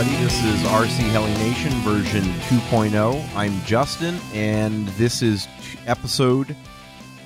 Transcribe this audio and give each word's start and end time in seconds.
Everybody, 0.00 0.24
this 0.24 0.44
is 0.44 0.62
RC 0.62 1.10
Heli 1.10 1.32
Nation 1.34 1.72
version 1.80 2.22
2.0. 2.22 3.36
I'm 3.36 3.60
Justin, 3.64 4.18
and 4.32 4.88
this 4.88 5.20
is 5.20 5.46
episode 5.86 6.56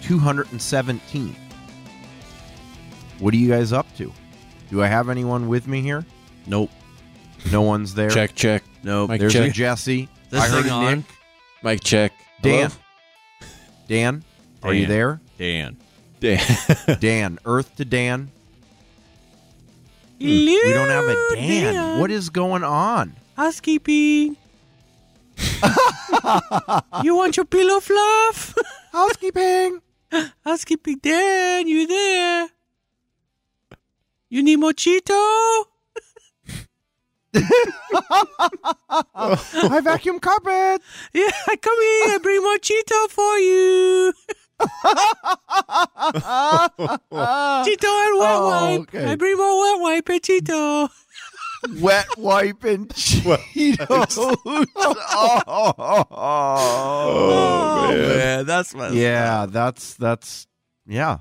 217. 0.02 1.36
What 3.20 3.32
are 3.32 3.36
you 3.36 3.48
guys 3.48 3.72
up 3.72 3.86
to? 3.98 4.12
Do 4.70 4.82
I 4.82 4.88
have 4.88 5.08
anyone 5.08 5.46
with 5.46 5.68
me 5.68 5.82
here? 5.82 6.04
Nope. 6.48 6.70
No 7.52 7.62
one's 7.62 7.94
there. 7.94 8.10
Check, 8.10 8.34
check. 8.34 8.64
Nope. 8.82 9.10
Mike, 9.10 9.20
There's 9.20 9.34
check. 9.34 9.50
a 9.50 9.52
Jesse. 9.52 10.08
This 10.30 10.42
I 10.42 10.48
heard 10.48 10.64
thing 10.64 10.72
on? 10.72 10.96
Nick. 10.96 11.04
Mic 11.62 11.80
check. 11.80 12.12
Dan. 12.42 12.72
Dan, 13.86 14.24
are 14.64 14.74
you 14.74 14.86
there? 14.86 15.20
Dan. 15.38 15.76
Dan. 16.18 16.40
Dan. 16.98 17.38
Earth 17.44 17.76
to 17.76 17.84
Dan. 17.84 18.32
We 20.18 20.72
don't 20.72 20.88
have 20.90 21.04
a 21.04 21.34
Dan. 21.34 22.00
What 22.00 22.10
is 22.10 22.30
going 22.30 22.64
on? 22.64 23.16
Housekeeping. 23.36 24.36
you 27.02 27.16
want 27.16 27.36
your 27.36 27.46
pillow 27.46 27.80
fluff? 27.80 28.54
Housekeeping. 28.92 29.80
Housekeeping 30.44 30.98
Dan, 31.02 31.66
you 31.66 31.86
there? 31.86 32.48
You 34.28 34.42
need 34.42 34.56
more 34.56 34.72
Cheeto? 34.72 35.64
I 39.14 39.80
vacuum 39.82 40.20
carpet. 40.20 40.82
Yeah, 41.12 41.30
come 41.60 41.80
here. 41.80 42.14
I 42.14 42.18
bring 42.22 42.42
more 42.42 42.56
Cheeto 42.58 43.08
for 43.10 43.38
you. 43.38 44.12
Cheeto 46.64 47.90
and 48.06 48.18
wet 48.18 48.36
Oh, 48.36 48.48
wipe. 48.48 48.80
okay. 48.82 49.04
I 49.06 49.16
bring 49.16 49.36
more 49.36 49.60
wet 49.60 49.80
wipe 49.80 50.08
and 50.08 50.22
Cheeto. 50.22 50.88
Wet 51.80 52.06
wipe 52.18 52.64
and 52.64 52.88
Cheetos. 52.94 54.36
oh, 55.46 56.04
Oh, 56.10 57.88
man. 57.90 58.46
that's 58.46 58.74
my 58.74 58.88
Yeah, 58.90 59.46
that's 59.48 59.94
that's 59.94 60.46
yeah. 60.86 61.18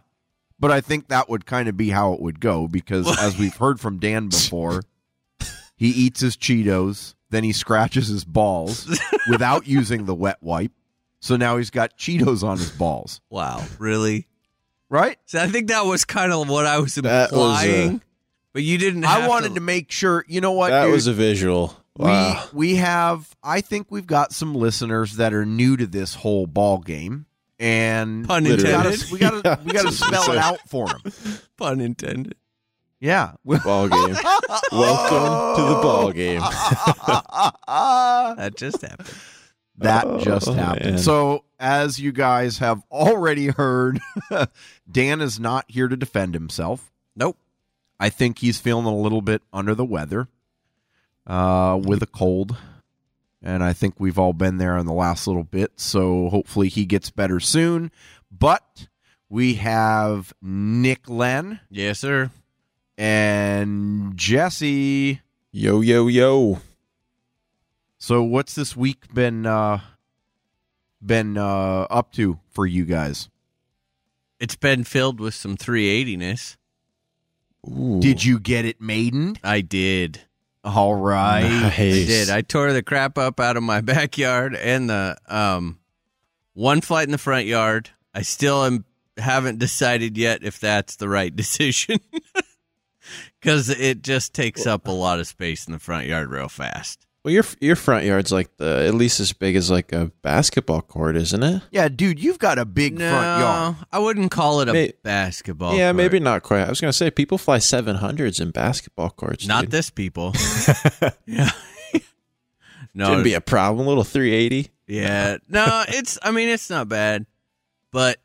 But 0.60 0.72
I 0.72 0.82
think 0.82 1.08
that 1.10 1.30
would 1.30 1.46
kind 1.46 1.68
of 1.68 1.76
be 1.76 1.90
how 1.90 2.14
it 2.14 2.22
would 2.22 2.40
go 2.40 2.68
because 2.68 3.08
as 3.20 3.38
we've 3.38 3.56
heard 3.56 3.80
from 3.80 3.98
Dan 4.00 4.30
before, 4.30 4.82
he 5.76 5.90
eats 5.90 6.22
his 6.22 6.38
Cheetos, 6.38 7.16
then 7.32 7.44
he 7.44 7.52
scratches 7.52 8.08
his 8.08 8.24
balls 8.24 8.88
without 9.30 9.68
using 9.68 10.06
the 10.06 10.16
wet 10.16 10.38
wipe. 10.42 10.72
So 11.24 11.38
now 11.38 11.56
he's 11.56 11.70
got 11.70 11.98
Cheetos 11.98 12.44
on 12.44 12.58
his 12.58 12.70
balls. 12.70 13.22
Wow, 13.30 13.64
really? 13.80 14.28
Right? 14.90 15.18
So 15.26 15.40
I 15.40 15.48
think 15.48 15.70
that 15.70 15.86
was 15.86 16.04
kind 16.04 16.34
of 16.34 16.50
what 16.50 16.66
I 16.66 16.80
was 16.80 16.96
That 16.96 17.32
was, 17.32 17.64
uh, 17.64 17.66
implying, 17.66 18.02
but 18.52 18.62
you 18.62 18.78
didn't. 18.78 19.04
Have 19.04 19.24
I 19.24 19.28
wanted 19.30 19.56
to, 19.56 19.62
make 19.62 19.90
sure, 19.90 20.26
you 20.28 20.42
know 20.42 20.52
what, 20.52 20.72
that 20.72 20.84
dude? 20.86 20.94
was 20.94 21.08
a 21.08 21.14
visual. 21.14 21.78
Wow. 21.96 22.44
We 22.52 22.74
we 22.74 22.76
have 22.76 23.34
I 23.42 23.62
think 23.62 23.88
we've 23.90 24.06
got 24.06 24.34
some 24.34 24.54
listeners 24.54 25.16
that 25.16 25.34
are 25.34 25.46
new 25.46 25.78
to 25.78 25.88
this 25.88 26.14
whole 26.14 26.46
ball 26.46 26.80
game. 26.80 27.26
And 27.58 28.28
Pun 28.28 28.44
we 28.44 28.52
intended. 28.54 29.00
gotta, 29.00 29.14
we 29.14 29.20
gotta 29.20 29.60
we 29.66 29.72
gotta 29.72 29.94
spell 29.94 30.30
it 30.30 30.38
out 30.38 30.60
for 30.68 30.88
them. 30.88 31.02
Pun 31.56 31.80
intended. 31.80 32.36
Yeah. 33.00 33.36
ball 33.46 33.88
game. 33.88 34.12
Welcome 34.72 35.56
to 35.56 35.62
the 35.70 35.80
ball 35.82 36.12
game. 36.12 36.42
That 36.42 38.54
just 38.58 38.82
happened. 38.82 39.08
That 39.78 40.22
just 40.22 40.48
Oh, 40.48 40.54
happened. 40.54 40.86
man. 40.92 40.98
So, 41.00 41.44
as 41.60 42.00
you 42.00 42.12
guys 42.12 42.60
have 42.60 42.84
already 42.92 43.48
heard, 43.48 44.00
Dan 44.92 45.22
is 45.22 45.40
not 45.40 45.66
here 45.68 45.88
to 45.88 45.96
defend 45.98 46.34
himself. 46.34 46.92
Nope. 47.16 47.38
I 48.00 48.10
think 48.10 48.40
he's 48.40 48.60
feeling 48.60 48.86
a 48.86 48.96
little 48.96 49.22
bit 49.22 49.42
under 49.54 49.74
the 49.76 49.86
weather 49.86 50.28
uh, 51.26 51.80
with 51.84 52.04
a 52.04 52.08
cold. 52.08 52.56
And 53.42 53.64
I 53.64 53.74
think 53.74 53.96
we've 54.00 54.18
all 54.20 54.34
been 54.34 54.58
there 54.58 54.78
in 54.78 54.86
the 54.86 54.94
last 54.94 55.28
little 55.28 55.44
bit. 55.44 55.74
So, 55.78 56.30
hopefully, 56.30 56.70
he 56.70 56.86
gets 56.86 57.10
better 57.10 57.40
soon. 57.40 57.92
But 58.32 58.88
we 59.30 59.56
have 59.56 60.34
Nick 60.42 61.10
Len 61.10 61.60
Yes, 61.70 62.00
sir. 62.00 62.32
and 62.98 64.16
Jesse. 64.18 65.22
Yo, 65.52 65.82
yo, 65.82 66.08
yo. 66.08 66.60
So, 68.04 68.22
what's 68.22 68.54
this 68.54 68.76
week 68.76 69.14
been 69.14 69.46
uh, 69.46 69.80
been 71.02 71.38
uh, 71.38 71.88
up 71.90 72.12
to 72.16 72.38
for 72.52 72.66
you 72.68 72.84
guys? 72.84 73.30
It's 74.42 74.58
been 74.58 74.84
filled 74.84 75.22
with 75.22 75.34
some 75.34 75.56
380ness. 75.56 76.58
Ooh. 77.66 78.02
Did 78.02 78.26
you 78.26 78.42
get 78.42 78.66
it 78.66 78.82
maidened? 78.82 79.40
I 79.42 79.62
did. 79.62 80.20
All 80.66 80.96
right. 80.96 81.48
Nice. 81.48 81.80
I 81.80 82.06
did. 82.06 82.30
I 82.30 82.42
tore 82.42 82.74
the 82.74 82.84
crap 82.84 83.18
up 83.18 83.40
out 83.40 83.56
of 83.56 83.64
my 83.64 83.80
backyard 83.94 84.54
and 84.54 84.90
the 84.90 85.16
um 85.30 85.80
one 86.56 86.82
flight 86.82 87.08
in 87.08 87.14
the 87.14 87.18
front 87.18 87.46
yard. 87.46 87.92
I 88.14 88.24
still 88.24 88.66
am 88.66 88.84
haven't 89.16 89.60
decided 89.60 90.18
yet 90.18 90.44
if 90.44 90.60
that's 90.60 90.98
the 90.98 91.08
right 91.08 91.34
decision. 91.38 92.02
Cuz 93.42 93.70
it 93.70 94.02
just 94.04 94.34
takes 94.34 94.68
up 94.68 94.90
a 94.90 94.92
lot 94.92 95.22
of 95.22 95.28
space 95.28 95.68
in 95.68 95.72
the 95.72 95.80
front 95.80 96.08
yard 96.08 96.30
real 96.30 96.50
fast. 96.50 97.08
Well, 97.24 97.34
your 97.34 97.46
your 97.62 97.78
front 97.78 98.04
yard's 98.06 98.34
like 98.34 98.58
the 98.58 98.86
at 98.86 98.94
least 98.96 99.22
as 99.22 99.32
big 99.32 99.56
as 99.56 99.72
like 99.72 99.94
a 99.94 100.12
basketball 100.24 100.82
court, 100.82 101.16
isn't 101.16 101.42
it? 101.42 101.62
Yeah, 101.72 101.88
dude, 101.88 102.20
you've 102.20 102.38
got 102.40 102.60
a 102.60 102.66
big 102.66 103.00
no, 103.00 103.10
front 103.10 103.40
yard. 103.40 103.76
I 103.94 104.00
wouldn't 104.00 104.30
call 104.32 104.60
it 104.60 104.68
a 104.68 104.74
May- 104.74 104.94
basketball. 105.04 105.74
yeah, 105.76 105.88
court. 105.88 105.96
maybe 105.96 106.20
not 106.20 106.44
quite. 106.44 106.64
I 106.64 106.70
was 106.70 106.82
gonna 106.82 106.92
say 106.92 107.10
people 107.12 107.38
fly 107.38 107.60
seven 107.60 107.96
hundreds 107.96 108.42
in 108.42 108.52
basketball 108.52 109.10
courts. 109.10 109.48
Not 109.48 109.62
dude. 109.62 109.72
this 109.72 109.90
people. 109.90 110.34
yeah. 111.26 111.52
no, 112.94 113.06
Shouldn't 113.06 113.24
be 113.24 113.36
a 113.36 113.42
problem. 113.42 113.88
little 113.88 114.04
three 114.04 114.34
eighty. 114.34 114.72
Yeah. 114.86 115.38
No, 115.48 115.86
it's 115.88 116.20
I 116.24 116.32
mean 116.32 116.50
it's 116.50 116.70
not 116.70 116.90
bad, 116.90 117.26
but 117.92 118.18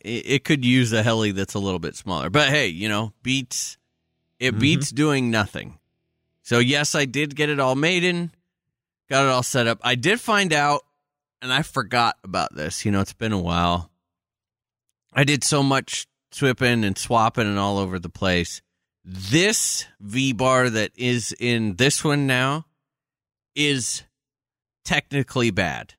it, 0.00 0.24
it 0.26 0.44
could 0.44 0.64
use 0.64 0.94
a 0.94 1.02
heli 1.02 1.32
that's 1.32 1.52
a 1.54 1.58
little 1.58 1.78
bit 1.78 1.94
smaller. 1.94 2.30
But 2.30 2.48
hey, 2.48 2.68
you 2.68 2.88
know, 2.88 3.12
beats 3.22 3.76
it 4.38 4.54
Mhm. 4.54 4.60
beats 4.60 4.90
doing 4.90 5.30
nothing. 5.30 5.78
So 6.50 6.58
yes, 6.58 6.96
I 6.96 7.04
did 7.04 7.36
get 7.36 7.48
it 7.48 7.60
all 7.60 7.76
maidened, 7.76 8.30
got 9.08 9.24
it 9.24 9.28
all 9.28 9.44
set 9.44 9.68
up. 9.68 9.78
I 9.84 9.94
did 9.94 10.20
find 10.20 10.52
out 10.52 10.80
and 11.40 11.52
I 11.52 11.62
forgot 11.62 12.16
about 12.24 12.56
this. 12.56 12.84
You 12.84 12.90
know, 12.90 13.00
it's 13.00 13.12
been 13.12 13.30
a 13.30 13.38
while. 13.38 13.88
I 15.12 15.22
did 15.22 15.44
so 15.44 15.62
much 15.62 16.08
swipping 16.32 16.82
and 16.82 16.98
swapping 16.98 17.46
and 17.46 17.56
all 17.56 17.78
over 17.78 18.00
the 18.00 18.08
place. 18.08 18.62
This 19.04 19.86
V 20.00 20.32
bar 20.32 20.68
that 20.68 20.90
is 20.96 21.32
in 21.38 21.76
this 21.76 22.02
one 22.02 22.26
now 22.26 22.66
is 23.54 24.02
technically 24.84 25.52
bad. 25.52 25.94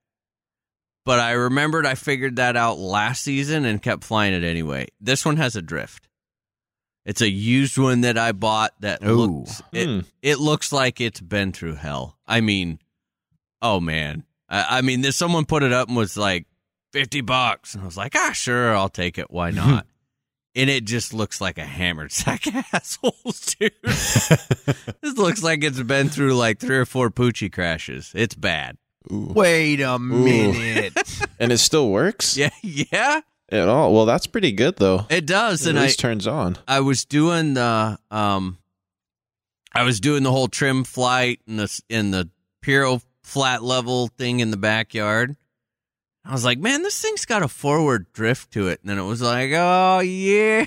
But 1.05 1.19
I 1.19 1.31
remembered 1.31 1.85
I 1.85 1.95
figured 1.95 2.35
that 2.35 2.57
out 2.57 2.77
last 2.77 3.23
season 3.23 3.63
and 3.63 3.81
kept 3.81 4.03
flying 4.03 4.33
it 4.33 4.43
anyway. 4.43 4.87
This 4.99 5.23
one 5.23 5.37
has 5.37 5.55
a 5.55 5.61
drift. 5.61 6.09
It's 7.05 7.21
a 7.21 7.29
used 7.29 7.77
one 7.77 8.01
that 8.01 8.17
I 8.17 8.31
bought 8.31 8.73
that 8.81 9.03
Ooh. 9.03 9.13
looks 9.13 9.61
it, 9.71 9.87
Hmm. 9.87 9.99
it 10.21 10.39
looks 10.39 10.71
like 10.71 11.01
it's 11.01 11.19
been 11.21 11.51
through 11.51 11.75
hell. 11.75 12.17
I 12.27 12.41
mean, 12.41 12.79
oh 13.61 13.79
man. 13.79 14.23
I, 14.49 14.77
I 14.77 14.81
mean, 14.81 15.01
this 15.01 15.15
someone 15.17 15.45
put 15.45 15.63
it 15.63 15.73
up 15.73 15.87
and 15.87 15.97
was 15.97 16.15
like 16.17 16.45
fifty 16.93 17.21
bucks, 17.21 17.73
and 17.73 17.81
I 17.83 17.85
was 17.85 17.97
like, 17.97 18.13
ah, 18.15 18.31
sure, 18.33 18.75
I'll 18.75 18.89
take 18.89 19.17
it. 19.17 19.31
Why 19.31 19.49
not? 19.51 19.87
and 20.53 20.69
it 20.69 20.83
just 20.83 21.13
looks 21.13 21.39
like 21.39 21.57
a 21.57 21.63
hammered 21.63 22.11
sack 22.11 22.45
of 22.53 22.55
assholes, 22.73 23.55
dude. 23.57 23.71
this 23.83 25.17
looks 25.17 25.41
like 25.41 25.63
it's 25.63 25.81
been 25.81 26.09
through 26.09 26.35
like 26.35 26.59
three 26.59 26.77
or 26.77 26.85
four 26.85 27.09
Poochie 27.09 27.51
crashes. 27.51 28.11
It's 28.13 28.35
bad. 28.35 28.77
Ooh. 29.11 29.31
Wait 29.33 29.79
a 29.81 29.97
minute. 29.97 30.93
And 31.39 31.51
it 31.51 31.57
still 31.57 31.89
works 31.89 32.37
Yeah, 32.37 32.51
yeah, 32.61 33.21
at 33.51 33.67
all. 33.67 33.93
Well, 33.93 34.05
that's 34.05 34.27
pretty 34.27 34.51
good 34.51 34.77
though. 34.77 35.05
it 35.09 35.25
does. 35.25 35.65
It 35.65 35.71
and 35.71 35.79
at 35.79 35.89
I, 35.89 35.91
turns 35.91 36.27
on. 36.27 36.57
I 36.67 36.79
was 36.79 37.05
doing 37.05 37.53
the 37.53 37.99
um 38.09 38.57
I 39.73 39.83
was 39.83 39.99
doing 39.99 40.23
the 40.23 40.31
whole 40.31 40.47
trim 40.47 40.83
flight 40.83 41.39
and 41.47 41.59
the 41.59 41.81
in 41.89 42.11
the 42.11 42.29
Puro 42.61 43.01
flat 43.23 43.63
level 43.63 44.07
thing 44.07 44.39
in 44.39 44.51
the 44.51 44.57
backyard. 44.57 45.35
I 46.23 46.33
was 46.33 46.45
like, 46.45 46.59
man, 46.59 46.83
this 46.83 47.01
thing's 47.01 47.25
got 47.25 47.41
a 47.41 47.47
forward 47.47 48.13
drift 48.13 48.51
to 48.51 48.67
it. 48.67 48.79
And 48.81 48.91
then 48.91 48.99
it 48.99 49.07
was 49.07 49.23
like, 49.23 49.49
oh 49.53 49.99
yeah. 49.99 50.65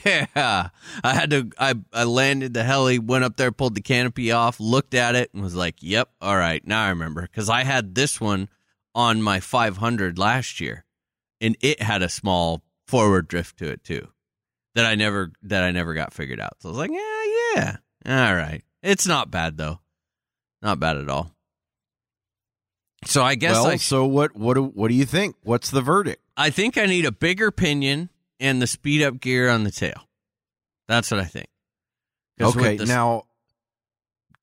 I 1.05 1.15
had 1.15 1.31
to 1.31 1.51
I, 1.59 1.75
I 1.93 2.05
landed 2.05 2.55
the 2.55 2.65
heli, 2.65 2.99
went 2.99 3.25
up 3.25 3.37
there, 3.37 3.53
pulled 3.53 3.77
the 3.77 3.81
canopy 3.81 4.33
off, 4.33 4.59
looked 4.59 4.95
at 4.95 5.15
it, 5.15 5.31
and 5.33 5.43
was 5.43 5.55
like, 5.55 5.77
Yep, 5.81 6.11
all 6.21 6.37
right, 6.37 6.67
now 6.67 6.85
I 6.85 6.89
remember. 6.89 7.23
Because 7.23 7.49
I 7.49 7.63
had 7.63 7.95
this 7.95 8.21
one 8.21 8.49
on 8.95 9.23
my 9.23 9.39
five 9.39 9.77
hundred 9.77 10.19
last 10.19 10.61
year. 10.61 10.85
And 11.41 11.57
it 11.61 11.83
had 11.83 12.03
a 12.03 12.09
small 12.09 12.63
forward 12.99 13.29
drift 13.29 13.59
to 13.59 13.69
it 13.71 13.83
too. 13.85 14.09
That 14.75 14.87
I 14.87 14.95
never 14.95 15.33
that 15.43 15.63
I 15.65 15.71
never 15.71 15.95
got 15.95 16.13
figured 16.13 16.41
out. 16.41 16.57
So 16.61 16.69
I 16.69 16.73
was 16.73 16.79
like, 16.79 16.91
Yeah, 16.91 17.25
yeah. 17.55 17.77
All 18.29 18.35
right. 18.35 18.63
It's 18.83 19.07
not 19.07 19.31
bad 19.31 19.57
though. 19.57 19.81
Not 20.63 20.81
bad 20.81 20.97
at 20.97 21.09
all. 21.09 21.31
So 23.07 23.23
I 23.23 23.35
guess 23.35 23.53
well, 23.55 23.67
I 23.67 23.77
so 23.77 24.07
what? 24.07 24.35
What? 24.35 24.55
do- 24.55 24.65
What 24.65 24.89
do 24.89 24.95
you 24.95 25.05
think? 25.05 25.37
What's 25.43 25.71
the 25.71 25.83
verdict? 25.83 26.23
I 26.37 26.51
think 26.51 26.79
I 26.79 26.87
need 26.87 27.05
a 27.05 27.13
bigger 27.13 27.51
pinion 27.51 28.09
and 28.41 28.61
the 28.63 28.67
speed 28.67 29.03
up 29.03 29.21
gear 29.21 29.49
on 29.51 29.65
the 29.65 29.71
tail. 29.71 30.09
That's 30.89 31.11
what 31.11 31.21
I 31.21 31.25
think. 31.25 31.49
Okay, 32.41 32.77
the- 32.79 32.87
now 32.87 33.25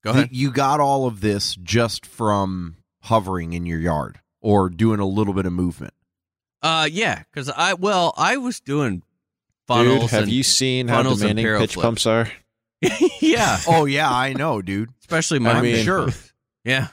go 0.04 0.12
ahead. 0.12 0.30
you 0.31 0.51
got 0.51 0.80
all 0.80 1.07
of 1.07 1.21
this 1.21 1.56
just 1.56 2.06
from 2.06 2.77
hovering 3.01 3.54
in 3.54 3.65
your 3.65 3.80
yard 3.80 4.19
or 4.42 4.69
doing 4.69 5.00
a 5.00 5.06
little 5.07 5.33
bit 5.33 5.45
of 5.45 5.54
movement. 5.54 5.94
Uh, 6.61 6.87
yeah, 6.91 7.23
because 7.31 7.49
I 7.49 7.73
well, 7.73 8.13
I 8.17 8.37
was 8.37 8.59
doing 8.59 9.03
funnels. 9.67 10.01
Dude, 10.01 10.09
have 10.11 10.23
and- 10.23 10.31
you 10.31 10.43
seen 10.43 10.87
how 10.87 11.01
demanding 11.03 11.43
barrel 11.45 11.61
pitch 11.61 11.73
flips. 11.73 11.83
pumps 11.85 12.05
are? 12.05 12.31
yeah, 13.21 13.59
Oh 13.67 13.85
yeah, 13.85 14.11
I 14.11 14.33
know, 14.33 14.61
dude. 14.61 14.89
especially 15.01 15.39
mine. 15.39 15.55
I'm 15.57 15.63
mean- 15.63 15.83
sure. 15.85 16.09
Yeah, 16.63 16.87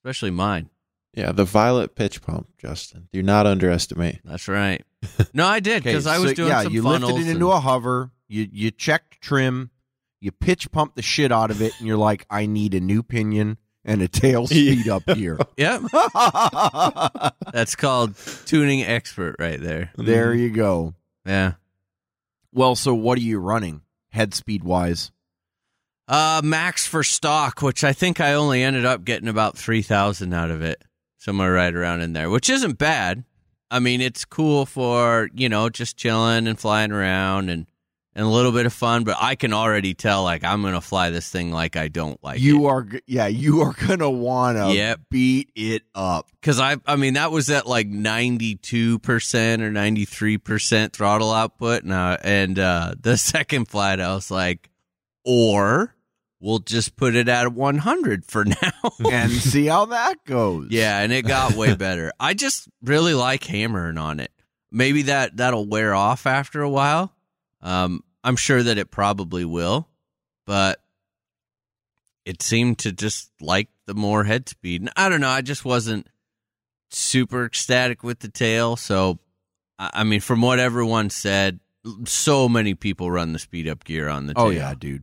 especially 0.00 0.30
mine. 0.30 0.68
Yeah, 1.14 1.32
the 1.32 1.44
violet 1.44 1.94
pitch 1.94 2.22
pump, 2.22 2.48
Justin. 2.58 3.08
Do 3.12 3.22
not 3.22 3.46
underestimate. 3.46 4.20
That's 4.24 4.48
right. 4.48 4.82
No, 5.34 5.46
I 5.46 5.60
did 5.60 5.84
because 5.84 6.06
I 6.08 6.16
so, 6.16 6.22
was 6.22 6.32
doing 6.32 6.48
yeah, 6.48 6.62
some 6.62 6.72
you 6.72 6.82
funnels. 6.82 7.12
lifted 7.12 7.28
it 7.28 7.30
into 7.32 7.46
and- 7.48 7.56
a 7.58 7.60
hover. 7.60 8.10
You 8.28 8.48
you 8.50 8.70
checked 8.70 9.20
trim. 9.20 9.70
You 10.20 10.30
pitch 10.32 10.70
pump 10.70 10.94
the 10.94 11.02
shit 11.02 11.30
out 11.32 11.50
of 11.50 11.60
it, 11.60 11.72
and 11.78 11.86
you're 11.86 11.96
like, 11.96 12.24
I 12.30 12.46
need 12.46 12.74
a 12.74 12.80
new 12.80 13.02
pinion 13.02 13.58
and 13.84 14.02
a 14.02 14.08
tail 14.08 14.46
speed 14.46 14.88
up 14.88 15.08
here. 15.10 15.38
Yep, 15.56 15.82
that's 17.52 17.76
called 17.76 18.14
tuning 18.46 18.82
expert 18.82 19.36
right 19.38 19.60
there. 19.60 19.92
there 19.96 20.34
you 20.34 20.50
go. 20.50 20.94
Yeah. 21.26 21.52
Well, 22.52 22.74
so 22.74 22.94
what 22.94 23.18
are 23.18 23.22
you 23.22 23.38
running 23.38 23.82
head 24.10 24.34
speed 24.34 24.64
wise? 24.64 25.10
Uh, 26.08 26.40
max 26.44 26.86
for 26.86 27.02
stock, 27.02 27.62
which 27.62 27.84
I 27.84 27.92
think 27.92 28.20
I 28.20 28.34
only 28.34 28.62
ended 28.62 28.84
up 28.84 29.04
getting 29.04 29.28
about 29.28 29.56
three 29.56 29.82
thousand 29.82 30.32
out 30.34 30.50
of 30.50 30.62
it, 30.62 30.82
somewhere 31.18 31.52
right 31.52 31.74
around 31.74 32.00
in 32.00 32.12
there, 32.12 32.28
which 32.28 32.50
isn't 32.50 32.78
bad. 32.78 33.24
I 33.70 33.78
mean, 33.78 34.00
it's 34.00 34.24
cool 34.24 34.66
for 34.66 35.30
you 35.32 35.48
know 35.48 35.68
just 35.70 35.96
chilling 35.96 36.46
and 36.46 36.58
flying 36.58 36.92
around 36.92 37.48
and 37.50 37.66
and 38.14 38.26
a 38.26 38.28
little 38.28 38.52
bit 38.52 38.66
of 38.66 38.72
fun. 38.72 39.04
But 39.04 39.16
I 39.20 39.34
can 39.34 39.52
already 39.52 39.94
tell, 39.94 40.22
like, 40.22 40.44
I'm 40.44 40.62
gonna 40.62 40.80
fly 40.80 41.10
this 41.10 41.28
thing 41.30 41.50
like 41.50 41.76
I 41.76 41.88
don't 41.88 42.22
like 42.22 42.40
you 42.40 42.66
it. 42.66 42.70
are, 42.70 42.86
yeah, 43.06 43.26
you 43.26 43.60
are 43.62 43.72
gonna 43.86 44.10
wanna 44.10 44.72
Yep. 44.72 45.00
beat 45.10 45.50
it 45.54 45.82
up. 45.94 46.28
because 46.40 46.60
I 46.60 46.76
I 46.86 46.96
mean 46.96 47.14
that 47.14 47.30
was 47.32 47.48
at 47.50 47.66
like 47.66 47.86
ninety 47.88 48.56
two 48.56 48.98
percent 49.00 49.62
or 49.62 49.70
ninety 49.70 50.04
three 50.04 50.38
percent 50.38 50.92
throttle 50.92 51.32
output, 51.32 51.82
and 51.84 51.92
uh, 51.92 52.16
and 52.22 52.58
uh, 52.58 52.94
the 53.00 53.16
second 53.16 53.68
flight 53.68 54.00
I 54.00 54.14
was 54.14 54.30
like, 54.30 54.68
or 55.24 55.94
we'll 56.40 56.58
just 56.58 56.96
put 56.96 57.14
it 57.14 57.28
at 57.28 57.52
one 57.52 57.78
hundred 57.78 58.24
for 58.24 58.44
now. 58.62 58.90
and 59.10 59.30
see 59.50 59.66
how 59.66 59.86
that 59.86 60.24
goes. 60.24 60.68
Yeah, 60.70 60.98
and 61.00 61.12
it 61.12 61.22
got 61.22 61.54
way 61.54 61.74
better. 61.76 62.12
I 62.18 62.34
just 62.34 62.68
really 62.82 63.14
like 63.14 63.44
hammering 63.44 63.98
on 63.98 64.20
it. 64.20 64.32
Maybe 64.70 65.02
that 65.02 65.36
that'll 65.36 65.66
wear 65.66 65.94
off 65.94 66.26
after 66.26 66.62
a 66.62 66.70
while. 66.70 67.12
Um, 67.62 68.02
I'm 68.24 68.36
sure 68.36 68.62
that 68.62 68.78
it 68.78 68.90
probably 68.90 69.44
will, 69.44 69.88
but 70.46 70.80
it 72.24 72.42
seemed 72.42 72.78
to 72.80 72.92
just 72.92 73.30
like 73.40 73.68
the 73.86 73.94
more 73.94 74.24
head 74.24 74.48
speed. 74.48 74.82
And 74.82 74.90
I 74.96 75.08
don't 75.08 75.20
know. 75.20 75.28
I 75.28 75.42
just 75.42 75.64
wasn't 75.64 76.06
super 76.90 77.44
ecstatic 77.44 78.02
with 78.02 78.20
the 78.20 78.28
tail. 78.28 78.76
So, 78.76 79.18
I 79.78 80.04
mean, 80.04 80.20
from 80.20 80.40
what 80.42 80.58
everyone 80.58 81.10
said, 81.10 81.58
so 82.04 82.48
many 82.48 82.74
people 82.74 83.10
run 83.10 83.32
the 83.32 83.38
speed 83.40 83.66
up 83.68 83.82
gear 83.84 84.08
on 84.08 84.26
the 84.26 84.34
tail. 84.34 84.44
Oh 84.46 84.50
yeah, 84.50 84.74
dude. 84.74 85.02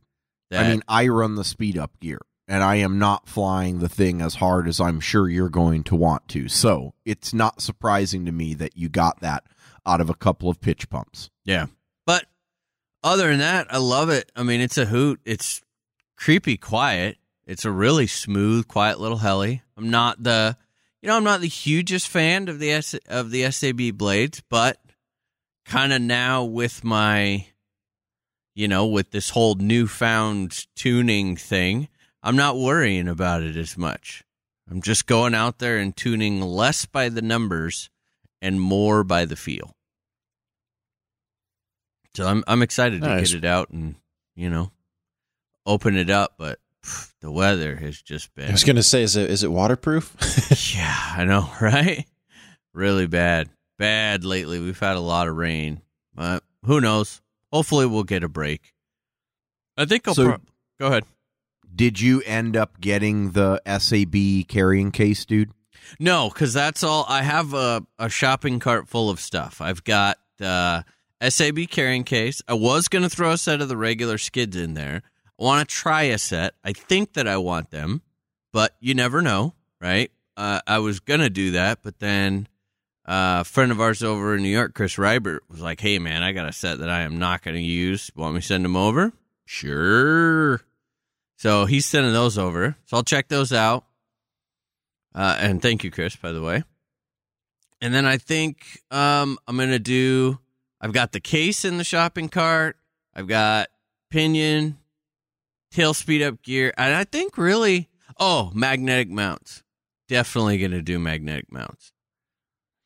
that- 0.50 0.66
I 0.66 0.70
mean, 0.70 0.84
I 0.88 1.08
run 1.10 1.36
the 1.36 1.44
speed 1.44 1.78
up 1.78 2.00
gear, 2.00 2.20
and 2.48 2.64
I 2.64 2.76
am 2.78 2.98
not 3.00 3.28
flying 3.28 3.80
the 3.80 3.90
thing 3.90 4.22
as 4.22 4.36
hard 4.36 4.68
as 4.68 4.80
I'm 4.80 5.02
sure 5.02 5.28
you're 5.28 5.50
going 5.50 5.84
to 5.86 5.96
want 5.96 6.28
to. 6.30 6.48
So 6.48 6.94
it's 7.06 7.34
not 7.34 7.62
surprising 7.62 8.26
to 8.26 8.32
me 8.32 8.54
that 8.56 8.78
you 8.78 8.88
got 8.88 9.20
that 9.20 9.44
out 9.86 10.00
of 10.00 10.10
a 10.10 10.16
couple 10.16 10.50
of 10.50 10.62
pitch 10.62 10.90
pumps. 10.90 11.30
Yeah. 11.44 11.66
Other 13.04 13.30
than 13.30 13.40
that, 13.40 13.68
I 13.74 13.78
love 13.78 14.10
it. 14.10 14.32
I 14.36 14.44
mean, 14.44 14.62
it's 14.62 14.78
a 14.78 14.86
hoot. 14.86 15.22
It's 15.26 15.62
creepy 16.18 16.58
quiet. 16.58 17.18
It's 17.46 17.66
a 17.66 17.72
really 17.72 18.08
smooth, 18.08 18.68
quiet 18.68 19.00
little 19.00 19.18
heli. 19.18 19.64
I'm 19.78 19.90
not 19.90 20.22
the 20.22 20.58
you 21.02 21.08
know, 21.08 21.16
I'm 21.16 21.24
not 21.24 21.40
the 21.40 21.48
hugest 21.48 22.10
fan 22.10 22.50
of 22.50 22.60
the 22.60 22.72
S- 22.72 22.94
of 23.08 23.32
the 23.32 23.50
SAB 23.52 23.98
blades, 23.98 24.44
but 24.50 24.80
kind 25.66 25.94
of 25.94 26.02
now 26.02 26.44
with 26.44 26.84
my 26.84 27.48
you 28.54 28.68
know, 28.68 28.86
with 28.86 29.12
this 29.12 29.30
whole 29.30 29.56
newfound 29.56 30.66
tuning 30.76 31.38
thing, 31.38 31.88
I'm 32.22 32.36
not 32.36 32.58
worrying 32.58 33.08
about 33.08 33.42
it 33.42 33.56
as 33.56 33.78
much. 33.78 34.24
I'm 34.70 34.82
just 34.82 35.08
going 35.08 35.34
out 35.34 35.60
there 35.60 35.78
and 35.78 35.96
tuning 35.96 36.42
less 36.42 36.86
by 36.86 37.08
the 37.08 37.22
numbers 37.22 37.90
and 38.42 38.60
more 38.60 39.04
by 39.06 39.24
the 39.26 39.38
feel. 39.38 39.72
So 42.16 42.26
I'm 42.26 42.44
I'm 42.48 42.62
excited 42.62 43.02
to 43.02 43.08
get 43.20 43.34
it 43.34 43.46
out 43.46 43.70
and 43.70 43.96
you 44.36 44.50
know 44.50 44.72
open 45.66 45.96
it 45.96 46.10
up, 46.10 46.34
but 46.38 46.60
pff, 46.84 47.14
the 47.22 47.32
weather 47.32 47.76
has 47.76 48.02
just 48.02 48.34
been. 48.36 48.50
I 48.50 48.52
was 48.52 48.64
gonna 48.64 48.84
say, 48.84 49.04
is 49.04 49.16
it 49.16 49.30
is 49.30 49.44
it 49.44 49.52
waterproof? 49.52 50.16
yeah, 50.76 51.14
I 51.18 51.26
know, 51.26 51.50
right? 51.62 52.06
Really 52.74 53.08
bad, 53.08 53.50
bad 53.78 54.24
lately. 54.26 54.60
We've 54.60 54.80
had 54.80 54.96
a 54.96 55.00
lot 55.02 55.28
of 55.28 55.36
rain, 55.36 55.82
but 56.14 56.44
who 56.66 56.82
knows? 56.82 57.22
Hopefully, 57.52 57.86
we'll 57.86 58.04
get 58.04 58.24
a 58.24 58.30
break. 58.30 58.74
I 59.78 59.86
think 59.86 60.08
I'll 60.08 60.16
So- 60.16 60.26
pro- 60.26 60.38
go 60.80 60.88
ahead. 60.88 61.04
Did 61.74 62.02
you 62.02 62.22
end 62.26 62.58
up 62.58 62.82
getting 62.82 63.32
the 63.32 63.62
SAB 63.66 64.48
carrying 64.48 64.92
case, 64.92 65.24
dude? 65.24 65.52
No, 66.00 66.28
because 66.30 66.52
that's 66.54 66.84
all. 66.84 67.06
I 67.08 67.22
have 67.22 67.54
a, 67.54 67.86
a 67.98 68.10
shopping 68.10 68.60
cart 68.60 68.88
full 68.90 69.10
of 69.10 69.20
stuff. 69.20 69.62
I've 69.62 69.84
got 69.84 70.18
uh, 70.42 70.82
SAB 71.22 71.70
carrying 71.70 72.04
case. 72.04 72.42
I 72.48 72.54
was 72.54 72.88
going 72.88 73.04
to 73.04 73.10
throw 73.10 73.32
a 73.32 73.38
set 73.38 73.62
of 73.62 73.70
the 73.70 73.78
regular 73.78 74.18
skids 74.18 74.56
in 74.56 74.74
there. 74.74 75.04
I 75.40 75.44
want 75.44 75.68
to 75.68 75.76
try 75.76 76.04
a 76.04 76.18
set. 76.18 76.54
I 76.64 76.74
think 76.74 77.14
that 77.14 77.28
I 77.28 77.38
want 77.38 77.72
them, 77.72 78.02
but 78.52 78.76
you 78.80 78.94
never 78.94 79.22
know, 79.22 79.54
right? 79.82 80.12
Uh, 80.38 80.62
I 80.66 80.80
was 80.80 81.00
going 81.00 81.20
to 81.20 81.30
do 81.30 81.52
that, 81.52 81.80
but 81.84 82.00
then 82.00 82.48
uh, 83.06 83.40
a 83.42 83.44
friend 83.44 83.72
of 83.72 83.82
ours 83.82 84.04
over 84.04 84.36
in 84.36 84.44
New 84.44 84.50
York, 84.50 84.74
Chris 84.74 84.96
Rybert, 84.96 85.40
was 85.50 85.62
like, 85.62 85.82
hey, 85.82 86.00
man, 86.00 86.24
I 86.24 86.32
got 86.32 86.48
a 86.48 86.54
set 86.54 86.80
that 86.80 86.90
I 86.90 87.02
am 87.02 87.20
not 87.20 87.42
going 87.42 87.56
to 87.56 87.62
use. 87.62 88.12
Want 88.16 88.36
me 88.36 88.42
to 88.42 88.48
send 88.48 88.64
them 88.64 88.76
over? 88.76 89.14
Sure. 89.46 90.62
So 91.38 91.66
he's 91.66 91.86
sending 91.86 92.14
those 92.14 92.38
over. 92.38 92.76
So 92.86 92.98
I'll 92.98 93.04
check 93.04 93.28
those 93.30 93.52
out. 93.52 93.86
Uh, 95.16 95.38
and 95.40 95.62
thank 95.62 95.84
you, 95.84 95.90
Chris, 95.90 96.16
by 96.16 96.32
the 96.32 96.42
way. 96.42 96.64
And 97.82 97.94
then 97.94 98.06
I 98.06 98.18
think 98.18 98.82
um, 98.92 99.40
I'm 99.48 99.56
going 99.56 99.70
to 99.70 99.80
do, 99.80 100.38
I've 100.82 100.94
got 100.94 101.12
the 101.12 101.20
case 101.20 101.66
in 101.66 101.78
the 101.78 101.84
shopping 101.84 102.30
cart. 102.30 102.78
I've 103.14 103.28
got 103.28 103.68
pinion, 104.10 104.78
tail 105.72 105.94
speed 105.94 106.22
up 106.22 106.42
gear. 106.42 106.74
And 106.78 106.96
I 106.96 107.04
think 107.04 107.38
really, 107.38 107.90
oh, 108.18 108.52
magnetic 108.54 109.10
mounts. 109.10 109.64
Definitely 110.08 110.58
going 110.58 110.72
to 110.72 110.82
do 110.82 110.98
magnetic 110.98 111.52
mounts. 111.52 111.92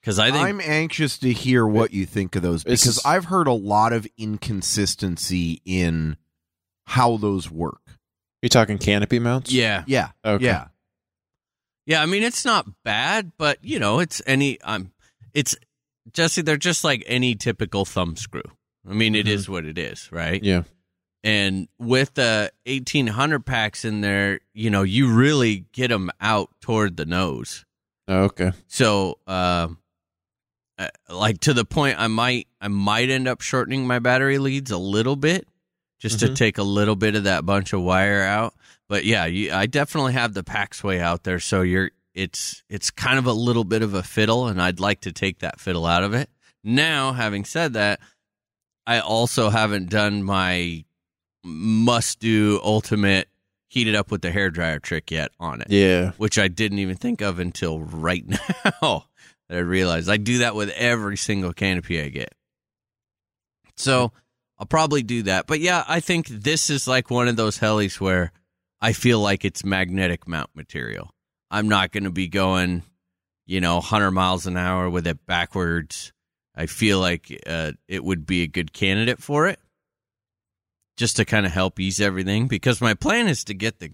Because 0.02 0.20
I 0.20 0.32
think 0.32 0.46
I'm 0.46 0.60
anxious 0.60 1.18
to 1.20 1.32
hear 1.32 1.66
what 1.66 1.94
you 1.94 2.06
think 2.06 2.36
of 2.36 2.42
those 2.42 2.66
because 2.66 3.00
I've 3.06 3.24
heard 3.26 3.48
a 3.48 3.54
lot 3.54 3.94
of 3.94 4.06
inconsistency 4.18 5.62
in 5.64 6.18
how 6.86 7.16
those 7.16 7.50
work. 7.50 7.80
You're 8.42 8.50
talking 8.50 8.78
canopy 8.78 9.20
mounts? 9.20 9.54
Yeah. 9.54 9.86
Yeah. 9.88 10.10
Okay. 10.26 10.44
Yeah. 10.44 10.68
Yeah, 11.86 12.02
I 12.02 12.06
mean 12.06 12.24
it's 12.24 12.44
not 12.44 12.68
bad, 12.84 13.32
but 13.38 13.60
you 13.64 13.80
know, 13.80 14.00
it's 14.00 14.22
any 14.28 14.60
um 14.62 14.92
it's 15.34 15.56
Jesse, 16.12 16.42
they're 16.42 16.58
just 16.58 16.84
like 16.84 17.04
any 17.08 17.36
typical 17.36 17.86
thumb 17.86 18.16
screw. 18.16 18.44
I 18.90 18.94
mean, 18.94 19.16
it 19.16 19.26
Mhm. 19.26 19.30
is 19.30 19.48
what 19.50 19.66
it 19.66 19.78
is, 19.78 20.12
right? 20.12 20.44
Yeah. 20.44 20.64
And 21.24 21.70
with 21.80 22.16
the 22.16 22.52
1800 22.66 23.46
packs 23.46 23.86
in 23.86 24.02
there, 24.02 24.42
you 24.54 24.70
know, 24.70 24.84
you 24.84 25.08
really 25.14 25.66
get 25.72 25.88
them 25.88 26.12
out 26.20 26.50
toward 26.60 26.98
the 26.98 27.06
nose. 27.06 27.64
Oh, 28.10 28.24
okay. 28.24 28.52
So, 28.68 29.20
um, 29.26 29.78
uh, 30.78 30.90
like 31.10 31.40
to 31.42 31.54
the 31.54 31.64
point, 31.64 31.98
I 31.98 32.08
might, 32.08 32.48
I 32.60 32.68
might 32.68 33.10
end 33.10 33.30
up 33.30 33.40
shortening 33.40 33.88
my 33.88 34.00
battery 34.00 34.38
leads 34.38 34.72
a 34.72 34.78
little 34.78 35.16
bit, 35.16 35.48
just 36.02 36.20
to 36.20 36.28
Mhm. 36.28 36.36
take 36.36 36.58
a 36.58 36.64
little 36.64 36.98
bit 36.98 37.16
of 37.16 37.24
that 37.24 37.46
bunch 37.46 37.72
of 37.72 37.82
wire 37.82 38.22
out. 38.24 38.54
but 38.90 39.06
yeah, 39.06 39.26
you, 39.26 39.52
I 39.52 39.66
definitely 39.66 40.14
have 40.14 40.34
the 40.34 40.44
Paxway 40.44 41.00
out 41.00 41.24
there, 41.24 41.40
so 41.40 41.62
you're 41.62 41.90
it's 42.14 42.64
it's 42.70 42.92
kind 42.92 43.18
of 43.20 43.26
a 43.26 43.34
little 43.34 43.64
bit 43.64 43.82
of 43.82 43.94
a 43.94 44.04
fiddle, 44.04 44.48
and 44.48 44.62
I'd 44.62 44.80
like 44.80 45.02
to 45.02 45.12
take 45.12 45.40
that 45.40 45.60
fiddle 45.60 45.86
out 45.86 46.04
of 46.04 46.14
it. 46.14 46.30
Now, 46.64 47.14
having 47.14 47.44
said 47.46 47.74
that, 47.74 48.00
I 48.88 49.00
also 49.00 49.50
haven't 49.50 49.90
done 49.90 50.24
my 50.24 50.86
must 51.44 52.20
do 52.20 52.60
ultimate 52.64 53.28
heated 53.68 53.96
up 53.96 54.12
with 54.12 54.22
the 54.22 54.32
hair 54.32 54.50
dryer 54.52 54.80
trick 54.80 55.10
yet 55.12 55.32
on 55.40 55.60
it, 55.62 55.68
Yeah. 55.70 56.12
which 56.18 56.38
I 56.38 56.48
didn't 56.48 56.80
even 56.80 56.96
think 56.96 57.22
of 57.22 57.40
until 57.40 57.80
right 57.80 58.24
now 58.30 59.06
that 59.50 59.58
I 59.58 59.58
realized 59.58 60.10
I 60.10 60.18
do 60.18 60.38
that 60.38 60.56
with 60.56 60.70
every 60.70 61.18
single 61.18 61.52
canopy 61.54 62.00
I 62.02 62.10
get. 62.10 62.34
So 63.76 64.12
I'll 64.60 64.68
probably 64.68 65.04
do 65.04 65.24
that. 65.24 65.48
But 65.48 65.60
yeah, 65.60 65.84
I 65.88 66.00
think 66.00 66.28
this 66.28 66.70
is 66.70 66.88
like 66.88 67.10
one 67.10 67.28
of 67.28 67.36
those 67.36 67.60
helis 67.60 68.00
where 68.00 68.32
I 68.80 68.94
feel 68.94 69.20
like 69.20 69.44
it's 69.44 69.66
magnetic 69.66 70.28
mount 70.28 70.52
material. 70.56 71.13
I'm 71.54 71.70
not 71.70 71.92
going 71.92 72.06
to 72.06 72.12
be 72.12 72.28
going, 72.28 72.82
you 73.46 73.62
know, 73.62 73.76
100 73.76 74.10
miles 74.10 74.48
an 74.48 74.58
hour 74.58 74.90
with 74.90 75.06
it 75.06 75.24
backwards. 75.28 76.12
I 76.56 76.66
feel 76.66 77.00
like 77.00 77.40
uh, 77.46 77.74
it 77.88 78.04
would 78.04 78.26
be 78.26 78.42
a 78.42 78.48
good 78.48 78.74
candidate 78.74 79.22
for 79.22 79.48
it 79.48 79.60
just 80.98 81.18
to 81.18 81.26
kind 81.26 81.46
of 81.46 81.52
help 81.52 81.80
ease 81.80 82.02
everything 82.02 82.48
because 82.48 82.82
my 82.82 82.96
plan 82.96 83.28
is 83.28 83.44
to 83.46 83.54
get 83.54 83.78
the 83.78 83.92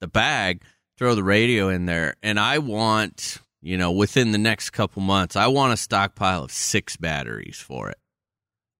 the 0.00 0.08
bag, 0.08 0.62
throw 0.98 1.14
the 1.14 1.22
radio 1.22 1.68
in 1.68 1.84
there, 1.84 2.16
and 2.22 2.40
I 2.40 2.58
want, 2.58 3.38
you 3.60 3.76
know, 3.76 3.92
within 3.92 4.32
the 4.32 4.38
next 4.38 4.70
couple 4.70 5.00
months, 5.02 5.36
I 5.36 5.46
want 5.46 5.74
a 5.74 5.76
stockpile 5.76 6.44
of 6.44 6.50
6 6.50 6.96
batteries 6.96 7.58
for 7.58 7.90
it. 7.90 7.98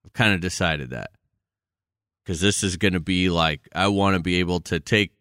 I've 0.04 0.12
kind 0.14 0.34
of 0.34 0.40
decided 0.40 0.90
that. 0.90 1.10
Cuz 2.24 2.40
this 2.40 2.62
is 2.62 2.78
going 2.78 2.94
to 2.94 3.00
be 3.00 3.28
like 3.28 3.68
I 3.74 3.88
want 3.88 4.16
to 4.16 4.22
be 4.22 4.36
able 4.36 4.60
to 4.60 4.80
take 4.80 5.12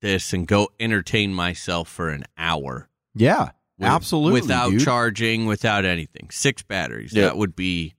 this 0.00 0.32
and 0.32 0.46
go 0.46 0.68
entertain 0.78 1.34
myself 1.34 1.88
for 1.88 2.08
an 2.10 2.24
hour. 2.38 2.88
Yeah, 3.14 3.50
with- 3.78 3.88
absolutely. 3.88 4.40
Without 4.42 4.70
dude. 4.70 4.82
charging, 4.84 5.46
without 5.46 5.84
anything. 5.84 6.28
6 6.30 6.62
batteries. 6.64 7.12
That 7.12 7.36
would 7.36 7.54
be 7.56 7.94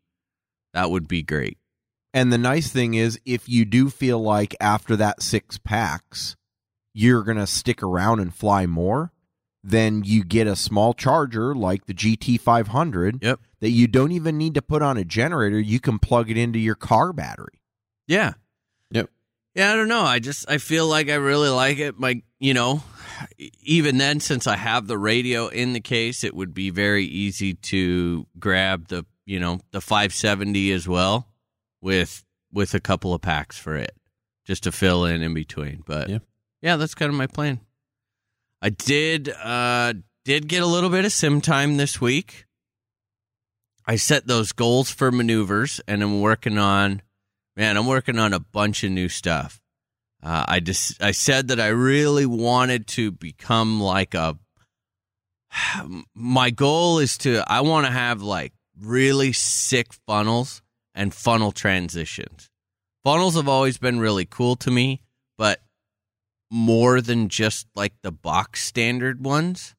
that 0.73 0.89
would 0.89 1.07
be 1.07 1.21
great. 1.23 1.57
And 2.13 2.31
the 2.31 2.37
nice 2.37 2.69
thing 2.69 2.93
is, 2.93 3.19
if 3.25 3.47
you 3.47 3.65
do 3.65 3.89
feel 3.89 4.21
like 4.21 4.55
after 4.59 4.95
that 4.97 5.21
six 5.21 5.57
packs, 5.57 6.35
you're 6.93 7.23
going 7.23 7.37
to 7.37 7.47
stick 7.47 7.81
around 7.83 8.19
and 8.19 8.33
fly 8.33 8.65
more, 8.65 9.11
then 9.63 10.03
you 10.03 10.23
get 10.23 10.47
a 10.47 10.55
small 10.55 10.93
charger 10.93 11.53
like 11.55 11.85
the 11.85 11.93
GT500 11.93 13.21
Yep. 13.23 13.39
that 13.61 13.69
you 13.69 13.87
don't 13.87 14.11
even 14.11 14.37
need 14.37 14.55
to 14.55 14.61
put 14.61 14.81
on 14.81 14.97
a 14.97 15.05
generator. 15.05 15.59
You 15.59 15.79
can 15.79 15.99
plug 15.99 16.29
it 16.29 16.37
into 16.37 16.59
your 16.59 16.75
car 16.75 17.13
battery. 17.13 17.61
Yeah. 18.07 18.33
Yeah, 19.55 19.73
I 19.73 19.75
don't 19.75 19.87
know. 19.89 20.03
I 20.03 20.19
just 20.19 20.49
I 20.49 20.57
feel 20.57 20.87
like 20.87 21.09
I 21.09 21.15
really 21.15 21.49
like 21.49 21.77
it. 21.79 21.99
My, 21.99 22.21
you 22.39 22.53
know, 22.53 22.83
even 23.63 23.97
then, 23.97 24.19
since 24.19 24.47
I 24.47 24.55
have 24.55 24.87
the 24.87 24.97
radio 24.97 25.47
in 25.47 25.73
the 25.73 25.81
case, 25.81 26.23
it 26.23 26.33
would 26.35 26.53
be 26.53 26.69
very 26.69 27.05
easy 27.05 27.53
to 27.55 28.27
grab 28.39 28.87
the, 28.87 29.05
you 29.25 29.39
know, 29.39 29.59
the 29.71 29.81
570 29.81 30.71
as 30.71 30.87
well, 30.87 31.27
with 31.81 32.23
with 32.53 32.73
a 32.73 32.79
couple 32.79 33.13
of 33.13 33.21
packs 33.21 33.57
for 33.57 33.75
it, 33.75 33.91
just 34.45 34.63
to 34.63 34.71
fill 34.71 35.05
in 35.05 35.21
in 35.21 35.33
between. 35.33 35.83
But 35.85 36.09
Yeah. 36.09 36.19
yeah, 36.61 36.75
that's 36.77 36.95
kind 36.95 37.09
of 37.09 37.17
my 37.17 37.27
plan. 37.27 37.59
I 38.61 38.69
did 38.69 39.29
uh 39.29 39.93
did 40.23 40.47
get 40.47 40.61
a 40.63 40.67
little 40.67 40.89
bit 40.89 41.03
of 41.03 41.11
sim 41.11 41.41
time 41.41 41.77
this 41.77 41.99
week. 41.99 42.45
I 43.85 43.95
set 43.95 44.27
those 44.27 44.51
goals 44.53 44.91
for 44.91 45.11
maneuvers, 45.11 45.81
and 45.87 46.01
I'm 46.03 46.21
working 46.21 46.57
on 46.59 47.01
man, 47.55 47.77
I'm 47.77 47.87
working 47.87 48.19
on 48.19 48.33
a 48.33 48.39
bunch 48.39 48.83
of 48.83 48.91
new 48.91 49.09
stuff. 49.09 49.61
Uh, 50.23 50.45
I 50.47 50.59
just 50.59 51.01
I 51.01 51.11
said 51.11 51.47
that 51.47 51.59
I 51.59 51.67
really 51.69 52.25
wanted 52.25 52.87
to 52.87 53.11
become 53.11 53.79
like 53.81 54.13
a. 54.13 54.37
My 56.15 56.49
goal 56.51 56.99
is 56.99 57.17
to 57.19 57.43
I 57.47 57.61
want 57.61 57.85
to 57.87 57.91
have 57.91 58.21
like 58.21 58.53
really 58.79 59.33
sick 59.33 59.93
funnels 60.07 60.61
and 60.93 61.13
funnel 61.13 61.51
transitions. 61.51 62.49
Funnels 63.03 63.35
have 63.35 63.47
always 63.47 63.77
been 63.77 63.99
really 63.99 64.25
cool 64.25 64.55
to 64.57 64.69
me, 64.69 65.01
but 65.37 65.61
more 66.51 67.01
than 67.01 67.29
just 67.29 67.65
like 67.75 67.93
the 68.03 68.11
box 68.11 68.63
standard 68.63 69.23
ones. 69.25 69.73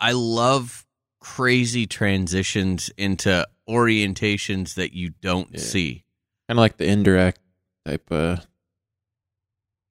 I 0.00 0.12
love 0.12 0.86
crazy 1.20 1.86
transitions 1.86 2.90
into 2.96 3.46
orientations 3.68 4.74
that 4.74 4.92
you 4.94 5.10
don't 5.20 5.50
Yeah. 5.52 5.60
see. 5.60 6.04
Kind 6.50 6.58
of 6.58 6.62
like 6.62 6.78
the 6.78 6.86
indirect 6.86 7.38
type 7.86 8.10
uh 8.10 8.38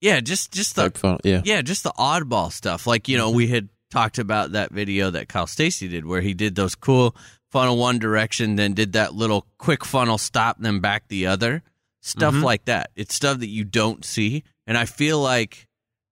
Yeah, 0.01 0.19
just 0.19 0.51
just 0.51 0.75
the 0.75 0.91
funnel. 0.91 1.21
Yeah. 1.23 1.41
yeah, 1.45 1.61
just 1.61 1.83
the 1.83 1.93
oddball 1.97 2.51
stuff. 2.51 2.85
Like 2.85 3.07
you 3.07 3.15
know, 3.17 3.29
we 3.29 3.47
had 3.47 3.69
talked 3.89 4.19
about 4.19 4.51
that 4.51 4.69
video 4.71 5.09
that 5.09 5.29
Kyle 5.29 5.47
Stacy 5.47 5.87
did, 5.87 6.05
where 6.05 6.19
he 6.19 6.33
did 6.33 6.55
those 6.55 6.75
cool 6.75 7.15
funnel 7.49 7.77
one 7.77 7.97
direction, 7.97 8.57
then 8.57 8.73
did 8.73 8.91
that 8.91 9.13
little 9.13 9.45
quick 9.57 9.85
funnel 9.85 10.17
stop, 10.17 10.57
then 10.59 10.81
back 10.81 11.07
the 11.07 11.27
other 11.27 11.63
stuff 12.01 12.33
Mhm. 12.33 12.43
like 12.43 12.65
that. 12.65 12.91
It's 12.97 13.15
stuff 13.15 13.39
that 13.39 13.47
you 13.47 13.63
don't 13.63 14.03
see, 14.03 14.43
and 14.67 14.77
I 14.77 14.83
feel 14.83 15.21
like 15.21 15.65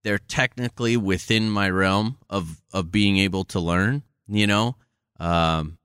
they're 0.05 0.17
technically 0.17 0.95
within 0.95 1.49
my 1.49 1.69
realm 1.69 2.19
of 2.29 2.61
of 2.71 2.89
being 2.89 3.17
able 3.17 3.43
to 3.43 3.59
learn. 3.59 4.03
You 4.29 4.47
know, 4.47 4.77
um, 5.19 5.77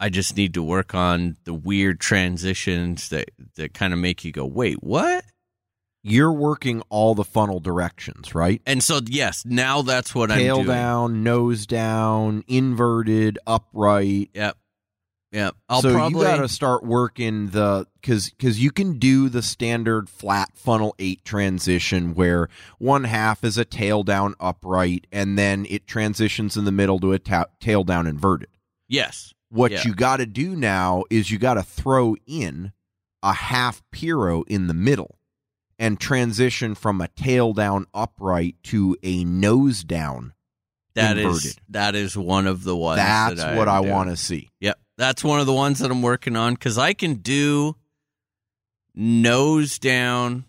I 0.00 0.08
just 0.08 0.36
need 0.36 0.54
to 0.54 0.62
work 0.62 0.94
on 0.94 1.36
the 1.44 1.54
weird 1.54 2.00
transitions 2.00 3.08
that 3.10 3.30
that 3.56 3.74
kind 3.74 3.92
of 3.92 3.98
make 3.98 4.24
you 4.24 4.32
go, 4.32 4.44
wait, 4.44 4.82
what? 4.82 5.24
You're 6.06 6.32
working 6.32 6.82
all 6.90 7.14
the 7.14 7.24
funnel 7.24 7.60
directions, 7.60 8.34
right? 8.34 8.60
And 8.66 8.82
so, 8.82 9.00
yes, 9.06 9.42
now 9.46 9.80
that's 9.80 10.14
what 10.14 10.28
Tail 10.28 10.58
I'm 10.58 10.64
doing. 10.64 10.76
down, 10.76 11.22
nose 11.22 11.66
down, 11.66 12.44
inverted, 12.46 13.38
upright. 13.46 14.28
Yep. 14.34 14.58
Yep. 15.32 15.56
I'll 15.68 15.82
so 15.82 15.92
probably 15.92 16.20
you 16.20 16.24
got 16.26 16.42
to 16.42 16.48
start 16.48 16.84
working 16.84 17.48
the 17.48 17.86
because 18.00 18.30
because 18.30 18.62
you 18.62 18.70
can 18.70 19.00
do 19.00 19.28
the 19.28 19.42
standard 19.42 20.08
flat 20.08 20.50
funnel 20.54 20.94
eight 21.00 21.24
transition 21.24 22.14
where 22.14 22.48
one 22.78 23.02
half 23.04 23.42
is 23.42 23.58
a 23.58 23.64
tail 23.64 24.04
down 24.04 24.34
upright 24.38 25.08
and 25.10 25.36
then 25.36 25.66
it 25.68 25.88
transitions 25.88 26.56
in 26.56 26.64
the 26.66 26.70
middle 26.70 27.00
to 27.00 27.12
a 27.12 27.18
ta- 27.18 27.46
tail 27.58 27.82
down 27.82 28.06
inverted. 28.06 28.48
yes. 28.88 29.33
What 29.50 29.70
Yeah. 29.72 29.82
you 29.84 29.94
got 29.94 30.16
to 30.18 30.26
do 30.26 30.56
now 30.56 31.04
is 31.10 31.30
you 31.30 31.38
got 31.38 31.54
to 31.54 31.62
throw 31.62 32.16
in 32.26 32.72
a 33.22 33.32
half 33.32 33.82
piro 33.92 34.42
in 34.42 34.66
the 34.66 34.74
middle 34.74 35.18
and 35.78 35.98
transition 36.00 36.74
from 36.74 37.00
a 37.00 37.08
tail 37.08 37.52
down 37.52 37.86
upright 37.94 38.56
to 38.64 38.96
a 39.02 39.24
nose 39.24 39.82
down. 39.84 40.34
That 40.94 41.16
is 41.18 41.24
Inverted. 41.24 41.58
that 41.70 41.94
is 41.96 42.16
one 42.16 42.46
of 42.46 42.62
the 42.64 42.76
ones. 42.76 42.98
That's 42.98 43.40
that 43.40 43.56
what 43.56 43.66
I 43.68 43.80
want 43.80 44.10
to 44.10 44.16
see. 44.16 44.50
Yep. 44.60 44.78
That's 44.96 45.24
one 45.24 45.40
of 45.40 45.46
the 45.46 45.52
ones 45.52 45.80
that 45.80 45.90
I'm 45.90 46.02
working 46.02 46.36
on 46.36 46.54
because 46.54 46.78
I 46.78 46.92
can 46.92 47.14
do 47.14 47.74
nose 48.94 49.78
down. 49.78 50.44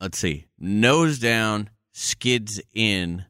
Let's 0.00 0.18
see, 0.18 0.46
nose 0.58 1.18
down, 1.18 1.70
skids 1.92 2.60
in, 2.72 3.24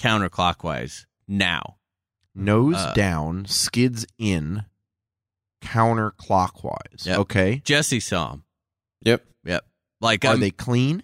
counterclockwise 0.00 1.06
now. 1.28 1.76
Nose 2.34 2.74
Uh, 2.76 2.92
down, 2.94 3.46
skids 3.46 4.06
in, 4.18 4.64
counterclockwise. 5.62 7.06
Yep. 7.06 7.18
Okay. 7.20 7.62
Jesse 7.64 8.00
saw 8.00 8.30
them. 8.30 8.44
Yep. 9.02 9.24
Yep. 9.44 9.64
Like 10.00 10.24
Are 10.24 10.32
I'm, 10.34 10.40
they 10.40 10.50
clean? 10.50 11.02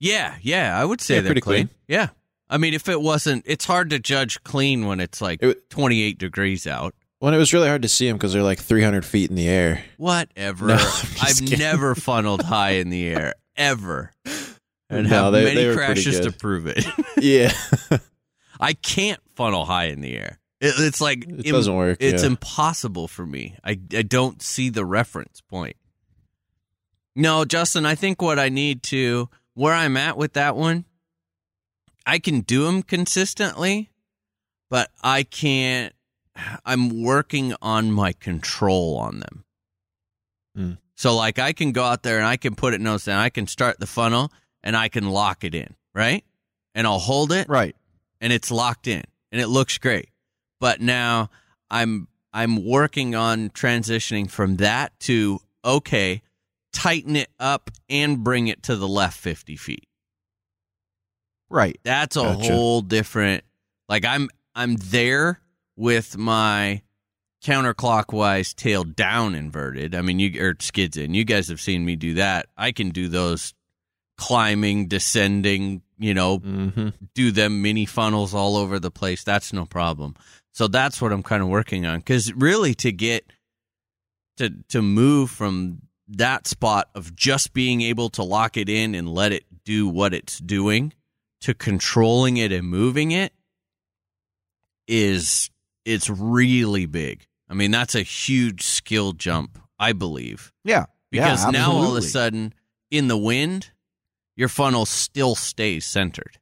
Yeah, 0.00 0.36
yeah, 0.42 0.78
I 0.78 0.84
would 0.84 1.00
say 1.00 1.16
Yeah, 1.16 1.20
they're 1.22 1.28
pretty 1.30 1.40
clean. 1.40 1.66
clean. 1.68 1.76
Yeah. 1.88 2.08
I 2.50 2.58
mean, 2.58 2.74
if 2.74 2.88
it 2.88 3.00
wasn't, 3.00 3.44
it's 3.46 3.64
hard 3.64 3.90
to 3.90 3.98
judge 3.98 4.42
clean 4.44 4.86
when 4.86 5.00
it's 5.00 5.20
like 5.20 5.42
It 5.42 5.70
28 5.70 6.18
degrees 6.18 6.66
out. 6.66 6.94
Well, 7.20 7.32
it 7.32 7.38
was 7.38 7.52
really 7.52 7.68
hard 7.68 7.82
to 7.82 7.88
see 7.88 8.08
them 8.08 8.16
because 8.16 8.32
they're 8.32 8.42
like 8.42 8.58
300 8.58 9.04
feet 9.04 9.30
in 9.30 9.36
the 9.36 9.48
air. 9.48 9.84
Whatever. 9.96 10.66
No, 10.68 10.74
I'm 10.74 10.78
just 10.80 11.22
I've 11.22 11.38
kidding. 11.38 11.58
never 11.60 11.94
funneled 11.94 12.42
high 12.42 12.72
in 12.72 12.90
the 12.90 13.06
air 13.06 13.34
ever, 13.56 14.10
and 14.90 15.08
No, 15.08 15.24
have 15.24 15.32
they- 15.32 15.44
many 15.44 15.64
they 15.68 15.74
crashes 15.74 16.20
to 16.20 16.32
prove 16.32 16.66
it. 16.66 16.84
Yeah. 17.22 17.52
I 18.62 18.72
can't 18.74 19.20
funnel 19.34 19.64
high 19.66 19.86
in 19.86 20.00
the 20.00 20.16
air. 20.16 20.38
It, 20.60 20.74
it's 20.78 21.00
like 21.00 21.24
It 21.28 21.46
im- 21.46 21.52
doesn't 21.52 21.74
work, 21.74 21.98
It's 22.00 22.22
yeah. 22.22 22.28
impossible 22.28 23.08
for 23.08 23.26
me. 23.26 23.56
I 23.64 23.72
I 23.92 24.02
don't 24.02 24.40
see 24.40 24.70
the 24.70 24.84
reference 24.84 25.40
point. 25.40 25.76
No, 27.14 27.44
Justin. 27.44 27.84
I 27.84 27.94
think 27.94 28.22
what 28.22 28.38
I 28.38 28.48
need 28.48 28.82
to 28.84 29.28
where 29.54 29.74
I'm 29.74 29.96
at 29.96 30.16
with 30.16 30.32
that 30.34 30.56
one, 30.56 30.84
I 32.06 32.18
can 32.18 32.40
do 32.40 32.64
them 32.64 32.82
consistently, 32.82 33.90
but 34.70 34.90
I 35.02 35.24
can't. 35.24 35.92
I'm 36.64 37.02
working 37.02 37.54
on 37.60 37.92
my 37.92 38.12
control 38.12 38.96
on 38.96 39.20
them. 39.20 39.44
Hmm. 40.56 40.72
So, 40.94 41.14
like, 41.16 41.38
I 41.38 41.52
can 41.52 41.72
go 41.72 41.82
out 41.84 42.02
there 42.04 42.16
and 42.18 42.26
I 42.26 42.36
can 42.38 42.54
put 42.54 42.72
it 42.72 42.80
nose 42.80 43.04
down. 43.04 43.18
I 43.18 43.28
can 43.28 43.46
start 43.46 43.80
the 43.80 43.86
funnel 43.86 44.30
and 44.62 44.74
I 44.76 44.88
can 44.88 45.10
lock 45.10 45.44
it 45.44 45.54
in, 45.54 45.74
right? 45.94 46.24
And 46.74 46.86
I'll 46.86 46.98
hold 47.00 47.32
it 47.32 47.48
Right. 47.48 47.76
And 48.22 48.32
it's 48.32 48.50
locked 48.50 48.86
in 48.86 49.02
and 49.30 49.40
it 49.40 49.48
looks 49.48 49.76
great. 49.76 50.08
But 50.60 50.80
now 50.80 51.28
I'm 51.70 52.08
I'm 52.32 52.64
working 52.64 53.14
on 53.14 53.50
transitioning 53.50 54.30
from 54.30 54.56
that 54.56 54.98
to 55.00 55.40
okay, 55.64 56.22
tighten 56.72 57.16
it 57.16 57.28
up 57.38 57.70
and 57.90 58.24
bring 58.24 58.46
it 58.46 58.62
to 58.64 58.76
the 58.76 58.88
left 58.88 59.18
50 59.18 59.56
feet. 59.56 59.86
Right. 61.50 61.78
That's 61.82 62.16
a 62.16 62.20
Gotcha. 62.22 62.52
whole 62.52 62.80
different 62.80 63.44
like 63.88 64.06
I'm 64.06 64.30
I'm 64.54 64.76
there 64.76 65.40
with 65.76 66.16
my 66.16 66.82
counterclockwise 67.44 68.54
tail 68.54 68.84
down 68.84 69.34
inverted. 69.34 69.94
I 69.94 70.00
mean 70.02 70.18
you 70.18 70.42
or 70.42 70.54
skids 70.60 70.96
in. 70.96 71.12
You 71.12 71.24
guys 71.24 71.48
have 71.48 71.60
seen 71.60 71.84
me 71.84 71.96
do 71.96 72.14
that. 72.14 72.46
I 72.56 72.72
can 72.72 72.90
do 72.90 73.08
those 73.08 73.52
climbing, 74.22 74.86
descending, 74.88 75.82
you 75.98 76.14
know, 76.14 76.38
Mm-hmm. 76.38 76.88
do 77.14 77.30
them 77.32 77.60
mini 77.62 77.86
funnels 77.86 78.34
all 78.34 78.56
over 78.56 78.78
the 78.78 78.90
place. 78.90 79.24
That's 79.24 79.52
no 79.52 79.64
problem. 79.66 80.14
So 80.52 80.68
that's 80.68 81.00
what 81.02 81.12
I'm 81.12 81.22
kind 81.22 81.42
of 81.42 81.48
working 81.48 81.86
on 81.86 82.02
cuz 82.02 82.32
really 82.34 82.74
to 82.76 82.92
get 82.92 83.32
to 84.36 84.50
to 84.68 84.80
move 84.82 85.30
from 85.30 85.82
that 86.08 86.46
spot 86.46 86.88
of 86.94 87.14
just 87.16 87.52
being 87.52 87.80
able 87.80 88.10
to 88.10 88.22
lock 88.22 88.56
it 88.56 88.68
in 88.68 88.94
and 88.94 89.08
let 89.12 89.32
it 89.32 89.44
do 89.64 89.88
what 89.88 90.12
it's 90.14 90.38
doing 90.38 90.92
to 91.40 91.54
controlling 91.54 92.36
it 92.36 92.52
and 92.52 92.68
moving 92.68 93.10
it 93.12 93.32
is 94.88 95.50
it's 95.84 96.08
really 96.10 96.86
big. 96.86 97.26
I 97.48 97.54
mean, 97.54 97.70
that's 97.70 97.94
a 97.94 98.02
huge 98.02 98.62
skill 98.62 99.12
jump, 99.12 99.58
I 99.78 99.92
believe. 99.92 100.52
Yeah. 100.64 100.86
Because 101.10 101.44
yeah, 101.44 101.50
now 101.50 101.72
all 101.72 101.90
of 101.96 101.96
a 101.96 102.02
sudden 102.02 102.54
in 102.90 103.08
the 103.08 103.18
wind, 103.18 103.70
your 104.36 104.48
funnel 104.48 104.86
still 104.86 105.34
stays 105.34 105.84
centered. 105.86 106.38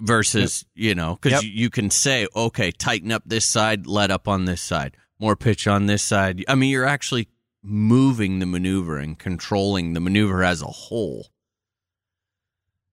Versus, 0.00 0.64
you 0.74 0.94
know, 0.94 1.16
because 1.20 1.32
Yep. 1.32 1.42
you, 1.42 1.50
you 1.50 1.70
can 1.70 1.90
say, 1.90 2.28
okay, 2.36 2.70
tighten 2.70 3.10
up 3.10 3.24
this 3.26 3.44
side, 3.44 3.86
let 3.86 4.12
up 4.12 4.28
on 4.28 4.44
this 4.44 4.62
side, 4.62 4.96
more 5.18 5.34
pitch 5.34 5.66
on 5.66 5.86
this 5.86 6.04
side. 6.04 6.44
I 6.46 6.54
mean, 6.54 6.70
you're 6.70 6.84
actually 6.86 7.28
moving 7.64 8.38
the 8.38 8.46
maneuver 8.46 8.98
and 8.98 9.18
controlling 9.18 9.94
the 9.94 10.00
maneuver 10.00 10.44
as 10.44 10.62
a 10.62 10.66
whole. 10.66 11.26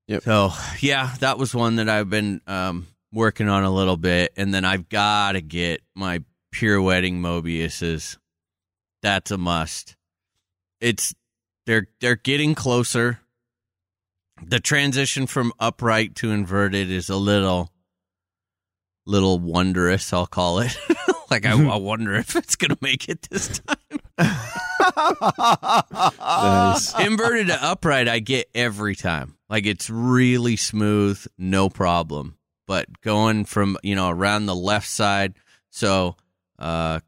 Yep. 0.07 0.23
So, 0.23 0.51
yeah, 0.79 1.13
that 1.19 1.37
was 1.37 1.53
one 1.53 1.75
that 1.75 1.89
I've 1.89 2.09
been 2.09 2.41
um, 2.47 2.87
working 3.11 3.49
on 3.49 3.63
a 3.63 3.71
little 3.71 3.97
bit. 3.97 4.33
And 4.35 4.51
then 4.51 4.65
I've 4.65 4.89
got 4.89 5.33
to 5.33 5.41
get 5.41 5.81
my 5.93 6.23
pirouetting 6.51 7.21
Mobiuses. 7.21 8.17
That's 9.03 9.29
a 9.29 9.37
must. 9.37 9.95
It's 10.81 11.13
they're 11.67 11.87
they're 12.01 12.15
getting 12.15 12.55
closer. 12.55 13.19
The 14.43 14.59
transition 14.59 15.27
from 15.27 15.53
upright 15.59 16.15
to 16.15 16.31
inverted 16.31 16.89
is 16.91 17.09
a 17.09 17.15
little 17.15 17.71
little 19.05 19.39
wondrous, 19.39 20.11
I'll 20.11 20.25
call 20.25 20.59
it. 20.59 20.77
like 21.31 21.45
I, 21.45 21.51
I 21.51 21.77
wonder 21.77 22.15
if 22.15 22.35
it's 22.35 22.55
gonna 22.55 22.77
make 22.81 23.07
it 23.07 23.27
this 23.29 23.59
time. 23.59 23.77
Nice. 26.19 26.99
Inverted 26.99 27.47
to 27.47 27.63
upright, 27.63 28.07
I 28.07 28.19
get 28.19 28.49
every 28.53 28.95
time. 28.95 29.37
Like 29.49 29.65
it's 29.65 29.89
really 29.89 30.55
smooth, 30.55 31.25
no 31.37 31.69
problem. 31.69 32.37
But 32.67 33.01
going 33.01 33.45
from 33.45 33.77
you 33.83 33.95
know 33.95 34.09
around 34.09 34.47
the 34.47 34.55
left 34.55 34.87
side, 34.87 35.35
so 35.69 36.15
uh, 36.57 36.99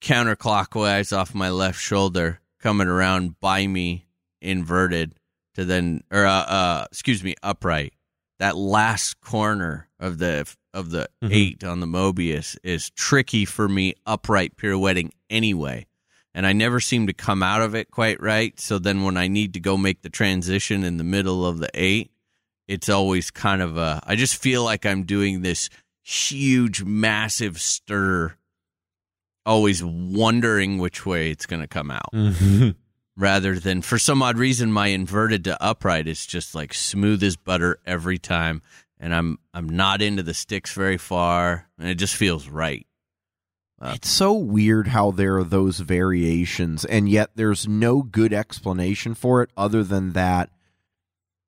counterclockwise 0.00 1.16
off 1.16 1.34
my 1.34 1.50
left 1.50 1.80
shoulder, 1.80 2.40
coming 2.60 2.88
around 2.88 3.40
by 3.40 3.66
me, 3.66 4.06
inverted 4.40 5.14
to 5.54 5.64
then 5.64 6.02
or 6.10 6.24
uh, 6.26 6.30
uh 6.44 6.84
excuse 6.90 7.22
me, 7.24 7.34
upright. 7.42 7.94
That 8.38 8.56
last 8.56 9.20
corner 9.20 9.88
of 9.98 10.18
the 10.18 10.46
of 10.72 10.90
the 10.90 11.08
Mhm. 11.22 11.32
eight 11.32 11.64
on 11.64 11.80
the 11.80 11.86
Mobius 11.86 12.56
is 12.62 12.90
tricky 12.90 13.44
for 13.44 13.68
me 13.68 13.94
upright 14.06 14.56
pirouetting 14.56 15.10
anyway 15.28 15.86
and 16.32 16.46
I 16.46 16.52
never 16.52 16.78
seem 16.78 17.08
to 17.08 17.12
come 17.12 17.42
out 17.42 17.60
of 17.60 17.74
it 17.74 17.90
quite 17.90 18.20
right. 18.22 18.58
So 18.60 18.78
then 18.78 19.02
when 19.02 19.16
I 19.16 19.26
need 19.26 19.52
to 19.54 19.60
go 19.60 19.76
make 19.76 20.02
the 20.02 20.08
transition 20.08 20.84
in 20.84 20.96
the 20.96 21.02
middle 21.04 21.44
of 21.44 21.58
the 21.58 21.68
eight, 21.74 22.12
it's 22.68 22.88
always 22.88 23.32
kind 23.32 23.60
of 23.60 23.76
a, 23.76 24.00
I 24.06 24.14
just 24.14 24.36
feel 24.36 24.62
like 24.62 24.86
I'm 24.86 25.02
doing 25.02 25.42
this 25.42 25.68
huge, 26.04 26.84
massive 26.84 27.60
stir, 27.60 28.36
always 29.44 29.82
wondering 29.82 30.78
which 30.78 31.04
way 31.04 31.30
it's 31.32 31.46
going 31.46 31.62
to 31.62 31.66
come 31.68 31.90
out 31.90 32.10
Mhm. 32.14 32.76
Rather 33.20 33.58
than 33.58 33.82
for 33.82 33.98
some 33.98 34.22
odd 34.22 34.38
reason, 34.38 34.72
my 34.72 34.88
inverted 34.88 35.44
to 35.44 35.62
upright 35.62 36.08
is 36.08 36.26
just 36.26 36.54
like 36.54 36.74
smooth 36.74 37.22
as 37.22 37.36
butter 37.36 37.78
every 37.86 38.18
time. 38.18 38.62
And 38.98 39.14
I'm, 39.14 39.38
I'm 39.54 39.68
not 39.68 40.02
into 40.02 40.22
the 40.22 40.34
sticks 40.34 40.72
very 40.74 40.98
far 40.98 41.68
and 41.78 41.88
it 41.88 41.94
just 41.96 42.16
feels 42.16 42.48
right. 42.48 42.86
Uh, 43.82 43.92
it's 43.94 44.10
so 44.10 44.34
weird 44.34 44.88
how 44.88 45.10
there 45.10 45.38
are 45.38 45.44
those 45.44 45.78
variations, 45.80 46.84
and 46.84 47.08
yet 47.08 47.30
there's 47.34 47.66
no 47.66 48.02
good 48.02 48.30
explanation 48.34 49.14
for 49.14 49.42
it 49.42 49.48
other 49.56 49.82
than 49.82 50.12
that 50.12 50.50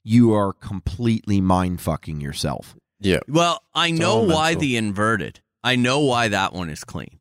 you 0.02 0.32
are 0.32 0.54
completely 0.54 1.42
mind 1.42 1.82
fucking 1.82 2.22
yourself. 2.22 2.74
Yeah. 3.00 3.20
Well, 3.28 3.62
I 3.74 3.88
It's 3.88 3.98
know 3.98 4.20
why 4.22 4.52
mental. 4.52 4.61
the 4.62 4.76
inverted. 4.78 5.40
I 5.62 5.76
know 5.76 6.00
why 6.00 6.28
that 6.28 6.54
one 6.54 6.70
is 6.70 6.85
clean, 6.85 7.20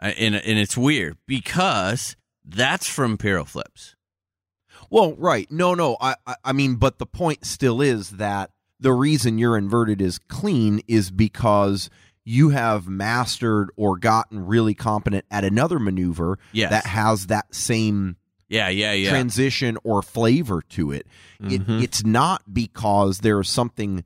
I, 0.00 0.12
and 0.12 0.34
and 0.34 0.58
it's 0.58 0.74
weird 0.76 1.18
because 1.26 2.16
that's 2.54 2.86
from 2.88 3.16
Piro 3.18 3.44
flips. 3.44 3.94
Well, 4.90 5.14
right. 5.16 5.50
No, 5.50 5.74
no. 5.74 5.96
I, 6.00 6.16
I, 6.26 6.34
I 6.46 6.52
mean, 6.52 6.76
but 6.76 6.98
the 6.98 7.06
point 7.06 7.44
still 7.44 7.80
is 7.80 8.10
that 8.10 8.50
the 8.80 8.92
reason 8.92 9.38
your 9.38 9.56
inverted 9.56 10.00
is 10.00 10.18
clean 10.18 10.80
is 10.88 11.10
because 11.10 11.90
you 12.24 12.50
have 12.50 12.88
mastered 12.88 13.70
or 13.76 13.96
gotten 13.98 14.46
really 14.46 14.74
competent 14.74 15.24
at 15.30 15.44
another 15.44 15.78
maneuver 15.78 16.38
Yes. 16.52 16.70
that 16.70 16.86
has 16.86 17.26
that 17.28 17.54
same 17.54 18.16
Yeah, 18.48 18.68
yeah, 18.68 18.92
yeah. 18.92 19.10
transition 19.10 19.78
or 19.84 20.02
flavor 20.02 20.62
to 20.70 20.92
it. 20.92 21.06
it. 21.40 21.66
Mhm. 21.66 21.82
It's 21.82 22.04
not 22.04 22.42
because 22.52 23.18
there's 23.20 23.48
something 23.48 24.04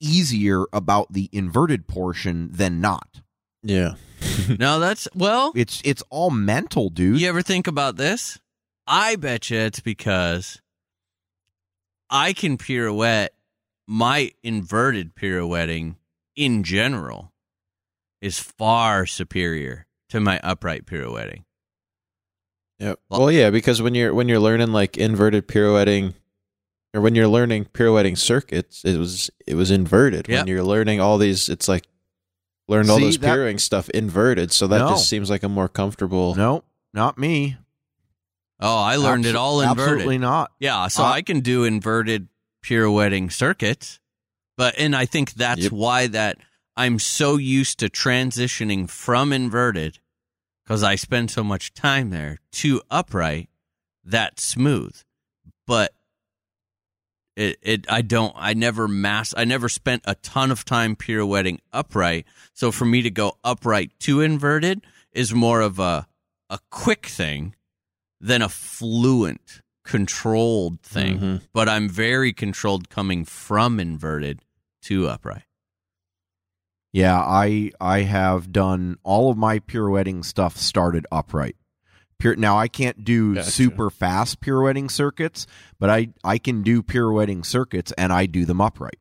easier 0.00 0.66
about 0.72 1.12
the 1.12 1.28
inverted 1.32 1.88
portion 1.88 2.50
than 2.52 2.80
not. 2.80 3.22
Yeah. 3.62 3.94
no, 4.58 4.80
that's 4.80 5.08
well. 5.14 5.52
It's 5.54 5.80
it's 5.84 6.02
all 6.10 6.30
mental, 6.30 6.90
dude. 6.90 7.20
You 7.20 7.28
ever 7.28 7.42
think 7.42 7.66
about 7.66 7.96
this? 7.96 8.38
I 8.86 9.16
bet 9.16 9.50
you 9.50 9.58
it's 9.58 9.80
because 9.80 10.60
I 12.10 12.32
can 12.32 12.56
pirouette. 12.56 13.30
My 13.86 14.32
inverted 14.42 15.14
pirouetting 15.14 15.96
in 16.36 16.62
general 16.62 17.32
is 18.20 18.38
far 18.38 19.06
superior 19.06 19.86
to 20.10 20.20
my 20.20 20.38
upright 20.42 20.84
pirouetting. 20.86 21.44
Yep. 22.78 23.00
Well- 23.08 23.30
yeah, 23.30 23.50
because 23.50 23.82
when 23.82 23.94
you're 23.94 24.14
when 24.14 24.28
you're 24.28 24.38
learning 24.40 24.72
like 24.72 24.96
inverted 24.96 25.48
pirouetting, 25.48 26.14
or 26.94 27.00
when 27.00 27.14
you're 27.14 27.28
learning 27.28 27.66
pirouetting 27.66 28.16
circuits, 28.16 28.84
it 28.84 28.98
was 28.98 29.30
it 29.46 29.54
was 29.54 29.70
inverted. 29.70 30.28
Yep. 30.28 30.40
When 30.40 30.48
you're 30.48 30.62
learning 30.64 31.00
all 31.00 31.18
these, 31.18 31.48
it's 31.48 31.68
like 31.68 31.86
learned 32.68 32.90
all 32.90 32.98
See, 32.98 33.04
those 33.04 33.18
that- 33.18 33.26
pirouetting 33.26 33.58
stuff 33.58 33.88
inverted. 33.90 34.52
So 34.52 34.66
that 34.68 34.78
No. 34.78 34.90
just 34.90 35.08
seems 35.08 35.30
like 35.30 35.42
a 35.42 35.48
more 35.48 35.68
comfortable. 35.68 36.34
No, 36.34 36.64
not 36.92 37.18
me. 37.18 37.56
Oh, 38.60 38.78
I 38.78 38.96
learned 38.96 39.24
it 39.26 39.34
Abso- 39.34 39.38
all 39.38 39.60
inverted. 39.60 39.84
Absolutely 39.94 40.18
not. 40.18 40.52
Yeah, 40.58 40.88
so 40.88 41.04
Uh, 41.04 41.06
I 41.10 41.22
can 41.22 41.40
do 41.40 41.64
inverted 41.64 42.28
pirouetting 42.62 43.30
circuits, 43.30 44.00
but 44.56 44.74
and 44.78 44.94
I 44.96 45.06
think 45.06 45.34
that's 45.34 45.62
Yep. 45.62 45.72
why 45.72 46.06
that 46.08 46.38
I'm 46.76 46.98
so 46.98 47.36
used 47.36 47.78
to 47.80 47.88
transitioning 47.88 48.88
from 48.90 49.32
inverted 49.32 49.98
because 50.64 50.82
I 50.82 50.96
spend 50.96 51.30
so 51.30 51.42
much 51.44 51.72
time 51.72 52.10
there 52.10 52.40
to 52.52 52.82
upright. 52.90 53.48
That's 54.04 54.42
smooth, 54.44 55.02
but 55.66 55.94
it 57.38 57.58
it 57.62 57.86
I 57.88 58.02
don't 58.02 58.34
I 58.36 58.52
never 58.54 58.88
mass 58.88 59.32
I 59.36 59.44
never 59.44 59.68
spent 59.68 60.02
a 60.06 60.16
ton 60.16 60.50
of 60.50 60.64
time 60.64 60.96
pirouetting 60.96 61.60
upright. 61.72 62.26
So 62.52 62.72
for 62.72 62.84
me 62.84 63.00
to 63.02 63.10
go 63.10 63.38
upright 63.44 63.92
to 64.00 64.20
inverted 64.20 64.84
is 65.12 65.32
more 65.32 65.60
of 65.60 65.78
a 65.78 66.08
a 66.50 66.58
quick 66.70 67.06
thing 67.06 67.54
than 68.20 68.42
a 68.42 68.48
fluent 68.48 69.62
controlled 69.84 70.82
thing. 70.82 71.18
Mhm. 71.18 71.42
But 71.52 71.68
I'm 71.68 71.88
very 71.88 72.32
controlled 72.32 72.90
coming 72.90 73.24
from 73.24 73.78
inverted 73.78 74.40
to 74.82 75.08
upright. 75.08 75.44
Yeah, 76.92 77.18
I 77.20 77.70
I 77.80 78.02
have 78.02 78.50
done 78.50 78.98
all 79.04 79.30
of 79.30 79.36
my 79.36 79.60
pirouetting 79.60 80.24
stuff 80.24 80.56
started 80.56 81.06
upright. 81.12 81.56
Pir- 82.18 82.36
now 82.36 82.58
I 82.58 82.66
can't 82.68 83.04
do 83.04 83.36
Gotcha. 83.36 83.50
super 83.50 83.90
fast 83.90 84.40
pirouetting 84.40 84.88
circuits, 84.88 85.46
but 85.78 85.88
I 85.90 86.08
I 86.24 86.38
can 86.38 86.62
do 86.62 86.82
pirouetting 86.82 87.44
circuits 87.44 87.92
and 87.96 88.12
I 88.12 88.26
do 88.26 88.44
them 88.44 88.60
upright. 88.60 88.98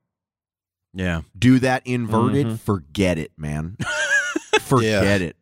Yeah. 0.93 1.21
Do 1.38 1.60
that 1.60 1.86
inverted, 1.86 2.45
Mhm. 2.47 2.60
forget 2.60 3.17
it, 3.17 3.32
man. 3.38 3.77
forget 4.62 5.21
it. 5.21 5.36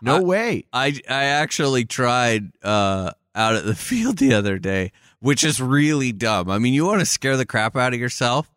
No 0.00 0.16
I- 0.16 0.20
way. 0.20 0.64
I 0.72 0.98
I 1.08 1.24
actually 1.24 1.84
tried 1.84 2.50
uh 2.62 3.12
out 3.34 3.54
at 3.56 3.64
the 3.64 3.74
field 3.88 4.16
the 4.18 4.34
other 4.34 4.58
day, 4.58 4.92
which 5.20 5.44
is 5.44 5.60
really 5.60 6.12
dumb. 6.12 6.48
I 6.50 6.58
mean, 6.58 6.72
you 6.74 6.86
want 6.86 7.00
to 7.00 7.06
scare 7.06 7.36
the 7.36 7.46
crap 7.46 7.76
out 7.76 7.92
of 7.94 8.00
yourself? 8.00 8.50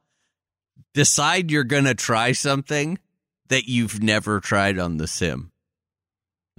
Decide 0.94 1.52
you're 1.52 1.64
going 1.64 1.86
to 1.86 1.96
try 1.96 2.32
something 2.34 3.00
that 3.48 3.68
you've 3.68 4.02
never 4.04 4.40
tried 4.40 4.78
on 4.80 4.98
the 4.98 5.08
sim. 5.08 5.52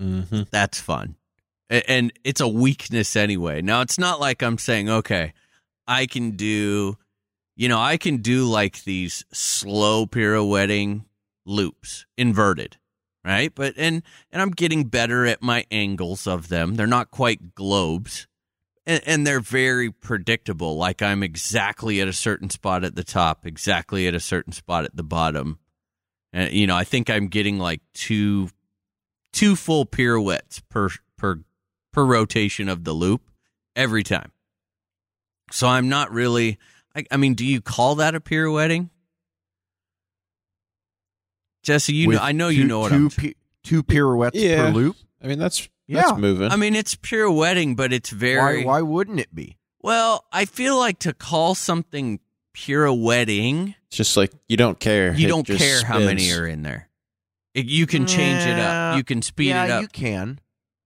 Mhm. 0.01 0.49
That's 0.51 0.81
fun. 0.81 1.17
And 1.87 2.13
it's 2.23 2.41
a 2.41 2.49
weakness 2.49 3.17
anyway. 3.17 3.63
Now, 3.63 3.81
it's 3.81 3.99
not 3.99 4.21
like 4.21 4.43
I'm 4.43 4.59
saying, 4.59 4.91
okay, 4.91 5.33
I 5.87 6.07
can 6.07 6.33
do 6.33 6.99
you 7.55 7.69
know, 7.69 7.79
I 7.79 7.97
can 7.97 8.19
do 8.19 8.45
like 8.45 8.85
these 8.85 9.25
slow 9.33 10.07
pirouetting 10.07 11.05
loops, 11.45 12.07
inverted, 12.17 12.79
right? 13.25 13.55
But 13.55 13.75
and 13.77 14.03
and 14.31 14.41
I'm 14.41 14.51
getting 14.51 14.85
better 14.85 15.27
at 15.27 15.43
my 15.43 15.67
angles 15.71 16.27
of 16.27 16.49
them. 16.49 16.75
They're 16.77 16.87
not 16.87 17.11
quite 17.11 17.55
globes. 17.55 18.27
And, 18.85 19.01
and 19.07 19.27
they're 19.27 19.39
very 19.39 19.93
predictable. 19.93 20.77
Like 20.77 21.03
I'm 21.03 21.23
exactly 21.23 22.01
at 22.01 22.09
a 22.09 22.13
certain 22.13 22.51
spot 22.51 22.83
at 22.83 22.97
the 22.97 23.05
top, 23.05 23.47
exactly 23.47 24.09
at 24.09 24.15
a 24.15 24.19
certain 24.19 24.53
spot 24.53 24.85
at 24.85 24.97
the 24.97 25.05
bottom. 25.05 25.61
And 26.33 26.53
you 26.53 26.67
know, 26.67 26.77
I 26.77 26.85
think 26.85 27.09
I'm 27.09 27.29
getting 27.29 27.59
like 27.59 27.83
two 27.95 28.49
two 29.33 29.55
full 29.57 29.85
pirouettes 29.85 30.61
per 30.69 30.89
per 31.17 31.45
per 31.93 32.05
rotation 32.05 32.69
of 32.69 32.85
the 32.85 32.93
loop 32.93 33.23
every 33.77 34.03
time. 34.03 34.33
So 35.51 35.69
I'm 35.69 35.89
not 35.89 36.11
really. 36.13 36.59
I, 36.97 37.05
I 37.11 37.17
mean, 37.17 37.35
do 37.35 37.45
you 37.45 37.61
call 37.61 37.97
that 37.97 38.15
a 38.15 38.21
pirouetting? 38.21 38.91
Jesse, 41.63 41.93
you 41.95 42.09
With 42.09 42.17
know, 42.17 42.23
I 42.23 42.33
know 42.33 42.49
you 42.49 42.65
know 42.65 42.81
what 42.81 42.89
two 42.91 42.95
I'm. 42.97 43.11
pi- 43.11 43.35
two 43.63 43.83
pirouettes 43.83 44.35
Yeah. 44.35 44.67
per 44.67 44.71
loop. 44.71 44.97
I 45.23 45.29
mean, 45.29 45.39
that's 45.39 45.69
Yeah. 45.87 46.03
that's 46.03 46.19
moving. 46.19 46.51
I 46.51 46.57
mean, 46.57 46.75
it's 46.75 46.95
pirouetting, 46.97 47.77
but 47.77 47.93
it's 47.93 48.11
very 48.11 48.65
Why? 48.65 48.79
Why 48.79 48.83
wouldn't 48.83 49.21
it 49.21 49.35
be? 49.35 49.59
well. 49.81 50.25
I 50.33 50.45
feel 50.45 50.79
like 50.79 50.99
to 51.01 51.13
call 51.13 51.55
something 51.55 52.19
pirouetting, 52.55 53.75
it's 53.89 53.97
just 53.97 54.17
like 54.17 54.33
you 54.49 54.57
don't 54.57 54.81
care. 54.81 55.15
you 55.15 55.27
It 55.27 55.31
don't 55.31 55.47
just 55.47 55.61
care 55.61 55.85
how 55.85 55.99
many 56.01 56.33
are 56.33 56.47
in 56.47 56.63
there. 56.63 56.89
It- 57.55 57.67
you 57.67 57.87
can 57.87 58.07
change 58.07 58.43
it 58.45 58.59
up. 58.59 58.97
You 58.97 59.05
can 59.05 59.23
speed 59.23 59.49
yeah, 59.51 59.65
it 59.67 59.71
up. 59.71 59.83
you 59.83 59.89
can. 59.89 60.41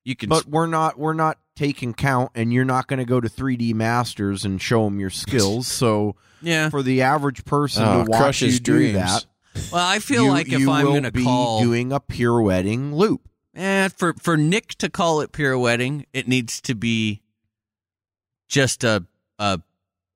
You 0.06 0.14
can. 0.14 0.28
But 0.28 0.46
we're 0.46 0.68
not. 0.68 0.96
We're 0.96 1.14
not 1.14 1.38
taking 1.56 1.92
count, 1.92 2.30
and 2.36 2.52
you're 2.52 2.64
not 2.64 2.86
going 2.86 3.00
to 3.00 3.04
go 3.04 3.20
to 3.20 3.28
3D 3.28 3.74
Masters 3.74 4.44
and 4.44 4.62
show 4.62 4.84
them 4.84 5.00
your 5.00 5.10
skills. 5.24 5.66
So 5.66 6.14
yeah. 6.40 6.70
for 6.70 6.80
the 6.84 7.02
average 7.02 7.44
person 7.44 7.82
Oh, 7.82 8.04
to 8.04 8.10
watch 8.10 8.20
crushes 8.20 8.54
you 8.54 8.60
do 8.60 8.72
dreams. 8.72 8.94
that, 8.94 9.26
Well, 9.72 9.84
I 9.84 9.98
feel 9.98 10.26
you, 10.26 10.30
like 10.30 10.52
if 10.52 10.68
I'm 10.68 10.84
going 10.86 11.02
to 11.02 11.10
be 11.10 11.24
call 11.24 11.60
doing 11.60 11.92
a 11.92 11.98
pirouetting 11.98 12.94
loop. 12.94 13.28
Eh, 13.56 13.88
for 13.88 14.14
for 14.14 14.36
Nick 14.36 14.76
to 14.76 14.88
call 14.88 15.22
it 15.22 15.32
pirouetting, 15.32 16.04
it 16.12 16.28
needs 16.28 16.60
to 16.60 16.76
be 16.76 17.22
just 18.48 18.84
a 18.84 19.06
a. 19.40 19.60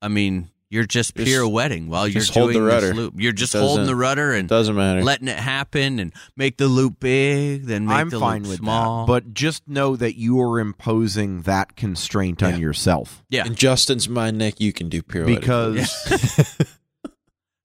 I 0.00 0.06
mean, 0.08 0.50
you're 0.70 0.84
just, 0.84 1.14
Just- 1.16 1.28
pirouetting 1.28 1.88
while 1.88 2.06
you're 2.08 2.20
just 2.20 2.32
hold 2.32 2.52
doing 2.52 2.64
the 2.64 2.70
this 2.70 2.82
rudder. 2.84 2.94
loop. 2.94 3.14
You're 3.16 3.32
just 3.32 3.52
holding 3.52 3.68
doesn't- 3.78 3.86
the 3.86 3.96
rudder 3.96 4.32
and 4.32 4.48
Doesn't 4.48 4.76
matter. 4.76 5.02
letting 5.02 5.28
it 5.28 5.38
happen 5.38 5.98
and 5.98 6.12
make 6.36 6.56
the 6.58 6.68
loop 6.68 7.00
big, 7.00 7.66
then 7.66 7.86
make 7.86 7.96
I'm 7.96 8.08
the 8.08 8.20
fine 8.20 8.42
loop 8.42 8.50
with 8.50 8.58
small. 8.60 9.04
that, 9.04 9.12
but 9.12 9.34
just 9.34 9.66
know 9.68 9.96
that 9.96 10.16
you 10.16 10.40
are 10.40 10.60
imposing 10.60 11.42
that 11.42 11.74
constraint 11.76 12.40
Yeah. 12.40 12.48
on 12.54 12.60
yourself 12.60 13.22
yeah. 13.28 13.44
In 13.46 13.54
Justin's 13.56 14.08
mind, 14.08 14.38
Nick, 14.38 14.60
you 14.60 14.72
can 14.72 14.88
do 14.88 15.02
pirouette 15.02 15.40
because 15.40 15.90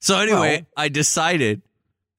So 0.02 0.20
anyway, 0.20 0.58
Well- 0.62 0.68
I 0.86 0.90
decided. 0.90 1.62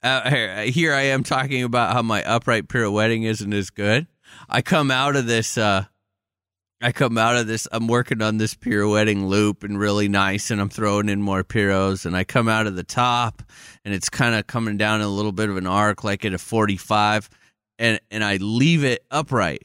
Uh, 0.03 0.29
here, 0.31 0.63
here 0.67 0.93
I 0.95 1.03
am 1.03 1.25
talking 1.25 1.63
about 1.65 1.93
how 1.93 2.03
my 2.03 2.23
upright 2.25 2.69
pirouetting 2.69 3.25
isn't 3.25 3.53
as 3.53 3.71
good. 3.71 4.07
I 4.49 4.63
come 4.63 4.91
out 4.91 5.17
of 5.17 5.27
this. 5.27 5.57
Uh, 5.59 5.87
I 6.83 6.93
come 6.93 7.17
out 7.17 7.37
of 7.37 7.47
this. 7.47 7.67
I'm 7.73 7.89
working 7.89 8.21
on 8.21 8.37
this 8.37 8.55
pirouetting 8.55 9.27
loop 9.27 9.65
and 9.65 9.79
really 9.79 10.09
nice, 10.09 10.51
and 10.51 10.61
I'm 10.61 10.69
throwing 10.69 11.09
in 11.09 11.23
more 11.23 11.43
piros. 11.43 12.05
And 12.05 12.15
I 12.15 12.25
come 12.25 12.49
out 12.49 12.67
of 12.67 12.77
the 12.77 12.85
top, 12.85 13.43
and 13.85 13.95
it's 13.95 14.11
kind 14.11 14.35
of 14.35 14.47
coming 14.47 14.77
down 14.77 15.01
in 15.01 15.07
a 15.07 15.11
little 15.11 15.33
bit 15.33 15.49
of 15.49 15.57
an 15.57 15.67
arc, 15.67 16.05
like 16.05 16.25
at 16.25 16.35
a 16.35 16.39
45, 16.39 17.31
and 17.79 18.01
and 18.11 18.23
I 18.23 18.37
leave 18.37 18.85
it 18.85 19.05
upright. 19.11 19.63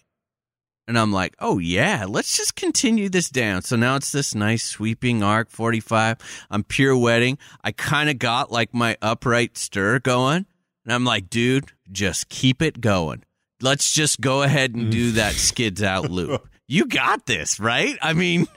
And 0.87 0.97
I'm 0.97 1.11
like, 1.11 1.35
oh 1.39 1.57
yeah, 1.57 2.05
let's 2.07 2.35
just 2.35 2.55
continue 2.55 3.07
this 3.07 3.29
down. 3.29 3.61
So 3.61 3.75
now 3.75 3.95
it's 3.95 4.11
this 4.11 4.33
nice 4.33 4.63
sweeping 4.63 5.21
arc 5.21 5.49
45. 5.49 6.17
I'm 6.49 6.63
pirouetting. 6.63 7.37
I 7.63 7.71
kind 7.71 8.09
of 8.09 8.19
got 8.19 8.51
like 8.51 8.73
my 8.73 8.97
upright 9.01 9.57
stir 9.57 9.99
going. 9.99 10.45
And 10.83 10.93
I'm 10.93 11.05
like, 11.05 11.29
dude, 11.29 11.71
just 11.91 12.29
keep 12.29 12.61
it 12.61 12.81
going. 12.81 13.23
Let's 13.61 13.93
just 13.93 14.19
go 14.19 14.41
ahead 14.41 14.73
and 14.73 14.87
mm. 14.87 14.91
do 14.91 15.11
that 15.13 15.33
skids 15.33 15.83
out 15.83 16.09
loop. 16.09 16.49
You 16.71 16.85
got 16.85 17.25
this, 17.25 17.59
right? 17.59 17.97
I 18.01 18.13
mean, 18.13 18.47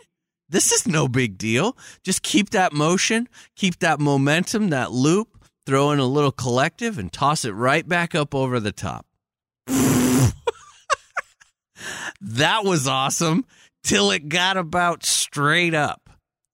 this 0.48 0.70
is 0.70 0.87
no 0.87 1.09
big 1.09 1.37
deal. 1.37 1.77
Just 2.05 2.22
keep 2.22 2.50
that 2.50 2.72
motion, 2.72 3.29
keep 3.57 3.81
that 3.81 3.98
momentum, 3.98 4.68
that 4.68 4.92
loop, 4.92 5.37
throw 5.66 5.90
in 5.90 5.98
a 5.98 6.07
little 6.07 6.31
collective 6.31 6.96
and 6.96 7.12
toss 7.12 7.44
it 7.44 7.50
right 7.50 7.88
back 7.88 8.14
up 8.14 8.33
over 8.33 8.61
the 8.61 8.70
top. 8.70 9.05
that 12.20 12.62
was 12.62 12.87
awesome 12.87 13.46
till 13.83 14.12
it 14.12 14.29
got 14.29 14.57
about 14.57 15.05
straight 15.05 15.74
up. 15.74 16.09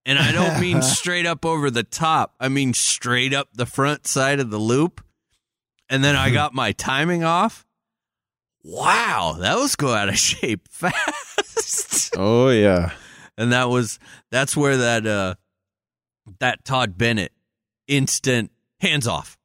And 0.06 0.18
I 0.18 0.32
don't 0.32 0.62
mean 0.62 0.80
straight 0.96 1.26
up 1.26 1.44
over 1.44 1.70
the 1.70 1.82
top. 1.82 2.34
I 2.40 2.48
mean 2.48 2.72
straight 2.72 3.34
up 3.34 3.48
the 3.52 3.66
front 3.66 4.06
side 4.06 4.40
of 4.40 4.48
the 4.48 4.56
loop. 4.56 5.04
And 5.90 6.02
then 6.02 6.16
I 6.16 6.30
got 6.32 6.54
my 6.54 6.72
timing 6.72 7.22
off. 7.22 7.66
Wow, 8.62 9.36
that 9.40 9.56
was 9.56 9.76
go 9.76 9.92
out 9.94 10.08
of 10.08 10.18
shape 10.18 10.68
fast. 10.68 12.14
Oh 12.16 12.50
yeah. 12.50 12.92
and 13.38 13.52
that 13.52 13.68
was 13.70 13.98
that's 14.30 14.56
where 14.56 14.76
that 14.76 15.06
uh 15.06 15.34
that 16.40 16.64
Todd 16.64 16.96
Bennett 16.98 17.32
instant 17.88 18.50
hands 18.80 19.06
off. 19.06 19.36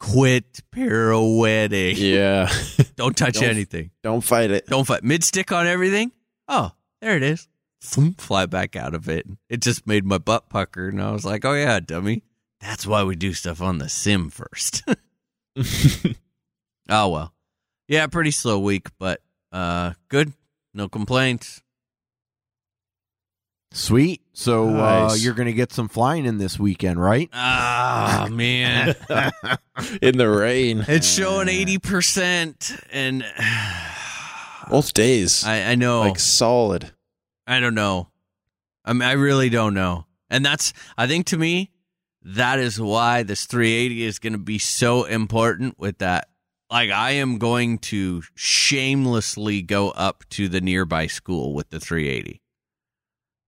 Quit 0.00 0.60
pirouetting. 0.72 1.96
Yeah. 1.96 2.52
Don't 2.96 3.16
touch 3.16 3.34
Don't- 3.34 3.44
anything. 3.50 3.90
don't 4.02 4.20
fight 4.22 4.50
it. 4.50 4.66
Don't 4.66 4.84
fight. 4.86 5.02
Mid 5.04 5.24
stick 5.24 5.50
on 5.52 5.66
everything. 5.66 6.12
Oh, 6.48 6.72
there 7.00 7.16
it 7.16 7.22
is. 7.22 7.48
Fly 7.80 8.46
back 8.46 8.74
out 8.76 8.94
of 8.94 9.08
it. 9.08 9.26
It 9.48 9.60
just 9.60 9.86
made 9.86 10.04
my 10.04 10.18
butt 10.18 10.48
pucker, 10.48 10.88
and 10.88 11.00
I 11.00 11.12
was 11.12 11.24
like, 11.24 11.44
"Oh 11.44 11.54
yeah, 11.54 11.78
dummy. 11.78 12.24
That's 12.60 12.86
why 12.86 13.04
we 13.04 13.14
do 13.14 13.32
stuff 13.34 13.62
on 13.62 13.78
the 13.78 13.88
sim 13.88 14.30
first. 14.30 14.82
oh 16.88 17.08
well, 17.08 17.32
yeah, 17.88 18.06
pretty 18.06 18.30
slow 18.30 18.58
week, 18.58 18.88
but 18.98 19.20
uh, 19.50 19.92
good. 20.08 20.32
No 20.74 20.88
complaints. 20.88 21.62
sweet. 23.72 24.22
So 24.32 24.68
uh, 24.68 25.14
you're 25.18 25.34
going 25.34 25.46
to 25.46 25.52
get 25.52 25.72
some 25.72 25.88
flying 25.88 26.24
in 26.26 26.38
this 26.38 26.58
weekend, 26.58 27.00
right? 27.02 27.28
Ah 27.32 28.28
man, 28.30 28.94
In 30.00 30.16
the 30.16 30.28
rain. 30.28 30.84
it's 30.86 31.08
showing 31.12 31.48
eighty 31.48 31.78
percent, 31.78 32.70
and 32.92 33.24
Both 34.70 34.92
days. 34.94 35.44
I, 35.44 35.62
I 35.72 35.74
know. 35.74 36.00
like 36.00 36.18
solid. 36.18 36.92
I 37.46 37.58
don't 37.60 37.74
know. 37.74 38.08
I 38.84 38.92
mean, 38.92 39.02
I 39.02 39.12
really 39.12 39.48
don't 39.48 39.72
know. 39.74 40.04
And 40.28 40.44
that's, 40.44 40.74
I 40.98 41.06
think 41.06 41.24
to 41.26 41.38
me, 41.38 41.70
that 42.22 42.58
is 42.58 42.78
why 42.78 43.22
this 43.22 43.46
380 43.46 44.04
is 44.04 44.18
going 44.18 44.34
to 44.34 44.38
be 44.38 44.58
so 44.58 45.04
important 45.04 45.78
with 45.78 45.98
that. 45.98 46.28
Like, 46.70 46.90
I 46.90 47.12
am 47.12 47.38
going 47.38 47.78
to 47.78 48.22
shamelessly 48.34 49.62
go 49.62 49.90
up 49.90 50.24
to 50.30 50.48
the 50.48 50.60
nearby 50.60 51.06
school 51.06 51.54
with 51.54 51.70
the 51.70 51.80
380. 51.80 52.42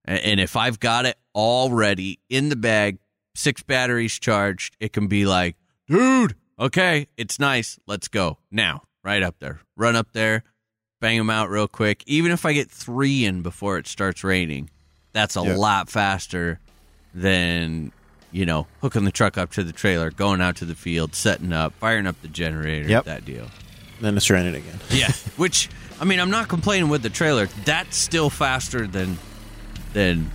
And 0.05 0.39
if 0.39 0.55
I've 0.55 0.79
got 0.79 1.05
it 1.05 1.17
already 1.35 2.19
in 2.29 2.49
the 2.49 2.55
bag, 2.55 2.97
six 3.35 3.61
batteries 3.61 4.17
charged, 4.17 4.75
it 4.79 4.91
can 4.93 5.05
be 5.07 5.25
like, 5.25 5.55
dude, 5.87 6.35
okay, 6.59 7.07
it's 7.17 7.39
nice. 7.39 7.77
Let's 7.85 8.07
go 8.07 8.39
now, 8.49 8.81
right 9.03 9.21
up 9.21 9.35
there. 9.39 9.59
Run 9.77 9.95
up 9.95 10.11
there, 10.13 10.43
bang 10.99 11.19
them 11.19 11.29
out 11.29 11.51
real 11.51 11.67
quick. 11.67 12.03
Even 12.07 12.31
if 12.31 12.45
I 12.47 12.53
get 12.53 12.71
three 12.71 13.23
in 13.25 13.43
before 13.43 13.77
it 13.77 13.85
starts 13.85 14.23
raining, 14.23 14.71
that's 15.13 15.35
a 15.35 15.43
Yeah. 15.43 15.55
lot 15.55 15.87
faster 15.89 16.59
than 17.13 17.91
you 18.31 18.45
know 18.45 18.67
hooking 18.81 19.03
the 19.05 19.11
truck 19.11 19.37
up 19.37 19.51
to 19.51 19.63
the 19.63 19.73
trailer, 19.73 20.11
going 20.11 20.41
out 20.41 20.55
to 20.57 20.65
the 20.65 20.75
field, 20.75 21.15
setting 21.15 21.51
up, 21.53 21.73
firing 21.73 22.07
up 22.07 22.21
the 22.21 22.27
generator, 22.27 22.87
Yep. 22.89 23.05
that 23.05 23.25
deal. 23.25 23.47
Then 23.99 24.17
it's 24.17 24.29
raining 24.29 24.55
again. 24.55 24.79
Yeah, 24.89 25.11
which 25.37 25.69
I 25.99 26.05
mean, 26.05 26.19
I'm 26.19 26.31
not 26.31 26.47
complaining 26.47 26.89
with 26.89 27.03
the 27.03 27.09
trailer. 27.09 27.47
That's 27.65 27.95
still 27.97 28.29
faster 28.29 28.87
than 28.87 29.17
than 29.93 30.31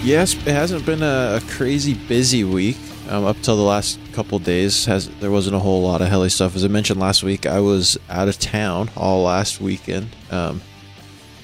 Yes, 0.03 0.35
it 0.35 0.55
hasn't 0.55 0.85
been 0.87 1.03
a, 1.03 1.37
a 1.37 1.41
crazy 1.51 1.95
busy 1.95 2.45
week. 2.45 2.77
Um, 3.11 3.25
up 3.25 3.41
till 3.41 3.57
the 3.57 3.63
last 3.63 3.99
couple 4.13 4.39
days, 4.39 4.85
has 4.85 5.09
there 5.21 5.31
wasn't 5.31 5.57
a 5.57 5.59
whole 5.59 5.81
lot 5.81 6.03
of 6.03 6.09
heli 6.09 6.29
stuff. 6.29 6.55
As 6.55 6.63
I 6.63 6.69
mentioned 6.69 7.01
last 7.01 7.23
week, 7.23 7.47
I 7.47 7.59
was 7.59 7.97
out 8.11 8.29
of 8.29 8.39
town 8.39 8.91
all 8.99 9.23
last 9.23 9.63
weekend 9.63 10.15
um, 10.31 10.61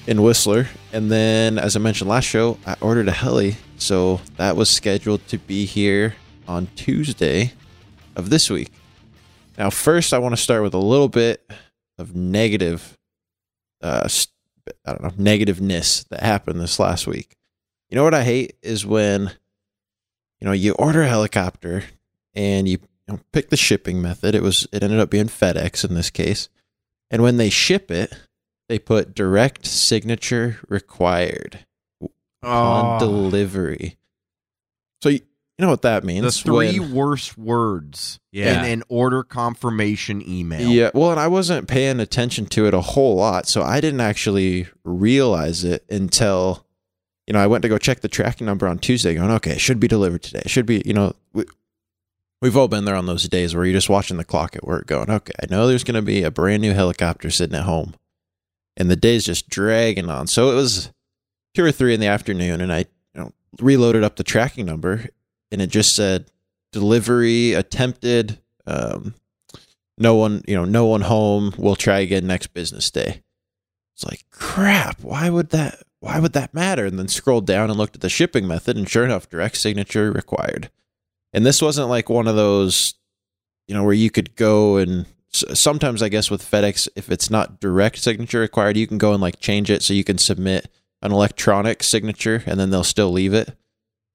in 0.05 0.21
Whistler, 0.21 0.67
and 0.93 1.11
then 1.11 1.57
as 1.57 1.75
I 1.75 1.79
mentioned 1.79 2.07
last 2.07 2.25
show, 2.25 2.59
I 2.67 2.75
ordered 2.81 3.07
a 3.07 3.11
heli, 3.11 3.57
so 3.77 4.21
that 4.37 4.55
was 4.55 4.69
scheduled 4.69 5.27
to 5.29 5.39
be 5.39 5.65
here 5.65 6.15
on 6.47 6.67
Tuesday 6.75 7.53
of 8.15 8.29
this 8.29 8.47
week. 8.47 8.71
Now, 9.57 9.71
first, 9.71 10.13
I 10.13 10.19
want 10.19 10.35
to 10.35 10.41
start 10.41 10.61
with 10.61 10.75
a 10.75 10.77
little 10.77 11.09
bit 11.09 11.49
of 11.97 12.15
negative, 12.15 12.95
uh, 13.81 14.07
I 14.85 14.91
don't 14.91 15.01
know, 15.01 15.09
negativeness 15.31 16.07
that 16.09 16.21
happened 16.21 16.59
this 16.61 16.77
last 16.77 17.07
week. 17.07 17.35
You 17.89 17.95
know 17.95 18.03
what 18.03 18.13
I 18.13 18.23
hate 18.23 18.55
is 18.61 18.85
when, 18.85 19.31
you 20.45 20.49
know, 20.51 20.53
you 20.53 20.73
order 20.73 21.01
a 21.01 21.07
helicopter 21.07 21.85
and 22.35 22.67
you, 22.67 22.77
you 23.07 23.15
know, 23.15 23.19
pick 23.33 23.49
the 23.49 23.57
shipping 23.57 23.99
method. 23.99 24.35
It 24.35 24.43
was 24.43 24.67
it 24.71 24.83
ended 24.83 24.99
up 24.99 25.09
being 25.09 25.25
FedEx 25.25 25.83
in 25.89 25.95
this 25.95 26.11
case, 26.11 26.49
and 27.09 27.23
when 27.23 27.37
they 27.37 27.49
ship 27.49 27.89
it, 27.89 28.13
they 28.69 28.77
put 28.77 29.15
direct 29.15 29.65
signature 29.65 30.59
required 30.67 31.65
on 31.99 32.09
ah. 32.43 32.99
delivery. 32.99 33.97
So 35.01 35.09
you, 35.09 35.21
you 35.57 35.65
know 35.65 35.69
what 35.69 35.81
that 35.81 36.03
means? 36.03 36.21
the 36.21 36.31
three 36.31 36.79
when- 36.79 36.93
worst 36.93 37.39
words 37.39 38.19
Yeah. 38.31 38.65
in 38.65 38.71
an 38.71 38.83
order 38.87 39.23
confirmation 39.23 40.21
email. 40.29 40.69
Yeah, 40.69 40.91
well, 40.93 41.09
and 41.09 41.19
I 41.19 41.27
wasn't 41.27 41.67
paying 41.67 41.99
attention 41.99 42.45
to 42.47 42.67
it 42.67 42.75
a 42.75 42.81
whole 42.81 43.15
lot, 43.15 43.47
so 43.47 43.63
I 43.63 43.81
didn't 43.81 44.01
actually 44.01 44.67
realize 44.83 45.63
it 45.63 45.85
until, 45.89 46.64
you 47.27 47.33
know, 47.33 47.39
I 47.39 47.47
went 47.47 47.63
to 47.63 47.69
go 47.69 47.77
check 47.77 48.01
the 48.01 48.07
tracking 48.07 48.45
number 48.45 48.67
on 48.67 48.77
Tuesday, 48.77 49.15
going, 49.15 49.31
okay, 49.31 49.53
it 49.53 49.61
should 49.61 49.79
be 49.79 49.87
delivered 49.87 50.23
today. 50.23 50.41
It 50.45 50.49
should 50.49 50.65
be, 50.65 50.81
you 50.85 50.93
know, 50.93 51.13
we, 51.33 51.45
we've 52.41 52.55
all 52.55 52.67
been 52.67 52.85
there 52.85 52.95
on 52.95 53.07
those 53.07 53.27
days 53.27 53.55
where 53.55 53.65
you're 53.65 53.73
just 53.73 53.89
watching 53.89 54.17
the 54.17 54.23
clock 54.23 54.55
at 54.55 54.65
work, 54.65 54.87
going, 54.87 55.09
okay, 55.09 55.33
I 55.41 55.47
know 55.49 55.67
there's 55.67 55.83
going 55.83 55.95
to 55.95 56.01
be 56.01 56.23
a 56.23 56.31
brand 56.31 56.61
new 56.61 56.73
helicopter 56.73 57.29
sitting 57.31 57.55
at 57.55 57.63
home, 57.63 57.95
and 58.77 58.89
the 58.89 58.95
day's 58.95 59.25
just 59.25 59.49
dragging 59.49 60.09
on. 60.09 60.27
So 60.27 60.51
it 60.51 60.55
was 60.55 60.91
two 61.55 61.63
or 61.63 61.71
three 61.71 61.93
in 61.93 61.99
the 61.99 62.07
afternoon, 62.07 62.61
and 62.61 62.71
I, 62.71 62.79
you 62.79 63.21
know, 63.21 63.31
reloaded 63.59 64.03
up 64.03 64.17
the 64.17 64.23
tracking 64.23 64.65
number, 64.65 65.07
and 65.51 65.61
it 65.61 65.71
just 65.71 65.95
said 65.95 66.29
delivery 66.71 67.53
attempted. 67.53 68.39
Um, 68.67 69.15
no 69.97 70.15
one, 70.15 70.43
you 70.47 70.55
know, 70.55 70.65
no 70.65 70.85
one 70.85 71.01
home. 71.01 71.53
We'll 71.57 71.75
try 71.75 71.99
again 71.99 72.27
next 72.27 72.47
business 72.47 72.91
day. 72.91 73.23
It's 73.95 74.03
like 74.03 74.25
crap. 74.29 75.01
Why 75.01 75.29
would 75.29 75.51
that? 75.51 75.79
Why 75.99 76.19
would 76.19 76.33
that 76.33 76.53
matter? 76.53 76.85
And 76.85 76.99
then 76.99 77.07
scrolled 77.07 77.47
down 77.47 77.69
and 77.69 77.77
looked 77.77 77.95
at 77.95 78.01
the 78.01 78.09
shipping 78.09 78.47
method, 78.47 78.77
and 78.77 78.87
sure 78.87 79.05
enough, 79.05 79.29
direct 79.29 79.57
signature 79.57 80.11
required. 80.11 80.69
And 81.33 81.45
this 81.45 81.61
wasn't 81.61 81.89
like 81.89 82.09
one 82.09 82.27
of 82.27 82.35
those, 82.35 82.93
you 83.67 83.75
know, 83.75 83.83
where 83.83 83.93
you 83.93 84.09
could 84.09 84.35
go 84.35 84.77
and 84.77 85.05
sometimes 85.35 86.01
I 86.01 86.09
guess 86.09 86.31
with 86.31 86.49
FedEx, 86.49 86.87
if 86.95 87.09
it's 87.09 87.29
not 87.29 87.59
direct 87.59 87.97
signature 87.97 88.39
required, 88.39 88.77
you 88.77 88.87
can 88.87 88.97
go 88.97 89.13
and 89.13 89.21
like 89.21 89.39
change 89.39 89.69
it 89.69 89.83
so 89.83 89.93
you 89.93 90.03
can 90.03 90.17
submit 90.17 90.69
an 91.01 91.11
electronic 91.11 91.83
signature, 91.83 92.43
and 92.45 92.59
then 92.59 92.69
they'll 92.69 92.83
still 92.83 93.11
leave 93.11 93.33
it. 93.33 93.55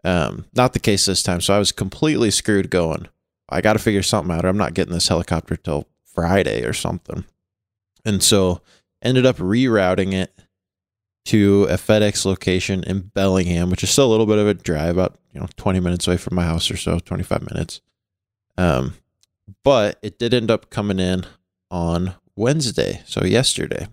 Um, 0.02 0.46
not 0.54 0.72
the 0.72 0.80
case 0.80 1.04
this 1.04 1.22
time. 1.22 1.40
So 1.40 1.54
I 1.54 1.58
was 1.58 1.72
completely 1.72 2.30
screwed 2.30 2.70
going. 2.70 3.06
I 3.48 3.60
got 3.60 3.74
to 3.74 3.78
figure 3.78 4.02
something 4.02 4.34
out. 4.34 4.44
Or 4.44 4.48
I'm 4.48 4.56
not 4.56 4.74
getting 4.74 4.94
this 4.94 5.08
helicopter 5.08 5.56
till 5.56 5.86
Friday 6.04 6.64
or 6.64 6.72
something. 6.72 7.24
And 8.04 8.22
so 8.22 8.62
ended 9.02 9.26
up 9.26 9.36
rerouting 9.36 10.14
it 10.14 10.32
to 11.30 11.64
a 11.70 11.74
FedEx 11.74 12.24
location 12.24 12.82
in 12.82 13.02
Bellingham, 13.02 13.70
which 13.70 13.84
is 13.84 13.90
still 13.90 14.06
a 14.06 14.10
little 14.10 14.26
bit 14.26 14.38
of 14.38 14.48
a 14.48 14.54
drive, 14.54 14.96
about 14.96 15.16
you 15.32 15.40
know 15.40 15.46
20 15.56 15.78
minutes 15.78 16.08
away 16.08 16.16
from 16.16 16.34
my 16.34 16.42
house 16.42 16.68
or 16.72 16.76
so, 16.76 16.98
25 16.98 17.52
minutes. 17.52 17.80
Um, 18.58 18.94
but 19.62 19.96
it 20.02 20.18
did 20.18 20.34
end 20.34 20.50
up 20.50 20.70
coming 20.70 20.98
in 20.98 21.24
on 21.70 22.14
Wednesday, 22.34 23.02
so 23.06 23.24
yesterday. 23.24 23.86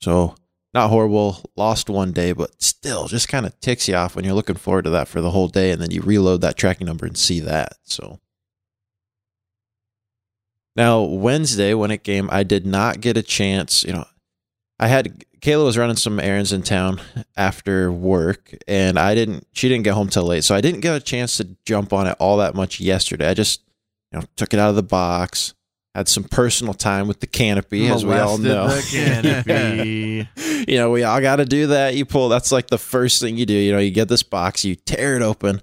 So 0.00 0.36
not 0.72 0.90
horrible, 0.90 1.40
lost 1.56 1.90
one 1.90 2.12
day, 2.12 2.32
but 2.32 2.62
still 2.62 3.08
just 3.08 3.26
kind 3.26 3.44
of 3.44 3.58
ticks 3.58 3.88
you 3.88 3.96
off 3.96 4.14
when 4.14 4.24
you're 4.24 4.34
looking 4.34 4.54
forward 4.54 4.84
to 4.84 4.90
that 4.90 5.08
for 5.08 5.20
the 5.20 5.30
whole 5.30 5.48
day, 5.48 5.72
and 5.72 5.82
then 5.82 5.90
you 5.90 6.02
reload 6.02 6.40
that 6.42 6.56
tracking 6.56 6.86
number 6.86 7.04
and 7.04 7.18
see 7.18 7.40
that. 7.40 7.72
So 7.82 8.20
now 10.76 11.02
Wednesday 11.02 11.74
when 11.74 11.90
it 11.90 12.04
came, 12.04 12.28
I 12.30 12.44
did 12.44 12.64
not 12.64 13.00
get 13.00 13.16
a 13.16 13.22
chance. 13.22 13.82
You 13.82 13.94
know, 13.94 14.04
I 14.78 14.86
had 14.86 15.24
Kayla 15.42 15.64
was 15.64 15.76
running 15.76 15.96
some 15.96 16.20
errands 16.20 16.52
in 16.52 16.62
town 16.62 17.00
after 17.36 17.90
work, 17.90 18.54
and 18.68 18.96
I 18.96 19.16
didn't. 19.16 19.46
She 19.52 19.68
didn't 19.68 19.82
get 19.82 19.94
home 19.94 20.08
till 20.08 20.22
late, 20.22 20.44
so 20.44 20.54
I 20.54 20.60
didn't 20.60 20.80
get 20.80 20.94
a 20.94 21.00
chance 21.00 21.36
to 21.38 21.56
jump 21.66 21.92
on 21.92 22.06
it 22.06 22.16
all 22.20 22.36
that 22.36 22.54
much 22.54 22.78
yesterday. 22.78 23.28
I 23.28 23.34
just 23.34 23.60
you 24.12 24.20
know 24.20 24.26
took 24.36 24.54
it 24.54 24.60
out 24.60 24.70
of 24.70 24.76
the 24.76 24.84
box, 24.84 25.54
had 25.96 26.08
some 26.08 26.22
personal 26.22 26.74
time 26.74 27.08
with 27.08 27.18
the 27.18 27.26
canopy, 27.26 27.88
as 27.88 28.06
we 28.06 28.14
all 28.14 28.38
know. 28.38 28.68
the 28.68 28.82
canopy. 28.88 30.28
you 30.68 30.78
know, 30.78 30.90
we 30.90 31.02
all 31.02 31.20
got 31.20 31.36
to 31.36 31.44
do 31.44 31.66
that. 31.68 31.96
You 31.96 32.04
pull, 32.04 32.28
that's 32.28 32.52
like 32.52 32.68
the 32.68 32.78
first 32.78 33.20
thing 33.20 33.36
you 33.36 33.44
do. 33.44 33.54
You 33.54 33.72
know, 33.72 33.78
you 33.80 33.90
get 33.90 34.08
this 34.08 34.22
box, 34.22 34.64
you 34.64 34.76
tear 34.76 35.16
it 35.16 35.22
open, 35.22 35.60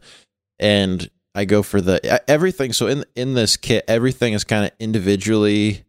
and 0.60 1.10
I 1.34 1.46
go 1.46 1.64
for 1.64 1.80
the 1.80 2.22
everything. 2.30 2.74
So 2.74 2.88
in 2.88 3.06
in 3.16 3.34
this 3.34 3.56
kit, 3.56 3.86
everything 3.88 4.34
is 4.34 4.44
kind 4.44 4.66
of 4.66 4.72
individually. 4.78 5.86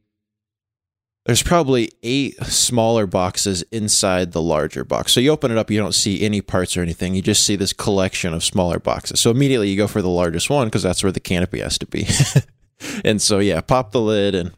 There's 1.26 1.42
probably 1.42 1.90
eight 2.02 2.42
smaller 2.44 3.06
boxes 3.06 3.62
inside 3.70 4.32
the 4.32 4.40
larger 4.40 4.84
box. 4.84 5.12
So 5.12 5.20
you 5.20 5.30
open 5.30 5.50
it 5.50 5.58
up, 5.58 5.70
you 5.70 5.78
don't 5.78 5.94
see 5.94 6.22
any 6.22 6.40
parts 6.40 6.76
or 6.76 6.82
anything. 6.82 7.14
You 7.14 7.20
just 7.20 7.44
see 7.44 7.56
this 7.56 7.74
collection 7.74 8.32
of 8.32 8.42
smaller 8.42 8.78
boxes. 8.78 9.20
So 9.20 9.30
immediately 9.30 9.68
you 9.68 9.76
go 9.76 9.86
for 9.86 10.00
the 10.00 10.08
largest 10.08 10.48
one 10.48 10.68
because 10.68 10.82
that's 10.82 11.02
where 11.02 11.12
the 11.12 11.20
canopy 11.20 11.60
has 11.60 11.78
to 11.78 11.86
be. 11.86 12.08
and 13.04 13.20
so 13.20 13.38
yeah, 13.38 13.60
pop 13.60 13.92
the 13.92 14.00
lid 14.00 14.34
and 14.34 14.52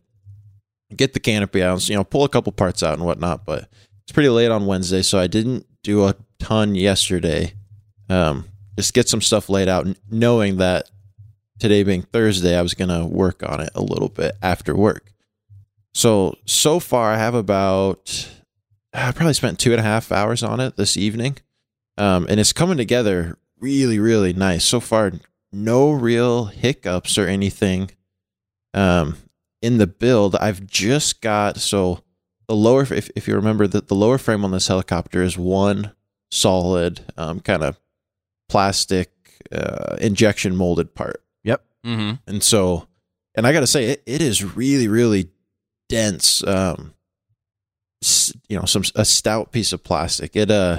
get 0.97 1.15
the 1.15 1.21
canopy 1.21 1.63
out. 1.63 1.89
You 1.89 1.97
know, 1.97 2.05
pull 2.05 2.25
a 2.25 2.29
couple 2.29 2.53
parts 2.53 2.83
out 2.83 2.95
and 2.95 3.05
whatnot. 3.05 3.45
But 3.45 3.69
it's 4.05 4.13
pretty 4.13 4.29
late 4.29 4.51
on 4.51 4.67
Wednesday, 4.67 5.03
so 5.03 5.19
I 5.19 5.27
didn't 5.27 5.67
do 5.83 6.07
a 6.07 6.15
ton 6.39 6.75
yesterday. 6.77 7.55
Um, 8.09 8.47
just 8.77 8.95
get 8.95 9.09
some 9.09 9.21
stuff 9.21 9.49
laid 9.49 9.69
out, 9.69 9.87
knowing 10.11 10.59
that 10.59 10.91
today 11.59 11.83
being 11.83 12.03
Thursday, 12.03 12.57
I 12.57 12.63
was 12.63 12.75
gonna 12.75 13.07
work 13.07 13.43
on 13.43 13.61
it 13.61 13.71
a 13.75 13.83
little 13.83 14.09
bit 14.09 14.37
after 14.43 14.75
work. 14.75 15.12
So 15.95 16.37
so 16.47 16.81
far, 16.81 17.13
I 17.13 17.19
have 17.19 17.35
about 17.35 18.31
I 18.95 19.13
probably 19.13 19.35
spent 19.35 19.59
two 19.59 19.73
and 19.73 19.81
a 19.81 19.85
half 19.85 20.13
hours 20.13 20.43
on 20.43 20.61
it 20.61 20.77
this 20.77 20.97
evening, 20.97 21.39
um, 21.99 22.27
and 22.29 22.39
it's 22.41 22.53
coming 22.53 22.77
together 22.79 23.39
really 23.59 23.99
really 23.99 24.33
nice 24.33 24.65
so 24.65 24.81
far. 24.81 25.13
No 25.53 25.91
real 25.91 26.47
hiccups 26.47 27.19
or 27.19 27.27
anything 27.27 27.91
um, 28.73 29.17
in 29.61 29.77
the 29.79 29.87
build. 29.87 30.35
I've 30.37 30.67
just 30.67 31.21
got 31.21 31.59
so 31.59 32.03
the 32.49 32.57
lower 32.57 32.83
if, 32.83 33.11
if 33.15 33.29
you 33.29 33.35
remember 33.35 33.67
that 33.67 33.89
the 33.89 33.95
lower 33.95 34.19
frame 34.19 34.45
on 34.45 34.51
this 34.51 34.69
helicopter 34.69 35.23
is 35.23 35.37
one 35.37 35.93
solid 36.31 37.01
um, 37.19 37.41
kind 37.41 37.63
of 37.63 37.79
plastic 38.49 39.11
uh, 39.53 39.97
injection 40.01 40.57
molded 40.57 40.95
part 40.95 41.23
Yep. 41.45 41.65
Mm-hmm. 41.87 42.13
and 42.27 42.43
so 42.43 42.87
and 43.35 43.47
i 43.47 43.53
gotta 43.53 43.67
say 43.67 43.87
it, 43.87 44.03
it 44.07 44.23
is 44.23 44.45
really 44.57 44.89
really 44.89 45.31
dense 45.93 46.47
um 46.47 46.95
you 48.49 48.59
know 48.59 48.65
some 48.65 48.83
a 48.95 49.05
stout 49.05 49.53
piece 49.53 49.73
of 49.73 49.85
plastic 49.85 50.35
it 50.35 50.51
uh 50.51 50.79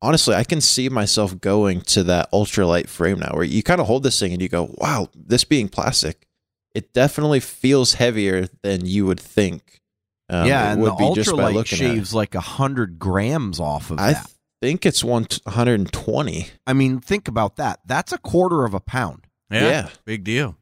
honestly 0.00 0.34
i 0.34 0.44
can 0.44 0.60
see 0.60 0.88
myself 0.88 1.40
going 1.40 1.80
to 1.80 2.04
that 2.04 2.30
ultralight 2.32 2.88
frame 2.88 3.18
now 3.18 3.32
where 3.34 3.42
you 3.44 3.62
kind 3.62 3.80
of 3.80 3.86
hold 3.86 4.02
this 4.04 4.18
thing 4.20 4.32
and 4.32 4.40
you 4.40 4.48
go 4.48 4.72
wow 4.78 5.08
this 5.14 5.44
being 5.44 5.68
plastic 5.68 6.26
it 6.74 6.92
definitely 6.92 7.40
feels 7.40 7.94
heavier 7.94 8.48
than 8.62 8.86
you 8.86 9.06
would 9.06 9.20
think 9.20 9.80
um, 10.28 10.46
yeah, 10.46 10.68
it 10.68 10.72
and 10.72 10.82
would 10.82 10.92
the 10.92 10.96
be 10.96 11.14
just 11.14 11.36
by 11.36 11.50
ultralight 11.50 11.54
looking 11.54 11.78
at 11.78 11.84
it. 11.84 11.94
shaves 11.94 12.14
like 12.14 12.34
a 12.34 12.40
hundred 12.40 12.98
grams 12.98 13.60
off 13.60 13.90
of 13.90 13.98
i 13.98 14.12
that. 14.12 14.26
I 14.26 14.30
think 14.66 14.86
it's 14.86 15.02
120 15.04 16.46
I 16.66 16.72
mean, 16.72 17.00
think 17.00 17.26
about 17.28 17.56
that. 17.56 17.80
That's 17.84 18.12
a 18.12 18.18
quarter 18.18 18.64
of 18.64 18.74
a 18.74 18.80
pound. 18.80 19.26
Yeah, 19.50 19.60
Yeah. 19.68 19.88
Big 20.04 20.22
deal. 20.22 20.56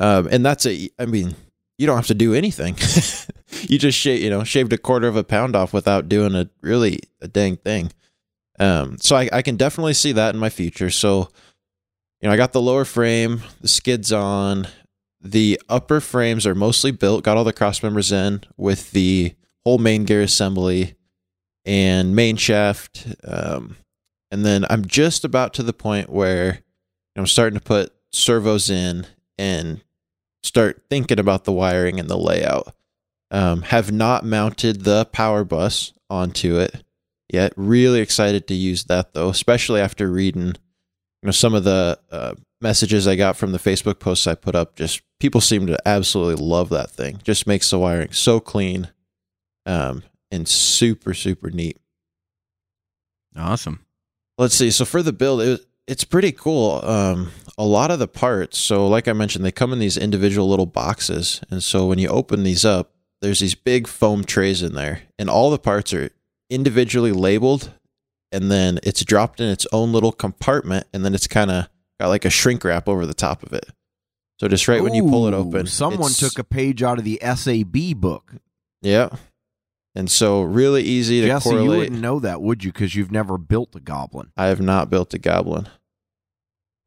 Um, 0.00 0.28
and 0.30 0.44
that's 0.44 0.66
a, 0.66 0.90
I 0.98 1.06
mean, 1.06 1.36
you 1.80 1.86
don't 1.86 1.96
have 1.96 2.08
to 2.08 2.14
do 2.14 2.34
anything. 2.34 2.74
you 3.70 3.78
just 3.78 3.96
shave, 3.96 4.22
you 4.22 4.28
know, 4.28 4.44
shaved 4.44 4.70
a 4.74 4.76
quarter 4.76 5.08
of 5.08 5.16
a 5.16 5.24
pound 5.24 5.56
off 5.56 5.72
without 5.72 6.10
doing 6.10 6.34
a 6.34 6.50
really 6.60 7.00
a 7.22 7.26
dang 7.26 7.56
thing. 7.56 7.90
Um, 8.58 8.98
so 8.98 9.16
I, 9.16 9.30
I 9.32 9.40
can 9.40 9.56
definitely 9.56 9.94
see 9.94 10.12
that 10.12 10.34
in 10.34 10.38
my 10.38 10.50
future. 10.50 10.90
So, 10.90 11.30
you 12.20 12.28
know, 12.28 12.34
I 12.34 12.36
got 12.36 12.52
the 12.52 12.60
lower 12.60 12.84
frame, 12.84 13.40
the 13.62 13.68
skids 13.68 14.12
on, 14.12 14.68
the 15.22 15.58
upper 15.70 16.00
frames 16.00 16.46
are 16.46 16.54
mostly 16.54 16.90
built, 16.90 17.24
got 17.24 17.38
all 17.38 17.44
the 17.44 17.52
cross 17.54 17.82
members 17.82 18.12
in 18.12 18.42
with 18.58 18.90
the 18.90 19.32
whole 19.64 19.78
main 19.78 20.04
gear 20.04 20.20
assembly 20.20 20.96
and 21.64 22.14
main 22.14 22.36
shaft. 22.36 23.06
Um, 23.24 23.78
and 24.30 24.44
then 24.44 24.66
I'm 24.68 24.84
just 24.84 25.24
about 25.24 25.54
to 25.54 25.62
the 25.62 25.72
point 25.72 26.10
where 26.10 26.60
I'm 27.16 27.26
starting 27.26 27.58
to 27.58 27.64
put 27.64 27.90
servos 28.12 28.68
in 28.68 29.06
and 29.38 29.80
start 30.42 30.82
thinking 30.88 31.18
about 31.18 31.44
the 31.44 31.52
wiring 31.52 32.00
and 32.00 32.08
the 32.08 32.18
layout. 32.18 32.74
Um, 33.32 33.62
have 33.62 33.92
not 33.92 34.24
mounted 34.24 34.82
the 34.82 35.04
power 35.06 35.44
bus 35.44 35.92
onto 36.08 36.58
it 36.58 36.82
yet. 37.32 37.52
Really 37.56 38.00
excited 38.00 38.48
to 38.48 38.54
use 38.54 38.84
that 38.84 39.14
though, 39.14 39.28
especially 39.28 39.80
after 39.80 40.10
reading 40.10 40.56
you 41.22 41.26
know 41.26 41.30
some 41.30 41.54
of 41.54 41.64
the 41.64 41.98
uh, 42.10 42.34
messages 42.60 43.06
I 43.06 43.16
got 43.16 43.36
from 43.36 43.52
the 43.52 43.58
Facebook 43.58 44.00
posts 44.00 44.26
I 44.26 44.34
put 44.34 44.54
up. 44.54 44.74
Just 44.74 45.02
people 45.18 45.40
seem 45.40 45.66
to 45.66 45.78
absolutely 45.86 46.44
love 46.44 46.70
that 46.70 46.90
thing. 46.90 47.20
Just 47.22 47.46
makes 47.46 47.70
the 47.70 47.78
wiring 47.78 48.12
so 48.12 48.40
clean, 48.40 48.90
um, 49.66 50.02
and 50.30 50.48
super 50.48 51.14
super 51.14 51.50
neat. 51.50 51.78
Awesome. 53.36 53.84
Let's 54.38 54.54
see. 54.54 54.70
So 54.70 54.84
for 54.84 55.02
the 55.02 55.12
build, 55.12 55.42
it, 55.42 55.64
it's 55.90 56.04
pretty 56.04 56.30
cool. 56.30 56.80
Um, 56.84 57.32
a 57.58 57.64
lot 57.64 57.90
of 57.90 57.98
the 57.98 58.06
parts. 58.06 58.56
So 58.58 58.86
like 58.86 59.08
I 59.08 59.12
mentioned, 59.12 59.44
they 59.44 59.50
come 59.50 59.72
in 59.72 59.80
these 59.80 59.96
individual 59.96 60.48
little 60.48 60.64
boxes, 60.64 61.40
and 61.50 61.62
so 61.62 61.86
when 61.86 61.98
you 61.98 62.08
open 62.08 62.44
these 62.44 62.64
up, 62.64 62.92
there's 63.20 63.40
these 63.40 63.56
big 63.56 63.88
foam 63.88 64.22
trays 64.22 64.62
in 64.62 64.74
there, 64.74 65.02
and 65.18 65.28
all 65.28 65.50
the 65.50 65.58
parts 65.58 65.92
are 65.92 66.10
individually 66.48 67.10
labeled, 67.10 67.72
and 68.30 68.52
then 68.52 68.78
it's 68.84 69.04
dropped 69.04 69.40
in 69.40 69.48
its 69.48 69.66
own 69.72 69.92
little 69.92 70.12
compartment, 70.12 70.86
and 70.94 71.04
then 71.04 71.12
it's 71.12 71.26
kind 71.26 71.50
of 71.50 71.68
got 71.98 72.06
like 72.06 72.24
a 72.24 72.30
shrink 72.30 72.62
wrap 72.62 72.88
over 72.88 73.04
the 73.04 73.12
top 73.12 73.42
of 73.42 73.52
it. 73.52 73.66
So 74.38 74.46
just 74.46 74.68
right 74.68 74.82
when 74.82 74.94
you 74.94 75.02
pull 75.02 75.26
it 75.26 75.34
open, 75.34 75.66
someone 75.66 76.12
took 76.12 76.38
a 76.38 76.44
page 76.44 76.84
out 76.84 76.98
of 76.98 77.04
the 77.04 77.20
SAB 77.20 78.00
book. 78.00 78.34
yeah, 78.80 79.08
and 79.96 80.08
so 80.08 80.42
really 80.42 80.82
easy 80.82 81.20
to 81.22 81.26
Jesse, 81.26 81.50
you 81.50 81.64
wouldn't 81.64 82.00
know 82.00 82.20
that, 82.20 82.40
would 82.40 82.62
you? 82.62 82.72
Because 82.72 82.94
you've 82.94 83.10
never 83.10 83.36
built 83.36 83.74
a 83.74 83.80
goblin. 83.80 84.30
I 84.36 84.46
have 84.46 84.60
not 84.60 84.88
built 84.88 85.12
a 85.14 85.18
goblin. 85.18 85.68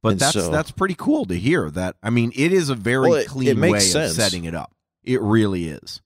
But 0.03 0.09
And 0.09 0.19
that's 0.19 0.33
so- 0.33 0.51
that's 0.51 0.69
pretty 0.69 0.95
cool 0.95 1.25
to 1.25 1.33
hear. 1.35 1.71
That 1.71 1.95
I 2.03 2.11
mean, 2.11 2.31
it 2.35 2.53
is 2.53 2.69
a 2.69 2.75
very 2.75 3.09
Well, 3.09 3.17
it- 3.19 3.27
clean 3.27 3.47
it 3.49 3.57
way 3.71 3.79
sense. 3.79 4.11
of 4.11 4.15
setting 4.17 4.43
it 4.45 4.53
up. 4.53 4.71
It 5.03 5.19
really 5.21 5.69
is. 5.69 6.01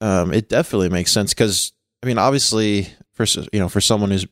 um, 0.00 0.32
it 0.32 0.48
definitely 0.48 0.88
makes 0.88 1.12
sense 1.12 1.32
because 1.34 1.72
I 2.02 2.06
mean, 2.06 2.18
obviously, 2.18 2.88
for 3.12 3.24
you 3.52 3.60
know, 3.60 3.68
for 3.68 3.80
someone 3.80 4.10
who's 4.10 4.26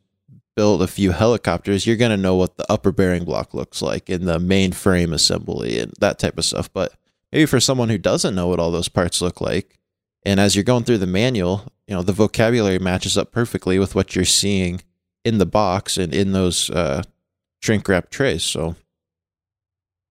built 0.57 0.83
a 0.83 0.87
few 0.88 1.12
helicopters, 1.12 1.87
you're 1.87 1.96
gonna 1.96 2.16
know 2.16 2.35
what 2.35 2.57
the 2.57 2.64
upper 2.73 2.90
bearing 2.90 3.25
block 3.25 3.53
looks 3.55 3.81
like 3.83 4.09
and 4.09 4.27
the 4.27 4.38
main 4.40 4.73
frame 4.73 5.12
assembly 5.12 5.79
and 5.79 5.92
that 6.01 6.18
type 6.18 6.38
of 6.38 6.44
stuff. 6.44 6.73
But 6.73 6.92
maybe 7.33 7.46
for 7.46 7.61
someone 7.61 7.88
who 7.88 7.99
doesn't 7.99 8.35
know 8.35 8.49
what 8.49 8.59
all 8.59 8.70
those 8.73 8.88
parts 8.88 9.20
look 9.20 9.40
like, 9.40 9.79
and 10.25 10.40
as 10.40 10.55
you're 10.57 10.64
going 10.64 10.83
through 10.85 10.99
the 10.99 11.07
manual, 11.07 11.73
you 11.87 11.94
know, 11.94 12.03
the 12.03 12.12
vocabulary 12.12 12.79
matches 12.81 13.16
up 13.16 13.31
perfectly 13.33 13.79
with 13.79 13.94
what 13.94 14.16
you're 14.16 14.25
seeing 14.25 14.83
in 15.25 15.38
the 15.38 15.46
box 15.46 15.96
and 15.96 16.12
in 16.12 16.33
those 16.33 16.68
uh, 16.70 17.03
shrink 17.62 17.87
wrap 17.88 18.11
trays. 18.11 18.42
So 18.42 18.75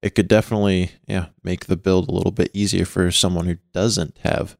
it 0.01 0.15
could 0.15 0.27
definitely, 0.27 0.91
yeah, 1.07 1.27
make 1.43 1.65
the 1.65 1.75
build 1.77 2.07
a 2.09 2.12
little 2.12 2.31
bit 2.31 2.51
easier 2.53 2.85
for 2.85 3.12
someone 3.12 3.45
who 3.47 3.57
doesn't 3.73 4.17
have 4.23 4.57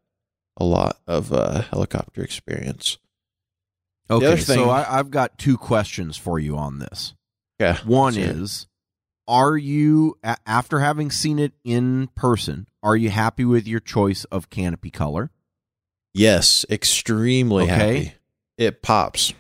a 0.58 0.66
lot 0.66 1.00
of 1.08 1.32
uh, 1.32 1.62
helicopter 1.62 2.22
experience. 2.22 2.98
Okay, 4.10 4.36
thing- 4.38 4.56
so 4.58 4.70
I, 4.70 5.00
I've 5.00 5.12
got 5.12 5.38
two 5.38 5.58
questions 5.58 6.18
for 6.18 6.40
you 6.40 6.58
on 6.58 6.80
this. 6.80 7.14
Yeah. 7.60 7.78
One 7.86 8.18
is, 8.18 8.68
are 9.28 9.56
you 9.56 10.18
after 10.46 10.80
having 10.80 11.12
seen 11.12 11.38
it 11.40 11.54
in 11.64 12.08
person? 12.16 12.68
Are 12.82 12.96
you 12.96 13.10
happy 13.10 13.46
with 13.46 13.68
your 13.68 13.80
choice 13.82 14.24
of 14.26 14.50
canopy 14.50 14.90
color? 14.92 15.32
yes, 16.14 16.66
extremely 16.70 17.64
Okay. 17.66 17.74
happy. 17.74 18.14
It 18.58 18.82
pops. 18.82 19.34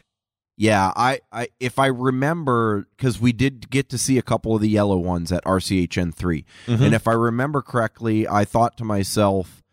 Yeah, 0.59 0.91
I, 0.93 1.21
I 1.31 1.47
if 1.61 1.79
I 1.79 1.87
remember 1.87 2.85
because 2.97 3.19
we 3.21 3.31
did 3.31 3.69
get 3.69 3.87
to 3.89 3.97
see 3.97 4.17
a 4.17 4.21
couple 4.21 4.53
of 4.55 4.61
the 4.61 4.67
yellow 4.67 4.97
ones 4.97 5.31
at 5.31 5.41
RCHN 5.45 6.13
3 6.13 6.45
Mhm. 6.67 6.81
and 6.81 6.93
if 6.93 7.07
I 7.07 7.13
remember 7.13 7.61
correctly, 7.61 8.27
I 8.27 8.43
thought 8.43 8.75
to 8.77 8.83
myself, 8.83 9.63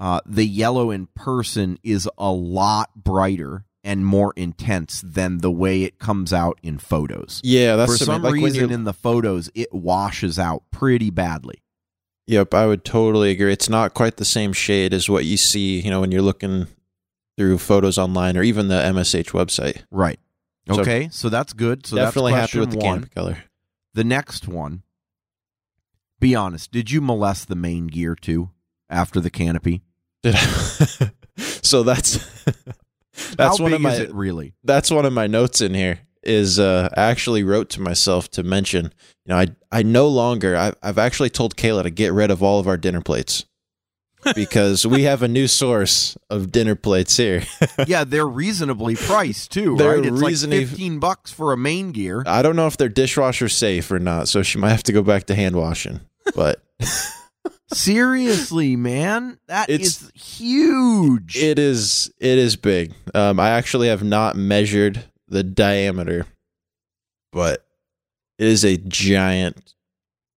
uh, 0.00 0.20
the 0.26 0.44
yellow 0.44 0.90
in 0.90 1.06
person 1.14 1.78
is 1.84 2.08
a 2.18 2.32
lot 2.32 2.90
brighter 2.96 3.66
and 3.84 4.04
more 4.04 4.32
intense 4.36 5.00
than 5.04 5.38
the 5.38 5.50
way 5.50 5.84
it 5.84 6.00
comes 6.00 6.32
out 6.32 6.58
in 6.60 6.78
photos. 6.78 7.40
Yeah, 7.44 7.76
that's 7.76 7.98
For 7.98 8.04
some 8.04 8.22
like 8.22 8.34
reason, 8.34 8.72
in 8.72 8.82
the 8.82 8.92
photos, 8.92 9.48
it 9.54 9.72
washes 9.72 10.40
out 10.40 10.64
pretty 10.72 11.10
badly. 11.10 11.62
Yep, 12.26 12.52
I 12.52 12.66
would 12.66 12.84
totally 12.84 13.30
agree. 13.30 13.52
It's 13.52 13.68
not 13.68 13.94
quite 13.94 14.16
the 14.16 14.24
same 14.24 14.52
shade 14.52 14.92
as 14.92 15.08
what 15.08 15.24
you 15.24 15.36
see, 15.36 15.80
you 15.80 15.90
know, 15.90 16.00
when 16.00 16.10
you're 16.10 16.22
looking 16.22 16.66
through 17.36 17.58
photos 17.58 17.96
online 17.96 18.36
or 18.36 18.42
even 18.42 18.68
the 18.68 18.74
MSH 18.82 19.30
website. 19.30 19.82
Right. 19.90 20.18
So- 20.70 20.80
Okay, 20.80 21.08
so, 21.10 21.28
that's 21.28 21.52
good. 21.52 21.86
So 21.86 21.96
Definitely 21.96 22.32
that's 22.32 22.52
happy 22.52 22.60
with 22.60 22.70
the 22.70 22.76
one. 22.78 22.84
canopy 23.00 23.10
color. 23.14 23.38
The 23.94 24.04
next 24.04 24.46
one. 24.48 24.82
Be 26.20 26.34
honest. 26.34 26.70
Did 26.70 26.90
you 26.90 27.00
molest 27.00 27.48
the 27.48 27.56
main 27.56 27.88
gear 27.88 28.14
too 28.14 28.50
after 28.88 29.18
the 29.20 29.30
canopy? 29.30 29.82
Did 30.22 30.36
I- 30.36 31.10
so 31.36 31.82
that's 31.82 32.18
that's 33.36 33.58
How 33.58 33.62
one 33.62 33.72
of 33.72 33.80
my 33.80 33.92
is 33.94 33.98
it 34.00 34.14
really? 34.14 34.54
that's 34.62 34.90
one 34.90 35.04
of 35.04 35.12
my 35.12 35.26
notes 35.26 35.60
in 35.60 35.74
here 35.74 36.00
is 36.22 36.60
uh 36.60 36.88
I 36.96 37.02
actually 37.10 37.42
wrote 37.42 37.68
to 37.70 37.80
myself 37.80 38.30
to 38.32 38.44
mention, 38.44 38.84
you 39.26 39.34
know, 39.34 39.36
I 39.38 39.48
I 39.72 39.82
no 39.82 40.06
longer 40.06 40.56
I 40.56 40.72
I've 40.82 40.98
actually 40.98 41.30
told 41.30 41.56
Kayla 41.56 41.82
to 41.82 41.90
get 41.90 42.12
rid 42.12 42.30
of 42.30 42.40
all 42.42 42.60
of 42.60 42.68
our 42.68 42.76
dinner 42.76 43.00
plates. 43.00 43.44
Because 44.34 44.86
we 44.86 45.02
have 45.02 45.22
a 45.22 45.28
new 45.28 45.46
source 45.48 46.16
of 46.30 46.52
dinner 46.52 46.74
plates 46.74 47.16
here. 47.16 47.42
yeah, 47.86 48.04
they're 48.04 48.26
reasonably 48.26 48.94
priced 48.96 49.50
too, 49.52 49.76
They're 49.76 49.96
right? 49.96 50.06
It's 50.06 50.20
reasonably- 50.20 50.60
like 50.60 50.68
fifteen 50.68 50.98
bucks 50.98 51.32
for 51.32 51.52
a 51.52 51.56
main 51.56 51.92
gear. 51.92 52.22
I 52.26 52.42
don't 52.42 52.56
know 52.56 52.66
if 52.66 52.76
they're 52.76 52.88
dishwasher 52.88 53.48
safe 53.48 53.90
or 53.90 53.98
not, 53.98 54.28
so 54.28 54.42
she 54.42 54.58
might 54.58 54.70
have 54.70 54.82
to 54.84 54.92
go 54.92 55.02
back 55.02 55.24
to 55.26 55.34
hand 55.34 55.56
washing. 55.56 56.00
But 56.34 56.62
Seriously, 57.72 58.76
man, 58.76 59.38
that 59.48 59.70
It's- 59.70 60.02
is 60.02 60.12
huge. 60.14 61.36
it 61.36 61.58
is 61.58 62.12
it 62.20 62.38
is 62.38 62.56
big. 62.56 62.92
Um, 63.14 63.40
I 63.40 63.50
actually 63.50 63.88
have 63.88 64.04
not 64.04 64.36
measured 64.36 65.02
the 65.28 65.42
diameter, 65.42 66.26
but 67.32 67.64
it 68.38 68.46
is 68.48 68.64
a 68.64 68.76
giant, 68.76 69.74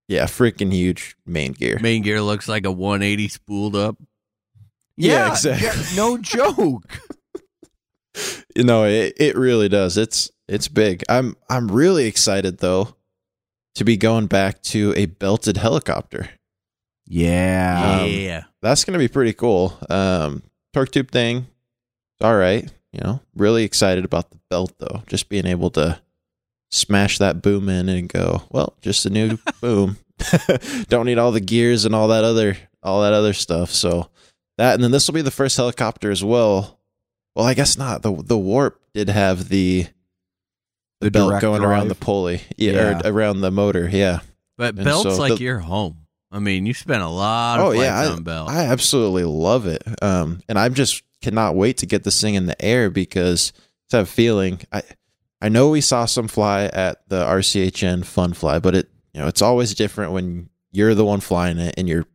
yeah, 0.07 0.25
freaking 0.25 0.71
huge 0.71 1.15
main 1.25 1.53
gear. 1.53 1.79
Main 1.81 2.01
gear 2.01 2.21
looks 2.21 2.47
like 2.47 2.65
a 2.65 2.71
180 2.71 3.27
spooled 3.27 3.75
up. 3.75 3.97
yeah, 4.97 5.31
exactly. 5.31 5.67
yeah, 5.67 5.95
no 5.95 6.17
joke. 6.21 6.99
You 8.55 8.63
know, 8.63 8.85
it, 8.85 9.13
it 9.17 9.35
really 9.35 9.67
does. 9.67 9.97
It's 9.97 10.31
it's 10.47 10.67
big. 10.67 11.03
I'm 11.09 11.35
I'm 11.49 11.67
really 11.69 12.05
excited 12.05 12.59
though 12.59 12.95
to 13.75 13.83
be 13.83 13.97
going 13.97 14.27
back 14.27 14.61
to 14.63 14.93
a 14.95 15.05
belted 15.07 15.57
helicopter. 15.57 16.29
Yeah. 17.07 17.99
Um, 18.01 18.09
yeah. 18.09 18.43
That's 18.61 18.85
gonna 18.85 18.97
be 18.97 19.09
pretty 19.09 19.33
cool. 19.33 19.77
Um, 19.89 20.43
torque 20.73 20.91
tube 20.91 21.11
thing, 21.11 21.47
all 22.21 22.35
right. 22.37 22.71
You 22.93 23.01
know, 23.03 23.19
really 23.35 23.65
excited 23.65 24.05
about 24.05 24.31
the 24.31 24.39
belt 24.49 24.73
though. 24.77 25.03
Just 25.07 25.27
being 25.27 25.45
able 25.45 25.69
to 25.71 25.99
smash 26.71 27.17
that 27.19 27.41
boom 27.41 27.69
in 27.69 27.89
and 27.89 28.09
go, 28.09 28.43
well, 28.49 28.75
just 28.81 29.05
a 29.05 29.09
new 29.09 29.37
boom. 29.61 29.97
Don't 30.87 31.05
need 31.05 31.17
all 31.17 31.31
the 31.31 31.39
gears 31.41 31.85
and 31.85 31.93
all 31.93 32.07
that 32.09 32.23
other 32.23 32.57
all 32.83 33.01
that 33.01 33.13
other 33.13 33.33
stuff. 33.33 33.69
So 33.71 34.09
that 34.57 34.75
and 34.75 34.83
then 34.83 34.91
this 34.91 35.07
will 35.07 35.13
be 35.15 35.21
the 35.21 35.31
first 35.31 35.57
helicopter 35.57 36.11
as 36.11 36.23
well. 36.23 36.79
Well, 37.35 37.45
I 37.45 37.53
guess 37.53 37.77
not. 37.77 38.01
The 38.01 38.13
the 38.15 38.37
warp 38.37 38.79
did 38.93 39.09
have 39.09 39.49
the 39.49 39.87
the, 41.01 41.07
The 41.07 41.11
belt 41.11 41.41
going 41.41 41.63
around 41.63 41.89
the 41.89 41.95
pulley. 41.95 42.41
Yeah, 42.57 42.71
Yeah. 42.71 43.01
Or 43.05 43.11
around 43.13 43.41
the 43.41 43.51
motor, 43.51 43.89
yeah. 43.91 44.19
But 44.57 44.75
And 44.75 44.85
belt's 44.85 45.15
so 45.15 45.21
like 45.21 45.35
the- 45.37 45.43
your 45.43 45.59
home. 45.59 45.97
I 46.31 46.39
mean, 46.39 46.65
you 46.65 46.73
spent 46.73 47.01
a 47.03 47.07
lot 47.07 47.59
of 47.59 47.65
Oh 47.67 47.71
yeah, 47.71 47.97
I, 47.97 48.07
on 48.07 48.23
belt. 48.23 48.49
I 48.49 48.65
absolutely 48.65 49.23
love 49.23 49.67
it. 49.67 49.83
Um, 50.01 50.41
and 50.49 50.57
I 50.59 50.67
just 50.69 51.01
cannot 51.21 51.55
wait 51.55 51.77
to 51.77 51.85
get 51.85 52.03
this 52.03 52.19
thing 52.19 52.35
in 52.35 52.45
the 52.45 52.61
air 52.63 52.89
because 52.89 53.53
I 53.93 53.97
have 53.97 54.07
a 54.07 54.11
feeling 54.11 54.59
I 54.71 54.81
I 55.41 55.49
know 55.49 55.69
we 55.69 55.81
saw 55.81 56.05
some 56.05 56.27
fly 56.27 56.65
at 56.65 57.07
the 57.09 57.23
RCHN 57.23 58.05
Fun 58.05 58.33
Fly, 58.33 58.59
but 58.59 58.75
it 58.75 58.89
you 59.13 59.21
know 59.21 59.27
it's 59.27 59.41
always 59.41 59.73
different 59.75 60.11
when 60.11 60.49
you're 60.71 60.95
the 60.95 61.05
one 61.05 61.19
flying 61.19 61.57
it 61.57 61.73
and 61.77 61.87
you're 61.87 62.05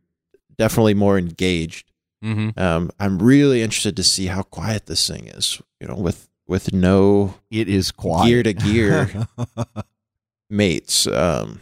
definitely 0.57 0.93
more 0.93 1.17
engaged. 1.17 1.91
hmm 2.21 2.49
Um, 2.57 2.91
I'm 2.99 3.19
really 3.19 3.61
interested 3.61 3.95
to 3.95 4.03
see 4.03 4.27
how 4.27 4.43
quiet 4.43 4.85
this 4.87 5.07
thing 5.07 5.27
is. 5.27 5.61
You 5.79 5.87
know, 5.87 5.95
with 5.95 6.27
with 6.47 6.73
no 6.73 7.35
It 7.49 7.69
is 7.69 7.91
quiet. 7.91 8.27
gear 8.27 8.43
to 8.43 8.53
gear 8.53 9.27
mates. 10.49 11.07
Um, 11.07 11.61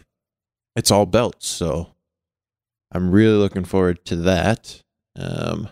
it's 0.76 0.92
all 0.92 1.06
belts, 1.06 1.48
so 1.48 1.94
I'm 2.92 3.12
really 3.12 3.38
looking 3.38 3.66
forward 3.66 4.04
to 4.06 4.16
that. 4.18 4.82
Um, 5.16 5.70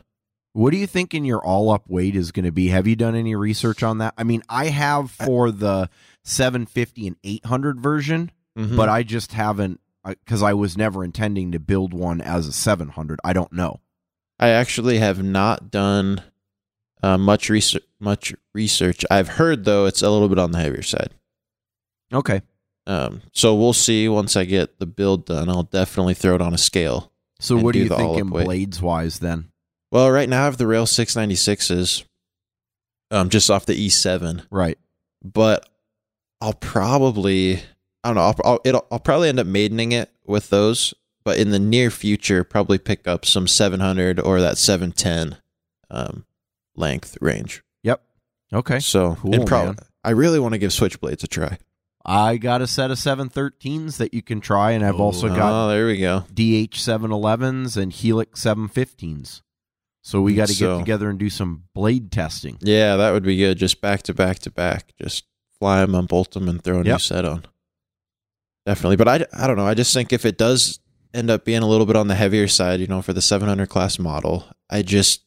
What 0.57 0.71
do 0.71 0.77
you 0.77 0.87
think 0.87 1.13
in 1.13 1.23
your 1.23 1.45
all 1.45 1.69
up 1.69 1.87
weight 1.87 2.15
is 2.15 2.31
going 2.31 2.45
to 2.45 2.51
be? 2.51 2.69
Have 2.69 2.87
you 2.87 2.95
done 2.95 3.13
any 3.13 3.35
research 3.35 3.83
on 3.83 3.99
that? 3.99 4.15
I 4.17 4.23
mean, 4.23 4.41
I 4.49 4.69
have 4.69 5.11
for 5.11 5.51
the 5.51 5.87
750 6.23 7.05
and 7.05 7.15
800 7.23 7.79
version, 7.79 8.31
mhm. 8.57 8.75
but 8.75 8.89
I 8.89 9.03
just 9.03 9.33
haven't 9.33 9.79
because 10.03 10.41
I 10.41 10.55
was 10.55 10.75
never 10.75 11.03
intending 11.03 11.51
to 11.51 11.59
build 11.59 11.93
one 11.93 12.21
as 12.21 12.47
a 12.47 12.51
700. 12.51 13.19
I 13.23 13.33
don't 13.33 13.53
know. 13.53 13.81
I 14.39 14.49
actually 14.49 14.97
have 14.97 15.21
not 15.21 15.69
done 15.69 16.23
Uh, 17.03 17.19
much 17.19 17.51
research. 17.51 17.83
Much 17.99 18.33
research. 18.55 19.05
I've 19.11 19.27
heard 19.27 19.63
though 19.63 19.85
it's 19.85 20.01
a 20.01 20.09
little 20.09 20.27
bit 20.27 20.39
on 20.39 20.53
the 20.53 20.57
heavier 20.57 20.81
side. 20.81 21.13
Okay. 22.11 22.41
Um, 22.87 23.21
so 23.31 23.53
we'll 23.53 23.73
see 23.73 24.09
once 24.09 24.35
I 24.35 24.45
get 24.45 24.79
the 24.79 24.87
build 24.87 25.27
done. 25.27 25.49
I'll 25.49 25.61
definitely 25.61 26.15
throw 26.15 26.33
it 26.33 26.41
on 26.41 26.55
a 26.55 26.57
scale. 26.57 27.11
So 27.39 27.57
what 27.57 27.73
do 27.73 27.79
you 27.79 27.89
think 27.89 28.17
in 28.17 28.29
blades 28.29 28.81
wise 28.81 29.19
then? 29.19 29.51
Well, 29.91 30.11
right 30.11 30.27
now 30.27 30.41
I 30.41 30.45
have 30.45 30.57
the 30.57 30.67
Rail 30.67 30.85
696s, 30.85 32.03
um, 33.11 33.29
just 33.29 33.49
off 33.49 33.65
the 33.65 33.87
E7, 33.87 34.45
Right. 34.51 34.77
but 35.23 35.67
I'll 36.41 36.53
probably, 36.53 37.57
I 38.03 38.09
don't 38.09 38.15
know, 38.15 38.21
I'll, 38.21 38.35
I'll, 38.43 38.59
it'll, 38.65 38.85
I'll 38.91 38.99
probably 38.99 39.29
end 39.29 39.39
up 39.39 39.47
maidening 39.47 39.93
it 39.93 40.11
with 40.25 40.49
those, 40.49 40.93
but 41.23 41.37
in 41.39 41.51
the 41.51 41.59
near 41.59 41.89
future, 41.89 42.43
probably 42.43 42.77
pick 42.77 43.07
up 43.07 43.25
some 43.25 43.47
700 43.47 44.19
or 44.19 44.41
that 44.41 44.57
710 44.57 45.37
um, 45.89 46.25
length 46.75 47.17
range. 47.21 47.63
Yep. 47.83 48.01
Okay. 48.53 48.79
So, 48.79 49.15
Cool, 49.15 49.35
and 49.35 49.49
man. 49.49 49.77
I 50.03 50.11
really 50.11 50.39
want 50.39 50.53
to 50.53 50.57
give 50.57 50.71
Switchblades 50.71 51.23
a 51.23 51.27
try. 51.27 51.57
I 52.05 52.37
got 52.37 52.61
a 52.61 52.67
set 52.67 52.89
of 52.91 52.97
713s 52.97 53.97
that 53.97 54.13
you 54.13 54.21
can 54.21 54.39
try, 54.39 54.71
and 54.71 54.85
I've 54.85 54.99
also 54.99 55.27
got 55.27 55.51
oh, 55.51 55.69
there 55.69 55.87
we 55.87 55.97
go. 55.99 56.19
DH 56.33 56.75
711s 56.77 57.75
and 57.75 57.91
Helix 57.91 58.41
715s. 58.41 59.41
So 60.07 60.21
we 60.21 60.35
got 60.35 60.47
to 60.47 60.53
So- 60.53 60.77
get 60.77 60.85
together 60.85 61.09
and 61.09 61.19
do 61.19 61.29
some 61.29 61.63
blade 61.75 62.13
testing. 62.13 62.57
Yeah, 62.61 62.95
that 62.95 63.11
would 63.11 63.23
be 63.23 63.35
good. 63.35 63.57
Just 63.57 63.81
back 63.81 64.03
to 64.03 64.13
back 64.13 64.39
to 64.39 64.49
back. 64.49 64.93
Just 65.01 65.25
fly 65.59 65.81
them, 65.81 65.95
unbolt 65.95 66.31
them, 66.31 66.47
and 66.47 66.63
throw 66.63 66.79
a 66.79 66.83
new 66.85 66.97
set 66.97 67.25
on. 67.25 67.45
Definitely. 68.65 68.95
But 68.95 69.09
I, 69.09 69.25
I 69.33 69.47
don't 69.47 69.57
know. 69.57 69.67
I 69.67 69.73
just 69.73 69.93
think 69.93 70.13
if 70.13 70.23
it 70.25 70.37
does 70.37 70.79
end 71.13 71.29
up 71.29 71.43
being 71.43 71.61
a 71.61 71.67
little 71.67 71.85
bit 71.85 71.97
on 71.97 72.07
the 72.07 72.15
heavier 72.15 72.47
side, 72.47 72.79
you 72.79 72.87
know, 72.87 73.01
for 73.01 73.11
the 73.11 73.21
700 73.21 73.67
class 73.67 73.99
model, 73.99 74.45
I 74.69 74.81
just 74.81 75.25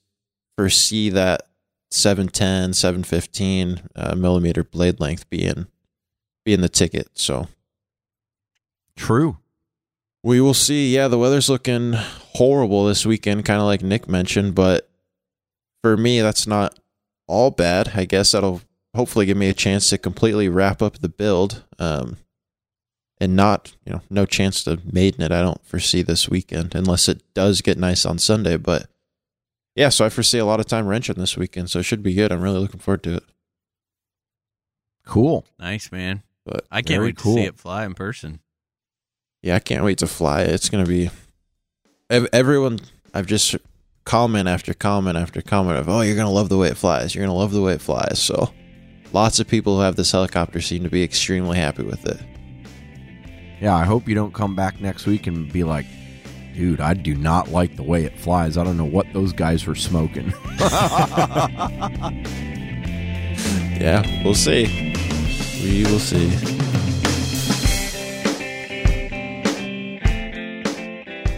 foresee 0.56 1.10
that 1.10 1.42
710, 1.90 2.72
715 2.72 3.82
uh, 3.96 4.14
millimeter 4.14 4.64
blade 4.64 4.98
length 4.98 5.28
being 5.28 5.66
being 6.42 6.62
the 6.62 6.70
ticket. 6.70 7.10
So 7.18 7.48
True. 8.96 9.36
we 10.22 10.40
will 10.40 10.54
see. 10.54 10.94
Yeah, 10.94 11.08
the 11.08 11.18
weather's 11.18 11.50
looking 11.50 11.96
horrible 12.34 12.86
this 12.86 13.06
weekend, 13.06 13.44
kind 13.44 13.60
of 13.60 13.66
like 13.66 13.82
Nick 13.82 14.08
mentioned, 14.08 14.54
but 14.54 14.88
for 15.82 15.96
me, 15.96 16.20
that's 16.20 16.46
not 16.46 16.78
all 17.26 17.50
bad. 17.50 17.92
I 17.94 18.04
guess 18.04 18.32
that'll 18.32 18.62
hopefully 18.94 19.26
give 19.26 19.36
me 19.36 19.48
a 19.48 19.54
chance 19.54 19.90
to 19.90 19.98
completely 19.98 20.48
wrap 20.48 20.82
up 20.82 20.98
the 20.98 21.08
build. 21.08 21.64
Um, 21.78 22.16
and 23.20 23.36
not, 23.36 23.76
you 23.84 23.92
know, 23.92 24.00
no 24.08 24.24
chance 24.24 24.64
to 24.64 24.80
maiden 24.90 25.22
it. 25.22 25.30
I 25.30 25.42
don't 25.42 25.64
foresee 25.64 26.02
this 26.02 26.28
weekend 26.28 26.74
unless 26.74 27.08
it 27.08 27.22
does 27.34 27.60
get 27.60 27.76
nice 27.76 28.06
on 28.06 28.18
Sunday. 28.18 28.56
But 28.56 28.86
yeah, 29.76 29.90
so 29.90 30.06
I 30.06 30.08
foresee 30.08 30.38
a 30.38 30.46
lot 30.46 30.58
of 30.58 30.66
time 30.66 30.86
wrenching 30.86 31.16
this 31.16 31.36
weekend, 31.36 31.70
so 31.70 31.80
it 31.80 31.82
should 31.82 32.02
be 32.02 32.14
good. 32.14 32.32
I'm 32.32 32.40
really 32.40 32.58
looking 32.58 32.80
forward 32.80 33.02
to 33.04 33.16
it. 33.16 33.22
Cool. 35.04 35.44
Nice, 35.58 35.92
man. 35.92 36.22
But 36.46 36.66
I 36.70 36.80
can't 36.80 37.02
wait 37.02 37.18
cool. 37.18 37.36
to 37.36 37.42
see 37.42 37.46
it 37.46 37.58
fly 37.58 37.84
in 37.84 37.94
person. 37.94 38.40
Yeah, 39.42 39.56
I 39.56 39.60
can't 39.60 39.84
wait 39.84 39.98
to 39.98 40.06
fly. 40.06 40.42
It. 40.42 40.50
It's 40.50 40.70
gonna 40.70 40.86
be 40.86 41.06
ev- 41.06 41.29
everyone. 42.10 42.80
I've 43.14 43.26
just 43.26 43.56
comment 44.04 44.48
after 44.48 44.74
comment 44.74 45.16
after 45.16 45.42
comment 45.42 45.78
of, 45.78 45.88
oh, 45.88 46.00
you're 46.00 46.16
gonna 46.16 46.30
love 46.30 46.48
the 46.48 46.58
way 46.58 46.68
it 46.68 46.76
flies. 46.76 47.14
You're 47.14 47.24
gonna 47.24 47.36
love 47.36 47.52
the 47.52 47.62
way 47.62 47.72
it 47.74 47.80
flies. 47.80 48.20
So, 48.20 48.52
lots 49.12 49.40
of 49.40 49.48
people 49.48 49.76
who 49.76 49.82
have 49.82 49.96
this 49.96 50.12
helicopter 50.12 50.60
seem 50.60 50.82
to 50.84 50.90
be 50.90 51.02
extremely 51.02 51.58
happy 51.58 51.82
with 51.82 52.06
it. 52.06 52.20
Yeah, 53.60 53.74
I 53.76 53.84
hope 53.84 54.08
you 54.08 54.14
don't 54.14 54.32
come 54.32 54.54
back 54.56 54.80
next 54.80 55.06
week 55.06 55.26
and 55.26 55.52
be 55.52 55.64
like, 55.64 55.86
dude, 56.54 56.80
I 56.80 56.94
do 56.94 57.14
not 57.14 57.48
like 57.50 57.76
the 57.76 57.82
way 57.82 58.04
it 58.04 58.18
flies. 58.18 58.56
I 58.56 58.64
don't 58.64 58.76
know 58.76 58.84
what 58.84 59.06
those 59.12 59.32
guys 59.32 59.66
were 59.66 59.74
smoking. 59.74 60.32
Yeah, 63.80 64.04
we'll 64.22 64.34
see. 64.34 64.66
We 65.62 65.84
will 65.84 65.98
see. 65.98 66.28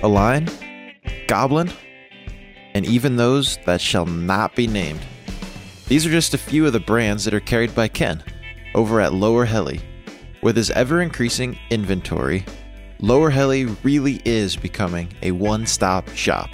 A 0.02 0.08
lion, 0.08 0.48
goblin, 1.26 1.70
and 2.74 2.86
even 2.86 3.16
those 3.16 3.58
that 3.66 3.80
shall 3.80 4.06
not 4.06 4.54
be 4.54 4.66
named. 4.66 5.00
These 5.88 6.06
are 6.06 6.10
just 6.10 6.34
a 6.34 6.38
few 6.38 6.66
of 6.66 6.72
the 6.72 6.80
brands 6.80 7.24
that 7.24 7.34
are 7.34 7.40
carried 7.40 7.74
by 7.74 7.88
Ken 7.88 8.22
over 8.74 9.00
at 9.00 9.14
Lower 9.14 9.44
Heli. 9.44 9.80
With 10.42 10.56
his 10.56 10.70
ever 10.70 11.02
increasing 11.02 11.58
inventory, 11.70 12.44
Lower 12.98 13.30
Heli 13.30 13.66
really 13.82 14.22
is 14.24 14.56
becoming 14.56 15.08
a 15.22 15.32
one 15.32 15.66
stop 15.66 16.08
shop. 16.10 16.50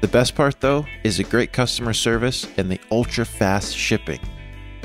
The 0.00 0.08
best 0.08 0.34
part, 0.34 0.60
though, 0.60 0.86
is 1.02 1.16
the 1.16 1.24
great 1.24 1.52
customer 1.52 1.92
service 1.92 2.46
and 2.56 2.70
the 2.70 2.80
ultra 2.90 3.24
fast 3.24 3.76
shipping. 3.76 4.20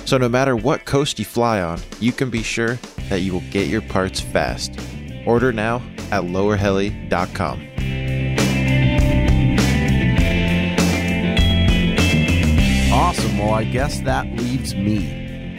So, 0.05 0.17
no 0.17 0.27
matter 0.27 0.55
what 0.55 0.85
coast 0.85 1.19
you 1.19 1.25
fly 1.25 1.61
on, 1.61 1.79
you 1.99 2.11
can 2.11 2.29
be 2.29 2.43
sure 2.43 2.75
that 3.09 3.21
you 3.21 3.33
will 3.33 3.43
get 3.51 3.67
your 3.67 3.81
parts 3.81 4.19
fast. 4.19 4.79
Order 5.25 5.53
now 5.53 5.77
at 6.11 6.23
lowerheli.com. 6.23 8.02
Awesome. 12.93 13.39
Well, 13.39 13.49
I 13.49 13.63
guess 13.63 14.01
that 14.01 14.27
leaves 14.27 14.75
me. 14.75 15.55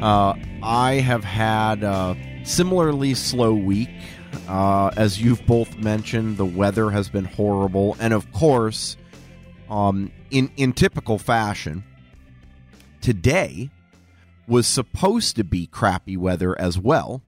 Uh, 0.00 0.32
I 0.62 0.94
have 0.94 1.22
had 1.22 1.82
a 1.82 2.16
similarly 2.44 3.12
slow 3.12 3.52
week. 3.52 3.90
Uh, 4.48 4.90
as 4.96 5.20
you've 5.20 5.44
both 5.46 5.76
mentioned, 5.76 6.38
the 6.38 6.46
weather 6.46 6.88
has 6.88 7.10
been 7.10 7.26
horrible, 7.26 7.94
and 8.00 8.14
of 8.14 8.32
course, 8.32 8.96
um, 9.68 10.10
in 10.30 10.50
in 10.56 10.72
typical 10.72 11.18
fashion, 11.18 11.84
today 13.02 13.68
was 14.46 14.66
supposed 14.66 15.36
to 15.36 15.44
be 15.44 15.66
crappy 15.66 16.16
weather 16.16 16.58
as 16.58 16.78
well, 16.78 17.20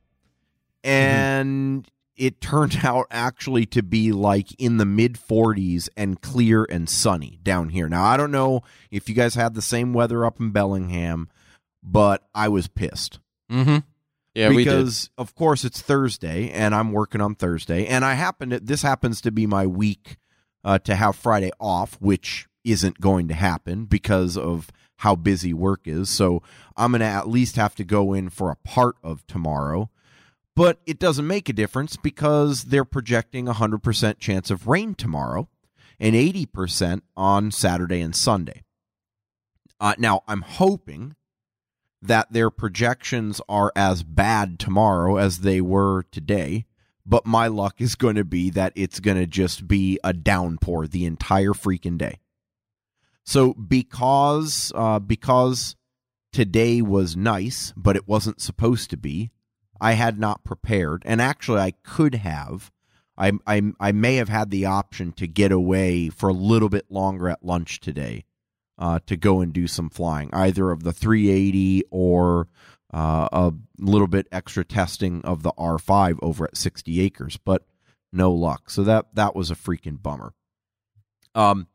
and 0.83 1.87
it 2.21 2.41
turned 2.41 2.81
out 2.85 3.07
actually 3.11 3.67
to 3.67 3.83
be 3.83 4.13
like 4.13 4.53
in 4.61 4.77
the 4.77 4.85
mid 4.85 5.15
40s 5.15 5.89
and 5.97 6.21
clear 6.21 6.65
and 6.71 6.89
sunny 6.89 7.41
down 7.43 7.71
here. 7.71 7.89
Now, 7.89 8.05
I 8.05 8.17
don't 8.17 8.31
know 8.31 8.63
if 8.91 9.09
you 9.09 9.15
guys 9.15 9.35
had 9.35 9.55
the 9.55 9.63
same 9.63 9.93
weather 9.93 10.25
up 10.25 10.39
in 10.39 10.51
Bellingham, 10.51 11.29
but 11.83 12.23
I 12.35 12.49
was 12.49 12.69
pissed. 12.69 13.19
Mm-hmm. 13.51 13.79
Yeah, 14.35 14.51
because 14.51 15.11
of 15.19 15.35
course 15.35 15.65
it's 15.65 15.81
Thursday 15.81 16.51
and 16.51 16.73
I'm 16.73 16.93
working 16.93 17.21
on 17.21 17.35
Thursday 17.35 17.87
and 17.87 18.05
I 18.05 18.15
happen 18.15 18.51
to 18.51 18.61
this 18.61 18.83
happens 18.83 19.21
to 19.23 19.33
be 19.33 19.45
my 19.45 19.67
week 19.67 20.19
uh, 20.63 20.79
to 20.81 20.95
have 20.95 21.17
Friday 21.17 21.51
off, 21.59 22.01
which 22.01 22.47
isn't 22.63 23.01
going 23.01 23.27
to 23.27 23.35
happen 23.35 23.87
because 23.87 24.37
of 24.37 24.71
how 24.99 25.17
busy 25.17 25.53
work 25.53 25.81
is. 25.87 26.11
So 26.11 26.43
I'm 26.77 26.93
going 26.93 27.01
to 27.01 27.07
at 27.07 27.29
least 27.29 27.57
have 27.57 27.75
to 27.77 27.85
go 27.85 28.13
in 28.13 28.29
for 28.29 28.51
a 28.51 28.57
part 28.57 28.97
of 29.03 29.27
tomorrow. 29.27 29.91
But 30.61 30.79
it 30.85 30.99
doesn't 30.99 31.27
make 31.27 31.49
a 31.49 31.55
difference 31.55 31.97
because 31.97 32.65
they're 32.65 32.85
projecting 32.85 33.49
a 33.49 33.55
100% 33.55 34.19
chance 34.19 34.51
of 34.51 34.67
rain 34.67 34.95
tomorrow 34.95 35.49
and 35.99 36.15
80% 36.15 37.01
on 37.17 37.51
Saturday 37.51 38.03
and 38.03 38.15
Sunday. 38.15 38.63
Uh, 39.81 39.95
now, 39.97 40.21
I'm 40.29 40.43
hoping 40.43 41.17
that 42.03 42.35
their 42.35 42.51
projections 42.51 43.41
are 43.49 43.73
as 43.75 44.03
bad 44.03 44.59
tomorrow 44.59 45.17
as 45.17 45.39
they 45.39 45.63
were 45.63 46.05
today, 46.11 46.67
but 47.07 47.25
my 47.25 47.47
luck 47.47 47.81
is 47.81 47.95
going 47.95 48.17
to 48.17 48.25
be 48.25 48.51
that 48.51 48.75
it's 48.77 49.01
going 49.01 49.17
to 49.17 49.27
just 49.27 49.67
be 49.67 49.99
a 50.05 50.13
downpour 50.13 50.87
the 50.87 51.07
entire 51.07 51.53
freaking 51.53 51.97
day. 51.97 52.19
So 53.25 53.55
because 53.55 54.73
uh, 54.75 54.99
because 54.99 55.75
today 56.35 56.83
was 56.83 57.17
nice, 57.17 57.73
but 57.79 57.97
it 57.97 58.07
wasn't 58.07 58.43
supposed 58.43 58.91
to 58.91 58.99
be, 58.99 59.31
I 59.81 59.93
had 59.93 60.19
not 60.19 60.45
prepared, 60.45 61.03
and 61.07 61.21
actually 61.21 61.61
I 61.61 61.73
could 61.83 62.17
have. 62.17 62.71
I, 63.17 63.33
I 63.47 63.63
I 63.79 63.93
may 63.93 64.17
have 64.17 64.29
had 64.29 64.51
the 64.51 64.67
option 64.67 65.13
to 65.13 65.27
get 65.27 65.53
away 65.53 66.09
for 66.09 66.29
a 66.29 66.35
little 66.35 66.69
bit 66.69 66.91
longer 66.91 67.29
at 67.29 67.45
lunch 67.45 67.81
today, 67.81 68.25
uh, 68.79 69.01
to 69.07 69.17
go 69.17 69.41
and 69.41 69.53
do 69.53 69.67
some 69.67 69.91
flying, 69.91 70.31
either 70.33 70.71
of 70.71 70.83
the 70.83 70.93
380 70.93 71.85
or 71.91 72.49
uh, 72.93 73.29
a 73.33 73.53
little 73.79 74.09
bit 74.09 74.27
extra 74.33 74.65
testing 74.65 75.23
of 75.23 75.43
the 75.43 75.53
R5 75.53 76.19
over 76.23 76.45
at 76.45 76.57
60 76.57 77.01
acres, 77.01 77.39
but 77.45 77.67
no 78.13 78.33
luck. 78.33 78.71
So 78.71 78.83
that 78.85 79.15
that 79.15 79.37
was 79.37 79.51
a 79.51 79.55
freaking 79.55 80.03
bummer. 80.03 80.33
Um, 81.35 81.69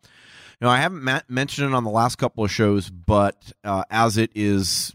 now 0.60 0.70
I 0.70 0.78
haven't 0.78 1.04
ma- 1.04 1.22
mentioned 1.30 1.70
it 1.72 1.76
on 1.76 1.84
the 1.84 1.90
last 1.90 2.18
couple 2.18 2.44
of 2.44 2.52
shows, 2.52 2.90
but 2.90 3.52
uh, 3.64 3.84
as 3.90 4.18
it 4.18 4.32
is 4.36 4.94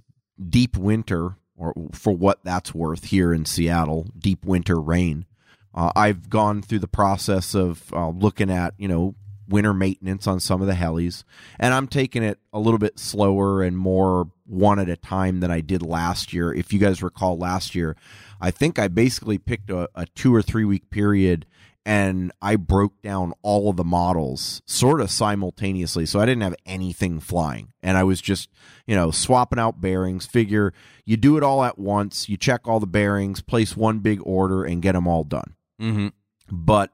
deep 0.49 0.77
winter, 0.77 1.37
or 1.61 1.75
for 1.93 2.13
what 2.13 2.41
that's 2.43 2.75
worth 2.75 3.05
here 3.05 3.33
in 3.33 3.45
Seattle, 3.45 4.09
deep 4.19 4.45
winter 4.45 4.81
rain. 4.81 5.27
Uh, 5.75 5.93
I've 5.95 6.31
gone 6.31 6.63
through 6.63 6.81
the 6.81 6.89
process 6.89 7.55
of 7.55 7.93
uh, 7.93 8.09
looking 8.09 8.51
at 8.51 8.75
you 8.79 8.89
know 8.89 9.15
winter 9.47 9.75
maintenance 9.75 10.27
on 10.27 10.41
some 10.41 10.61
of 10.63 10.67
the 10.67 10.73
helis, 10.73 11.23
and 11.59 11.75
I'm 11.75 11.87
taking 11.87 12.23
it 12.23 12.39
a 12.53 12.59
little 12.59 12.79
bit 12.79 12.99
slower 12.99 13.63
and 13.63 13.77
more 13.77 14.31
one 14.47 14.79
at 14.79 14.89
a 14.89 14.97
time 14.97 15.41
than 15.41 15.51
I 15.51 15.61
did 15.61 15.83
last 15.83 16.33
year. 16.33 16.53
If 16.53 16.73
you 16.73 16.79
guys 16.79 17.03
recall 17.03 17.37
last 17.37 17.75
year, 17.75 17.95
I 18.41 18.51
think 18.51 18.79
I 18.79 18.89
basically 18.89 19.39
picked 19.39 19.71
a, 19.71 19.89
a 19.95 20.07
two 20.07 20.35
or 20.35 20.43
three 20.43 20.65
week 20.65 20.91
period 20.91 21.47
and 21.87 22.31
I 22.43 22.57
broke 22.57 23.01
down 23.01 23.33
all 23.43 23.71
of 23.71 23.77
the 23.77 23.85
models 23.85 24.63
sort 24.67 25.01
of 25.01 25.11
simultaneously. 25.11 26.07
So 26.07 26.21
I 26.21 26.27
didn't 26.27 26.43
have 26.43 26.57
anything 26.67 27.21
flying. 27.21 27.73
And 27.83 27.97
I 27.97 28.05
was 28.05 28.21
just, 28.21 28.51
you 28.87 28.95
know, 28.95 29.11
swapping 29.11 29.59
out 29.59 29.81
bearings. 29.81 30.27
Figure 30.27 30.73
you 31.05 31.17
do 31.17 31.37
it 31.37 31.43
all 31.43 31.65
at 31.65 31.79
once, 31.79 32.29
you 32.29 32.37
check 32.37 32.69
all 32.69 32.81
the 32.81 32.87
bearings, 32.87 33.41
place 33.41 33.77
one 33.77 34.01
big 34.01 34.21
order, 34.23 34.65
and 34.65 34.83
get 34.83 34.93
them 34.93 35.09
all 35.09 35.25
done. 35.25 35.55
Mm-hmm. 35.81 36.09
But 36.51 36.93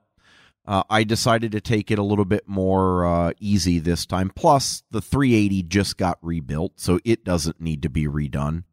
uh, 0.66 0.82
I 0.90 1.04
decided 1.04 1.52
to 1.52 1.60
take 1.60 1.90
it 1.90 1.98
a 1.98 2.02
little 2.02 2.24
bit 2.24 2.48
more 2.48 3.04
uh, 3.06 3.32
easy 3.40 3.78
this 3.78 4.06
time. 4.06 4.30
Plus, 4.34 4.82
the 4.90 5.00
380 5.00 5.62
just 5.64 5.96
got 5.96 6.18
rebuilt, 6.22 6.72
so 6.76 6.98
it 7.04 7.24
doesn't 7.24 7.60
need 7.60 7.82
to 7.82 7.90
be 7.90 8.06
redone. 8.06 8.64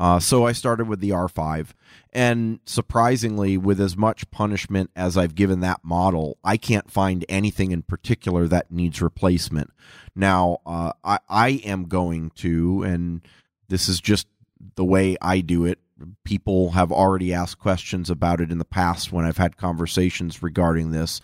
Uh, 0.00 0.18
so 0.18 0.46
I 0.46 0.52
started 0.52 0.88
with 0.88 1.00
the 1.00 1.10
R5. 1.10 1.68
And 2.10 2.60
surprisingly, 2.64 3.58
with 3.58 3.78
as 3.78 3.98
much 3.98 4.30
punishment 4.30 4.90
as 4.96 5.18
I've 5.18 5.34
given 5.34 5.60
that 5.60 5.84
model, 5.84 6.38
I 6.42 6.56
can't 6.56 6.90
find 6.90 7.22
anything 7.28 7.70
in 7.70 7.82
particular 7.82 8.48
that 8.48 8.72
needs 8.72 9.02
replacement. 9.02 9.70
Now, 10.16 10.60
uh, 10.64 10.92
I, 11.04 11.18
I 11.28 11.48
am 11.66 11.84
going 11.84 12.30
to, 12.36 12.82
and 12.82 13.20
this 13.68 13.90
is 13.90 14.00
just 14.00 14.26
the 14.74 14.86
way 14.86 15.18
I 15.20 15.40
do 15.40 15.66
it. 15.66 15.78
People 16.24 16.70
have 16.70 16.90
already 16.90 17.34
asked 17.34 17.58
questions 17.58 18.08
about 18.08 18.40
it 18.40 18.50
in 18.50 18.56
the 18.56 18.64
past 18.64 19.12
when 19.12 19.26
I've 19.26 19.36
had 19.36 19.58
conversations 19.58 20.42
regarding 20.42 20.92
this. 20.92 21.20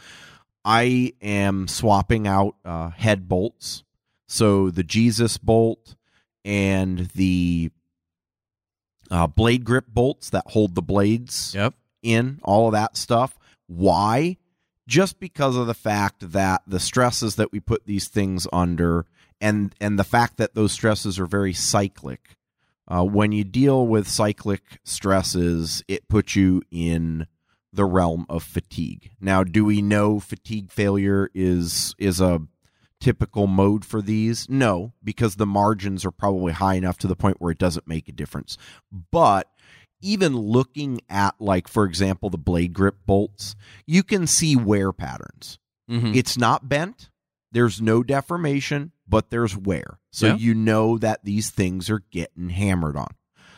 I 0.66 1.14
am 1.22 1.66
swapping 1.66 2.26
out 2.26 2.56
uh, 2.62 2.90
head 2.90 3.26
bolts. 3.26 3.84
So 4.28 4.68
the 4.68 4.82
Jesus 4.82 5.38
bolt 5.38 5.96
and 6.44 7.08
the 7.14 7.70
uh, 9.10 9.26
blade 9.26 9.64
grip 9.64 9.86
bolts 9.88 10.30
that 10.30 10.44
hold 10.48 10.74
the 10.74 10.82
blades 10.82 11.52
Yep. 11.54 11.74
in, 12.02 12.40
all 12.42 12.66
of 12.66 12.72
that 12.72 12.96
stuff. 12.96 13.38
Why? 13.66 14.36
Just 14.86 15.18
because 15.18 15.56
of 15.56 15.66
the 15.66 15.74
fact 15.74 16.32
that 16.32 16.62
the 16.66 16.78
stresses 16.80 17.36
that 17.36 17.50
we 17.52 17.60
put 17.60 17.86
these 17.86 18.08
things 18.08 18.46
under 18.52 19.04
and 19.40 19.74
and 19.80 19.98
the 19.98 20.04
fact 20.04 20.36
that 20.38 20.54
those 20.54 20.72
stresses 20.72 21.18
are 21.18 21.26
very 21.26 21.52
cyclic. 21.52 22.36
Uh, 22.88 23.02
when 23.04 23.32
you 23.32 23.42
deal 23.42 23.84
with 23.86 24.06
cyclic 24.08 24.62
stresses, 24.84 25.82
it 25.88 26.08
puts 26.08 26.36
you 26.36 26.62
in 26.70 27.26
the 27.72 27.84
realm 27.84 28.24
of 28.28 28.42
fatigue. 28.44 29.10
Now, 29.20 29.42
do 29.44 29.64
we 29.64 29.82
know 29.82 30.20
fatigue 30.20 30.70
failure 30.70 31.28
is 31.34 31.94
is 31.98 32.20
a 32.20 32.42
typical 33.00 33.46
mode 33.46 33.84
for 33.84 34.00
these? 34.02 34.48
No, 34.48 34.92
because 35.02 35.36
the 35.36 35.46
margins 35.46 36.04
are 36.04 36.10
probably 36.10 36.52
high 36.52 36.74
enough 36.74 36.98
to 36.98 37.06
the 37.06 37.16
point 37.16 37.40
where 37.40 37.52
it 37.52 37.58
doesn't 37.58 37.86
make 37.88 38.08
a 38.08 38.12
difference. 38.12 38.56
But 39.12 39.48
even 40.02 40.36
looking 40.36 41.00
at 41.08 41.34
like 41.40 41.68
for 41.68 41.84
example 41.84 42.30
the 42.30 42.38
blade 42.38 42.72
grip 42.72 42.96
bolts, 43.06 43.56
you 43.86 44.02
can 44.02 44.26
see 44.26 44.54
wear 44.56 44.92
patterns. 44.92 45.58
Mm-hmm. 45.90 46.12
It's 46.14 46.36
not 46.36 46.68
bent. 46.68 47.10
There's 47.52 47.80
no 47.80 48.02
deformation, 48.02 48.92
but 49.08 49.30
there's 49.30 49.56
wear. 49.56 49.98
So 50.12 50.26
Yeah. 50.28 50.36
you 50.36 50.54
know 50.54 50.98
that 50.98 51.24
these 51.24 51.50
things 51.50 51.88
are 51.88 52.02
getting 52.10 52.50
hammered 52.50 52.96
on. 52.96 53.08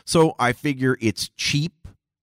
So 0.05 0.35
I 0.39 0.53
figure 0.53 0.97
it's 1.01 1.29
cheap. 1.35 1.73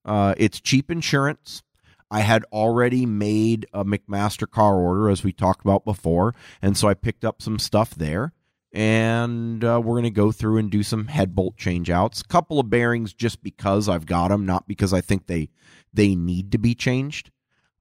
Uh, 0.05 0.35
it's 0.39 0.61
cheap 0.61 0.91
insurance. 0.91 1.63
I 2.11 2.21
had 2.21 2.45
already 2.53 3.07
made 3.07 3.67
a 3.73 3.85
McMaster-Carr 3.85 4.77
order, 4.77 5.11
as 5.11 5.25
we 5.25 5.33
talked 5.33 5.65
about 5.65 5.85
before, 5.85 6.35
and 6.63 6.77
so 6.77 6.89
I 6.89 6.95
picked 6.95 7.25
up 7.25 7.43
some 7.43 7.59
stuff 7.59 7.95
there. 7.95 8.33
And 8.73 9.65
uh, 9.65 9.81
we're 9.83 9.95
going 9.95 10.05
to 10.05 10.11
go 10.11 10.33
through 10.33 10.59
and 10.59 10.71
do 10.71 10.83
some 10.83 11.07
head 11.07 11.35
bolt 11.35 11.57
change 11.57 11.89
outs. 11.89 12.23
Couple 12.23 12.61
of 12.61 12.69
bearings 12.69 13.15
just 13.15 13.43
because 13.43 13.89
I've 13.89 14.05
got 14.05 14.29
them, 14.29 14.45
not 14.45 14.69
because 14.69 14.93
I 14.93 15.01
think 15.01 15.27
they 15.27 15.49
they 15.95 16.15
need 16.15 16.53
to 16.53 16.59
be 16.59 16.75
changed. 16.75 17.31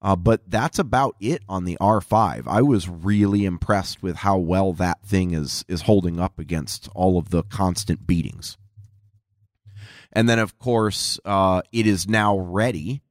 Uh, 0.01 0.15
but 0.15 0.49
that's 0.49 0.80
about 0.80 1.15
it 1.19 1.41
on 1.49 1.65
the 1.65 1.78
R5. 1.82 2.43
I 2.47 2.61
was 2.61 2.88
really 2.88 3.43
impressed 3.43 4.03
with 4.03 4.17
how 4.17 4.38
well 4.38 4.71
that 4.73 5.03
thing 5.03 5.34
is 5.34 5.65
is 5.67 5.82
holding 5.82 6.19
up 6.19 6.39
against 6.39 6.88
all 6.95 7.17
of 7.17 7.30
the 7.30 7.43
constant 7.43 8.07
beatings. 8.07 8.57
And 10.13 10.30
then, 10.30 10.39
of 10.39 10.57
course, 10.57 11.19
uh, 11.26 11.61
it 11.73 11.88
is 11.88 12.07
now 12.07 12.38
ready 12.38 13.01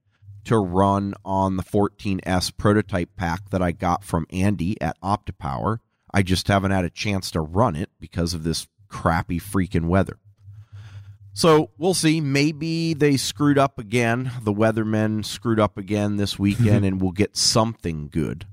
to 0.45 0.57
run 0.57 1.13
on 1.23 1.57
the 1.57 1.63
14S 1.63 2.55
prototype 2.57 3.15
pack 3.15 3.49
that 3.49 3.61
I 3.61 3.71
got 3.71 4.03
from 4.03 4.25
Andy 4.29 4.79
at 4.81 4.99
OptiPower. 5.01 5.79
I 6.13 6.21
just 6.21 6.47
haven't 6.47 6.71
had 6.71 6.85
a 6.85 6.89
chance 6.89 7.31
to 7.31 7.41
run 7.41 7.75
it 7.75 7.89
because 7.99 8.33
of 8.33 8.43
this 8.43 8.67
crappy 8.87 9.39
freaking 9.39 9.85
weather. 9.85 10.17
So 11.33 11.71
we'll 11.77 11.93
see. 11.93 12.21
Maybe 12.21 12.93
they 12.93 13.17
screwed 13.17 13.57
up 13.57 13.77
again. 13.77 14.31
The 14.41 14.53
weathermen 14.53 15.25
screwed 15.25 15.59
up 15.59 15.77
again 15.77 16.15
this 16.15 16.39
weekend, 16.39 16.85
and 16.85 17.01
we'll 17.01 17.11
get 17.11 17.35
something 17.35 18.07
good. 18.07 18.45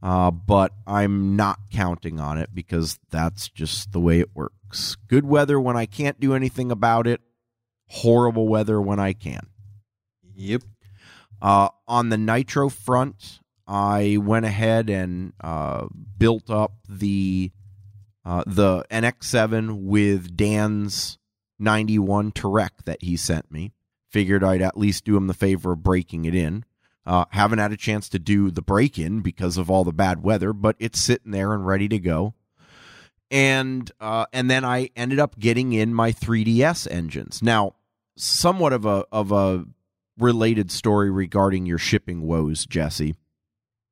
Uh, 0.00 0.30
but 0.30 0.72
I'm 0.86 1.34
not 1.34 1.58
counting 1.72 2.20
on 2.20 2.38
it 2.38 2.50
because 2.54 3.00
that's 3.10 3.48
just 3.48 3.90
the 3.90 4.00
way 4.00 4.20
it 4.20 4.30
works. 4.34 4.96
Good 5.08 5.24
weather 5.24 5.58
when 5.58 5.76
I 5.76 5.86
can't 5.86 6.20
do 6.20 6.34
anything 6.34 6.70
about 6.70 7.06
it. 7.06 7.20
Horrible 7.88 8.46
weather 8.46 8.80
when 8.80 9.00
I 9.00 9.12
can. 9.12 9.48
Yep. 10.36 10.62
Uh, 11.40 11.68
on 11.86 12.08
the 12.08 12.18
nitro 12.18 12.68
front, 12.68 13.40
I 13.66 14.18
went 14.20 14.46
ahead 14.46 14.90
and 14.90 15.32
uh, 15.40 15.86
built 16.18 16.50
up 16.50 16.72
the 16.88 17.52
uh, 18.24 18.42
the 18.46 18.84
NX7 18.90 19.82
with 19.82 20.34
Dan's 20.36 21.18
91 21.58 22.32
Turek 22.32 22.84
that 22.84 23.02
he 23.02 23.16
sent 23.16 23.50
me. 23.50 23.72
Figured 24.08 24.42
I'd 24.42 24.62
at 24.62 24.78
least 24.78 25.04
do 25.04 25.16
him 25.16 25.26
the 25.26 25.34
favor 25.34 25.72
of 25.72 25.82
breaking 25.82 26.24
it 26.24 26.34
in. 26.34 26.64
Uh, 27.06 27.26
haven't 27.30 27.58
had 27.58 27.72
a 27.72 27.76
chance 27.76 28.08
to 28.08 28.18
do 28.18 28.50
the 28.50 28.62
break 28.62 28.98
in 28.98 29.20
because 29.20 29.58
of 29.58 29.70
all 29.70 29.84
the 29.84 29.92
bad 29.92 30.22
weather, 30.22 30.52
but 30.52 30.76
it's 30.78 31.00
sitting 31.00 31.32
there 31.32 31.52
and 31.52 31.66
ready 31.66 31.88
to 31.88 31.98
go. 31.98 32.32
And 33.30 33.90
uh, 34.00 34.26
and 34.32 34.50
then 34.50 34.64
I 34.64 34.90
ended 34.96 35.18
up 35.18 35.38
getting 35.38 35.72
in 35.72 35.92
my 35.92 36.12
3DS 36.12 36.90
engines. 36.90 37.42
Now, 37.42 37.74
somewhat 38.16 38.72
of 38.72 38.86
a 38.86 39.04
of 39.10 39.32
a 39.32 39.66
related 40.18 40.70
story 40.70 41.10
regarding 41.10 41.66
your 41.66 41.78
shipping 41.78 42.22
woes, 42.22 42.66
Jesse. 42.66 43.14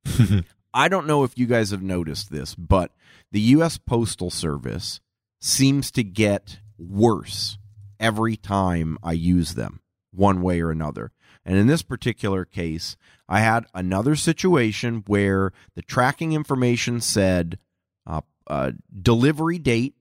I 0.74 0.88
don't 0.88 1.06
know 1.06 1.24
if 1.24 1.36
you 1.36 1.46
guys 1.46 1.70
have 1.70 1.82
noticed 1.82 2.30
this, 2.30 2.54
but 2.54 2.92
the 3.30 3.40
U.S. 3.40 3.78
Postal 3.78 4.30
Service 4.30 5.00
seems 5.40 5.90
to 5.92 6.02
get 6.02 6.60
worse 6.78 7.58
every 8.00 8.36
time 8.36 8.98
I 9.02 9.12
use 9.12 9.54
them, 9.54 9.80
one 10.12 10.42
way 10.42 10.60
or 10.60 10.70
another. 10.70 11.12
And 11.44 11.56
in 11.56 11.66
this 11.66 11.82
particular 11.82 12.44
case, 12.44 12.96
I 13.28 13.40
had 13.40 13.66
another 13.74 14.16
situation 14.16 15.04
where 15.06 15.52
the 15.74 15.82
tracking 15.82 16.32
information 16.32 17.00
said 17.00 17.58
uh, 18.06 18.20
uh, 18.46 18.72
delivery 19.00 19.58
date 19.58 19.94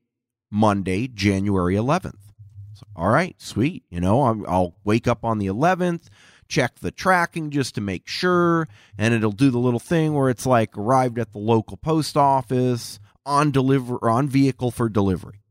Monday, 0.52 1.08
January 1.08 1.76
11th. 1.76 2.31
All 2.96 3.10
right, 3.10 3.36
sweet. 3.42 3.84
You 3.90 4.00
know, 4.00 4.24
I'm, 4.24 4.46
I'll 4.48 4.76
wake 4.84 5.08
up 5.08 5.24
on 5.24 5.38
the 5.38 5.48
11th, 5.48 6.08
check 6.48 6.80
the 6.80 6.92
tracking 6.92 7.50
just 7.50 7.76
to 7.76 7.82
make 7.82 8.08
sure, 8.08 8.68
and 8.98 9.14
it'll 9.14 9.32
do 9.32 9.50
the 9.50 9.60
little 9.60 9.80
thing 9.80 10.14
where 10.14 10.30
it's 10.30 10.46
like 10.46 10.78
arrived 10.78 11.18
at 11.20 11.32
the 11.32 11.40
local 11.40 11.78
post 11.78 12.18
office 12.18 13.00
on 13.26 13.52
deliver 13.52 13.98
on 14.10 14.28
vehicle 14.28 14.72
for 14.72 14.90
delivery. 14.90 15.42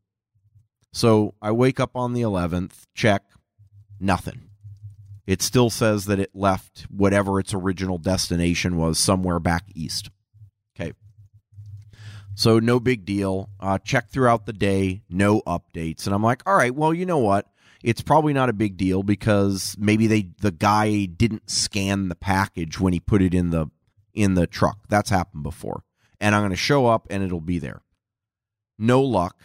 So 0.93 1.35
I 1.41 1.53
wake 1.53 1.79
up 1.79 1.97
on 1.97 2.15
the 2.15 2.23
11th, 2.23 2.87
check, 2.95 3.23
nothing. 4.01 4.51
It 5.27 5.43
still 5.43 5.71
says 5.71 6.07
that 6.07 6.19
it 6.19 6.31
left 6.35 6.87
whatever 6.91 7.39
its 7.39 7.55
original 7.55 7.99
destination 7.99 8.77
was 8.77 8.99
somewhere 8.99 9.39
back 9.39 9.65
east. 9.75 10.11
So 12.41 12.59
no 12.59 12.81
big 12.81 13.05
deal. 13.05 13.51
Uh, 13.61 13.77
check 13.77 14.09
throughout 14.09 14.47
the 14.47 14.55
day, 14.55 15.03
no 15.11 15.43
updates, 15.43 16.07
and 16.07 16.15
I'm 16.15 16.23
like, 16.23 16.43
all 16.47 16.55
right, 16.57 16.75
well, 16.75 16.95
you 16.95 17.05
know 17.05 17.19
what? 17.19 17.53
It's 17.83 18.01
probably 18.01 18.33
not 18.33 18.49
a 18.49 18.55
big 18.55 18.79
deal 18.79 19.03
because 19.03 19.77
maybe 19.79 20.07
they 20.07 20.31
the 20.41 20.51
guy 20.51 21.05
didn't 21.05 21.51
scan 21.51 22.09
the 22.09 22.15
package 22.15 22.81
when 22.81 22.95
he 22.95 22.99
put 22.99 23.21
it 23.21 23.35
in 23.35 23.51
the 23.51 23.67
in 24.15 24.37
the 24.37 24.47
truck. 24.47 24.79
That's 24.89 25.11
happened 25.11 25.43
before, 25.43 25.85
and 26.19 26.35
I'm 26.35 26.41
going 26.41 26.49
to 26.49 26.57
show 26.57 26.87
up 26.87 27.07
and 27.11 27.23
it'll 27.23 27.43
be 27.43 27.59
there. 27.59 27.83
No 28.79 29.03
luck. 29.03 29.37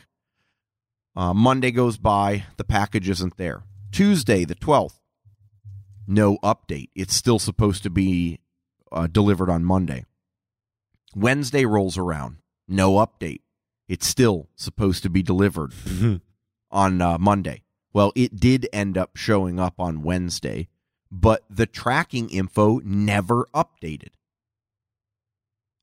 Uh, 1.18 1.34
Monday 1.34 1.72
goes 1.72 1.98
by, 1.98 2.46
the 2.56 2.64
package 2.64 3.10
isn't 3.10 3.36
there. 3.36 3.64
Tuesday, 3.92 4.46
the 4.46 4.56
12th, 4.56 5.02
no 6.08 6.38
update. 6.38 6.92
It's 6.96 7.14
still 7.14 7.40
supposed 7.40 7.84
to 7.84 7.90
be 7.90 8.40
uh, 8.90 9.08
delivered 9.08 9.50
on 9.50 9.66
Monday. 9.66 10.06
Wednesday 11.14 11.66
rolls 11.66 11.98
around, 11.98 12.38
no 12.68 12.94
update. 12.94 13.42
It's 13.88 14.08
still 14.08 14.50
supposed 14.56 15.04
to 15.04 15.10
be 15.10 15.22
delivered 15.22 15.74
on 16.72 17.02
uh, 17.02 17.18
Monday. 17.18 17.64
Well, 17.94 18.12
it 18.16 18.40
did 18.40 18.68
end 18.74 18.98
up 18.98 19.16
showing 19.16 19.60
up 19.60 19.76
on 19.80 20.04
Wednesday, 20.04 20.68
but 21.12 21.44
the 21.50 21.66
tracking 21.66 22.30
info 22.30 22.82
never 22.84 23.48
updated. 23.54 24.10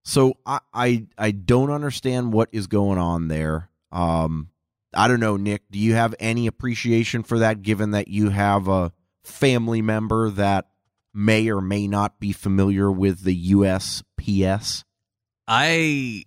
So 0.05 0.35
I 0.45 0.59
I, 0.75 1.07
I 1.17 1.31
don't 1.31 1.71
understand 1.71 2.33
what 2.33 2.49
is 2.53 2.67
going 2.67 2.99
on 2.99 3.29
there. 3.29 3.71
Um, 3.93 4.51
I 4.93 5.09
don't 5.09 5.21
know, 5.21 5.37
Nick. 5.37 5.63
Do 5.71 5.79
you 5.79 5.95
have 5.95 6.15
any 6.19 6.47
appreciation 6.47 7.23
for 7.23 7.39
that, 7.39 7.63
given 7.63 7.93
that 7.93 8.09
you 8.09 8.31
have 8.31 8.69
a 8.69 8.93
family 9.25 9.81
member 9.81 10.29
that 10.31 10.67
may 11.15 11.49
or 11.51 11.61
may 11.61 11.87
not 11.87 12.19
be 12.21 12.33
familiar 12.33 12.91
with 12.91 13.23
the 13.23 13.53
USPS? 13.53 14.85
I 15.47 16.25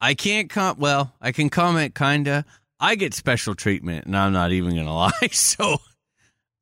I 0.00 0.14
can't 0.14 0.50
com 0.50 0.78
well, 0.78 1.14
I 1.20 1.32
can 1.32 1.50
comment 1.50 1.94
kinda. 1.94 2.44
I 2.80 2.94
get 2.96 3.14
special 3.14 3.54
treatment 3.54 4.06
and 4.06 4.16
I'm 4.16 4.32
not 4.32 4.52
even 4.52 4.74
gonna 4.74 4.94
lie. 4.94 5.28
So 5.32 5.78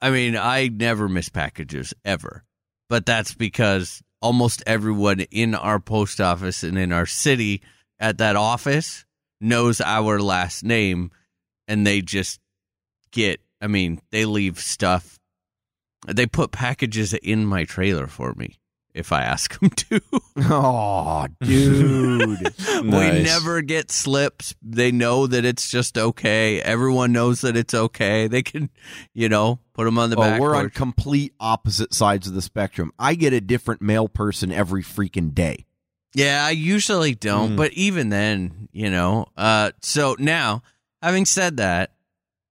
I 0.00 0.10
mean, 0.10 0.36
I 0.36 0.68
never 0.68 1.08
miss 1.08 1.28
packages 1.28 1.94
ever. 2.04 2.44
But 2.88 3.06
that's 3.06 3.34
because 3.34 4.02
almost 4.20 4.62
everyone 4.66 5.20
in 5.20 5.54
our 5.54 5.78
post 5.78 6.20
office 6.20 6.62
and 6.62 6.76
in 6.76 6.92
our 6.92 7.06
city 7.06 7.62
at 7.98 8.18
that 8.18 8.36
office 8.36 9.04
knows 9.40 9.80
our 9.80 10.20
last 10.20 10.64
name 10.64 11.10
and 11.66 11.86
they 11.86 12.02
just 12.02 12.40
get 13.10 13.40
I 13.60 13.68
mean, 13.68 14.00
they 14.10 14.24
leave 14.24 14.58
stuff 14.58 15.18
they 16.06 16.26
put 16.26 16.50
packages 16.50 17.14
in 17.14 17.46
my 17.46 17.64
trailer 17.64 18.06
for 18.06 18.34
me 18.34 18.58
if 18.94 19.12
I 19.12 19.22
ask 19.22 19.58
them 19.58 19.70
to. 19.76 20.00
Oh, 20.38 21.26
dude. 21.40 22.48
We 22.82 22.88
Nice. 22.90 23.24
never 23.24 23.62
get 23.62 23.90
slips. 23.90 24.54
They 24.62 24.90
know 24.92 25.26
that 25.26 25.44
it's 25.44 25.70
just 25.70 25.96
okay. 25.98 26.60
Everyone 26.62 27.12
knows 27.12 27.42
that 27.42 27.56
it's 27.56 27.74
okay. 27.74 28.26
They 28.28 28.42
can, 28.42 28.70
you 29.14 29.28
know, 29.28 29.60
put 29.74 29.84
them 29.84 29.98
on 29.98 30.10
the 30.10 30.16
oh, 30.16 30.20
back. 30.20 30.40
we're 30.40 30.54
on 30.56 30.70
complete 30.70 31.32
opposite 31.38 31.94
sides 31.94 32.26
of 32.26 32.34
the 32.34 32.42
spectrum. 32.42 32.92
I 32.98 33.14
get 33.14 33.32
a 33.32 33.40
different 33.40 33.82
mail 33.82 34.08
person 34.08 34.50
every 34.52 34.82
freaking 34.82 35.32
day. 35.34 35.66
yeah, 36.14 36.44
I 36.44 36.50
usually 36.50 37.14
don't, 37.14 37.52
Mm. 37.52 37.56
but 37.56 37.72
even 37.74 38.08
then, 38.08 38.68
you 38.72 38.90
know. 38.90 39.26
Uh, 39.36 39.70
so 39.80 40.16
now, 40.18 40.62
having 41.02 41.24
said 41.24 41.56
that, 41.58 41.92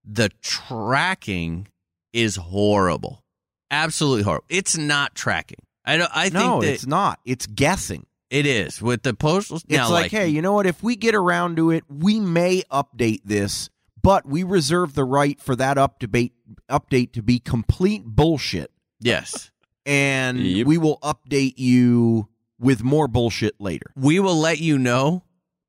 the 0.06 0.30
tracking 0.42 1.68
is 2.14 2.36
horrible. 2.38 3.24
Absolutely 3.70 4.24
horrible. 4.24 4.46
It's 4.50 4.78
not 4.78 5.14
tracking. 5.16 5.60
I 5.86 5.98
don't. 5.98 6.12
I 6.14 6.30
no, 6.30 6.40
think 6.40 6.64
that 6.64 6.74
it's 6.74 6.86
not. 6.88 7.20
It's 7.26 7.46
guessing. 7.48 8.06
it 8.30 8.46
is 8.46 8.82
with 8.82 9.04
the 9.04 9.14
postal. 9.14 9.58
It's 9.58 9.66
now, 9.70 9.90
like, 9.92 10.12
hey, 10.12 10.28
you 10.30 10.42
know 10.42 10.54
what? 10.54 10.66
If 10.68 10.82
we 10.84 10.96
get 10.96 11.16
around 11.16 11.58
to 11.58 11.72
it, 11.72 11.84
we 11.90 12.20
may 12.20 12.62
update 12.72 13.22
this, 13.26 13.70
but 14.02 14.26
we 14.28 14.44
reserve 14.44 14.94
the 14.94 15.04
right 15.04 15.40
for 15.42 15.56
that 15.56 15.78
update 15.78 16.32
update 16.70 17.14
to 17.14 17.22
be 17.24 17.40
complete 17.40 18.04
bullshit, 18.06 18.72
yes, 19.00 19.52
and 19.86 20.40
Yep. 20.40 20.68
we 20.68 20.78
will 20.78 21.00
update 21.02 21.56
you 21.58 22.28
with 22.60 22.84
more 22.84 23.08
bullshit 23.08 23.60
later. 23.60 23.88
we 23.96 24.20
will 24.20 24.36
let 24.40 24.60
you 24.60 24.78
know 24.78 25.24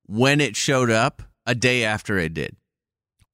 when 0.07 0.41
it 0.43 0.55
showed 0.57 0.91
up 0.91 1.23
a 1.47 1.55
day 1.55 1.85
after 1.85 2.19
it 2.19 2.35
did. 2.35 2.55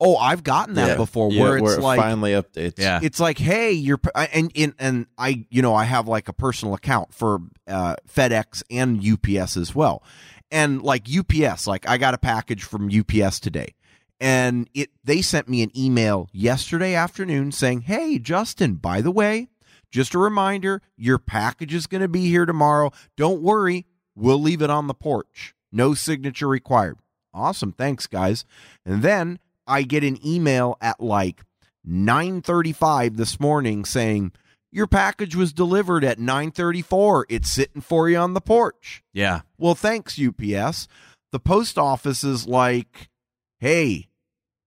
Oh, 0.01 0.17
I've 0.17 0.45
gotten 0.45 0.75
that 0.77 0.91
Yeah. 0.91 0.97
before, 0.97 1.33
Yeah, 1.33 1.43
where 1.43 1.57
it's 1.59 1.73
it 1.75 1.81
like. 1.81 1.99
finally 1.99 2.31
updates. 2.33 2.75
Yeah. 2.79 3.01
it's 3.03 3.19
like, 3.19 3.39
hey, 3.39 3.73
you're 3.73 3.99
and 4.15 4.53
and 4.55 4.75
and 4.79 5.07
I, 5.19 5.45
you 5.51 5.61
know, 5.63 5.75
I 5.75 5.85
have 5.85 6.07
like 6.07 6.29
a 6.29 6.33
personal 6.33 6.75
account 6.75 7.13
for 7.13 7.41
uh, 7.67 7.97
FedEx 8.09 8.63
and 8.71 9.03
UPS 9.05 9.57
as 9.57 9.75
well, 9.75 10.03
and 10.53 10.83
like 10.83 11.07
UPS, 11.09 11.67
like 11.67 11.89
I 11.89 11.99
got 11.99 12.15
a 12.15 12.19
package 12.19 12.63
from 12.63 12.89
UPS 12.97 13.41
today, 13.41 13.75
and 14.21 14.71
it 14.73 14.91
they 15.03 15.21
sent 15.21 15.49
me 15.49 15.63
an 15.63 15.77
email 15.77 16.29
yesterday 16.33 16.95
afternoon 16.95 17.51
saying, 17.51 17.81
hey, 17.83 18.19
Justin, 18.21 18.75
by 18.77 19.01
the 19.01 19.11
way, 19.11 19.49
just 19.91 20.15
a 20.15 20.19
reminder, 20.19 20.81
your 20.97 21.19
package 21.19 21.75
is 21.75 21.89
going 21.89 22.03
to 22.03 22.09
be 22.09 22.27
here 22.29 22.47
tomorrow. 22.47 22.93
Don't 23.17 23.43
worry, 23.43 23.87
we'll 24.15 24.41
leave 24.41 24.63
it 24.63 24.71
on 24.71 24.87
the 24.87 24.95
porch. 24.95 25.55
No 25.73 25.95
signature 25.95 26.47
required. 26.49 26.99
Awesome, 27.35 27.73
thanks, 27.73 28.07
guys. 28.07 28.45
And 28.87 29.03
then 29.03 29.39
I 29.69 29.83
get 29.83 30.03
an 30.03 30.19
email 30.27 30.77
at 30.81 31.01
like 31.01 31.45
9:35 31.87 33.17
this 33.17 33.39
morning 33.39 33.85
saying 33.85 34.33
your 34.71 34.87
package 34.87 35.35
was 35.35 35.53
delivered 35.53 36.05
at 36.05 36.19
9:34. 36.19 37.25
It's 37.29 37.51
sitting 37.51 37.81
for 37.81 38.09
you 38.09 38.19
on 38.19 38.35
the 38.35 38.41
porch. 38.41 39.03
Yeah. 39.13 39.41
Well, 39.57 39.75
thanks 39.75 40.19
UPS. 40.21 40.89
The 41.33 41.41
post 41.41 41.79
office 41.79 42.25
is 42.25 42.47
like, 42.47 43.09
"Hey, 43.59 44.09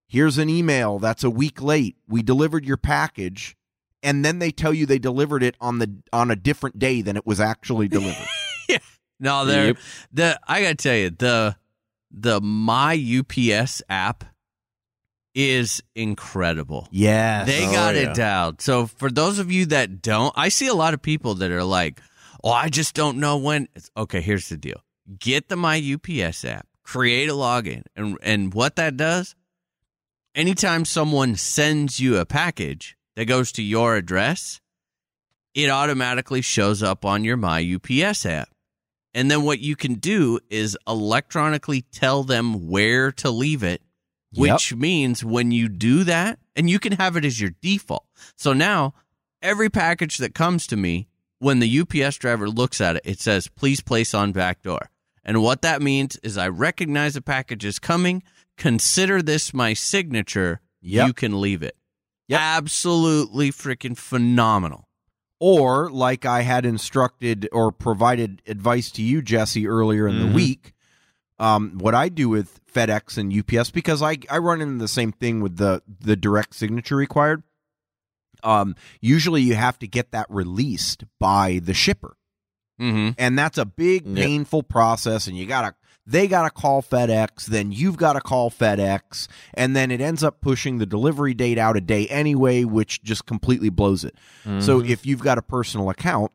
here's 0.07 0.37
an 0.37 0.49
email 0.49 0.99
that's 0.99 1.23
a 1.23 1.29
week 1.29 1.61
late. 1.61 1.95
We 2.07 2.21
delivered 2.23 2.65
your 2.65 2.77
package." 2.77 3.55
And 4.03 4.25
then 4.25 4.39
they 4.39 4.49
tell 4.49 4.73
you 4.73 4.87
they 4.87 4.97
delivered 4.97 5.43
it 5.43 5.55
on 5.61 5.77
the 5.79 5.97
on 6.11 6.31
a 6.31 6.35
different 6.35 6.79
day 6.79 7.01
than 7.01 7.15
it 7.17 7.25
was 7.25 7.39
actually 7.39 7.87
delivered. 7.89 8.27
yeah. 8.67 8.79
No, 9.19 9.45
there. 9.45 9.67
Yep. 9.67 9.77
The 10.13 10.39
I 10.47 10.61
gotta 10.63 10.75
tell 10.75 10.95
you 10.95 11.09
the 11.11 11.55
the 12.09 12.41
My 12.41 12.93
UPS 12.95 13.81
app 13.87 14.25
is 15.33 15.81
incredible. 15.95 16.87
yes. 16.91 17.47
They 17.47 17.65
Oh, 17.67 17.71
got 17.71 17.95
yeah. 17.95 18.11
it 18.11 18.15
dialed. 18.15 18.61
So 18.61 18.87
for 18.87 19.09
those 19.09 19.39
of 19.39 19.51
you 19.51 19.65
that 19.67 20.01
don't, 20.01 20.33
I 20.35 20.49
see 20.49 20.67
a 20.67 20.73
lot 20.73 20.93
of 20.93 21.01
people 21.01 21.35
that 21.35 21.51
are 21.51 21.63
like, 21.63 22.01
"Oh, 22.43 22.51
I 22.51 22.69
just 22.69 22.93
don't 22.93 23.17
know 23.17 23.37
when." 23.37 23.67
It's, 23.75 23.89
okay, 23.95 24.21
here's 24.21 24.49
the 24.49 24.57
deal: 24.57 24.83
get 25.19 25.47
the 25.49 25.55
My 25.55 25.77
UPS 25.77 26.43
app, 26.45 26.67
create 26.83 27.29
a 27.29 27.33
login, 27.33 27.83
and 27.95 28.17
and 28.21 28.53
what 28.53 28.75
that 28.75 28.97
does, 28.97 29.35
anytime 30.35 30.85
someone 30.85 31.35
sends 31.35 31.99
you 31.99 32.17
a 32.17 32.25
package 32.25 32.97
that 33.15 33.25
goes 33.25 33.51
to 33.53 33.61
your 33.63 33.95
address, 33.95 34.59
it 35.53 35.69
automatically 35.69 36.41
shows 36.41 36.81
up 36.83 37.05
on 37.05 37.23
your 37.23 37.37
My 37.37 37.61
UPS 37.61 38.25
app. 38.25 38.49
And 39.13 39.29
then 39.29 39.43
what 39.43 39.59
you 39.59 39.75
can 39.75 39.95
do 39.95 40.39
is 40.49 40.77
electronically 40.87 41.81
tell 41.91 42.23
them 42.23 42.69
where 42.69 43.11
to 43.13 43.29
leave 43.29 43.61
it, 43.61 43.81
which 44.35 44.73
means 44.75 45.23
when 45.23 45.51
you 45.51 45.67
do 45.69 46.03
that, 46.05 46.39
and 46.55 46.69
you 46.69 46.79
can 46.79 46.93
have 46.93 47.15
it 47.17 47.25
as 47.25 47.39
your 47.41 47.51
default. 47.61 48.05
So 48.37 48.53
now 48.53 48.93
every 49.41 49.69
package 49.69 50.17
that 50.17 50.33
comes 50.35 50.67
to 50.67 50.77
me, 50.77 51.07
when 51.39 51.59
the 51.59 51.79
UPS 51.79 52.17
driver 52.17 52.49
looks 52.49 52.79
at 52.79 52.95
it, 52.97 53.01
it 53.05 53.19
says, 53.19 53.47
please 53.47 53.81
place 53.81 54.13
on 54.13 54.31
back 54.31 54.61
door. 54.61 54.89
And 55.23 55.41
what 55.41 55.61
that 55.63 55.81
means 55.81 56.17
is 56.23 56.37
I 56.37 56.47
recognize 56.49 57.15
a 57.15 57.21
package 57.21 57.65
is 57.65 57.79
coming. 57.79 58.23
Consider 58.57 59.21
this 59.21 59.53
my 59.53 59.73
signature. 59.73 60.61
Yep. 60.81 61.07
You 61.07 61.13
can 61.13 61.41
leave 61.41 61.63
it. 61.63 61.75
Yep. 62.27 62.39
Absolutely 62.39 63.51
freaking 63.51 63.97
phenomenal. 63.97 64.87
or 65.43 65.89
like 65.89 66.23
I 66.23 66.43
had 66.43 66.67
instructed 66.67 67.49
or 67.51 67.71
provided 67.71 68.43
advice 68.45 68.91
to 68.91 69.01
you, 69.01 69.23
Jesse, 69.23 69.67
earlier 69.67 70.07
in 70.07 70.19
the 70.19 70.25
Mhm. 70.27 70.33
week. 70.35 70.73
Um, 71.41 71.77
what 71.79 71.95
I 71.95 72.07
do 72.09 72.29
with 72.29 72.59
FedEx 72.71 73.17
and 73.17 73.33
UPS 73.33 73.71
because 73.71 74.01
I 74.01 74.17
I 74.29 74.37
run 74.37 74.61
into 74.61 74.77
the 74.77 74.87
same 74.87 75.11
thing 75.11 75.41
with 75.41 75.57
the 75.57 75.81
the 75.99 76.15
direct 76.15 76.53
signature 76.55 76.95
required. 76.95 77.43
Um, 78.43 78.75
usually 79.01 79.41
you 79.41 79.55
have 79.55 79.77
to 79.79 79.87
get 79.87 80.11
that 80.11 80.25
released 80.29 81.03
by 81.19 81.59
the 81.63 81.73
shipper, 81.73 82.15
Mm-hmm. 82.81 83.09
and 83.19 83.37
that's 83.37 83.57
a 83.59 83.65
big 83.65 84.07
Yep. 84.07 84.15
painful 84.15 84.63
process. 84.63 85.27
And 85.27 85.37
you 85.37 85.45
gotta 85.45 85.75
they 86.07 86.27
gotta 86.27 86.49
call 86.49 86.81
FedEx, 86.81 87.45
then 87.45 87.71
you've 87.71 87.97
got 87.97 88.13
to 88.13 88.21
call 88.21 88.49
FedEx, 88.49 89.27
and 89.53 89.75
then 89.75 89.91
it 89.91 90.01
ends 90.01 90.23
up 90.23 90.41
pushing 90.41 90.79
the 90.79 90.87
delivery 90.87 91.35
date 91.35 91.59
out 91.59 91.77
a 91.77 91.81
day 91.81 92.07
anyway, 92.07 92.63
which 92.63 93.03
just 93.03 93.27
completely 93.27 93.69
blows 93.69 94.03
it. 94.03 94.15
So 94.59 94.79
if 94.83 95.05
you've 95.05 95.21
got 95.21 95.37
a 95.37 95.43
personal 95.43 95.91
account, 95.91 96.31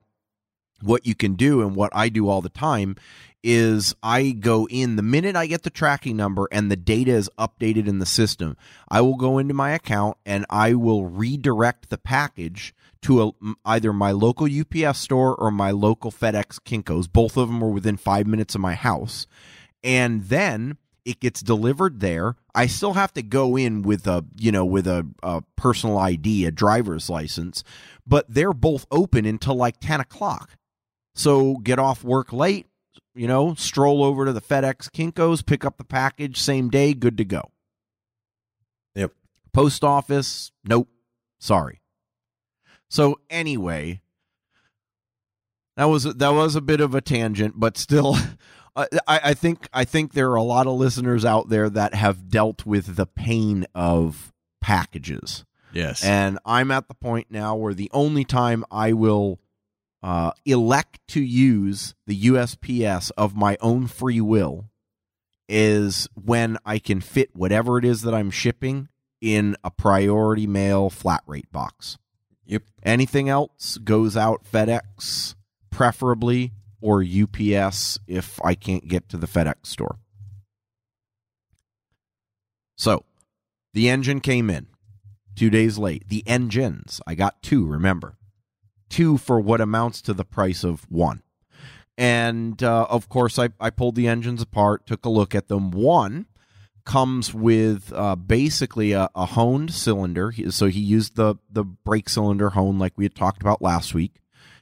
what 0.83 1.07
you 1.07 1.15
can 1.15 1.35
do 1.35 1.63
and 1.63 1.75
what 1.75 1.91
I 1.95 2.09
do 2.09 2.29
all 2.29 2.43
the 2.43 2.49
time 2.49 2.97
is 3.43 3.95
I 4.03 4.31
go 4.33 4.67
in 4.69 4.97
the 4.97 5.03
minute 5.03 5.37
I 5.37 5.47
get 5.47 5.63
the 5.63 5.71
tracking 5.71 6.17
number 6.17 6.49
and 6.51 6.69
the 6.71 6.77
data 6.77 7.13
is 7.13 7.31
updated 7.39 7.87
in 7.87 8.01
the 8.01 8.07
system, 8.07 8.57
I 8.89 9.01
will 9.03 9.17
go 9.17 9.39
into 9.39 9.55
my 9.55 9.71
account 9.71 10.17
and 10.27 10.45
I 10.51 10.75
will 10.75 11.07
redirect 11.07 11.89
the 11.89 11.99
package 11.99 12.75
to 13.03 13.23
a, 13.23 13.55
either 13.65 13.93
my 13.93 14.11
local 14.11 14.49
UPS 14.49 14.99
store 14.99 15.35
or 15.37 15.53
my 15.53 15.71
local 15.71 16.11
FedEx 16.11 16.59
Kinkos. 16.61 17.11
Both 17.13 17.37
of 17.37 17.49
them 17.49 17.63
are 17.63 17.71
within 17.71 17.97
five 17.97 18.27
minutes 18.27 18.57
of 18.57 18.61
my 18.61 18.75
house. 18.75 19.29
And 19.85 20.25
then 20.25 20.79
it 21.05 21.21
gets 21.21 21.41
delivered 21.41 22.01
there. 22.01 22.35
I 22.53 22.67
still 22.67 22.95
have 22.95 23.13
to 23.15 23.23
go 23.23 23.57
in 23.57 23.83
with 23.83 24.09
a, 24.09 24.25
you 24.37 24.51
know, 24.51 24.65
with 24.65 24.89
a, 24.89 25.07
a 25.23 25.43
personal 25.55 25.99
ID, 25.99 26.47
a 26.47 26.51
driver's 26.51 27.09
license, 27.09 27.63
but 28.05 28.27
they're 28.29 28.53
both 28.53 28.87
open 28.91 29.25
until 29.25 29.55
like 29.55 29.79
10 29.79 30.01
o'clock. 30.01 30.57
So 31.17 31.57
get 31.57 31.79
off 31.79 32.05
work 32.05 32.33
late, 32.33 32.67
you 33.15 33.27
know, 33.27 33.55
stroll 33.55 34.05
over 34.05 34.27
to 34.27 34.33
the 34.33 34.43
FedEx 34.43 34.91
Kinkos, 34.91 35.45
pick 35.45 35.65
up 35.65 35.79
the 35.79 35.85
package 35.85 36.39
same 36.39 36.69
day, 36.69 36.93
good 36.93 37.17
to 37.17 37.25
go. 37.25 37.51
Yep. 38.95 39.13
Post 39.53 39.83
office, 39.83 40.53
nope. 40.63 40.89
Sorry. 41.39 41.81
So 42.89 43.19
anyway, 43.31 44.03
that 45.77 45.87
was 45.87 46.05
that 46.05 46.31
was 46.31 46.55
a 46.55 46.61
bit 46.61 46.81
of 46.81 46.95
a 46.95 47.01
tangent, 47.01 47.55
but 47.57 47.79
still 47.79 48.17
I, 48.77 48.89
I 49.07 49.35
think 49.35 49.69
I 49.73 49.85
think 49.85 50.13
there 50.13 50.31
are 50.31 50.37
a 50.37 50.43
lot 50.43 50.67
of 50.67 50.79
listeners 50.79 51.25
out 51.25 51.49
there 51.49 51.71
that 51.71 51.95
have 51.95 52.29
dealt 52.29 52.67
with 52.67 52.97
the 52.97 53.07
pain 53.07 53.67
of 53.75 54.35
packages. 54.61 55.47
Yes. 55.73 56.05
And 56.05 56.39
I'm 56.45 56.71
at 56.71 56.89
the 56.89 56.95
point 56.95 57.29
now 57.31 57.57
where 57.57 57.75
the 57.75 57.91
only 57.93 58.25
time 58.25 58.65
I 58.71 58.93
will 58.93 59.39
uh, 60.07 60.31
elect 60.45 61.01
to 61.09 61.21
use 61.21 61.97
the 62.07 62.27
USPS 62.27 63.11
of 63.17 63.35
my 63.35 63.57
own 63.61 63.89
free 63.89 64.21
will 64.21 64.67
is 65.49 66.09
when 66.15 66.59
I 66.65 66.79
can 66.79 67.01
fit 67.01 67.35
whatever 67.35 67.77
it 67.77 67.85
is 67.85 68.03
that 68.03 68.15
I'm 68.15 68.31
shipping 68.31 68.89
in 69.21 69.57
a 69.65 69.71
priority 69.73 70.47
mail 70.47 70.91
flat 70.91 71.25
rate 71.27 71.51
box. 71.51 71.99
Yep. 72.45 72.63
Anything 72.85 73.29
else 73.29 73.79
goes 73.79 74.17
out 74.17 74.45
FedEx, 74.45 75.35
preferably, 75.71 76.53
or 76.81 77.03
UPS 77.03 77.99
if 78.07 78.41
I 78.45 78.55
can't 78.55 78.87
get 78.87 79.09
to 79.09 79.17
the 79.17 79.27
FedEx 79.27 79.67
store. 79.67 79.99
So, 82.77 83.03
the 83.75 83.89
engine 83.89 84.21
came 84.21 84.51
in 84.51 84.69
two 85.35 85.51
days 85.51 85.79
late. 85.79 86.09
The 86.09 86.23
engines, 86.29 87.01
I 87.09 87.17
got 87.17 87.43
two, 87.43 87.67
remember. 87.67 88.16
Two 88.89 89.19
for 89.19 89.41
what 89.41 89.61
amounts 89.61 90.01
to 90.03 90.15
the 90.15 90.25
price 90.25 90.65
of 90.65 90.91
one. 90.91 91.23
And 91.99 92.63
uh, 92.63 92.87
of 92.91 93.09
course, 93.09 93.39
I, 93.39 93.49
I 93.59 93.71
pulled 93.71 93.95
the 93.95 94.09
engines 94.09 94.43
apart, 94.43 94.87
took 94.87 95.05
a 95.05 95.11
look 95.11 95.35
at 95.35 95.49
them. 95.49 95.71
One 95.71 96.27
comes 96.85 97.35
with 97.35 97.93
uh, 97.95 98.17
basically 98.17 98.93
a, 98.93 99.09
a 99.15 99.27
honed 99.27 99.73
cylinder. 99.73 100.33
So 100.51 100.67
he 100.67 100.81
used 100.81 101.17
the, 101.17 101.37
the 101.51 101.65
brake 101.65 102.09
cylinder 102.09 102.51
hone 102.51 102.79
like 102.79 102.93
we 102.97 103.05
had 103.05 103.15
talked 103.15 103.43
about 103.43 103.63
last 103.63 103.95
week. 103.95 104.21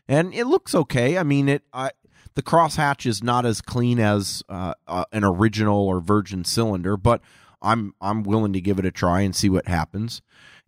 And 0.08 0.32
it 0.34 0.46
looks 0.46 0.74
okay. 0.74 1.18
I 1.18 1.22
mean, 1.22 1.48
it. 1.48 1.62
I, 1.72 1.90
the 2.34 2.42
crosshatch 2.42 3.06
is 3.06 3.22
not 3.22 3.46
as 3.46 3.60
clean 3.60 4.00
as 4.00 4.42
uh, 4.48 4.74
uh, 4.86 5.04
an 5.12 5.24
original 5.24 5.86
or 5.86 6.00
virgin 6.00 6.44
cylinder, 6.44 6.96
but 6.96 7.20
I'm 7.62 7.94
I'm 8.00 8.22
willing 8.22 8.52
to 8.52 8.60
give 8.60 8.78
it 8.78 8.84
a 8.84 8.90
try 8.90 9.22
and 9.22 9.34
see 9.34 9.48
what 9.48 9.66
happens. 9.66 10.20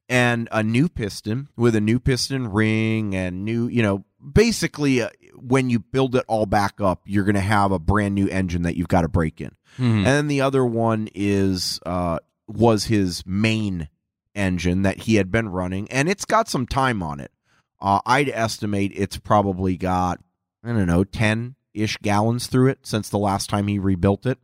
And 0.09 0.49
a 0.53 0.63
new 0.63 0.89
piston 0.89 1.49
with 1.57 1.75
a 1.75 1.81
new 1.81 1.99
piston 1.99 2.49
ring 2.49 3.15
and 3.17 3.45
new, 3.45 3.67
you 3.67 3.83
know, 3.83 4.05
basically 4.33 5.03
uh, 5.03 5.09
when 5.35 5.69
you 5.69 5.81
build 5.81 6.15
it 6.15 6.25
all 6.29 6.47
back 6.47 6.81
up, 6.81 7.03
you're 7.07 7.25
going 7.25 7.35
to 7.35 7.41
have 7.41 7.73
a 7.73 7.79
brand 7.81 8.15
new 8.15 8.29
engine 8.29 8.63
that 8.63 8.77
you've 8.77 8.87
got 8.89 9.03
to 9.03 9.09
break 9.09 9.41
in. 9.41 9.57
And 9.79 10.07
then 10.07 10.29
the 10.29 10.41
other 10.43 10.65
one 10.65 11.09
is 11.15 11.81
uh, 11.85 12.21
was 12.47 12.85
his 12.85 13.25
main 13.27 13.89
engine 14.35 14.83
that 14.83 15.01
he 15.01 15.17
had 15.17 15.31
been 15.31 15.49
running, 15.49 15.91
and 15.91 16.09
it's 16.09 16.25
got 16.25 16.49
some 16.49 16.67
time 16.67 17.03
on 17.03 17.19
it. 17.21 17.33
Uh, 17.81 18.01
I'd 18.07 18.29
estimate 18.29 18.93
it's 18.95 19.19
probably 19.19 19.77
got 19.77 20.21
I 20.65 20.69
don't 20.69 20.87
know 20.87 21.05
ten 21.05 21.57
ish 21.75 21.97
gallons 21.99 22.47
through 22.47 22.69
it 22.69 22.87
since 22.87 23.09
the 23.09 23.19
last 23.19 23.51
time 23.51 23.67
he 23.67 23.79
rebuilt 23.79 24.25
it. 24.25 24.39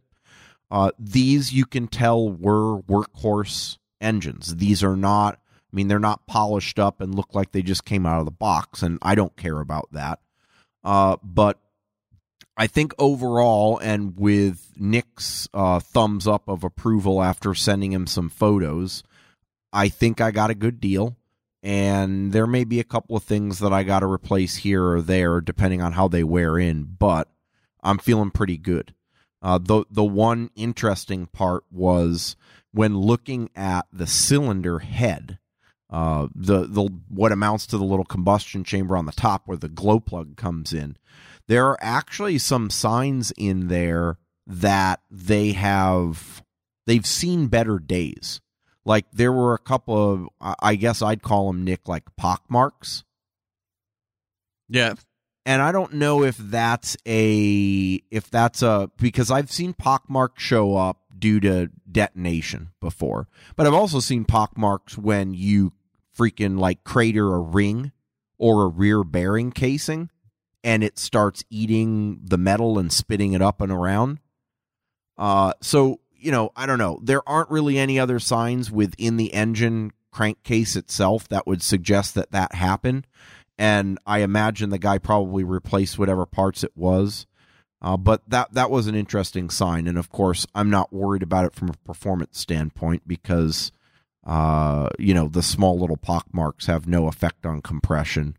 Uh, 0.71 0.91
these 0.99 1.53
you 1.53 1.65
can 1.67 1.87
tell 1.87 2.31
were 2.31 2.81
workhorse 2.83 3.79
engines. 4.01 4.57
These 4.57 4.83
are 4.83 4.97
not. 4.97 5.39
I 5.73 5.77
mean, 5.77 5.89
they're 5.89 5.99
not 5.99 6.27
polished 6.27 6.79
up 6.79 7.01
and 7.01 7.15
look 7.15 7.35
like 7.35 7.53
they 7.53 7.63
just 7.63 7.85
came 7.85 8.05
out 8.05 8.19
of 8.19 8.27
the 8.27 8.31
box, 8.31 8.83
and 8.83 8.99
I 9.01 9.15
don't 9.15 9.37
care 9.37 9.61
about 9.61 9.89
that. 9.93 10.21
Uh, 10.85 11.17
but 11.23 11.59
I 12.57 12.67
think 12.67 12.93
overall, 12.99 13.79
and 13.79 14.19
with 14.19 14.73
Nick's 14.77 15.49
uh, 15.55 15.81
thumbs 15.81 16.27
up 16.27 16.49
of 16.49 16.65
approval 16.65 17.23
after 17.23 17.55
sending 17.55 17.93
him 17.93 18.07
some 18.07 18.29
photos, 18.29 19.03
I 19.73 19.89
think 19.89 20.21
I 20.21 20.31
got 20.31 20.51
a 20.51 20.55
good 20.55 20.81
deal. 20.81 21.17
And 21.63 22.33
there 22.33 22.47
may 22.47 22.65
be 22.65 22.81
a 22.81 22.85
couple 22.85 23.17
of 23.17 23.23
things 23.23 23.61
that 23.61 23.73
I 23.73 23.85
got 23.85 24.01
to 24.01 24.07
replace 24.07 24.57
here 24.57 24.85
or 24.85 25.01
there, 25.01 25.41
depending 25.41 25.81
on 25.81 25.93
how 25.93 26.09
they 26.09 26.25
wear 26.25 26.59
in. 26.59 26.83
But 26.99 27.29
I'm 27.83 27.99
feeling 27.99 28.33
pretty 28.33 28.59
good. 28.59 28.95
Uh, 29.41 29.59
the 29.59 29.85
the 29.91 30.05
one 30.05 30.51
interesting 30.57 31.27
part 31.27 31.65
was 31.71 32.37
when 32.73 32.99
looking 32.99 33.51
at 33.55 33.87
the 33.93 34.07
cylinder 34.07 34.81
head, 34.81 35.39
uh, 35.93 36.27
the 36.35 36.67
the 36.67 36.89
what 37.09 37.31
amounts 37.31 37.67
to 37.69 37.79
the 37.79 37.85
little 37.85 38.05
combustion 38.05 38.65
chamber 38.65 38.97
on 38.97 39.07
the 39.07 39.13
top 39.13 39.43
where 39.47 39.57
the 39.59 39.69
glow 39.69 40.01
plug 40.01 40.37
comes 40.37 40.73
in. 40.73 40.97
There 41.49 41.67
are 41.67 41.79
actually 41.81 42.39
some 42.39 42.71
signs 42.71 43.31
in 43.37 43.69
there 43.69 44.19
that 44.47 45.01
they 45.11 45.53
have 45.53 46.43
they've 46.87 47.07
seen 47.07 47.47
better 47.49 47.79
days. 47.79 48.41
Like 48.85 49.05
there 49.13 49.33
were 49.33 49.55
a 49.55 49.59
couple 49.59 50.13
of 50.41 50.55
I 50.61 50.75
guess 50.77 51.03
I'd 51.03 51.23
call 51.23 51.47
them 51.49 51.63
Nick 51.63 51.87
like 51.87 52.05
pock 52.17 52.43
marks 52.49 53.05
Yeah. 54.69 54.95
and 55.45 55.61
I 55.63 55.73
don't 55.73 55.95
know 55.95 56.23
if 56.25 56.37
that's 56.39 56.97
a 57.07 58.01
if 58.11 58.31
that's 58.31 58.63
a 58.63 58.91
because 58.97 59.31
I've 59.31 59.53
seen 59.53 59.73
pockmarks 59.75 60.43
show 60.43 60.77
up 60.77 60.99
due 61.17 61.39
to 61.41 61.71
detonation 61.91 62.71
before, 62.81 63.29
but 63.57 63.67
I've 63.67 63.75
also 63.75 64.01
seen 64.01 64.25
pockmarks 64.25 64.97
when 64.99 65.35
you 65.35 65.73
freaking 66.17 66.59
like 66.59 66.85
crater 66.85 67.35
a 67.35 67.41
ring 67.41 67.93
or 68.39 68.65
a 68.65 68.69
rear 68.69 69.05
bearing 69.05 69.51
casing 69.51 70.11
and 70.65 70.85
it 70.85 70.99
starts 70.99 71.45
eating 71.51 72.21
the 72.23 72.39
metal 72.39 72.79
and 72.79 72.93
spitting 72.93 73.33
it 73.33 73.43
up 73.43 73.61
and 73.61 73.73
around. 73.73 74.19
Uh, 75.19 75.53
so 75.61 76.01
you 76.15 76.31
know, 76.31 76.53
I 76.55 76.67
don't 76.67 76.79
know. 76.79 77.01
There 77.03 77.29
aren't 77.29 77.51
really 77.51 77.79
any 77.79 77.99
other 77.99 78.21
signs 78.21 78.71
within 78.71 79.17
the 79.17 79.35
engine 79.35 79.91
crankcase 80.13 80.77
itself 80.77 81.27
that 81.29 81.47
would 81.47 81.63
suggest 81.63 82.15
that 82.15 82.31
that 82.31 82.55
happened 82.55 83.07
and 83.59 83.99
I 84.07 84.21
imagine 84.21 84.71
the 84.71 84.79
guy 84.79 84.99
probably 84.99 85.45
replaced 85.45 85.99
whatever 85.99 86.27
parts 86.27 86.65
it 86.65 86.73
was. 86.77 87.27
Uh, 87.81 87.97
but 87.97 88.23
that 88.29 88.53
that 88.55 88.71
was 88.71 88.87
an 88.87 88.95
interesting 88.95 89.51
sign, 89.51 89.89
and 89.89 89.99
of 89.99 90.09
course, 90.09 90.47
I'm 90.55 90.71
not 90.71 90.93
worried 90.93 91.23
about 91.23 91.47
it 91.47 91.53
from 91.53 91.69
a 91.69 91.73
performance 91.85 92.39
standpoint 92.39 93.09
because, 93.09 93.73
uh, 94.27 94.89
you 94.99 95.15
know, 95.15 95.29
the 95.29 95.43
small 95.43 95.79
little 95.79 95.97
pock 95.97 96.27
marks 96.33 96.67
have 96.67 96.87
no 96.87 97.07
effect 97.07 97.45
on 97.47 97.63
compression, 97.63 98.37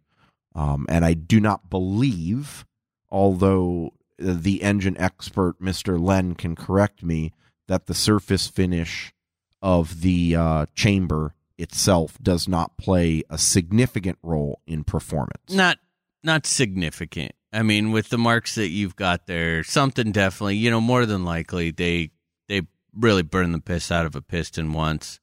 um, 0.55 0.85
and 0.89 1.03
I 1.03 1.13
do 1.13 1.39
not 1.39 1.69
believe, 1.69 2.65
although 3.09 3.93
the 4.17 4.61
engine 4.63 4.97
expert 4.97 5.59
Mister 5.59 5.99
Len 5.99 6.35
can 6.35 6.55
correct 6.55 7.03
me, 7.03 7.33
that 7.67 7.87
the 7.87 7.93
surface 7.93 8.47
finish 8.47 9.13
of 9.61 10.01
the 10.01 10.35
uh, 10.35 10.65
chamber 10.75 11.33
itself 11.57 12.17
does 12.21 12.47
not 12.47 12.77
play 12.77 13.23
a 13.29 13.37
significant 13.37 14.17
role 14.23 14.59
in 14.65 14.83
performance. 14.83 15.51
Not 15.51 15.79
not 16.23 16.45
significant. 16.45 17.33
I 17.51 17.61
mean, 17.61 17.91
with 17.91 18.09
the 18.09 18.17
marks 18.17 18.55
that 18.55 18.69
you've 18.69 18.95
got 18.95 19.27
there, 19.27 19.63
something 19.63 20.11
definitely, 20.11 20.57
you 20.57 20.71
know, 20.71 20.81
more 20.81 21.05
than 21.05 21.23
likely 21.23 21.71
they 21.71 22.11
they 22.47 22.63
really 22.95 23.23
burned 23.23 23.53
the 23.53 23.59
piss 23.59 23.91
out 23.91 24.05
of 24.05 24.15
a 24.15 24.21
piston 24.21 24.73
once. 24.73 25.19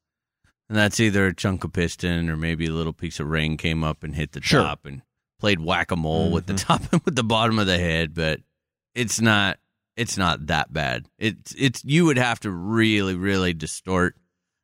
And 0.70 0.78
that's 0.78 1.00
either 1.00 1.26
a 1.26 1.34
chunk 1.34 1.64
of 1.64 1.72
piston 1.72 2.30
or 2.30 2.36
maybe 2.36 2.66
a 2.66 2.72
little 2.72 2.92
piece 2.92 3.18
of 3.18 3.26
ring 3.26 3.56
came 3.56 3.82
up 3.82 4.04
and 4.04 4.14
hit 4.14 4.30
the 4.30 4.40
Sure. 4.40 4.62
top 4.62 4.86
and 4.86 5.02
played 5.40 5.58
whack 5.58 5.90
a 5.90 5.96
mole 5.96 6.30
with 6.30 6.46
the 6.46 6.52
mm-hmm. 6.52 6.72
top 6.72 6.82
and 6.92 7.02
with 7.04 7.16
the 7.16 7.24
bottom 7.24 7.58
of 7.58 7.66
the 7.66 7.76
head, 7.76 8.14
but 8.14 8.40
it's 8.94 9.20
not 9.20 9.58
it's 9.96 10.16
not 10.16 10.46
that 10.46 10.72
bad. 10.72 11.08
It's 11.18 11.52
it's 11.58 11.84
you 11.84 12.04
would 12.04 12.18
have 12.18 12.38
to 12.40 12.52
really, 12.52 13.16
really 13.16 13.52
distort 13.52 14.14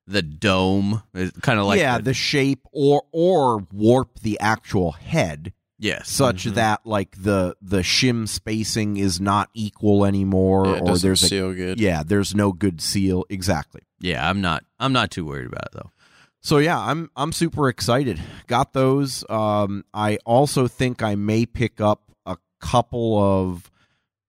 the 0.07 0.23
dome. 0.23 1.03
Kind 1.43 1.59
of 1.59 1.67
like 1.67 1.81
yeah, 1.81 1.97
the, 1.99 2.05
the 2.05 2.15
shape 2.15 2.65
or 2.71 3.03
or 3.11 3.67
warp 3.73 4.21
the 4.21 4.39
actual 4.39 4.93
head 4.93 5.53
yes. 5.79 6.09
such 6.09 6.45
mm-hmm. 6.45 6.55
that 6.55 6.87
like 6.87 7.21
the 7.21 7.57
the 7.61 7.81
shim 7.81 8.29
spacing 8.29 8.97
is 8.97 9.21
not 9.21 9.51
equal 9.55 10.05
anymore 10.05 10.67
Yeah, 10.67 10.73
it 10.77 10.83
or 10.83 10.87
doesn't 10.87 11.09
there's 11.09 11.23
a 11.23 11.27
seal 11.27 11.53
good. 11.55 11.81
yeah, 11.81 12.03
there's 12.07 12.35
no 12.35 12.53
good 12.53 12.81
seal 12.81 13.25
exactly. 13.29 13.83
Yeah, 13.99 14.29
I'm 14.29 14.41
not 14.41 14.65
I'm 14.79 14.93
not 14.93 15.11
too 15.11 15.25
worried 15.25 15.47
about 15.47 15.67
it 15.67 15.73
though. 15.73 15.91
So 16.47 16.59
yeah, 16.59 16.79
I'm 16.79 17.11
I'm 17.17 17.33
super 17.33 17.69
excited. 17.69 18.23
Got 18.47 18.73
those. 18.73 19.29
Um, 19.29 19.85
I 19.93 20.19
also 20.25 20.69
think 20.69 21.03
I 21.03 21.17
may 21.17 21.45
pick 21.45 21.81
up 21.81 22.13
a 22.25 22.37
couple 22.61 23.19
of 23.19 23.69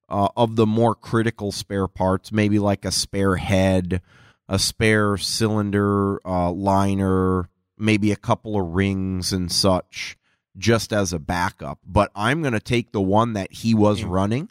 uh, 0.10 0.30
of 0.36 0.56
the 0.56 0.66
more 0.66 0.96
critical 0.96 1.52
spare 1.52 1.88
parts, 1.88 2.32
maybe 2.32 2.58
like 2.58 2.86
a 2.86 2.92
spare 2.92 3.36
head, 3.36 4.02
a 4.50 4.58
spare 4.58 5.18
cylinder 5.18 6.20
uh, 6.28 6.50
liner, 6.52 7.50
maybe 7.78 8.12
a 8.12 8.16
couple 8.16 8.60
of 8.60 8.74
rings 8.74 9.32
and 9.32 9.52
such, 9.52 10.18
just 10.58 10.92
as 10.92 11.14
a 11.14 11.20
backup. 11.20 11.78
But 11.86 12.10
I'm 12.16 12.42
going 12.42 12.54
to 12.54 12.60
take 12.60 12.94
the 12.94 13.00
one 13.02 13.34
that 13.34 13.54
he 13.54 13.76
was 13.76 14.04
running 14.04 14.50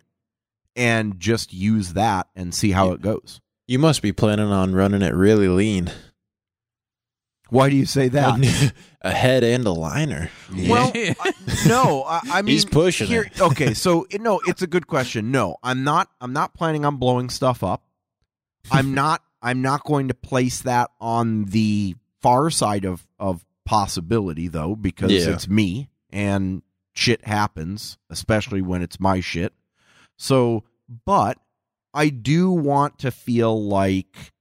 and 0.76 1.18
just 1.18 1.52
use 1.52 1.94
that 1.94 2.28
and 2.36 2.54
see 2.54 2.70
how 2.70 2.86
Yeah. 2.90 2.92
it 2.94 3.02
goes. 3.02 3.40
You 3.66 3.80
must 3.80 4.02
be 4.02 4.12
planning 4.12 4.52
on 4.52 4.72
running 4.72 5.02
it 5.02 5.14
really 5.14 5.48
lean. 5.48 5.90
Why 7.48 7.70
do 7.70 7.76
you 7.76 7.86
say 7.86 8.08
that? 8.08 8.72
a 9.02 9.10
head 9.12 9.44
and 9.44 9.64
a 9.66 9.70
liner. 9.70 10.30
Well, 10.68 10.90
I, 10.94 11.32
no, 11.66 12.02
I, 12.02 12.20
I 12.32 12.42
mean 12.42 12.52
He's 12.54 12.64
pushing 12.64 13.06
here, 13.06 13.22
it. 13.22 13.40
okay, 13.40 13.72
so 13.74 14.06
no, 14.18 14.40
it's 14.46 14.62
a 14.62 14.66
good 14.66 14.86
question. 14.86 15.30
No, 15.30 15.56
I'm 15.62 15.84
not. 15.84 16.08
I'm 16.20 16.32
not 16.32 16.54
planning 16.54 16.84
on 16.84 16.96
blowing 16.96 17.30
stuff 17.30 17.62
up. 17.62 17.84
I'm 18.70 18.94
not. 18.94 19.22
I'm 19.42 19.62
not 19.62 19.84
going 19.84 20.08
to 20.08 20.14
place 20.14 20.62
that 20.62 20.90
on 21.00 21.44
the 21.44 21.94
far 22.20 22.50
side 22.50 22.84
of 22.84 23.06
of 23.18 23.44
possibility 23.64 24.48
though, 24.48 24.74
because 24.74 25.12
Yeah. 25.12 25.32
it's 25.34 25.48
me 25.48 25.88
and 26.10 26.62
shit 26.94 27.24
happens, 27.26 27.98
especially 28.10 28.62
when 28.62 28.82
it's 28.82 28.98
my 28.98 29.20
shit. 29.20 29.52
So, 30.16 30.64
but 31.04 31.38
I 31.94 32.08
do 32.08 32.50
want 32.50 32.98
to 33.00 33.10
feel 33.10 33.62
like 33.68 34.32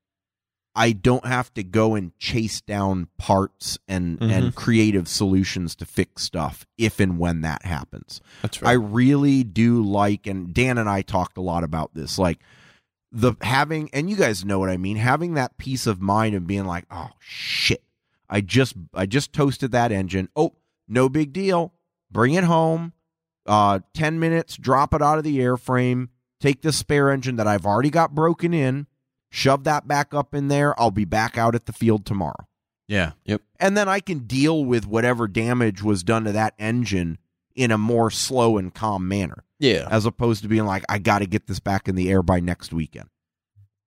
I 0.76 0.92
don't 0.92 1.26
have 1.26 1.54
to 1.54 1.64
go 1.64 1.96
and 1.96 2.18
chase 2.20 2.62
down 2.62 3.08
parts 3.18 3.78
and 3.88 4.22
and 4.22 4.54
creative 4.56 5.08
solutions 5.08 5.76
to 5.78 5.86
fix 5.86 6.24
stuff 6.24 6.66
if 6.78 7.00
and 7.00 7.18
when 7.18 7.42
that 7.42 7.66
happens. 7.66 8.22
That's 8.42 8.62
I 8.62 8.74
really 8.74 9.44
do 9.44 9.82
like 9.82 10.28
and 10.28 10.54
Dan 10.54 10.78
and 10.78 10.90
I 10.90 11.02
talked 11.02 11.38
a 11.38 11.42
lot 11.42 11.64
about 11.64 11.94
this 11.94 12.20
like 12.20 12.40
the 13.12 13.34
having 13.42 13.90
and 13.94 14.10
you 14.10 14.18
guys 14.18 14.44
know 14.44 14.60
what 14.60 14.70
I 14.70 14.78
mean 14.78 14.98
having 14.98 15.36
that 15.36 15.58
peace 15.58 15.88
of 15.88 16.02
mind 16.02 16.36
of 16.36 16.46
being 16.46 16.66
like 16.66 16.86
oh 16.92 17.12
shit 17.20 17.84
I 18.30 18.42
just 18.42 18.76
I 18.94 19.06
just 19.06 19.32
toasted 19.32 19.72
that 19.72 19.92
engine 19.92 20.30
oh 20.36 20.56
no 20.88 21.10
big 21.10 21.34
deal. 21.34 21.74
Bring 22.12 22.34
it 22.34 22.44
home. 22.44 22.94
Uh, 23.46 23.80
10 23.94 24.20
minutes, 24.20 24.58
drop 24.58 24.94
it 24.94 25.02
out 25.02 25.18
of 25.18 25.24
the 25.24 25.38
airframe. 25.40 26.10
Take 26.40 26.62
the 26.62 26.72
spare 26.72 27.12
engine 27.12 27.36
that 27.36 27.48
I've 27.48 27.66
already 27.66 27.90
got 27.92 28.16
broken 28.16 28.54
in, 28.54 28.88
shove 29.36 29.66
that 29.66 29.88
back 29.88 30.14
up 30.14 30.34
in 30.34 30.48
there. 30.48 30.80
I'll 30.80 30.92
be 30.92 31.06
back 31.06 31.38
out 31.38 31.56
at 31.56 31.66
the 31.66 31.74
field 31.74 32.06
tomorrow. 32.06 32.48
Yeah. 32.88 33.12
Yep. 33.26 33.42
And 33.60 33.76
then 33.76 33.90
I 33.90 34.00
can 34.00 34.20
deal 34.20 34.64
with 34.64 34.88
whatever 34.88 35.28
damage 35.28 35.84
was 35.84 36.04
done 36.04 36.24
to 36.24 36.32
that 36.32 36.54
engine 36.58 37.18
in 37.56 37.72
a 37.72 37.78
more 37.78 38.10
slow 38.12 38.58
and 38.58 38.74
calm 38.74 39.08
manner, 39.08 39.44
Yeah. 39.60 39.88
as 39.90 40.06
opposed 40.06 40.44
to 40.44 40.48
being 40.48 40.66
like, 40.66 40.84
I 40.88 41.00
got 41.00 41.20
to 41.20 41.26
get 41.26 41.48
this 41.48 41.60
back 41.60 41.88
in 41.88 41.96
the 41.96 42.10
air 42.10 42.22
by 42.22 42.40
next 42.40 42.72
weekend. 42.74 43.10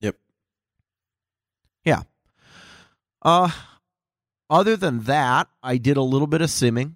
Yep. 0.01 0.17
Yeah. 1.85 2.03
Uh, 3.23 3.51
other 4.51 4.77
than 4.77 5.01
that, 5.05 5.49
I 5.63 5.77
did 5.77 5.97
a 5.97 6.03
little 6.03 6.27
bit 6.27 6.41
of 6.41 6.49
simming, 6.51 6.95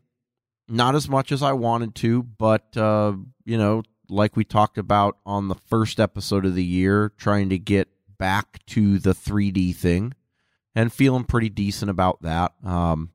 not 0.68 0.94
as 0.94 1.08
much 1.08 1.30
as 1.32 1.42
I 1.42 1.52
wanted 1.52 1.94
to, 1.96 2.22
but 2.22 2.76
uh, 2.76 3.14
you 3.44 3.58
know, 3.58 3.82
like 4.08 4.36
we 4.36 4.44
talked 4.44 4.78
about 4.78 5.18
on 5.24 5.48
the 5.48 5.54
first 5.54 6.00
episode 6.00 6.44
of 6.44 6.54
the 6.54 6.64
year, 6.64 7.12
trying 7.16 7.48
to 7.50 7.58
get 7.58 7.88
back 8.22 8.64
to 8.66 9.00
the 9.00 9.12
3D 9.14 9.74
thing, 9.74 10.14
and 10.76 10.92
feeling 10.92 11.24
pretty 11.24 11.48
decent 11.48 11.90
about 11.90 12.22
that. 12.22 12.52
Um, 12.64 13.10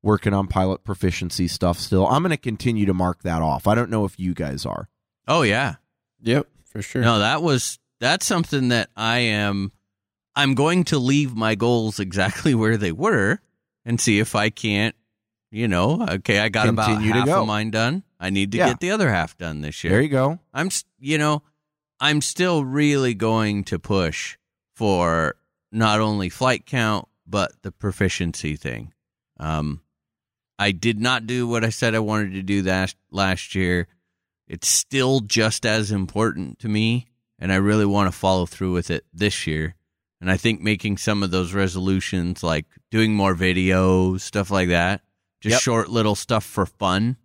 working 0.00 0.32
on 0.32 0.46
pilot 0.46 0.84
proficiency 0.84 1.48
stuff 1.48 1.76
still. 1.78 2.06
I'm 2.06 2.22
going 2.22 2.30
to 2.30 2.36
continue 2.36 2.86
to 2.86 2.94
mark 2.94 3.22
that 3.24 3.42
off. 3.42 3.66
I 3.66 3.74
don't 3.74 3.90
know 3.90 4.04
if 4.04 4.18
you 4.20 4.32
guys 4.34 4.64
are. 4.64 4.88
Oh 5.26 5.42
yeah. 5.42 5.74
Yep. 6.22 6.46
For 6.66 6.82
sure. 6.82 7.02
No, 7.02 7.18
that 7.18 7.42
was 7.42 7.78
that's 8.00 8.24
something 8.26 8.68
that 8.68 8.90
I 8.96 9.18
am 9.18 9.72
I'm 10.36 10.54
going 10.54 10.84
to 10.84 10.98
leave 10.98 11.34
my 11.34 11.54
goals 11.56 11.98
exactly 12.00 12.54
where 12.62 12.76
they 12.76 12.92
were 12.92 13.40
and 13.84 14.00
see 14.00 14.18
if 14.20 14.34
I 14.36 14.50
can't, 14.50 14.94
you 15.50 15.66
know, 15.68 16.06
okay, 16.08 16.38
I 16.38 16.48
got 16.48 16.66
Continue 16.66 17.10
about 17.10 17.18
half 17.18 17.26
go. 17.26 17.40
of 17.42 17.46
mine 17.48 17.70
done. 17.72 18.02
I 18.20 18.30
need 18.30 18.52
to 18.52 18.58
Yeah. 18.58 18.68
get 18.68 18.80
the 18.80 18.92
other 18.92 19.10
half 19.10 19.36
done 19.36 19.60
this 19.62 19.82
year. 19.82 19.92
There 19.94 20.02
you 20.02 20.08
go. 20.08 20.38
I'm, 20.54 20.70
you 21.00 21.18
know, 21.18 21.42
I'm 22.02 22.20
still 22.20 22.64
really 22.64 23.14
going 23.14 23.62
to 23.64 23.78
push 23.78 24.36
for 24.74 25.36
not 25.70 26.00
only 26.00 26.28
flight 26.28 26.66
count 26.66 27.06
but 27.24 27.52
the 27.62 27.70
proficiency 27.70 28.56
thing. 28.56 28.92
Um, 29.38 29.82
I 30.58 30.72
did 30.72 31.00
not 31.00 31.28
do 31.28 31.46
what 31.46 31.64
I 31.64 31.68
said 31.70 31.94
I 31.94 32.00
wanted 32.00 32.32
to 32.32 32.42
do 32.42 32.62
that 32.62 32.94
last 33.12 33.54
year. 33.54 33.86
It's 34.48 34.66
still 34.66 35.20
just 35.20 35.64
as 35.64 35.92
important 35.92 36.58
to 36.58 36.68
me, 36.68 37.06
and 37.38 37.52
I 37.52 37.56
really 37.56 37.86
want 37.86 38.12
to 38.12 38.18
follow 38.18 38.46
through 38.46 38.72
with 38.72 38.90
it 38.90 39.04
this 39.12 39.46
year. 39.46 39.76
And 40.20 40.28
I 40.28 40.36
think 40.36 40.60
making 40.60 40.98
some 40.98 41.22
of 41.22 41.30
those 41.30 41.54
resolutions, 41.54 42.42
like 42.42 42.66
doing 42.90 43.14
more 43.14 43.34
videos, 43.36 44.22
stuff 44.22 44.50
like 44.50 44.68
that, 44.70 45.02
just 45.40 45.54
Yep. 45.54 45.60
short 45.62 45.88
little 45.88 46.16
stuff 46.16 46.44
for 46.44 46.66
fun, 46.66 47.16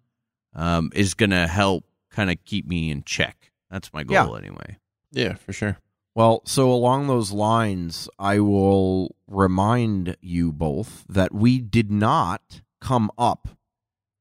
um, 0.54 0.92
is 0.94 1.16
going 1.16 1.32
to 1.32 1.48
help 1.48 1.84
kind 2.12 2.30
of 2.32 2.38
keep 2.46 2.68
me 2.68 2.92
in 2.92 3.04
check. 3.04 3.37
That's 3.70 3.92
my 3.94 4.04
goal 4.04 4.38
anyway. 4.38 4.78
yeah, 5.12 5.34
for 5.36 5.54
sure. 5.54 5.78
Well, 6.16 6.42
so 6.46 6.72
along 6.72 7.08
those 7.08 7.32
lines, 7.32 8.10
I 8.18 8.40
will 8.40 9.16
remind 9.28 10.18
you 10.20 10.52
both 10.52 11.06
that 11.08 11.32
we 11.34 11.60
did 11.60 11.92
not 11.92 12.62
come 12.82 13.12
up 13.20 13.50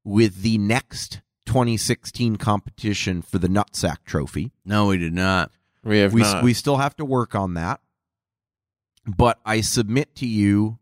with 0.05 0.42
the 0.42 0.59
next 0.59 1.22
2016 1.47 2.36
competition 2.36 3.22
for 3.22 3.38
the 3.38 3.49
Nutsack 3.49 3.99
Trophy. 4.05 4.53
No, 4.64 4.88
we 4.88 4.99
did 4.99 5.14
not. 5.14 5.51
We 5.84 6.01
have 6.01 6.12
We, 6.12 6.20
not. 6.22 6.42
we 6.44 6.53
still 6.53 6.76
have 6.76 6.97
to 6.97 7.05
work 7.05 7.34
on 7.34 7.55
that. 7.55 7.80
But 9.07 9.38
I 9.47 9.61
submit 9.61 10.14
to 10.16 10.26
you 10.26 10.78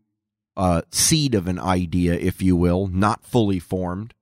a 0.57 0.83
seed 0.91 1.35
of 1.35 1.47
an 1.47 1.59
idea, 1.59 2.13
if 2.15 2.41
you 2.41 2.55
will, 2.55 2.87
not 2.87 3.23
fully 3.23 3.59
formed. 3.59 4.13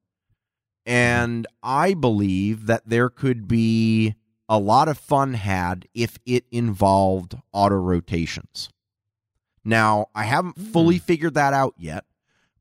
And 0.85 1.47
I 1.63 1.93
believe 1.93 2.65
that 2.67 2.83
there 2.85 3.09
could 3.09 3.47
be 3.47 4.15
a 4.49 4.59
lot 4.59 4.87
of 4.87 4.97
fun 4.97 5.33
had 5.35 5.87
if 5.93 6.17
it 6.25 6.45
involved 6.51 7.35
auto 7.51 7.75
rotations. 7.75 8.69
Now, 9.63 10.07
I 10.13 10.23
haven't 10.23 10.59
fully 10.59 10.99
figured 10.99 11.35
that 11.35 11.53
out 11.53 11.73
yet, 11.77 12.05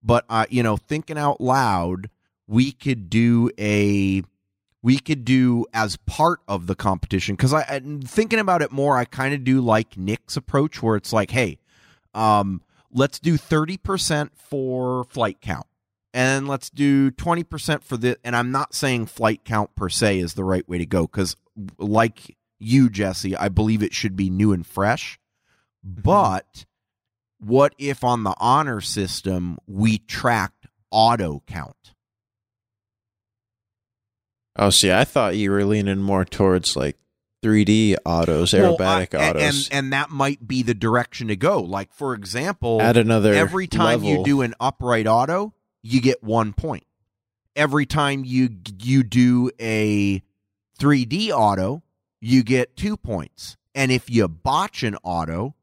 but 0.03 0.25
uh, 0.29 0.47
you 0.49 0.63
know, 0.63 0.77
thinking 0.77 1.19
out 1.19 1.41
loud, 1.41 2.09
we 2.47 2.73
could 2.73 3.11
do 3.11 3.51
a 3.59 4.23
we 4.83 4.99
could 4.99 5.25
do 5.25 5.65
as 5.73 5.97
part 5.97 6.41
of 6.49 6.67
the 6.67 6.75
competition 6.75 7.35
because 7.37 7.55
I 7.55 7.81
thinking 8.05 8.39
about 8.39 8.63
it 8.63 8.73
more, 8.73 8.97
I 8.97 9.05
kind 9.05 9.35
of 9.35 9.45
do 9.45 9.61
like 9.61 9.97
Nick's 9.97 10.37
approach 10.37 10.83
where 10.83 10.97
it's 10.97 11.13
like, 11.13 11.31
hey, 11.31 11.59
um, 12.15 12.63
let's 12.93 13.19
do 13.19 13.37
thirty 13.37 13.77
percent 13.77 14.33
for 14.37 15.05
flight 15.05 15.41
count, 15.41 15.67
and 16.13 16.47
let's 16.49 16.71
do 16.71 17.11
twenty 17.11 17.45
percent 17.45 17.85
for 17.85 17.97
the. 17.97 18.17
And 18.23 18.37
I'm 18.37 18.53
not 18.53 18.75
saying 18.75 19.07
flight 19.07 19.45
count 19.45 19.75
per 19.75 19.89
se 19.89 20.19
is 20.19 20.35
the 20.35 20.45
right 20.45 20.69
way 20.69 20.79
to 20.79 20.87
go 20.87 21.03
because, 21.03 21.37
like 21.79 22.37
you, 22.59 22.89
Jesse, 22.91 23.37
I 23.37 23.49
believe 23.49 23.83
it 23.83 23.95
should 23.95 24.17
be 24.17 24.31
new 24.31 24.53
and 24.53 24.67
fresh. 24.67 25.19
Mm-hmm. 25.87 26.03
But 26.03 26.65
what 27.39 27.75
if 27.79 28.05
on 28.05 28.23
the 28.25 28.35
honor 28.39 28.81
system 28.81 29.59
we 29.67 29.99
tracked 29.99 30.67
auto 30.91 31.43
count? 31.47 31.77
oh, 34.57 34.71
see, 34.71 34.93
I 34.93 35.05
thought 35.05 35.37
you 35.37 35.51
were 35.51 35.65
leaning 35.65 36.03
more 36.03 36.25
towards 36.25 36.77
like 36.77 36.97
3D 37.43 37.97
autos, 38.05 38.53
Well, 38.53 38.77
aerobatic 38.77 39.19
I- 39.19 39.31
autos. 39.31 39.69
and 39.71 39.79
and 39.85 39.93
that 39.93 40.11
might 40.11 40.47
be 40.47 40.63
the 40.63 40.75
direction 40.75 41.29
to 41.29 41.37
go. 41.37 41.61
Like 41.61 41.93
for 41.93 42.15
example, 42.15 42.81
Add 42.81 42.97
another 42.97 43.35
every 43.35 43.67
time 43.67 44.05
you 44.05 44.23
do 44.25 44.43
an 44.43 44.55
upright 44.61 45.07
auto, 45.07 45.55
you 45.83 46.01
get 46.01 46.23
one 46.23 46.53
point. 46.53 46.85
Every 47.57 47.87
time 47.87 48.25
you 48.25 48.51
you 48.81 49.03
do 49.03 49.51
a 49.61 50.23
3D 50.83 51.31
auto, 51.31 51.83
you 52.21 52.43
get 52.43 52.77
two 52.77 52.97
points. 52.97 53.57
And 53.75 53.93
if 53.93 54.11
you 54.11 54.27
botch 54.27 54.83
an 54.83 54.97
auto, 55.05 55.55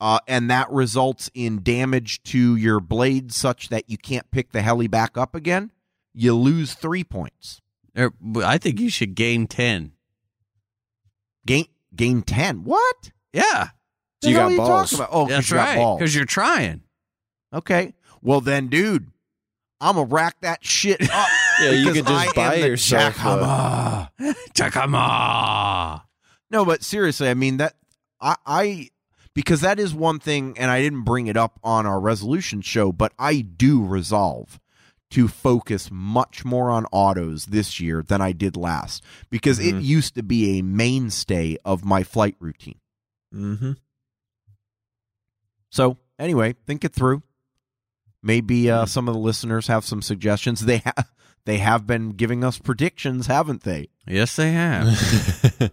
uh, 0.00 0.18
and 0.26 0.50
that 0.50 0.70
results 0.70 1.30
in 1.34 1.62
damage 1.62 2.22
to 2.22 2.56
your 2.56 2.80
blade 2.80 3.32
such 3.32 3.68
that 3.68 3.90
you 3.90 3.98
can't 3.98 4.30
pick 4.30 4.52
the 4.52 4.62
heli 4.62 4.86
back 4.88 5.18
up 5.18 5.34
again, 5.34 5.70
you 6.14 6.34
lose 6.34 6.72
three 6.72 7.04
points. 7.04 7.60
Er, 7.98 8.12
I 8.42 8.56
think 8.56 8.80
you 8.80 8.88
should 8.88 9.14
gain 9.14 9.46
10. 9.46 9.92
Gain 11.46 11.66
gain 11.94 12.22
ten. 12.22 12.64
What? 12.64 13.10
Yeah, 13.32 13.68
So 14.22 14.28
you 14.30 14.36
got 14.36 14.56
balls. 14.56 14.90
talking 14.90 14.98
about? 15.04 15.08
Oh, 15.12 15.26
'cause 15.26 15.30
that's 15.30 15.50
you 15.50 15.56
right. 15.56 15.96
Because 15.98 16.14
you're 16.14 16.24
trying. 16.24 16.82
Okay. 17.52 17.94
Well 18.22 18.40
then, 18.40 18.68
dude, 18.68 19.10
I'm 19.80 19.96
gonna 19.96 20.06
rack 20.06 20.40
that 20.42 20.64
shit 20.64 21.00
up. 21.12 21.28
Yeah, 21.60 21.70
you 21.72 21.92
could 21.92 22.06
just 22.06 22.08
I 22.08 22.26
am 22.26 22.32
buy 22.34 22.60
the 22.60 22.68
yourself 22.68 23.14
jackhammer. 24.54 26.02
No, 26.50 26.64
but 26.64 26.82
seriously, 26.82 27.28
I 27.28 27.34
mean 27.34 27.58
that 27.58 27.74
I, 28.20 28.36
I 28.46 28.88
because 29.34 29.60
that 29.60 29.78
is 29.78 29.94
one 29.94 30.18
thing, 30.18 30.56
and 30.58 30.70
I 30.70 30.80
didn't 30.80 31.02
bring 31.04 31.26
it 31.28 31.36
up 31.36 31.58
on 31.62 31.86
our 31.86 32.00
resolution 32.00 32.60
show, 32.62 32.92
but 32.92 33.12
I 33.18 33.40
do 33.42 33.84
resolve 33.84 34.58
to 35.12 35.26
focus 35.28 35.88
much 35.90 36.44
more 36.44 36.70
on 36.70 36.86
autos 36.92 37.46
this 37.46 37.80
year 37.80 38.02
than 38.02 38.20
I 38.20 38.32
did 38.32 38.56
last 38.56 39.02
because 39.28 39.58
it 39.58 39.74
Mhm. 39.74 39.84
used 39.84 40.14
to 40.14 40.22
be 40.22 40.58
a 40.58 40.62
mainstay 40.62 41.56
of 41.64 41.84
my 41.84 42.04
flight 42.04 42.36
routine. 42.38 42.78
Mm-hmm. 43.34 43.72
So 45.70 45.98
anyway, 46.18 46.54
think 46.66 46.84
it 46.84 46.92
through. 46.92 47.22
Maybe 48.22 48.70
uh, 48.70 48.86
some 48.86 49.08
of 49.08 49.14
the 49.14 49.20
listeners 49.20 49.66
have 49.68 49.84
some 49.84 50.02
suggestions. 50.02 50.60
They 50.66 50.78
have 50.78 51.10
they 51.44 51.58
have 51.58 51.86
been 51.86 52.10
giving 52.10 52.44
us 52.44 52.58
predictions, 52.58 53.26
haven't 53.26 53.62
they? 53.62 53.88
Yes, 54.06 54.36
they 54.36 54.52
have. 54.52 54.86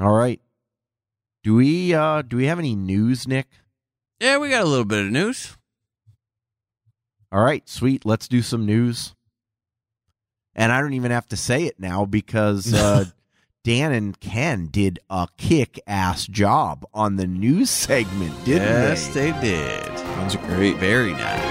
All 0.00 0.14
right. 0.14 0.40
Do 1.42 1.54
we 1.56 1.94
uh 1.94 2.22
do 2.22 2.36
we 2.36 2.46
have 2.46 2.58
any 2.58 2.74
news, 2.74 3.26
Nick? 3.26 3.48
yeah, 4.20 4.38
we 4.38 4.50
got 4.50 4.62
a 4.62 4.68
little 4.68 4.84
bit 4.84 5.06
of 5.06 5.10
news. 5.10 5.56
All 7.32 7.42
right, 7.42 7.66
sweet. 7.68 8.04
Let's 8.04 8.28
do 8.28 8.42
some 8.42 8.66
news. 8.66 9.14
And 10.54 10.72
I 10.72 10.80
don't 10.80 10.94
even 10.94 11.10
have 11.12 11.28
to 11.28 11.36
say 11.36 11.64
it 11.64 11.78
now 11.78 12.04
because 12.04 12.74
uh, 12.74 13.04
Dan 13.62 13.92
and 13.92 14.18
Ken 14.18 14.68
did 14.68 15.00
a 15.10 15.28
kick 15.36 15.78
ass 15.86 16.26
job 16.26 16.86
on 16.94 17.16
the 17.16 17.26
news 17.26 17.68
segment, 17.68 18.32
didn't 18.46 18.62
yes, 18.62 19.08
they? 19.08 19.32
they 19.32 19.40
did. 19.42 19.98
Sounds 19.98 20.36
great. 20.36 20.78
Very 20.78 21.12
nice. 21.12 21.44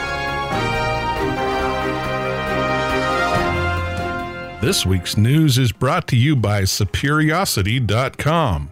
This 4.60 4.88
week's 4.88 5.18
news 5.18 5.60
is 5.60 5.72
brought 5.72 6.08
to 6.08 6.18
you 6.18 6.36
by 6.36 6.64
Superiosity.com. 6.64 8.72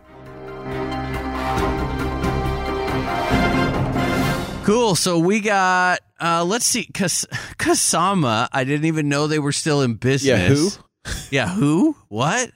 Cool. 4.66 4.96
So 4.96 5.20
we 5.20 5.42
got, 5.42 6.00
uh, 6.20 6.44
let's 6.44 6.66
see, 6.66 6.86
Kas- 6.92 7.28
Kasama. 7.60 8.48
I 8.52 8.64
didn't 8.64 8.86
even 8.86 9.08
know 9.08 9.28
they 9.28 9.38
were 9.38 9.52
still 9.52 9.84
in 9.84 9.94
business. 9.94 10.26
Yeah, 10.26 10.48
who? 10.48 10.72
Yeah, 11.32 11.48
who? 11.50 11.96
What? 12.10 12.52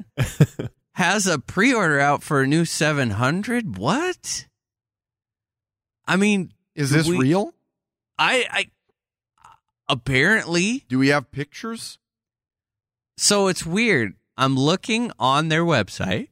Has 0.94 1.26
a 1.28 1.40
pre 1.40 1.74
order 1.74 2.00
out 2.00 2.22
for 2.24 2.42
a 2.42 2.48
new 2.48 2.66
700? 2.66 3.78
What? 3.78 4.46
I 6.06 6.16
mean, 6.18 6.52
Is 6.76 6.90
this 6.92 7.08
we- 7.08 7.18
real? 7.18 7.54
I, 8.18 8.46
I 8.52 8.66
apparently 9.90 10.84
Do 10.90 11.00
we 11.00 11.08
have 11.10 11.32
pictures? 11.32 11.98
so 13.18 13.48
it's 13.48 13.66
weird. 13.66 14.14
I'm 14.38 14.56
looking 14.58 15.12
on 15.20 15.48
their 15.50 15.64
website. 15.64 16.28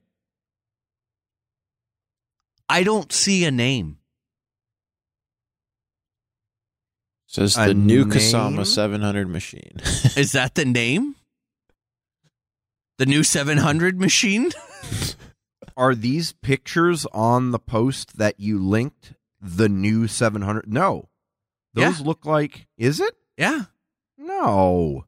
I 2.67 2.83
don't 2.83 3.11
see 3.11 3.45
a 3.45 3.51
name. 3.51 3.97
Says 7.27 7.57
A 7.57 7.67
the 7.67 7.73
new 7.73 8.05
name? 8.05 8.09
Kasama 8.11 8.65
700 8.65 9.27
machine. 9.29 9.73
Is 10.17 10.31
that 10.33 10.55
the 10.55 10.65
name? 10.65 11.15
The 12.99 13.05
new 13.05 13.23
700 13.23 13.99
machine? 13.99 14.51
Are 15.77 15.95
these 15.95 16.33
pictures 16.33 17.05
on 17.13 17.51
the 17.51 17.57
post 17.59 18.17
that 18.17 18.39
you 18.41 18.59
linked? 18.59 19.13
The 19.41 19.69
new 19.69 20.05
700? 20.07 20.71
No. 20.71 21.07
Those 21.73 21.99
Yeah. 22.01 22.05
look 22.05 22.25
like. 22.25 22.67
Is 22.77 22.99
it? 22.99 23.15
Yeah. 23.37 23.63
No. 24.17 25.05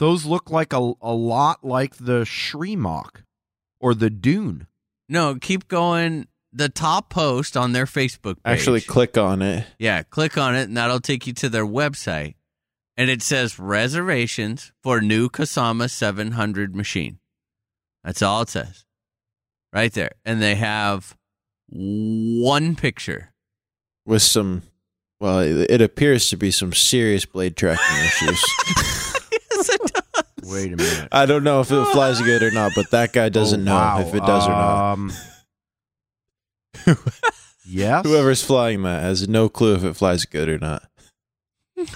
Those 0.00 0.24
look 0.26 0.50
like 0.50 0.72
a, 0.72 0.92
a 1.00 1.14
lot 1.14 1.64
like 1.64 1.96
the 1.98 2.24
Srimok 2.24 3.22
or 3.80 3.94
the 3.94 4.10
Dune. 4.10 4.66
No, 5.08 5.36
keep 5.36 5.68
going. 5.68 6.26
The 6.52 6.68
top 6.68 7.10
post 7.10 7.56
on 7.56 7.72
their 7.72 7.86
Facebook 7.86 8.34
page. 8.42 8.58
Actually, 8.58 8.80
click 8.80 9.16
on 9.16 9.40
it. 9.40 9.66
Yeah, 9.78 10.02
click 10.02 10.36
on 10.36 10.56
it 10.56 10.62
and 10.64 10.76
that'll 10.76 10.98
take 11.00 11.28
you 11.28 11.32
to 11.34 11.48
their 11.48 11.66
website. 11.66 12.34
And 12.96 13.10
it 13.10 13.22
says 13.22 13.58
reservations 13.58 14.72
for 14.82 15.00
new 15.00 15.28
Kasama 15.28 15.90
700 15.90 16.76
machine. 16.76 17.18
That's 18.04 18.22
all 18.22 18.42
it 18.42 18.48
says. 18.50 18.84
Right 19.72 19.92
there. 19.92 20.12
And 20.24 20.40
they 20.40 20.54
have 20.54 21.16
one 21.68 22.76
picture. 22.76 23.32
with 24.06 24.22
some 24.22 24.62
well 25.18 25.38
it, 25.40 25.70
it 25.70 25.80
appears 25.80 26.28
to 26.28 26.36
be 26.36 26.50
some 26.50 26.72
serious 26.72 27.24
blade 27.24 27.56
tracking 27.56 28.04
issues 28.04 28.42
yes, 29.32 29.68
it 29.70 29.80
does. 29.80 30.52
Wait 30.52 30.72
a 30.72 30.76
minute. 30.76 31.08
i 31.10 31.24
don't 31.24 31.42
know 31.42 31.60
if 31.60 31.70
it 31.72 31.84
flies 31.86 32.20
good 32.20 32.42
or 32.42 32.50
not 32.50 32.72
but 32.76 32.90
that 32.90 33.12
guy 33.14 33.28
doesn't 33.30 33.62
Oh, 33.62 33.64
know 33.64 33.74
wow. 33.74 34.00
if 34.00 34.14
it 34.14 34.20
does 34.26 34.46
or 34.46 34.50
not 34.50 34.92
Um, 34.92 35.12
yes. 37.66 38.04
whoever's 38.04 38.42
flying 38.44 38.82
that 38.82 39.02
has 39.02 39.26
no 39.28 39.48
clue 39.48 39.74
if 39.74 39.84
it 39.84 39.94
flies 39.94 40.24
good 40.26 40.48
or 40.50 40.58
not 40.58 40.82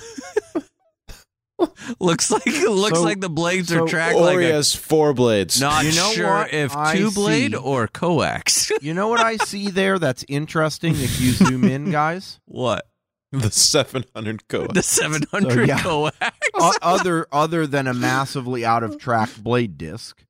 Looks 2.01 2.31
like 2.31 2.47
it 2.47 2.71
looks 2.71 2.99
So- 2.99 3.05
like 3.05 3.21
the 3.21 3.29
blades 3.29 3.69
so- 3.69 3.85
are 3.85 3.89
tracked 3.89 4.15
or 4.17 4.23
like 4.23 4.39
he 4.39 4.47
a, 4.47 4.53
has 4.53 4.75
four 4.75 5.13
blades 5.15 5.61
not 5.61 5.85
You 5.85 5.93
know 5.93 6.13
sure 6.13 6.49
if 6.51 6.77
I 6.77 6.97
two 6.97 7.11
blade 7.11 7.53
see? 7.53 7.57
or 7.57 7.89
coax. 7.89 8.71
You 8.83 8.95
know 8.95 9.09
what 9.09 9.21
I 9.21 9.37
see 9.39 9.71
there 9.71 9.99
that's 9.99 10.25
interesting 10.29 10.93
if 10.95 11.21
you 11.21 11.33
zoom 11.33 11.65
in, 11.65 11.91
guys? 11.91 12.39
what? 12.45 12.87
the 13.33 13.51
700 13.51 14.49
coax? 14.49 14.73
The 14.73 14.83
700 14.83 15.69
yeah. 15.69 15.83
coax. 15.83 16.17
O- 16.55 16.73
other 16.81 17.27
other 17.31 17.67
than 17.67 17.87
a 17.87 17.93
massively 17.93 18.65
out 18.65 18.83
of 18.83 18.99
track 18.99 19.29
blade 19.39 19.77
disc, 19.77 20.25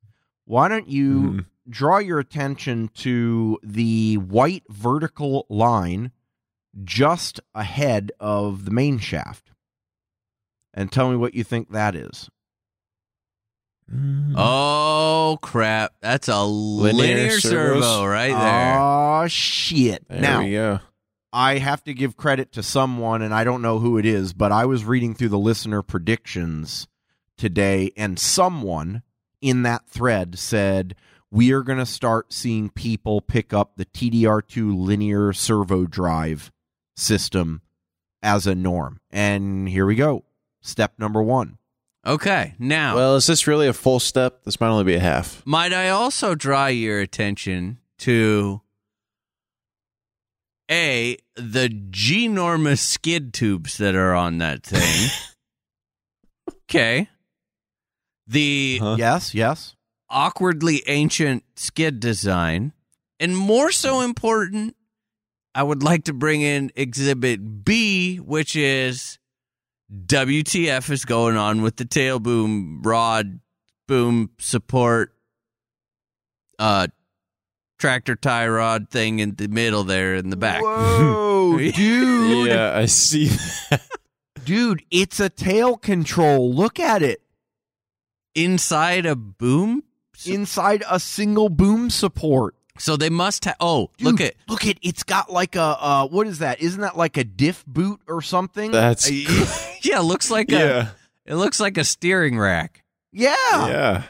why 0.46 0.66
don't 0.68 0.88
you 0.88 1.12
Mhm. 1.20 1.46
draw 1.68 1.98
your 1.98 2.18
attention 2.18 2.88
to 2.94 3.58
the 3.62 4.16
white 4.16 4.64
vertical 4.68 5.46
line 5.48 6.10
just 6.82 7.38
ahead 7.54 8.10
of 8.18 8.64
the 8.64 8.70
main 8.70 8.98
shaft? 8.98 9.50
And 10.74 10.92
tell 10.92 11.10
me 11.10 11.16
what 11.16 11.34
you 11.34 11.44
think 11.44 11.70
that 11.70 11.94
is. 11.94 12.28
Mm. 13.92 14.34
Oh 14.36 15.38
crap! 15.40 15.94
That's 16.02 16.28
a 16.28 16.44
linear, 16.44 17.14
Linear 17.14 17.40
servo 17.40 17.80
servos? 17.80 18.06
right 18.06 18.32
there. 18.32 18.78
Oh 18.78 19.26
shit. 19.28 20.06
there 20.08 20.20
now 20.20 20.42
we 20.42 20.52
go 20.52 20.80
I 21.32 21.58
have 21.58 21.84
to 21.84 21.94
give 21.94 22.16
credit 22.16 22.52
to 22.52 22.62
someone, 22.62 23.20
and 23.22 23.34
I 23.34 23.44
don't 23.44 23.62
know 23.62 23.78
who 23.78 23.98
it 23.98 24.06
is, 24.06 24.32
but 24.32 24.50
I 24.50 24.64
was 24.64 24.84
reading 24.84 25.14
through 25.14 25.28
the 25.28 25.38
listener 25.38 25.82
predictions 25.82 26.88
today, 27.36 27.92
and 27.96 28.18
someone 28.18 29.02
in 29.40 29.62
that 29.62 29.86
thread 29.88 30.38
said, 30.38 30.94
We 31.30 31.52
are 31.52 31.62
going 31.62 31.78
to 31.78 31.86
start 31.86 32.32
seeing 32.32 32.70
people 32.70 33.20
pick 33.20 33.52
up 33.52 33.76
the 33.76 33.84
TDR2 33.84 34.74
linear 34.74 35.32
servo 35.32 35.84
drive 35.84 36.50
system 36.96 37.60
as 38.22 38.46
a 38.46 38.54
norm. 38.54 39.00
And 39.10 39.68
here 39.68 39.84
we 39.84 39.94
go. 39.96 40.24
Step 40.60 40.94
number 40.98 41.22
one. 41.22 41.58
okay, 42.06 42.54
now 42.58 42.94
well 42.96 43.16
is 43.16 43.26
this 43.26 43.46
really 43.46 43.66
a 43.68 43.72
full 43.72 44.00
step 44.00 44.44
this 44.44 44.60
might 44.60 44.68
only 44.68 44.84
be 44.84 44.94
a 44.94 45.00
half 45.00 45.42
might 45.44 45.72
I 45.72 45.88
also 45.88 46.34
draw 46.34 46.66
your 46.66 47.00
attention 47.00 47.78
to 47.98 48.60
a 50.70 51.16
the 51.36 51.68
ginormous 51.68 52.78
skid 52.80 53.32
tubes 53.32 53.78
that 53.78 53.94
are 53.94 54.14
on 54.14 54.38
that 54.38 54.62
thing. 54.62 55.10
okay, 56.68 57.08
the 58.26 58.78
Huh? 58.80 58.96
Yes, 58.98 59.34
yes. 59.34 59.76
awkwardly 60.10 60.82
ancient 60.86 61.44
skid 61.56 62.00
design. 62.00 62.72
And 63.20 63.36
more 63.36 63.72
so 63.72 64.00
important, 64.02 64.76
I 65.54 65.62
would 65.64 65.82
like 65.82 66.04
to 66.04 66.12
bring 66.12 66.40
in 66.40 66.70
exhibit 66.76 67.64
B, 67.64 68.18
which 68.18 68.54
is 68.54 69.17
WTF 69.90 70.90
is 70.90 71.04
going 71.04 71.36
on 71.36 71.62
with 71.62 71.76
the 71.76 71.84
tail 71.84 72.18
boom 72.18 72.82
rod 72.82 73.40
boom 73.86 74.30
support 74.38 75.14
uh 76.58 76.88
tractor 77.78 78.14
tie 78.14 78.46
rod 78.46 78.90
thing 78.90 79.18
in 79.18 79.34
the 79.36 79.48
middle 79.48 79.84
there 79.84 80.16
in 80.16 80.30
the 80.30 80.36
back. 80.36 80.62
Whoa, 80.62 81.56
dude. 81.72 82.48
yeah 82.48 82.76
i 82.76 82.84
see 82.86 83.28
that. 83.70 83.82
Dude, 84.44 84.82
it's 84.90 85.20
a 85.20 85.28
tail 85.28 85.76
control. 85.76 86.52
Look 86.52 86.80
at 86.80 87.02
it. 87.02 87.20
Inside 88.34 89.04
a 89.04 89.14
boom? 89.16 89.84
Inside 90.26 90.82
a 90.88 90.98
single 91.00 91.48
boom 91.48 91.90
support. 91.90 92.54
So 92.78 92.96
they 92.96 93.10
must 93.10 93.44
have 93.44 93.56
oh, 93.60 93.90
Dude, 93.98 94.06
look 94.06 94.20
at 94.20 94.34
look 94.48 94.66
at 94.66 94.78
it's 94.82 95.02
got 95.02 95.32
like 95.32 95.56
a 95.56 95.76
uh 95.80 96.08
what 96.08 96.26
is 96.26 96.38
that? 96.38 96.60
Isn't 96.60 96.80
that 96.80 96.96
like 96.96 97.16
a 97.16 97.24
diff 97.24 97.64
boot 97.66 98.00
or 98.06 98.22
something? 98.22 98.70
that's 98.70 99.10
yeah, 99.82 100.00
looks 100.00 100.30
like 100.30 100.50
a 100.52 100.54
yeah 100.58 100.88
It 101.26 101.34
looks 101.36 101.60
like 101.60 101.76
a 101.78 101.84
steering 101.84 102.38
rack. 102.38 102.84
yeah. 103.12 103.34
yeah 103.68 104.02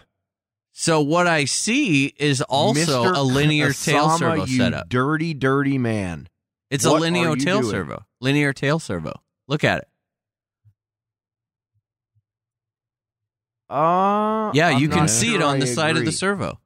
So 0.72 1.00
what 1.00 1.26
I 1.26 1.44
see 1.46 2.14
is 2.16 2.40
also 2.42 3.04
Mr. 3.04 3.16
a 3.16 3.22
linear 3.22 3.72
tail 3.72 4.10
servo 4.10 4.44
you 4.44 4.58
setup. 4.58 4.88
Dirty, 4.88 5.34
dirty 5.34 5.78
man. 5.78 6.28
It's 6.70 6.84
what 6.86 6.98
a 6.98 7.00
linear 7.00 7.34
tail 7.36 7.60
doing? 7.60 7.70
servo. 7.72 8.04
Linear 8.20 8.52
tail 8.52 8.78
servo. 8.78 9.14
Look 9.48 9.64
at 9.64 9.78
it. 9.78 9.88
Uh 13.70 14.50
Yeah, 14.54 14.68
I'm 14.68 14.78
you 14.78 14.88
can 14.88 15.08
see 15.08 15.28
sure 15.28 15.36
it 15.36 15.42
on 15.42 15.56
I 15.56 15.60
the 15.60 15.66
side 15.66 15.96
of 15.96 16.04
the 16.04 16.12
servo. 16.12 16.58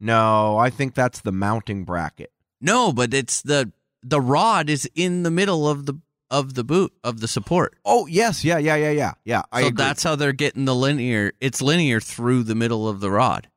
No, 0.00 0.58
I 0.58 0.68
think 0.70 0.94
that's 0.94 1.20
the 1.20 1.32
mounting 1.32 1.84
bracket. 1.84 2.30
No, 2.60 2.92
but 2.92 3.14
it's 3.14 3.40
the 3.42 3.72
the 4.02 4.20
rod 4.20 4.68
is 4.68 4.88
in 4.94 5.22
the 5.22 5.30
middle 5.30 5.66
of 5.68 5.86
the 5.86 5.94
of 6.30 6.54
the 6.54 6.64
boot 6.64 6.92
of 7.04 7.20
the 7.20 7.28
support. 7.28 7.76
Oh 7.84 8.06
yes, 8.06 8.44
yeah, 8.44 8.58
yeah, 8.58 8.76
yeah, 8.76 8.90
yeah, 8.90 9.12
yeah. 9.24 9.42
I 9.52 9.62
so 9.62 9.66
agree. 9.68 9.76
that's 9.84 10.02
how 10.02 10.16
they're 10.16 10.32
getting 10.32 10.64
the 10.64 10.74
linear. 10.74 11.32
It's 11.40 11.60
linear 11.62 12.00
through 12.00 12.44
the 12.44 12.54
middle 12.54 12.88
of 12.88 13.00
the 13.00 13.10
rod. 13.10 13.48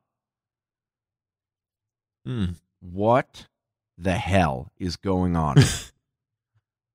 Hmm. 2.26 2.46
what 2.82 3.48
the 3.98 4.14
hell 4.16 4.72
is 4.78 4.96
going 4.98 5.36
on. 5.36 5.56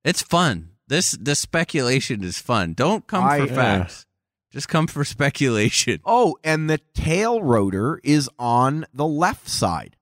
It's 0.04 0.20
fun. 0.20 0.70
This 0.88 1.12
the 1.12 1.36
speculation 1.36 2.24
is 2.24 2.36
fun. 2.40 2.72
Don't 2.74 3.06
come 3.06 3.22
I- 3.22 3.38
for 3.38 3.46
Yeah. 3.46 3.54
facts. 3.54 4.04
Just 4.50 4.68
come 4.68 4.88
for 4.88 5.04
speculation. 5.16 6.00
oh, 6.04 6.36
and 6.42 6.68
the 6.68 6.78
tail 6.92 7.40
rotor 7.40 8.00
is 8.02 8.28
on 8.36 8.84
the 8.92 9.06
left 9.06 9.48
side. 9.48 9.96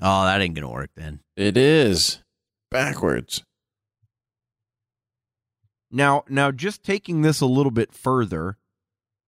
Oh, 0.00 0.24
that 0.24 0.40
ain't 0.40 0.54
gonna 0.54 0.70
work 0.70 0.88
then. 0.96 1.20
It 1.36 1.58
is 1.58 2.20
backwards. 2.70 3.44
Now, 5.94 6.24
now, 6.28 6.50
just 6.50 6.82
taking 6.82 7.22
this 7.22 7.40
a 7.40 7.46
little 7.46 7.70
bit 7.70 7.92
further, 7.92 8.56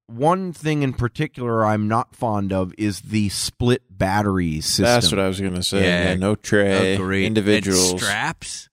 one 0.08 0.52
thing 0.52 0.82
in 0.82 0.94
particular 0.94 1.64
I'm 1.64 1.86
not 1.86 2.16
fond 2.16 2.52
of 2.52 2.74
is 2.76 3.02
the 3.02 3.28
split 3.28 3.82
battery 3.88 4.60
system. 4.60 4.84
That's 4.84 5.12
what 5.12 5.20
I 5.20 5.28
was 5.28 5.40
gonna 5.40 5.62
say. 5.62 5.84
Yeah, 5.84 6.08
Yeah, 6.10 6.14
no 6.16 6.34
tray, 6.34 6.92
oh, 6.92 6.94
Agreed. 6.96 7.26
individuals. 7.26 7.92
And 7.92 8.00
straps. 8.00 8.68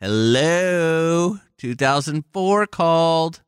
Hello, 0.00 1.38
2004 1.58 2.66
called. 2.66 3.42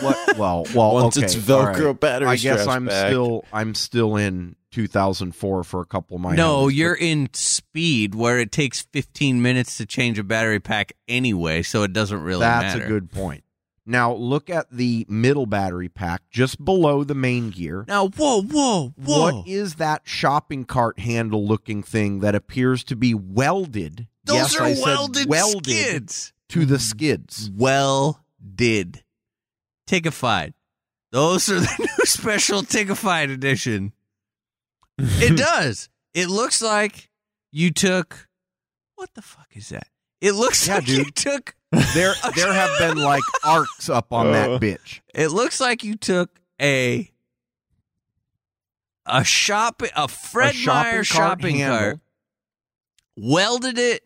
What? 0.00 0.38
Well, 0.38 0.66
well, 0.74 0.94
Once 0.94 1.16
okay, 1.16 1.26
it's 1.26 1.34
Velcro 1.34 1.86
right. 1.86 2.00
battery 2.00 2.28
I 2.28 2.36
guess 2.36 2.66
I'm 2.66 2.86
back. 2.86 3.08
still 3.08 3.44
I'm 3.52 3.74
still 3.74 4.16
in 4.16 4.56
2004 4.72 5.62
for 5.64 5.80
a 5.80 5.86
couple 5.86 6.16
of 6.16 6.20
my. 6.22 6.34
no, 6.34 6.66
you're 6.68 6.94
but- 6.96 7.02
in 7.04 7.28
speed 7.32 8.14
where 8.14 8.38
it 8.40 8.50
takes 8.50 8.80
15 8.92 9.40
minutes 9.40 9.76
to 9.76 9.86
change 9.86 10.18
a 10.18 10.24
battery 10.24 10.58
pack 10.60 10.92
anyway, 11.06 11.62
so 11.62 11.82
it 11.84 11.92
doesn't 11.92 12.22
really 12.22 12.40
matter. 12.40 12.62
That's 12.62 12.74
matter. 12.80 12.86
a 12.86 12.88
good 12.88 13.10
point. 13.12 13.44
Now 13.84 14.12
look 14.14 14.48
at 14.48 14.70
the 14.70 15.04
middle 15.08 15.44
battery 15.46 15.88
pack 15.88 16.22
just 16.30 16.64
below 16.64 17.02
the 17.02 17.16
main 17.16 17.50
gear. 17.50 17.84
Now, 17.88 18.08
whoa, 18.08 18.42
whoa, 18.42 18.94
whoa. 18.96 19.20
What 19.40 19.48
is 19.48 19.74
that 19.76 20.02
shopping 20.04 20.64
cart 20.64 21.00
handle 21.00 21.44
looking 21.46 21.82
thing 21.82 22.20
that 22.20 22.34
appears 22.36 22.84
to 22.84 22.96
be 22.96 23.12
welded 23.12 24.06
Those 24.24 24.36
Yes, 24.36 24.56
are 24.56 24.62
I 24.64 24.74
said 24.74 24.84
welded, 24.84 25.28
welded. 25.28 25.64
skids. 26.10 26.32
to 26.50 26.64
the 26.64 26.78
skids. 26.78 27.50
Well 27.52 28.20
did. 28.54 29.02
Tickified. 29.88 30.52
Those 31.10 31.48
are 31.50 31.58
the 31.60 31.76
new 31.98 32.04
special 32.06 32.62
Tickified 32.62 33.32
edition. 33.32 33.92
It 35.22 35.36
does. 35.36 35.88
It 36.14 36.28
looks 36.28 36.60
like 36.62 37.08
you 37.50 37.70
took 37.70 38.28
what 38.96 39.14
the 39.14 39.22
fuck 39.22 39.48
is 39.54 39.70
that? 39.70 39.88
It 40.20 40.32
looks 40.32 40.66
Yeah, 40.68 40.76
like 40.76 40.88
you 40.88 41.04
took 41.10 41.54
There, 41.94 42.12
there 42.36 42.52
have 42.52 42.78
been 42.78 42.98
like 42.98 43.22
arcs 43.44 43.88
up 43.88 44.12
on 44.12 44.28
Uh. 44.28 44.32
that 44.32 44.60
bitch. 44.60 45.00
it 45.14 45.28
looks 45.28 45.60
like 45.60 45.82
you 45.82 45.96
took 45.96 46.38
a 46.60 47.10
a 49.06 49.24
shop 49.24 49.82
a 49.96 50.06
Fred 50.08 50.54
A 50.54 50.58
shopping 50.58 50.90
Meyer 50.90 50.94
cart 50.96 51.06
shopping 51.06 51.56
handle. 51.56 51.78
cart, 51.78 52.00
welded 53.16 53.78
it 53.78 54.02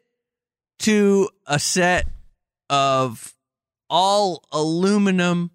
to 0.81 1.29
a 1.47 1.59
set 1.59 2.07
of 2.71 3.35
all 3.91 4.43
aluminum 4.53 5.51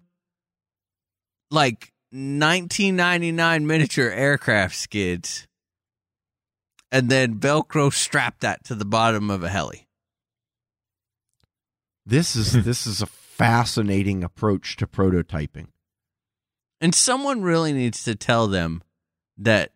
like 1.50 1.91
1999 2.14 3.66
miniature 3.66 4.10
aircraft 4.10 4.76
skids 4.76 5.46
and 6.90 7.08
then 7.08 7.36
velcro 7.38 7.90
strapped 7.90 8.42
that 8.42 8.62
to 8.64 8.74
the 8.74 8.84
bottom 8.84 9.30
of 9.30 9.42
a 9.42 9.48
heli 9.48 9.86
This 12.04 12.36
is 12.36 12.52
this 12.64 12.86
is 12.86 13.00
a 13.00 13.06
fascinating 13.06 14.22
approach 14.22 14.76
to 14.76 14.86
prototyping. 14.86 15.68
and 16.82 16.94
someone 16.94 17.40
really 17.40 17.72
needs 17.72 18.04
to 18.04 18.14
tell 18.14 18.46
them 18.46 18.82
that 19.38 19.72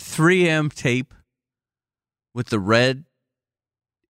3M 0.00 0.72
tape 0.72 1.12
with 2.32 2.46
the 2.50 2.60
red 2.60 3.04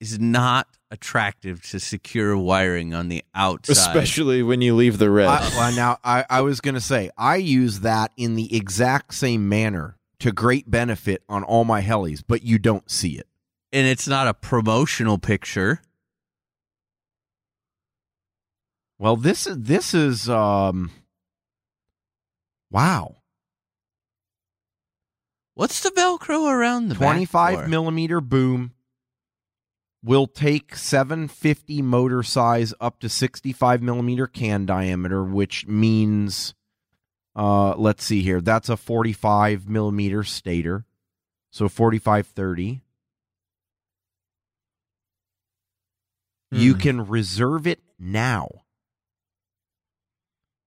is 0.00 0.18
not 0.18 0.68
attractive 0.90 1.62
to 1.62 1.80
secure 1.80 2.36
wiring 2.36 2.94
on 2.94 3.08
the 3.08 3.24
outside. 3.34 3.72
Especially 3.72 4.42
when 4.42 4.60
you 4.60 4.74
leave 4.74 4.98
the 4.98 5.10
red. 5.10 5.28
I, 5.28 5.48
well, 5.50 5.74
now 5.74 5.98
I, 6.04 6.24
I 6.30 6.40
was 6.40 6.60
going 6.60 6.76
to 6.76 6.80
say 6.80 7.10
I 7.18 7.36
use 7.36 7.80
that 7.80 8.12
in 8.16 8.34
the 8.36 8.54
exact 8.56 9.14
same 9.14 9.48
manner 9.48 9.96
to 10.20 10.32
great 10.32 10.70
benefit 10.70 11.22
on 11.28 11.42
all 11.44 11.64
my 11.64 11.82
helis, 11.82 12.22
but 12.26 12.42
you 12.42 12.58
don't 12.58 12.90
see 12.90 13.18
it. 13.18 13.26
and 13.72 13.86
it's 13.86 14.08
not 14.08 14.26
a 14.28 14.34
promotional 14.34 15.18
picture. 15.18 15.80
Well, 18.98 19.16
this 19.16 19.46
is 19.46 19.58
this 19.60 19.94
is 19.94 20.28
um 20.28 20.90
wow. 22.70 23.16
What's 25.54 25.80
the 25.80 25.90
Velcro 25.90 26.50
around 26.50 26.88
the 26.88 26.94
back 26.94 27.00
25 27.14 27.60
for? 27.62 27.68
millimeter 27.68 28.20
boom 28.20 28.72
will 30.02 30.26
take 30.26 30.76
750 30.76 31.82
motor 31.82 32.22
size 32.22 32.72
up 32.80 33.00
to 33.00 33.08
65 33.08 33.82
millimeter 33.82 34.26
can 34.26 34.64
diameter, 34.66 35.24
which 35.24 35.66
means, 35.66 36.54
uh, 37.34 37.74
let's 37.76 38.04
see 38.04 38.22
here, 38.22 38.40
that's 38.40 38.68
a 38.68 38.76
45 38.76 39.68
millimeter 39.68 40.22
stator. 40.22 40.84
So 41.50 41.68
4530. 41.68 42.82
You 46.50 46.74
Hmm. 46.74 46.78
can 46.80 47.06
reserve 47.06 47.66
it 47.66 47.80
now. 47.98 48.48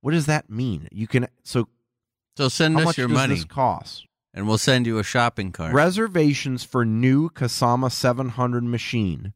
What 0.01 0.11
does 0.11 0.25
that 0.25 0.49
mean? 0.49 0.87
You 0.91 1.07
can 1.07 1.27
so 1.43 1.67
So 2.37 2.49
send 2.49 2.75
how 2.75 2.81
us 2.81 2.85
much 2.85 2.97
your 2.97 3.07
does 3.07 3.15
money, 3.15 3.35
this 3.35 3.45
cost? 3.45 4.05
And 4.33 4.47
we'll 4.47 4.57
send 4.57 4.85
you 4.87 4.97
a 4.99 5.03
shopping 5.03 5.51
cart. 5.51 5.73
Reservations 5.73 6.63
for 6.63 6.85
new 6.85 7.29
Kasama 7.29 7.91
700 7.91 8.63
machine. 8.63 9.33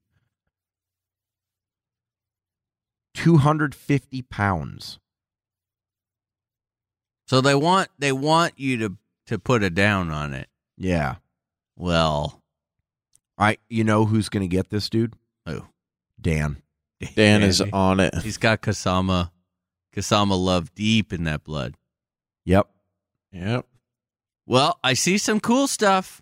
250 3.13 4.21
pounds. 4.23 4.99
so 7.27 7.41
they 7.41 7.55
want 7.55 7.89
they 7.97 8.11
want 8.11 8.53
you 8.57 8.77
to 8.77 8.97
to 9.27 9.39
put 9.39 9.63
a 9.63 9.69
down 9.69 10.11
on 10.11 10.33
it. 10.33 10.47
Yeah. 10.77 11.15
Well, 11.77 12.41
I 13.37 13.57
you 13.69 13.83
know 13.83 14.05
who's 14.05 14.29
going 14.29 14.47
to 14.47 14.53
get 14.53 14.69
this 14.69 14.89
dude? 14.89 15.15
who? 15.45 15.63
Dan. 16.19 16.57
Dan 17.15 17.41
is 17.43 17.61
Andy. 17.61 17.73
on 17.73 17.99
it. 17.99 18.15
He's 18.21 18.37
got 18.37 18.61
Kasama, 18.61 19.31
Kasama 19.95 20.37
love 20.43 20.73
deep 20.75 21.13
in 21.13 21.25
that 21.25 21.43
blood. 21.43 21.75
Yep. 22.45 22.67
Yep. 23.31 23.65
Well, 24.47 24.79
I 24.83 24.93
see 24.93 25.17
some 25.17 25.39
cool 25.39 25.67
stuff, 25.67 26.21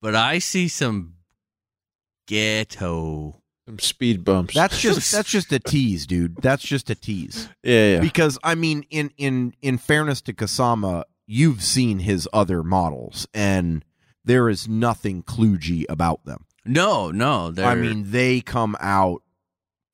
but 0.00 0.14
I 0.14 0.38
see 0.38 0.68
some 0.68 1.14
ghetto. 2.26 3.42
Some 3.66 3.78
speed 3.80 4.24
bumps. 4.24 4.54
That's 4.54 4.80
just 4.80 5.10
that's 5.10 5.30
just 5.30 5.52
a 5.52 5.58
tease, 5.58 6.06
dude. 6.06 6.36
That's 6.36 6.62
just 6.62 6.88
a 6.90 6.94
tease. 6.94 7.48
yeah, 7.62 7.94
yeah. 7.94 8.00
Because 8.00 8.38
I 8.44 8.54
mean 8.54 8.84
in 8.90 9.10
in 9.16 9.54
in 9.60 9.78
fairness 9.78 10.20
to 10.22 10.32
Kasama, 10.32 11.04
you've 11.26 11.62
seen 11.62 11.98
his 11.98 12.28
other 12.32 12.62
models 12.62 13.26
and 13.34 13.84
there 14.24 14.48
is 14.48 14.68
nothing 14.68 15.22
kludgy 15.22 15.84
about 15.88 16.24
them. 16.24 16.44
No, 16.64 17.12
no, 17.12 17.52
they're, 17.52 17.64
I 17.64 17.76
mean, 17.76 18.10
they 18.10 18.40
come 18.40 18.76
out 18.80 19.22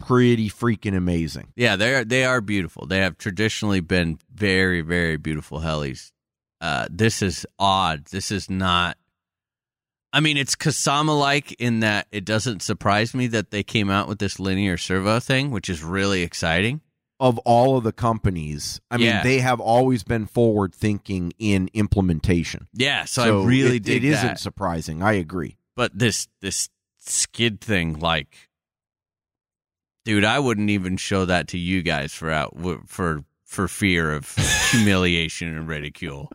pretty 0.01 0.49
freaking 0.49 0.97
amazing. 0.97 1.53
yeah, 1.55 1.77
they 1.77 1.95
are 1.95 2.05
they 2.05 2.25
are 2.25 2.41
beautiful. 2.41 2.87
They 2.87 2.99
have 2.99 3.17
traditionally 3.19 3.81
been 3.81 4.19
very, 4.33 4.81
very 4.81 5.17
beautiful 5.17 5.61
helis. 5.61 6.13
Uh, 6.63 6.87
this 6.89 7.21
is 7.21 7.45
odd. 7.59 8.07
This 8.07 8.31
is 8.31 8.49
not. 8.49 8.97
I 10.15 10.21
mean, 10.21 10.37
it's 10.37 10.55
Kasama 10.55 11.19
like 11.19 11.53
in 11.61 11.81
that 11.81 12.07
it 12.13 12.25
doesn't 12.25 12.63
surprise 12.63 13.15
me 13.15 13.27
that 13.29 13.51
they 13.51 13.63
came 13.63 13.91
out 13.91 14.07
with 14.09 14.19
this 14.19 14.39
linear 14.39 14.77
servo 14.79 15.19
thing, 15.21 15.51
which 15.51 15.69
is 15.69 15.83
really 15.83 16.23
exciting. 16.23 16.81
Of 17.19 17.39
all 17.41 17.77
of 17.77 17.85
the 17.85 17.93
companies, 17.93 18.81
I 18.91 18.97
mean, 18.97 19.07
Yeah. 19.07 19.23
they 19.23 19.39
have 19.39 19.61
always 19.61 20.03
been 20.03 20.27
forward 20.27 20.75
thinking 20.75 21.33
in 21.39 21.69
implementation. 21.73 22.67
Yeah, 22.73 23.05
so, 23.05 23.43
I 23.43 23.45
really 23.47 23.77
it, 23.77 23.85
dig 23.85 24.05
it 24.05 24.09
isn't 24.09 24.39
surprising. 24.39 25.03
I 25.03 25.13
agree. 25.15 25.57
but 25.77 25.97
this 25.99 26.29
this 26.41 26.69
skid 26.99 27.61
thing 27.61 27.99
like 27.99 28.49
dude 30.05 30.25
i 30.25 30.39
wouldn't 30.39 30.71
even 30.71 30.97
show 30.97 31.25
that 31.25 31.49
to 31.49 31.59
you 31.59 31.83
guys 31.83 32.13
for 32.15 32.31
out 32.31 32.55
for 32.87 33.25
for 33.45 33.67
fear 33.69 34.13
of 34.13 34.33
humiliation 34.71 35.49
and 35.57 35.67
ridicule 35.67 36.31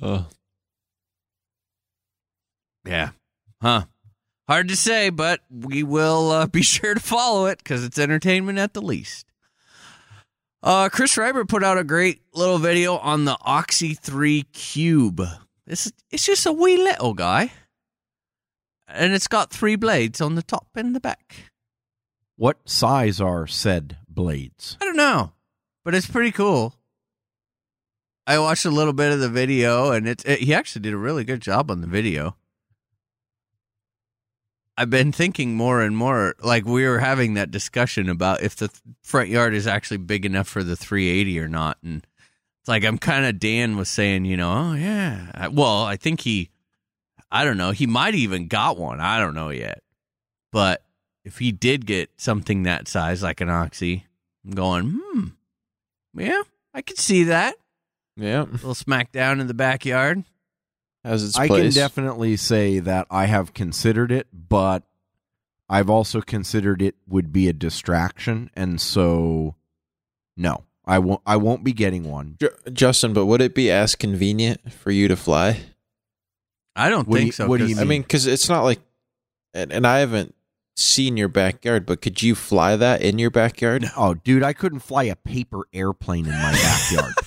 Uh, 0.00 0.22
yeah 2.84 3.10
huh 3.60 3.84
hard 4.48 4.68
to 4.68 4.76
say 4.76 5.10
but 5.10 5.40
we 5.50 5.82
will 5.82 6.30
uh, 6.30 6.46
be 6.46 6.62
sure 6.74 6.94
to 6.94 7.00
follow 7.00 7.46
it 7.46 7.58
because 7.58 7.84
it's 7.84 7.98
entertainment 7.98 8.58
at 8.58 8.74
the 8.74 8.82
least 8.82 9.26
uh, 10.62 10.88
Chris 10.88 11.16
Reiber 11.16 11.44
put 11.44 11.62
out 11.62 11.78
a 11.78 11.84
great 11.84 12.22
little 12.34 12.58
video 12.58 12.96
on 12.96 13.24
the 13.24 13.36
Oxy 13.42 13.94
3 13.94 14.42
Cube. 14.52 15.22
This 15.66 15.92
it's 16.10 16.24
just 16.24 16.46
a 16.46 16.52
wee 16.52 16.76
little 16.76 17.14
guy. 17.14 17.52
And 18.88 19.12
it's 19.12 19.28
got 19.28 19.50
three 19.50 19.76
blades 19.76 20.20
on 20.20 20.36
the 20.36 20.42
top 20.42 20.68
and 20.74 20.94
the 20.94 21.00
back. 21.00 21.50
What 22.36 22.68
size 22.68 23.20
are 23.20 23.46
said 23.46 23.96
blades? 24.08 24.76
I 24.80 24.84
don't 24.84 24.96
know, 24.96 25.32
but 25.84 25.94
it's 25.94 26.08
pretty 26.08 26.30
cool. 26.30 26.74
I 28.26 28.38
watched 28.38 28.64
a 28.64 28.70
little 28.70 28.92
bit 28.92 29.12
of 29.12 29.20
the 29.20 29.28
video, 29.28 29.92
and 29.92 30.08
it's 30.08 30.24
it, 30.24 30.40
he 30.40 30.52
actually 30.52 30.82
did 30.82 30.94
a 30.94 30.98
really 30.98 31.24
good 31.24 31.40
job 31.40 31.70
on 31.70 31.80
the 31.80 31.86
video. 31.86 32.36
I've 34.76 34.90
been 34.90 35.12
thinking 35.12 35.54
more 35.54 35.80
and 35.80 35.96
more, 35.96 36.34
like 36.42 36.66
we 36.66 36.86
were 36.86 36.98
having 36.98 37.34
that 37.34 37.50
discussion 37.50 38.10
about 38.10 38.42
if 38.42 38.56
the 38.56 38.68
th- 38.68 38.80
front 39.02 39.30
yard 39.30 39.54
is 39.54 39.66
actually 39.66 39.98
big 39.98 40.26
enough 40.26 40.48
for 40.48 40.62
the 40.62 40.76
380 40.76 41.40
or 41.40 41.48
not, 41.48 41.78
and 41.82 42.06
it's 42.60 42.68
like 42.68 42.84
I'm 42.84 42.98
kind 42.98 43.24
of 43.24 43.38
Dan 43.38 43.76
was 43.76 43.88
saying, 43.88 44.24
you 44.24 44.36
know, 44.36 44.52
oh 44.52 44.74
yeah, 44.74 45.48
well 45.48 45.84
I 45.84 45.96
think 45.96 46.22
he, 46.22 46.50
I 47.30 47.44
don't 47.44 47.56
know, 47.56 47.70
he 47.70 47.86
might 47.86 48.14
even 48.14 48.48
got 48.48 48.76
one, 48.76 49.00
I 49.00 49.18
don't 49.18 49.34
know 49.34 49.50
yet, 49.50 49.82
but 50.52 50.82
if 51.24 51.38
he 51.38 51.52
did 51.52 51.86
get 51.86 52.10
something 52.16 52.64
that 52.64 52.86
size 52.86 53.22
like 53.22 53.40
an 53.40 53.48
oxy, 53.48 54.06
I'm 54.44 54.50
going, 54.50 55.00
hmm, 55.02 55.24
yeah, 56.14 56.42
I 56.74 56.82
could 56.82 56.98
see 56.98 57.24
that. 57.24 57.54
Yeah. 58.16 58.42
little 58.42 58.74
smackdown 58.74 59.40
in 59.40 59.46
the 59.46 59.54
backyard. 59.54 60.24
Has 61.04 61.22
its 61.22 61.36
I 61.38 61.46
place. 61.46 61.74
can 61.74 61.82
definitely 61.82 62.36
say 62.36 62.78
that 62.80 63.06
I 63.10 63.26
have 63.26 63.54
considered 63.54 64.10
it, 64.10 64.26
but 64.32 64.82
I've 65.68 65.88
also 65.90 66.20
considered 66.20 66.82
it 66.82 66.96
would 67.06 67.32
be 67.32 67.48
a 67.48 67.52
distraction, 67.52 68.50
and 68.54 68.80
so 68.80 69.54
no, 70.36 70.64
I 70.84 70.98
won't. 70.98 71.20
I 71.26 71.36
won't 71.36 71.62
be 71.62 71.72
getting 71.72 72.04
one. 72.04 72.36
Ju- 72.40 72.50
Justin, 72.72 73.12
but 73.12 73.26
would 73.26 73.40
it 73.40 73.54
be 73.54 73.70
as 73.70 73.94
convenient 73.94 74.72
for 74.72 74.90
you 74.90 75.06
to 75.08 75.16
fly? 75.16 75.60
I 76.74 76.90
don't 76.90 77.06
What 77.08 77.16
do 77.16 77.20
think 77.20 77.26
you- 77.28 77.32
so. 77.32 77.46
what 77.48 77.58
do 77.58 77.64
'cause- 77.64 77.70
you 77.70 77.76
mean? 77.76 77.84
I 77.84 77.88
mean, 77.88 78.02
because 78.02 78.26
it's 78.26 78.48
not 78.48 78.62
like, 78.64 78.80
and, 79.54 79.72
and 79.72 79.86
I 79.86 80.00
haven't 80.00 80.34
seen 80.76 81.16
your 81.16 81.28
backyard, 81.28 81.86
but 81.86 82.02
could 82.02 82.20
you 82.22 82.34
fly 82.34 82.74
that 82.76 83.00
in 83.00 83.18
your 83.18 83.30
backyard? 83.30 83.86
Oh, 83.96 84.14
dude, 84.14 84.42
I 84.42 84.52
couldn't 84.52 84.80
fly 84.80 85.04
a 85.04 85.16
paper 85.16 85.62
airplane 85.72 86.26
in 86.26 86.32
my 86.32 86.52
backyard. 86.52 87.14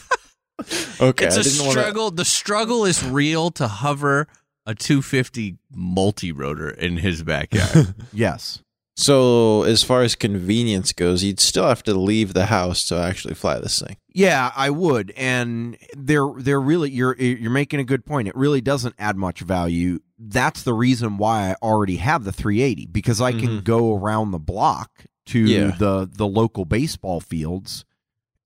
Okay, 1.02 1.26
it's 1.28 1.38
a 1.38 1.44
didn't 1.44 1.60
wanna- 1.66 1.72
struggle. 1.82 2.12
The 2.12 2.26
struggle 2.26 2.86
is 2.86 3.04
real 3.04 3.52
to 3.52 3.68
hover 3.68 4.28
a 4.66 4.76
250 4.76 5.58
multi 5.74 6.32
rotor 6.32 6.70
in 6.70 6.98
his 6.98 7.24
backyard. 7.24 7.96
Yes. 8.14 8.62
So, 8.98 9.64
as 9.64 9.82
far 9.82 10.02
as 10.02 10.14
convenience 10.16 10.92
goes, 10.92 11.24
you'd 11.24 11.40
still 11.40 11.66
have 11.66 11.84
to 11.84 11.94
leave 11.94 12.34
the 12.34 12.48
house 12.48 12.86
to 12.90 12.98
actually 12.98 13.34
fly 13.34 13.58
this 13.58 13.80
thing. 13.80 13.96
Yeah, 14.14 14.52
I 14.54 14.70
would, 14.72 15.14
and 15.16 15.78
they're 15.96 16.28
they're 16.38 16.60
really 16.60 16.92
you're 16.92 17.16
you're 17.16 17.50
making 17.50 17.80
a 17.80 17.86
good 17.86 18.06
point. 18.06 18.28
It 18.28 18.36
really 18.36 18.60
doesn't 18.60 18.96
add 19.00 19.16
much 19.16 19.40
value. 19.40 20.00
That's 20.18 20.64
the 20.64 20.74
reason 20.74 21.16
why 21.16 21.52
I 21.52 21.56
already 21.62 21.96
have 21.96 22.26
the 22.26 22.34
380 22.34 22.88
because 22.88 23.22
I 23.22 23.32
can 23.32 23.62
Mhm. 23.62 23.64
go 23.64 23.96
around 23.96 24.32
the 24.32 24.40
block 24.40 25.06
to 25.28 25.40
Yeah. 25.40 25.72
the 25.80 26.10
the 26.12 26.28
local 26.28 26.66
baseball 26.66 27.22
fields 27.22 27.86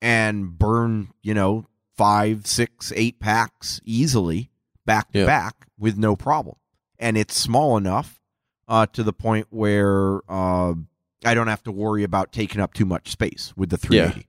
and 0.03 0.55
burn 0.59 1.09
you 1.23 1.33
know 1.33 1.65
five, 1.95 2.45
six, 2.47 2.91
eight 2.95 3.19
packs 3.19 3.79
easily 3.85 4.49
back 4.85 5.11
to 5.11 5.19
Yeah. 5.19 5.25
back 5.25 5.67
with 5.77 5.97
no 5.97 6.15
problem, 6.15 6.55
and 6.99 7.17
it's 7.17 7.35
small 7.37 7.77
enough 7.77 8.19
uh, 8.67 8.85
to 8.87 9.03
the 9.03 9.13
point 9.13 9.47
where 9.49 10.21
uh, 10.29 10.73
I 11.25 11.33
don't 11.33 11.47
have 11.47 11.63
to 11.63 11.71
worry 11.71 12.03
about 12.03 12.31
taking 12.31 12.59
up 12.61 12.73
too 12.73 12.85
much 12.85 13.11
space 13.11 13.53
with 13.55 13.69
the 13.69 13.77
380. 13.77 14.27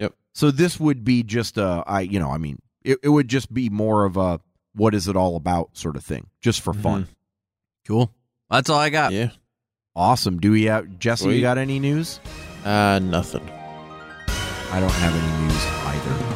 Yep. 0.00 0.14
So 0.34 0.50
this 0.50 0.78
would 0.80 1.04
be 1.04 1.22
just 1.22 1.58
a, 1.58 1.82
I, 1.86 2.00
you 2.00 2.18
know, 2.18 2.30
I 2.30 2.38
mean, 2.38 2.60
it, 2.82 2.98
it 3.02 3.08
would 3.10 3.28
just 3.28 3.52
be 3.52 3.68
more 3.68 4.04
of 4.04 4.16
a 4.16 4.40
what 4.74 4.94
is 4.94 5.08
it 5.08 5.16
all 5.16 5.36
about 5.36 5.76
sort 5.76 5.96
of 5.96 6.04
thing, 6.04 6.28
just 6.40 6.60
for 6.62 6.72
fun. 6.72 7.08
cool. 7.86 8.12
That's 8.50 8.70
all 8.70 8.78
I 8.78 8.88
got. 8.90 9.12
Yeah. 9.12 9.30
Awesome. 9.94 10.38
Do 10.38 10.52
we 10.52 10.64
have 10.64 10.98
Jesse? 10.98 11.28
You 11.34 11.40
got 11.40 11.58
any 11.58 11.78
news? 11.78 12.20
Uh, 12.64 12.98
nothing. 13.02 13.48
I 14.72 14.78
don't 14.80 14.90
have 14.92 15.14
any 15.14 15.46
news 15.48 15.66
either. 15.66 16.29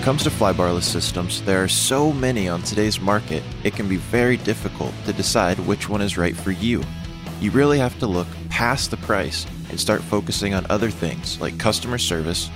Comes 0.09 0.23
to 0.23 0.31
flybarless 0.31 0.85
systems, 0.85 1.43
there 1.43 1.63
are 1.63 1.69
so 1.69 2.15
many 2.15 2.49
on 2.49 2.63
today's 2.63 2.99
market, 2.99 3.43
it 3.63 3.75
can 3.75 3.87
be 3.87 3.97
very 3.97 4.39
difficult 4.39 4.95
to 5.05 5.13
decide 5.13 5.59
which 5.59 5.87
one 5.87 6.01
is 6.01 6.17
right 6.17 6.35
for 6.35 6.51
you. 6.51 6.83
You 7.43 7.51
really 7.51 7.79
have 7.79 7.99
to 7.99 8.07
look 8.07 8.27
past 8.49 8.91
the 8.91 8.97
price 8.97 9.47
and 9.69 9.79
start 9.79 10.01
focusing 10.03 10.55
on 10.55 10.65
other 10.71 10.91
things 10.91 11.39
like 11.43 11.59
customer 11.59 11.99
service, 11.99 12.49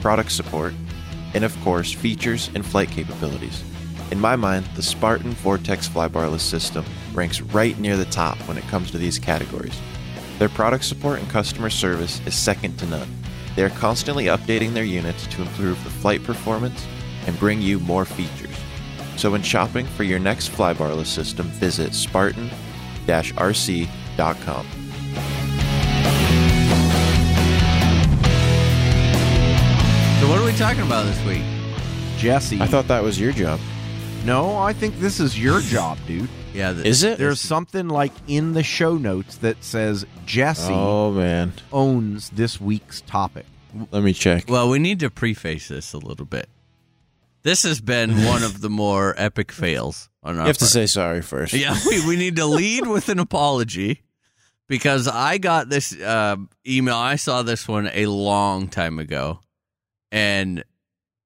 product 0.00 0.30
support, 0.30 0.72
and 1.34 1.42
of 1.42 1.60
course, 1.62 1.92
features 1.92 2.48
and 2.54 2.64
flight 2.64 2.92
capabilities. 2.92 3.64
In 4.12 4.20
my 4.20 4.36
mind, 4.36 4.66
the 4.76 4.82
Spartan 4.82 5.32
Vortex 5.32 5.88
flybarless 5.88 6.42
system 6.42 6.84
ranks 7.12 7.40
right 7.40 7.76
near 7.80 7.96
the 7.96 8.04
top 8.04 8.38
when 8.46 8.56
it 8.56 8.68
comes 8.68 8.92
to 8.92 8.98
these 8.98 9.18
categories. 9.18 9.76
Their 10.38 10.48
product 10.48 10.84
support 10.84 11.18
and 11.18 11.28
customer 11.28 11.70
service 11.70 12.20
is 12.24 12.36
second 12.36 12.78
to 12.78 12.86
none. 12.86 13.08
They 13.56 13.64
are 13.64 13.70
constantly 13.70 14.26
updating 14.26 14.74
their 14.74 14.84
units 14.84 15.26
to 15.26 15.42
improve 15.42 15.82
the 15.82 15.90
flight 15.90 16.22
performance 16.22 16.86
and 17.30 17.38
bring 17.38 17.62
you 17.62 17.78
more 17.80 18.04
features. 18.04 18.54
So 19.16 19.30
when 19.30 19.42
shopping 19.42 19.86
for 19.86 20.02
your 20.02 20.18
next 20.18 20.50
flybarless 20.50 21.06
system, 21.06 21.46
visit 21.46 21.94
spartan-rc.com. 21.94 24.66
So 30.20 30.28
what 30.28 30.38
are 30.38 30.44
we 30.44 30.52
talking 30.52 30.82
about 30.82 31.06
this 31.06 31.24
week? 31.24 31.42
Jesse. 32.18 32.60
I 32.60 32.66
thought 32.66 32.88
that 32.88 33.02
was 33.02 33.18
your 33.18 33.32
job. 33.32 33.58
no, 34.26 34.58
I 34.58 34.74
think 34.74 34.98
this 34.98 35.18
is 35.20 35.38
your 35.42 35.60
job, 35.60 35.96
dude. 36.06 36.28
Yeah, 36.52 36.72
the, 36.72 36.86
Is 36.86 37.02
it? 37.04 37.16
There's 37.16 37.40
something 37.40 37.88
like 37.88 38.12
in 38.26 38.52
the 38.52 38.62
show 38.62 38.98
notes 38.98 39.36
that 39.38 39.64
says 39.64 40.04
Jesse 40.26 40.72
Oh 40.74 41.12
man. 41.12 41.52
owns 41.72 42.28
this 42.30 42.60
week's 42.60 43.00
topic. 43.02 43.46
Let 43.92 44.02
me 44.02 44.12
check. 44.12 44.44
Well, 44.48 44.68
we 44.68 44.78
need 44.80 44.98
to 45.00 45.10
preface 45.10 45.68
this 45.68 45.92
a 45.94 45.98
little 45.98 46.26
bit. 46.26 46.48
This 47.42 47.62
has 47.62 47.80
been 47.80 48.24
one 48.24 48.42
of 48.42 48.60
the 48.60 48.70
more 48.70 49.14
epic 49.16 49.52
fails 49.52 50.08
on 50.22 50.36
our 50.36 50.42
you 50.42 50.46
have 50.48 50.58
to 50.58 50.66
say 50.66 50.86
sorry 50.86 51.22
first. 51.22 51.52
Yeah, 51.52 51.76
we, 51.86 52.06
we 52.06 52.16
need 52.16 52.36
to 52.36 52.46
lead 52.46 52.86
with 52.86 53.08
an 53.08 53.18
apology 53.18 54.02
because 54.68 55.08
I 55.08 55.38
got 55.38 55.68
this 55.68 55.98
uh, 55.98 56.36
email. 56.66 56.96
I 56.96 57.16
saw 57.16 57.42
this 57.42 57.66
one 57.66 57.90
a 57.92 58.06
long 58.06 58.68
time 58.68 58.98
ago 58.98 59.40
and 60.12 60.64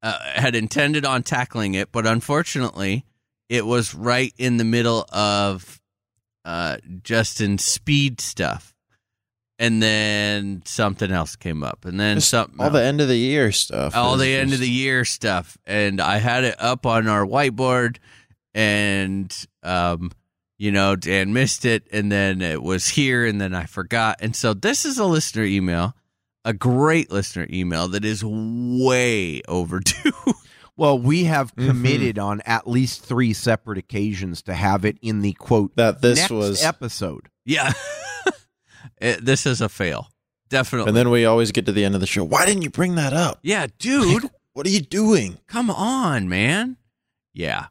uh, 0.03 0.19
had 0.35 0.55
intended 0.55 1.05
on 1.05 1.23
tackling 1.23 1.75
it, 1.75 1.91
but 1.91 2.07
unfortunately, 2.07 3.05
it 3.49 3.67
was 3.67 3.95
right 3.95 4.33
in 4.39 4.57
the 4.57 4.65
middle 4.65 5.07
of 5.13 5.81
uh, 6.45 6.79
Justin's 7.03 7.65
speed 7.65 8.21
stuff. 8.21 8.74
And 9.59 9.81
then 9.81 10.63
something 10.65 11.13
else 11.13 11.37
came 11.37 11.63
up, 11.63 11.85
and 11.85 11.99
then 12.01 12.17
Just 12.17 12.31
something 12.31 12.59
all 12.59 12.67
else 12.67 12.75
the 12.75 12.83
end 12.83 13.01
of 13.01 13.07
the 13.09 13.17
year 13.17 13.53
stuff. 13.53 13.95
all 13.95 14.15
is 14.15 14.21
the 14.23 14.35
end 14.35 14.53
of 14.53 14.59
the 14.59 14.69
year 14.69 15.05
stuff 15.05 15.57
and 15.65 16.01
i 16.01 16.19
had 16.19 16.43
it 16.43 16.57
up 16.59 16.85
on 16.87 17.07
our 17.07 17.25
whiteboard 17.25 17.99
and 18.55 19.47
um 19.63 20.11
you 20.59 20.71
know 20.73 20.97
dan 20.97 21.33
missed 21.33 21.65
it 21.65 21.87
and 21.93 22.11
then 22.11 22.41
it 22.43 22.63
was 22.63 22.89
here 22.89 23.25
and 23.27 23.41
then 23.41 23.55
i 23.55 23.65
forgot 23.65 24.17
and 24.21 24.35
so 24.35 24.55
this 24.55 24.85
is 24.85 24.99
a 24.99 25.05
listener 25.05 25.45
email 25.45 25.95
a 26.45 26.53
great 26.53 27.11
listener 27.11 27.47
email 27.51 27.89
that 27.89 28.05
is 28.05 28.23
way 28.25 29.41
overdue 29.49 30.13
Well, 30.77 30.99
we 30.99 31.23
have 31.25 31.55
Mhm. 31.55 31.67
committed 31.69 32.19
on 32.19 32.41
at 32.41 32.67
least 32.69 33.01
three 33.05 33.33
separate 33.33 33.79
occasions 33.79 34.43
to 34.43 34.55
have 34.55 34.85
it 34.85 34.99
in 35.01 35.21
the 35.23 35.33
quote 35.35 35.77
that 35.77 36.03
this 36.03 36.19
next 36.19 36.31
was 36.33 36.65
episode. 36.65 37.29
yeah 37.45 37.73
It- 39.05 39.25
this 39.25 39.47
is 39.47 39.61
a 39.61 39.69
fail 39.69 40.09
definitely 40.49 40.89
and 40.89 40.97
then 40.97 41.11
we 41.11 41.25
always 41.25 41.51
get 41.53 41.67
to 41.67 41.73
the 41.73 41.85
end 41.85 41.95
of 41.95 42.01
the 42.01 42.07
show. 42.07 42.23
Why 42.25 42.47
didn't 42.47 42.63
you 42.63 42.71
bring 42.71 42.95
that 42.97 43.13
up? 43.13 43.39
yeah 43.43 43.67
dude 43.79 44.31
What 44.55 44.67
are 44.67 44.71
you 44.71 44.81
doing? 44.81 45.39
come 45.47 45.71
on 45.71 46.29
man 46.29 46.77
yeah 47.33 47.67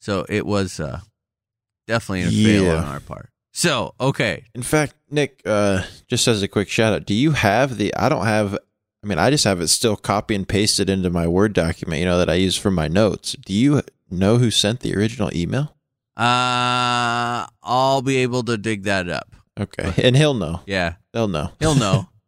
so 0.00 0.24
it 0.28 0.46
was 0.46 0.78
uh 0.80 1.00
definitely 1.86 2.22
a 2.22 2.30
fail 2.30 2.76
on 2.76 2.84
our 2.84 3.00
part 3.00 3.30
so 3.52 3.94
okay 3.98 4.44
In 4.54 4.62
fact, 4.62 4.94
Nick, 5.10 5.40
uh, 5.46 5.82
just 6.06 6.28
as 6.28 6.42
a 6.42 6.48
quick 6.48 6.68
shout 6.68 6.92
out, 6.92 7.06
do 7.06 7.14
you 7.14 7.32
have 7.32 7.76
the 7.78 7.94
I 7.96 8.08
don't 8.08 8.26
have 8.26 8.54
I 9.02 9.06
mean, 9.06 9.18
I 9.18 9.30
just 9.30 9.44
have 9.44 9.60
it 9.60 9.68
still 9.68 9.96
copy 9.96 10.34
and 10.34 10.46
pasted 10.46 10.90
into 10.90 11.08
my 11.08 11.26
Word 11.26 11.52
document, 11.54 12.00
you 12.00 12.06
know, 12.06 12.18
that 12.18 12.28
I 12.28 12.34
use 12.34 12.56
for 12.56 12.70
my 12.70 12.88
notes. 12.88 13.36
Do 13.46 13.54
you 13.54 13.80
know 14.10 14.38
who 14.38 14.50
sent 14.50 14.80
the 14.80 14.94
original 14.96 15.30
email? 15.34 15.74
Uh, 16.16 17.46
I'll 17.62 18.02
be 18.02 18.16
able 18.18 18.42
to 18.44 18.58
dig 18.58 18.82
that 18.84 19.08
up. 19.08 19.34
Okay. 19.58 19.92
And 20.04 20.16
he'll 20.16 20.34
know. 20.34 20.60
Yeah, 20.66 20.94
They'll 21.12 21.28
know. 21.28 21.50
he'll 21.58 21.74
know. 21.74 22.08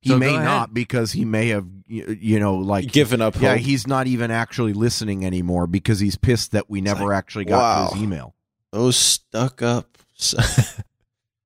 He 0.00 0.10
So 0.10 0.18
may 0.18 0.36
not 0.36 0.72
because 0.72 1.10
he 1.10 1.24
may 1.24 1.48
have 1.48 1.66
you 1.88 2.38
know 2.38 2.54
like 2.56 2.92
Given 2.92 3.20
up 3.20 3.34
yeah 3.40 3.54
hope. 3.56 3.60
he's 3.60 3.86
not 3.86 4.06
even 4.06 4.30
actually 4.30 4.72
listening 4.72 5.24
anymore 5.26 5.66
because 5.66 5.98
he's 5.98 6.16
pissed 6.16 6.52
that 6.52 6.70
we 6.70 6.80
never 6.80 7.06
like, 7.06 7.16
actually 7.16 7.46
got 7.46 7.58
wow. 7.58 7.90
his 7.92 8.02
email. 8.02 8.34
Those 8.70 8.96
stuck 8.96 9.60
up. 9.60 9.98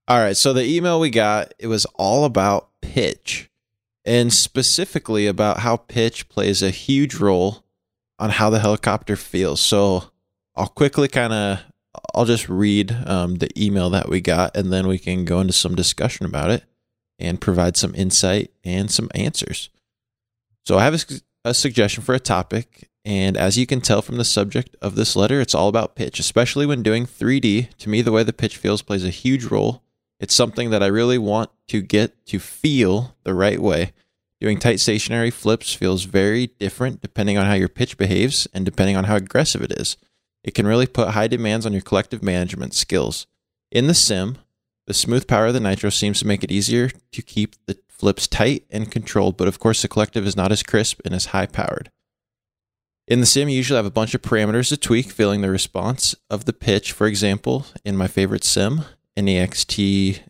all 0.08 0.18
right. 0.18 0.36
So 0.36 0.52
the 0.52 0.64
email 0.64 1.00
we 1.00 1.08
got, 1.10 1.54
it 1.58 1.68
was 1.68 1.86
all 1.94 2.24
about 2.24 2.68
pitch 2.82 3.50
and 4.04 4.32
specifically 4.32 5.26
about 5.26 5.60
how 5.60 5.76
pitch 5.76 6.28
plays 6.28 6.62
a 6.62 6.70
huge 6.70 7.14
role 7.14 7.64
on 8.18 8.30
how 8.30 8.50
the 8.50 8.58
helicopter 8.60 9.16
feels. 9.16 9.60
So 9.60 10.10
I'll 10.56 10.68
quickly 10.68 11.08
kind 11.08 11.32
of, 11.32 11.60
I'll 12.14 12.24
just 12.24 12.48
read 12.48 12.97
um, 13.06 13.36
the 13.36 13.51
email 13.60 13.90
that 13.90 14.09
we 14.09 14.20
got 14.20 14.56
and 14.56 14.73
then 14.73 14.86
we 14.86 14.98
can 14.98 15.24
go 15.24 15.40
into 15.40 15.52
some 15.52 15.74
discussion 15.74 16.27
about 16.27 16.51
it 16.51 16.64
and 17.19 17.40
provide 17.40 17.77
some 17.77 17.94
insight 17.94 18.51
and 18.64 18.90
some 18.90 19.09
answers. 19.14 19.70
So 20.64 20.78
I 20.78 20.85
have 20.85 20.94
a, 20.94 21.51
a 21.51 21.55
suggestion 21.55 22.02
for 22.02 22.14
a 22.14 22.20
topic, 22.20 22.89
and 23.05 23.36
as 23.36 23.59
you 23.59 23.66
can 23.66 23.81
tell 23.81 24.02
from 24.02 24.16
the 24.16 24.24
subject 24.24 24.77
of 24.81 24.94
this 24.94 25.16
letter, 25.16 25.40
it's 25.40 25.55
all 25.55 25.69
about 25.69 25.97
pitch, 25.97 26.19
especially 26.19 26.66
when 26.66 26.82
doing 26.82 27.06
3D. 27.06 27.74
To 27.77 27.89
me, 27.89 28.01
the 28.01 28.12
way 28.12 28.23
the 28.23 28.32
pitch 28.32 28.56
feels 28.56 28.82
plays 28.82 29.05
a 29.05 29.10
huge 29.10 29.44
role. 29.44 29.82
It's 30.20 30.35
something 30.35 30.70
that 30.70 30.82
I 30.82 30.86
really 30.86 31.19
want 31.19 31.51
to 31.69 31.82
get 31.82 32.24
to 32.27 32.39
feel 32.39 33.16
the 33.24 33.35
right 33.35 33.60
way. 33.60 33.93
Doing 34.40 34.59
tight 34.59 34.81
stationary 34.81 35.31
flips 35.31 35.74
feels 35.74 36.05
very 36.05 36.48
different 36.48 37.01
depending 37.01 37.39
on 37.39 37.47
how 37.47 37.55
your 37.55 37.69
pitch 37.69 37.97
behaves 37.97 38.47
and 38.52 38.64
depending 38.64 38.97
on 38.97 39.05
how 39.05 39.16
aggressive 39.16 39.62
it 39.62 39.73
is. 39.73 39.97
It 40.44 40.55
can 40.55 40.66
really 40.66 40.86
put 40.86 41.10
high 41.10 41.28
demands 41.28 41.66
on 41.66 41.73
your 41.73 41.82
collective 41.82 42.23
management 42.23 42.74
skills. 42.74 43.27
In 43.70 43.86
the 43.86 43.94
sim, 43.94 44.39
the 44.86 44.94
smooth 44.94 45.27
power 45.27 45.47
of 45.47 45.55
the 45.55 45.60
Nitro 45.60 45.90
seems 45.90 46.19
to 46.20 46.27
make 46.27 46.43
it 46.43 46.51
easier 46.51 46.90
to 47.12 47.23
keep 47.23 47.55
the 47.66 47.78
flips 47.89 48.27
tight 48.27 48.64
and 48.70 48.90
controlled, 48.90 49.36
but 49.36 49.47
of 49.47 49.60
course, 49.60 49.82
the 49.82 49.89
collective 49.89 50.27
is 50.27 50.36
not 50.36 50.51
as 50.51 50.62
crisp 50.62 51.01
and 51.05 51.14
as 51.14 51.27
high 51.27 51.47
powered. 51.47 51.90
In 53.06 53.20
the 53.20 53.27
sim, 53.27 53.48
you 53.48 53.56
usually 53.56 53.77
have 53.77 53.86
a 53.86 53.90
bunch 53.90 54.14
of 54.14 54.23
parameters 54.23 54.69
to 54.69 54.77
tweak, 54.77 55.10
feeling 55.10 55.40
the 55.40 55.51
response 55.51 56.14
of 56.31 56.44
the 56.44 56.52
pitch. 56.52 56.93
For 56.93 57.06
example, 57.06 57.66
in 57.85 57.97
my 57.97 58.09
favorite 58.09 58.44
sim, 58.44 58.82
NEXT 59.16 60.23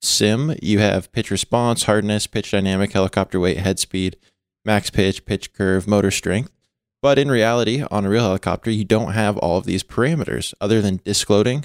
sim, 0.00 0.56
you 0.62 0.78
have 0.78 1.12
pitch 1.12 1.30
response, 1.30 1.84
hardness, 1.84 2.26
pitch 2.26 2.50
dynamic, 2.50 2.92
helicopter 2.92 3.38
weight, 3.38 3.58
head 3.58 3.78
speed, 3.78 4.16
max 4.64 4.90
pitch, 4.90 5.24
pitch 5.24 5.52
curve, 5.52 5.86
motor 5.86 6.10
strength. 6.10 6.52
But 7.02 7.18
in 7.18 7.30
reality, 7.30 7.82
on 7.90 8.04
a 8.04 8.10
real 8.10 8.24
helicopter, 8.24 8.70
you 8.70 8.84
don't 8.84 9.12
have 9.12 9.38
all 9.38 9.56
of 9.56 9.64
these 9.64 9.82
parameters 9.82 10.52
other 10.60 10.82
than 10.82 10.96
disc 10.96 11.28
loading, 11.30 11.64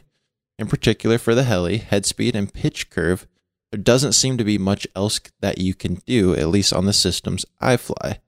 in 0.58 0.68
particular 0.68 1.18
for 1.18 1.36
the 1.36 1.44
heli, 1.44 1.78
head 1.78 2.06
speed, 2.06 2.36
and 2.36 2.54
pitch 2.54 2.90
curve. 2.90 3.28
There 3.72 3.82
doesn't 3.82 4.14
seem 4.14 4.38
to 4.38 4.46
be 4.46 4.58
much 4.58 4.88
else 4.96 5.20
that 5.42 5.58
you 5.58 5.74
can 5.74 5.96
do, 6.06 6.34
at 6.36 6.48
least 6.48 6.72
on 6.72 6.86
the 6.86 6.94
systems 6.94 7.46
I 7.60 7.76
fly. 7.76 8.20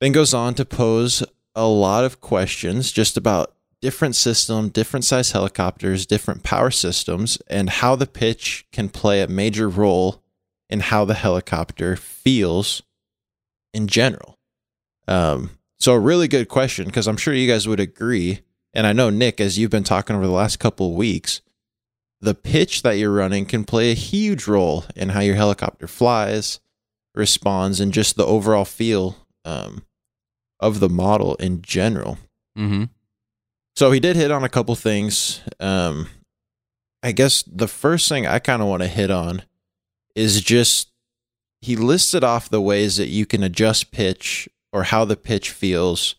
Then 0.00 0.12
goes 0.12 0.34
on 0.34 0.54
to 0.54 0.64
pose 0.64 1.24
a 1.54 1.66
lot 1.66 2.04
of 2.04 2.20
questions 2.20 2.92
just 2.92 3.16
about 3.16 3.54
different 3.80 4.16
system, 4.16 4.68
different 4.68 5.04
size 5.04 5.32
helicopters, 5.32 6.04
different 6.04 6.42
power 6.42 6.70
systems, 6.70 7.38
and 7.46 7.70
how 7.70 7.96
the 7.96 8.06
pitch 8.06 8.66
can 8.72 8.88
play 8.88 9.22
a 9.22 9.28
major 9.28 9.68
role 9.68 10.22
in 10.68 10.80
how 10.80 11.04
the 11.04 11.14
helicopter 11.14 11.96
feels 11.96 12.82
in 13.72 13.86
general. 13.86 14.38
Um, 15.06 15.50
so 15.78 15.94
a 15.94 16.00
really 16.00 16.28
good 16.28 16.48
question 16.48 16.86
because 16.86 17.06
I'm 17.06 17.16
sure 17.16 17.34
you 17.34 17.50
guys 17.50 17.68
would 17.68 17.80
agree, 17.80 18.40
and 18.74 18.86
I 18.86 18.92
know 18.92 19.10
Nick, 19.10 19.40
as 19.40 19.58
you've 19.58 19.70
been 19.70 19.84
talking 19.84 20.16
over 20.16 20.26
the 20.26 20.32
last 20.32 20.58
couple 20.58 20.90
of 20.90 20.96
weeks, 20.96 21.40
the 22.20 22.34
pitch 22.34 22.82
that 22.82 22.98
you're 22.98 23.12
running 23.12 23.46
can 23.46 23.64
play 23.64 23.90
a 23.90 23.94
huge 23.94 24.48
role 24.48 24.84
in 24.96 25.10
how 25.10 25.20
your 25.20 25.36
helicopter 25.36 25.86
flies, 25.86 26.58
responds, 27.14 27.80
and 27.80 27.92
just 27.92 28.16
the 28.16 28.26
overall 28.26 28.64
feel 28.64 29.16
um, 29.44 29.84
of 30.58 30.80
the 30.80 30.88
model 30.88 31.36
in 31.36 31.62
general. 31.62 32.18
Mm-hmm. 32.58 32.84
So 33.76 33.92
he 33.92 34.00
did 34.00 34.16
hit 34.16 34.32
on 34.32 34.42
a 34.42 34.48
couple 34.48 34.74
things. 34.74 35.40
Um, 35.60 36.08
I 37.02 37.12
guess 37.12 37.44
the 37.46 37.68
first 37.68 38.08
thing 38.08 38.26
I 38.26 38.40
kind 38.40 38.60
of 38.60 38.66
want 38.66 38.82
to 38.82 38.88
hit 38.88 39.10
on 39.10 39.42
is 40.16 40.40
just 40.40 40.90
he 41.60 41.76
listed 41.76 42.24
off 42.24 42.48
the 42.48 42.60
ways 42.60 42.96
that 42.96 43.08
you 43.08 43.24
can 43.24 43.44
adjust 43.44 43.92
pitch 43.92 44.48
or 44.72 44.84
how 44.84 45.04
the 45.04 45.16
pitch 45.16 45.50
feels 45.50 46.14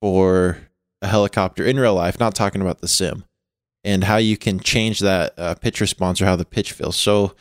for 0.00 0.58
a 1.02 1.06
helicopter 1.06 1.64
in 1.64 1.78
real 1.78 1.94
life, 1.94 2.20
not 2.20 2.34
talking 2.34 2.60
about 2.60 2.80
the 2.80 2.88
sim, 2.88 3.24
and 3.84 4.04
how 4.04 4.16
you 4.16 4.36
can 4.36 4.60
change 4.60 5.00
that 5.00 5.34
uh, 5.38 5.54
pitch 5.54 5.80
response 5.80 6.20
or 6.20 6.26
how 6.26 6.36
the 6.36 6.44
pitch 6.44 6.72
feels. 6.72 6.96
So, 6.96 7.34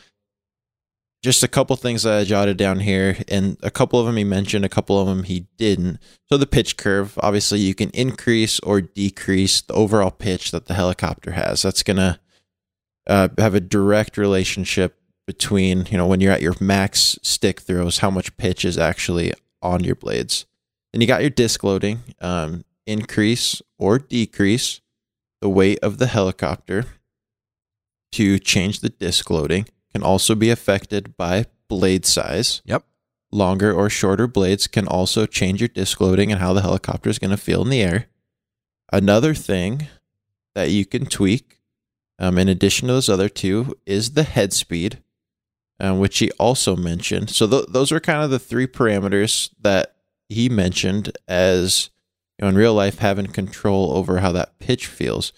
just 1.23 1.43
a 1.43 1.47
couple 1.47 1.75
things 1.75 2.03
that 2.03 2.19
I 2.19 2.23
jotted 2.23 2.57
down 2.57 2.81
here, 2.81 3.17
and 3.27 3.57
a 3.63 3.71
couple 3.71 3.99
of 3.99 4.05
them 4.05 4.17
he 4.17 4.23
mentioned, 4.23 4.63
a 4.63 4.69
couple 4.69 4.99
of 4.99 5.07
them 5.07 5.23
he 5.23 5.47
didn't. 5.57 5.97
So, 6.29 6.37
the 6.37 6.45
pitch 6.45 6.77
curve, 6.77 7.17
obviously, 7.21 7.59
you 7.59 7.73
can 7.73 7.89
increase 7.91 8.59
or 8.59 8.81
decrease 8.81 9.61
the 9.61 9.73
overall 9.73 10.11
pitch 10.11 10.51
that 10.51 10.67
the 10.67 10.75
helicopter 10.75 11.31
has. 11.31 11.63
That's 11.63 11.83
going 11.83 11.97
to 11.97 12.19
uh, 13.07 13.29
have 13.37 13.55
a 13.55 13.59
direct 13.59 14.17
relationship 14.17 14.99
between, 15.27 15.87
you 15.89 15.97
know, 15.97 16.05
when 16.05 16.21
you're 16.21 16.31
at 16.31 16.41
your 16.41 16.55
max 16.59 17.17
stick 17.23 17.61
throws, 17.61 17.99
how 17.99 18.11
much 18.11 18.37
pitch 18.37 18.63
is 18.63 18.77
actually 18.77 19.33
on 19.65 19.83
your 19.83 19.95
blades. 19.95 20.45
Then 20.93 21.01
you 21.01 21.07
got 21.07 21.21
your 21.21 21.29
disc 21.29 21.63
loading, 21.63 22.01
um, 22.21 22.63
increase 22.85 23.61
or 23.77 23.99
decrease 23.99 24.81
the 25.41 25.49
weight 25.49 25.79
of 25.81 25.97
the 25.97 26.07
helicopter 26.07 26.85
to 28.13 28.39
change 28.39 28.79
the 28.79 28.89
disc 28.89 29.29
loading 29.29 29.65
can 29.91 30.03
also 30.03 30.35
be 30.35 30.49
affected 30.49 31.17
by 31.17 31.45
blade 31.67 32.05
size. 32.05 32.61
Yep. 32.65 32.83
Longer 33.31 33.73
or 33.73 33.89
shorter 33.89 34.27
blades 34.27 34.67
can 34.67 34.87
also 34.87 35.25
change 35.25 35.59
your 35.59 35.67
disc 35.67 35.99
loading 35.99 36.31
and 36.31 36.39
how 36.39 36.53
the 36.53 36.61
helicopter 36.61 37.09
is 37.09 37.19
going 37.19 37.31
to 37.31 37.37
feel 37.37 37.61
in 37.61 37.69
the 37.69 37.81
air. 37.81 38.07
Another 38.91 39.33
thing 39.33 39.87
that 40.53 40.69
you 40.69 40.85
can 40.85 41.05
tweak, 41.05 41.59
um, 42.17 42.37
in 42.37 42.47
addition 42.47 42.87
to 42.87 42.93
those 42.93 43.09
other 43.09 43.27
two, 43.27 43.77
is 43.85 44.11
the 44.11 44.23
head 44.23 44.53
speed, 44.53 45.01
um, 45.79 45.99
which 45.99 46.19
he 46.19 46.31
also 46.31 46.75
mentioned. 46.75 47.29
So 47.29 47.47
th- 47.47 47.65
those 47.69 47.91
are 47.91 47.99
kind 47.99 48.23
of 48.23 48.29
the 48.29 48.39
three 48.39 48.67
parameters 48.67 49.49
that 49.61 49.95
he 50.29 50.49
mentioned 50.49 51.15
as 51.27 51.89
you 52.37 52.43
know 52.43 52.49
in 52.49 52.55
real 52.55 52.73
life 52.73 52.99
having 52.99 53.27
control 53.27 53.91
over 53.93 54.19
how 54.19 54.31
that 54.31 54.59
pitch 54.59 54.87
feels. 54.87 55.33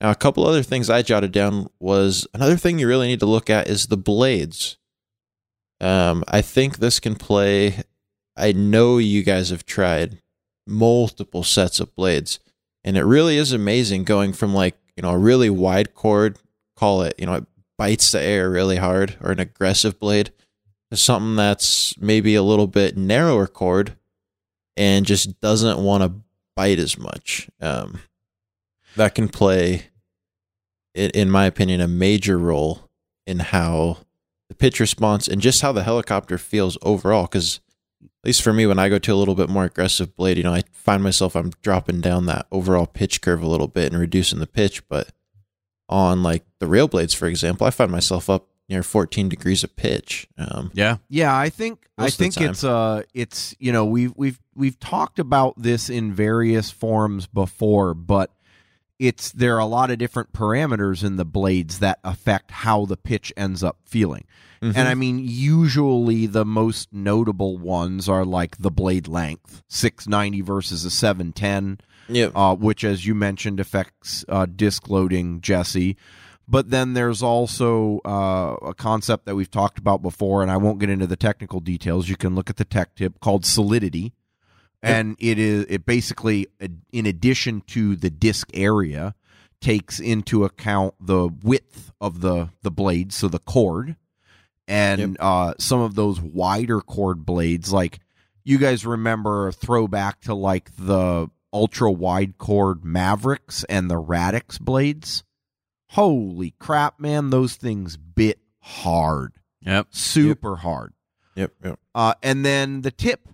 Now, 0.00 0.10
a 0.10 0.16
couple 0.16 0.44
other 0.44 0.64
things 0.64 0.90
I 0.90 1.02
jotted 1.02 1.30
down 1.30 1.68
was 1.78 2.26
another 2.34 2.56
thing 2.56 2.78
you 2.78 2.88
really 2.88 3.06
need 3.06 3.20
to 3.20 3.26
look 3.26 3.48
at 3.48 3.68
is 3.68 3.86
the 3.86 3.96
blades. 3.96 4.76
Um, 5.80 6.24
I 6.26 6.42
think 6.42 6.78
this 6.78 6.98
can 6.98 7.14
play. 7.14 7.82
I 8.36 8.52
know 8.52 8.98
you 8.98 9.22
guys 9.22 9.50
have 9.50 9.64
tried 9.64 10.18
multiple 10.66 11.44
sets 11.44 11.78
of 11.80 11.94
blades, 11.94 12.40
and 12.82 12.96
it 12.96 13.04
really 13.04 13.36
is 13.36 13.52
amazing 13.52 14.04
going 14.04 14.32
from 14.32 14.52
like 14.54 14.76
you 14.96 15.02
know 15.02 15.10
a 15.10 15.18
really 15.18 15.50
wide 15.50 15.94
chord, 15.94 16.38
call 16.76 17.02
it 17.02 17.14
you 17.18 17.26
know 17.26 17.46
bites 17.78 18.12
the 18.12 18.20
air 18.20 18.50
really 18.50 18.76
hard, 18.76 19.16
or 19.20 19.32
an 19.32 19.40
aggressive 19.40 19.98
blade, 19.98 20.32
to 20.90 20.96
something 20.96 21.36
that's 21.36 21.96
maybe 21.98 22.34
a 22.34 22.42
little 22.42 22.66
bit 22.66 22.96
narrower 22.96 23.46
chord, 23.46 23.96
and 24.76 25.06
just 25.06 25.40
doesn't 25.40 25.78
want 25.78 26.02
to 26.02 26.20
bite 26.54 26.78
as 26.78 26.98
much. 26.98 27.48
Um, 27.60 28.00
that 28.96 29.14
can 29.14 29.28
play, 29.28 29.86
in, 30.94 31.10
in 31.10 31.30
my 31.30 31.46
opinion, 31.46 31.80
a 31.80 31.88
major 31.88 32.38
role 32.38 32.90
in 33.26 33.38
how 33.38 33.98
the 34.48 34.54
pitch 34.54 34.80
response 34.80 35.28
and 35.28 35.40
just 35.40 35.62
how 35.62 35.72
the 35.72 35.82
helicopter 35.82 36.36
feels 36.36 36.76
overall. 36.82 37.22
Because 37.22 37.60
at 38.02 38.08
least 38.24 38.42
for 38.42 38.52
me, 38.52 38.66
when 38.66 38.78
I 38.78 38.88
go 38.88 38.98
to 38.98 39.12
a 39.12 39.16
little 39.16 39.34
bit 39.34 39.48
more 39.48 39.64
aggressive 39.64 40.14
blade, 40.14 40.36
you 40.36 40.42
know, 40.42 40.54
I 40.54 40.62
find 40.72 41.02
myself 41.02 41.34
I'm 41.34 41.52
dropping 41.62 42.02
down 42.02 42.26
that 42.26 42.46
overall 42.50 42.86
pitch 42.86 43.22
curve 43.22 43.42
a 43.42 43.48
little 43.48 43.68
bit 43.68 43.92
and 43.92 44.00
reducing 44.00 44.40
the 44.40 44.46
pitch. 44.46 44.86
But 44.88 45.08
on 45.88 46.22
like 46.22 46.44
the 46.58 46.66
rail 46.66 46.88
blades, 46.88 47.14
for 47.14 47.26
example, 47.26 47.66
I 47.66 47.70
find 47.70 47.90
myself 47.90 48.30
up 48.30 48.48
near 48.68 48.82
14 48.82 49.28
degrees 49.28 49.62
of 49.62 49.76
pitch. 49.76 50.26
Um, 50.38 50.70
Yeah. 50.74 50.96
Yeah, 51.08 51.36
I 51.36 51.48
think 51.48 51.86
I 51.98 52.02
Most 52.02 52.14
of 52.14 52.18
the 52.18 52.30
think 52.30 52.50
it's 52.50 52.64
uh 52.64 53.02
it's 53.14 53.54
you 53.58 53.72
know 53.72 53.84
we've 53.84 54.12
we've 54.16 54.40
we've 54.54 54.78
talked 54.80 55.18
about 55.18 55.54
this 55.60 55.90
in 55.90 56.12
various 56.12 56.70
forms 56.70 57.26
before, 57.26 57.94
but 57.94 58.30
it's 58.98 59.32
there 59.32 59.56
are 59.56 59.60
a 59.60 59.66
lot 59.66 59.90
of 59.90 59.98
different 59.98 60.32
parameters 60.32 61.04
in 61.04 61.16
the 61.16 61.24
blades 61.24 61.80
that 61.80 61.98
affect 62.04 62.50
how 62.50 62.86
the 62.86 62.96
pitch 62.96 63.32
ends 63.36 63.62
up 63.62 63.78
feeling. 63.84 64.24
Mm-hmm. 64.62 64.78
And 64.78 64.88
I 64.88 64.94
mean 64.94 65.18
usually 65.18 66.26
the 66.26 66.44
most 66.44 66.92
notable 66.92 67.58
ones 67.58 68.08
are 68.08 68.24
like 68.24 68.58
the 68.58 68.70
blade 68.70 69.08
length, 69.08 69.62
690 69.68 70.40
versus 70.42 70.84
a 70.84 70.90
710 70.90 71.78
yeah, 72.08 72.30
uh, 72.34 72.54
which, 72.54 72.84
as 72.84 73.06
you 73.06 73.14
mentioned, 73.14 73.60
affects 73.60 74.24
uh, 74.28 74.46
disk 74.46 74.88
loading, 74.88 75.40
Jesse. 75.40 75.96
But 76.48 76.70
then 76.70 76.94
there's 76.94 77.22
also 77.22 78.00
uh, 78.04 78.56
a 78.62 78.74
concept 78.74 79.26
that 79.26 79.36
we've 79.36 79.50
talked 79.50 79.78
about 79.78 80.02
before, 80.02 80.42
and 80.42 80.50
I 80.50 80.56
won't 80.56 80.80
get 80.80 80.90
into 80.90 81.06
the 81.06 81.16
technical 81.16 81.60
details. 81.60 82.08
You 82.08 82.16
can 82.16 82.34
look 82.34 82.50
at 82.50 82.56
the 82.56 82.64
tech 82.64 82.94
tip 82.94 83.20
called 83.20 83.46
solidity, 83.46 84.12
and 84.82 85.16
it 85.18 85.38
is 85.38 85.64
it 85.68 85.86
basically, 85.86 86.48
in 86.92 87.06
addition 87.06 87.62
to 87.68 87.96
the 87.96 88.10
disk 88.10 88.50
area, 88.54 89.14
takes 89.60 90.00
into 90.00 90.44
account 90.44 90.94
the 91.00 91.28
width 91.42 91.92
of 92.00 92.20
the 92.20 92.50
the 92.62 92.70
blade, 92.70 93.12
so 93.12 93.28
the 93.28 93.38
chord, 93.38 93.96
and 94.66 95.16
uh, 95.20 95.54
some 95.58 95.80
of 95.80 95.94
those 95.94 96.20
wider 96.20 96.80
chord 96.80 97.24
blades, 97.24 97.72
like 97.72 98.00
you 98.44 98.58
guys 98.58 98.84
remember 98.84 99.52
throwback 99.52 100.20
to 100.22 100.34
like 100.34 100.70
the 100.76 101.30
ultra 101.52 101.90
wide 101.90 102.38
chord 102.38 102.84
Mavericks 102.84 103.64
and 103.64 103.90
the 103.90 103.98
Radix 103.98 104.58
blades. 104.58 105.24
Holy 105.90 106.54
crap, 106.58 106.98
man, 106.98 107.30
those 107.30 107.54
things 107.56 107.96
bit 107.96 108.38
hard. 108.60 109.34
Yep. 109.60 109.88
Super 109.90 110.56
hard. 110.56 110.94
yep, 111.34 111.52
yep. 111.62 111.78
Uh, 111.94 112.14
and 112.22 112.44
then 112.44 112.82
the 112.82 112.90
tip. 112.90 113.28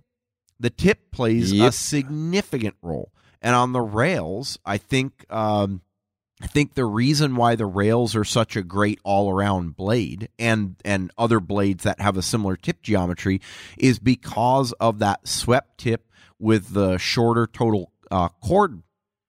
The 0.61 0.71
tip 0.71 1.13
plays 1.13 1.53
a 1.53 1.71
significant 1.71 2.75
role. 2.83 3.13
And 3.41 3.55
on 3.55 3.73
the 3.73 3.81
rails, 3.81 4.59
I 4.67 4.77
think 4.77 5.25
um, 5.33 5.83
I 6.41 6.47
think 6.47 6.75
the 6.75 6.85
reason 6.85 7.37
why 7.37 7.57
the 7.57 7.67
rails 7.67 8.15
are 8.15 8.25
such 8.25 8.57
a 8.57 8.63
great 8.63 9.01
all 9.05 9.31
around 9.31 9.77
blade 9.77 10.29
and 10.39 10.77
and 10.85 11.11
other 11.19 11.41
blades 11.41 11.85
that 11.85 12.01
have 12.01 12.17
a 12.17 12.23
similar 12.23 12.57
tip 12.57 12.83
geometry 12.83 13.41
is 13.77 13.99
because 13.99 14.73
of 14.75 14.99
that 15.01 15.27
swept 15.27 15.79
tip 15.79 16.07
with 16.39 16.75
the 16.75 16.99
shorter 16.99 17.47
total 17.47 17.93
uh, 18.11 18.29
chord 18.43 18.83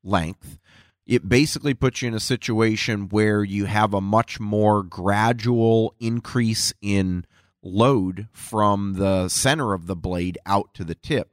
length. 0.04 0.60
It 1.06 1.28
basically 1.28 1.74
puts 1.74 2.02
you 2.02 2.08
in 2.08 2.14
a 2.14 2.20
situation 2.20 3.10
where 3.10 3.44
you 3.44 3.66
have 3.66 3.94
a 3.94 4.02
much 4.02 4.40
more 4.40 4.84
gradual 4.84 5.96
increase 6.00 6.72
in 6.82 7.26
load 7.64 8.28
from 8.32 8.94
the 8.94 9.28
center 9.28 9.74
of 9.74 9.88
the 9.88 9.96
blade 9.96 10.38
out 10.46 10.74
to 10.76 10.84
the 10.84 10.96
tip 10.96 11.32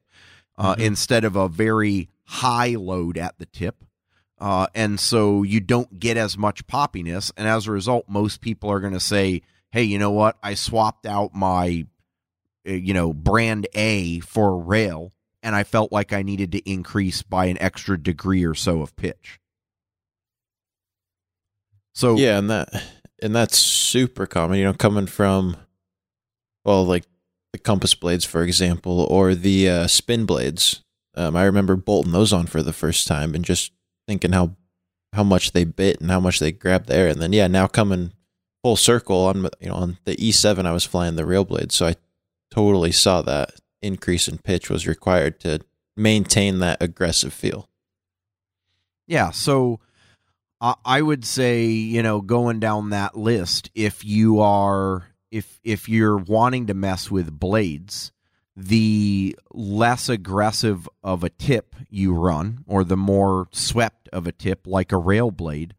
uh, 0.57 0.77
instead 0.79 1.25
of 1.25 1.37
a 1.37 1.49
very 1.49 2.09
high 2.25 2.75
load 2.75 3.19
at 3.19 3.39
the 3.39 3.47
tip. 3.47 3.85
Uh, 4.39 4.67
and 4.75 5.01
so 5.01 5.43
you 5.43 5.61
don't 5.61 5.99
get 5.99 6.17
as 6.17 6.37
much 6.37 6.67
poppiness. 6.67 7.31
And 7.37 7.49
as 7.49 7.67
a 7.67 7.73
result, 7.73 8.07
most 8.09 8.41
people 8.41 8.71
are 8.71 8.81
going 8.81 8.93
to 8.93 9.01
say, 9.01 9.43
hey, 9.71 9.83
you 9.83 9.99
know 9.99 10.11
what? 10.11 10.37
I 10.43 10.55
swapped 10.55 11.07
out 11.07 11.35
my, 11.35 11.87
uh, 12.69 12.73
you 12.73 12.93
know, 12.93 13.13
brand 13.13 13.67
A 13.75 14.21
for 14.21 14.59
rail, 14.59 15.13
and 15.43 15.55
I 15.55 15.65
felt 15.65 15.93
like 15.93 16.13
I 16.13 16.23
needed 16.23 16.53
to 16.53 16.71
increase 16.71 17.23
by 17.23 17.47
an 17.47 17.59
extra 17.61 18.01
degree 18.01 18.45
or 18.45 18.55
so 18.55 18.83
of 18.83 18.97
pitch. 18.97 19.39
So 21.95 22.17
Yeah, 22.17 22.39
and 22.39 22.51
that 22.51 22.69
and 23.23 23.35
that's 23.35 23.59
super 23.59 24.27
common. 24.27 24.59
You 24.59 24.65
know, 24.65 24.75
coming 24.75 25.07
from 25.07 25.57
well, 26.65 26.85
like 26.85 27.05
the 27.53 27.59
compass 27.59 27.95
blades, 27.95 28.25
for 28.25 28.43
example, 28.43 29.07
or 29.11 29.35
the 29.35 29.69
uh, 29.69 29.87
spin 29.87 30.27
blades. 30.27 30.83
Um, 31.15 31.35
I 31.35 31.45
remember 31.45 31.77
bolting 31.77 32.13
those 32.13 32.33
on 32.33 32.47
for 32.47 32.63
the 32.63 32.75
first 32.75 33.07
time 33.07 33.35
and 33.35 33.45
just 33.45 33.73
thinking 34.07 34.33
how 34.33 34.57
how 35.15 35.23
much 35.25 35.53
they 35.53 35.65
bit 35.65 36.01
and 36.01 36.11
how 36.11 36.21
much 36.21 36.39
they 36.39 36.53
grabbed 36.53 36.89
there, 36.89 37.09
and 37.09 37.23
then 37.23 37.33
yeah, 37.33 37.47
now 37.47 37.67
coming 37.67 38.13
full 38.63 38.77
circle 38.77 39.25
on 39.25 39.49
you 39.61 39.69
know 39.69 39.75
on 39.77 39.99
the 40.05 40.17
E7, 40.17 40.67
I 40.67 40.73
was 40.73 40.85
flying 40.85 41.17
the 41.17 41.25
rail 41.25 41.45
blades, 41.45 41.75
so 41.75 41.87
I 41.87 41.97
totally 42.51 42.93
saw 42.93 43.23
that 43.23 43.53
increase 43.87 44.29
in 44.29 44.39
pitch 44.39 44.69
was 44.69 44.87
required 44.87 45.41
to 45.41 45.61
maintain 45.97 46.59
that 46.59 46.79
aggressive 46.83 47.33
feel. 47.33 47.69
Yeah, 49.07 49.31
so 49.31 49.81
I 50.61 51.01
would 51.03 51.25
say, 51.25 51.67
you 51.67 52.03
know, 52.03 52.21
going 52.21 52.61
down 52.61 52.91
that 52.91 53.17
list, 53.17 53.71
if 53.75 54.05
you 54.05 54.41
are 54.41 55.09
if 55.31 55.61
if 55.63 55.89
you're 55.89 56.17
wanting 56.17 56.67
to 56.67 56.75
mess 56.75 57.11
with 57.11 57.39
blades, 57.39 58.11
the 58.57 59.39
less 59.53 60.09
aggressive 60.09 60.89
of 61.03 61.23
a 61.23 61.29
tip 61.29 61.77
you 61.91 62.15
run, 62.15 62.65
or 62.67 62.85
the 62.85 62.97
more 62.97 63.49
swept 63.53 64.09
of 64.13 64.27
a 64.27 64.33
tip, 64.33 64.67
like 64.67 64.93
a 64.93 64.97
rail 64.97 65.31
blade, 65.31 65.75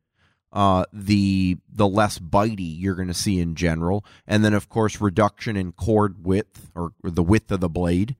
uh, 0.57 0.85
the 0.91 1.57
the 1.71 1.87
less 1.87 2.17
bitey 2.17 2.75
you're 2.81 2.95
going 2.95 3.07
to 3.07 3.13
see 3.13 3.39
in 3.39 3.53
general, 3.53 4.03
and 4.25 4.43
then 4.43 4.53
of 4.55 4.67
course 4.69 4.99
reduction 4.99 5.55
in 5.55 5.71
chord 5.71 6.25
width 6.25 6.71
or, 6.73 6.93
or 7.03 7.11
the 7.11 7.21
width 7.21 7.51
of 7.51 7.59
the 7.59 7.69
blade, 7.69 8.15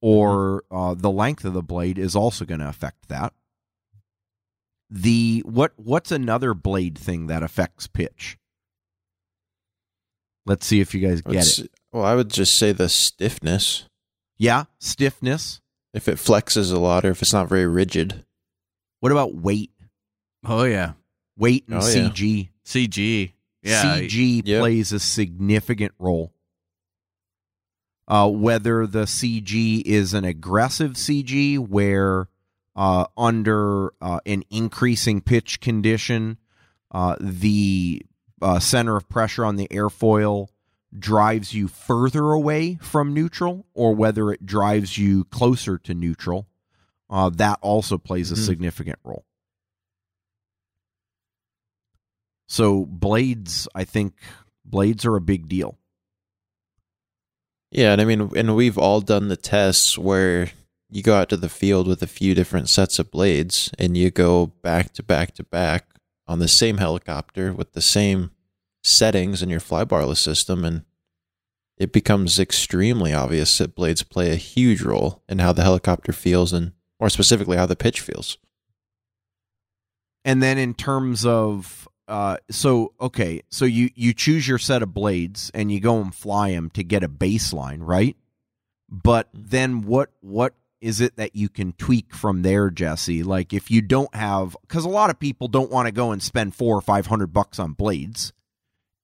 or 0.00 0.62
uh, 0.70 0.94
the 0.94 1.10
length 1.10 1.44
of 1.44 1.52
the 1.52 1.62
blade 1.64 1.98
is 1.98 2.14
also 2.14 2.44
going 2.44 2.60
to 2.60 2.68
affect 2.68 3.08
that. 3.08 3.32
The 4.88 5.42
what 5.44 5.72
what's 5.76 6.12
another 6.12 6.54
blade 6.54 6.96
thing 6.96 7.26
that 7.26 7.42
affects 7.42 7.86
pitch? 7.88 8.38
Let's 10.46 10.66
see 10.66 10.80
if 10.80 10.94
you 10.94 11.00
guys 11.06 11.22
get 11.22 11.36
s- 11.36 11.58
it. 11.60 11.70
Well, 11.92 12.04
I 12.04 12.14
would 12.14 12.30
just 12.30 12.56
say 12.56 12.72
the 12.72 12.88
stiffness. 12.88 13.84
yeah 14.38 14.64
stiffness. 14.78 15.60
If 15.92 16.06
it 16.08 16.18
flexes 16.18 16.72
a 16.72 16.78
lot 16.78 17.04
or 17.04 17.10
if 17.10 17.20
it's 17.20 17.32
not 17.32 17.48
very 17.48 17.66
rigid. 17.66 18.24
what 19.00 19.10
about 19.12 19.34
weight? 19.34 19.72
Oh 20.44 20.62
yeah, 20.64 20.92
weight 21.40 21.64
and 21.68 21.82
Oh, 21.82 21.86
yeah. 21.88 22.08
cg 22.10 22.48
CG. 22.64 23.32
Yeah, 23.62 23.82
cg 24.00 24.42
Yep. 24.46 24.60
plays 24.60 24.92
a 24.92 25.00
significant 25.00 25.92
role 25.98 26.32
uh, 28.08 28.28
whether 28.28 28.86
the 28.86 29.04
cg 29.04 29.82
is 29.84 30.14
an 30.14 30.24
aggressive 30.24 30.92
cg 30.92 31.58
where 31.58 32.28
uh, 32.76 33.04
under 33.16 33.92
uh, 34.00 34.20
an 34.26 34.42
increasing 34.50 35.20
pitch 35.20 35.60
condition 35.60 36.38
uh, 36.92 37.16
the 37.20 38.02
uh, 38.42 38.58
center 38.58 38.96
of 38.96 39.08
pressure 39.08 39.44
on 39.44 39.56
the 39.56 39.68
airfoil 39.68 40.48
drives 40.98 41.54
you 41.54 41.68
further 41.68 42.32
away 42.32 42.76
from 42.80 43.12
neutral 43.14 43.66
or 43.74 43.94
whether 43.94 44.32
it 44.32 44.44
drives 44.44 44.98
you 44.98 45.24
closer 45.24 45.78
to 45.78 45.94
neutral 45.94 46.46
uh, 47.10 47.28
that 47.28 47.58
also 47.62 47.96
plays 47.98 48.32
a 48.32 48.34
Mhm. 48.34 48.46
significant 48.46 48.98
role 49.04 49.24
so 52.50 52.84
blades 52.86 53.68
i 53.74 53.84
think 53.84 54.14
blades 54.64 55.06
are 55.06 55.16
a 55.16 55.20
big 55.20 55.48
deal 55.48 55.78
Yeah, 57.70 57.92
and 57.92 58.00
I 58.00 58.04
mean, 58.04 58.30
and 58.34 58.56
we've 58.56 58.76
all 58.76 59.00
done 59.00 59.28
the 59.28 59.36
tests 59.36 59.96
where 59.96 60.50
you 60.90 61.02
go 61.02 61.14
out 61.14 61.28
to 61.28 61.36
the 61.36 61.48
field 61.48 61.86
with 61.86 62.02
a 62.02 62.08
few 62.08 62.34
different 62.34 62.68
sets 62.68 62.98
of 62.98 63.12
blades 63.12 63.70
and 63.78 63.96
you 63.96 64.10
go 64.10 64.46
back 64.62 64.92
to 64.94 65.02
back 65.04 65.34
to 65.36 65.44
back 65.44 65.86
on 66.26 66.40
the 66.40 66.48
same 66.48 66.78
helicopter 66.78 67.52
with 67.52 67.72
the 67.72 67.80
same 67.80 68.32
settings 68.82 69.40
in 69.42 69.48
your 69.48 69.60
flybarless 69.60 70.18
system 70.18 70.64
and 70.64 70.84
it 71.76 71.92
becomes 71.92 72.40
extremely 72.40 73.14
obvious 73.14 73.56
that 73.58 73.76
blades 73.76 74.02
play 74.02 74.32
a 74.32 74.36
huge 74.36 74.82
role 74.82 75.22
in 75.28 75.38
how 75.38 75.52
the 75.52 75.62
helicopter 75.62 76.12
feels 76.12 76.52
and 76.52 76.72
more 76.98 77.08
specifically 77.08 77.56
how 77.56 77.66
the 77.66 77.76
pitch 77.76 78.00
feels. 78.00 78.36
and 80.24 80.42
then 80.42 80.58
in 80.58 80.74
terms 80.74 81.24
of 81.24 81.88
uh, 82.10 82.36
so 82.50 82.92
okay 83.00 83.40
so 83.50 83.64
you 83.64 83.88
you 83.94 84.12
choose 84.12 84.46
your 84.46 84.58
set 84.58 84.82
of 84.82 84.92
blades 84.92 85.50
and 85.54 85.70
you 85.70 85.80
go 85.80 86.00
and 86.00 86.14
fly 86.14 86.50
them 86.50 86.68
to 86.70 86.82
get 86.82 87.04
a 87.04 87.08
baseline 87.08 87.78
right? 87.80 88.16
But 88.88 89.28
then 89.32 89.82
what 89.82 90.10
what 90.20 90.54
is 90.80 91.00
it 91.00 91.16
that 91.16 91.36
you 91.36 91.48
can 91.48 91.72
tweak 91.74 92.12
from 92.12 92.42
there 92.42 92.68
jesse? 92.68 93.22
Like 93.22 93.52
if 93.52 93.70
you 93.70 93.80
don't 93.80 94.12
have 94.14 94.56
because 94.62 94.84
a 94.84 94.88
lot 94.88 95.10
of 95.10 95.20
people 95.20 95.46
don't 95.46 95.70
want 95.70 95.86
to 95.86 95.92
go 95.92 96.10
and 96.10 96.20
spend 96.20 96.54
four 96.54 96.76
or 96.76 96.80
five 96.80 97.06
hundred 97.06 97.28
bucks 97.28 97.58
on 97.58 97.72
blades. 97.72 98.32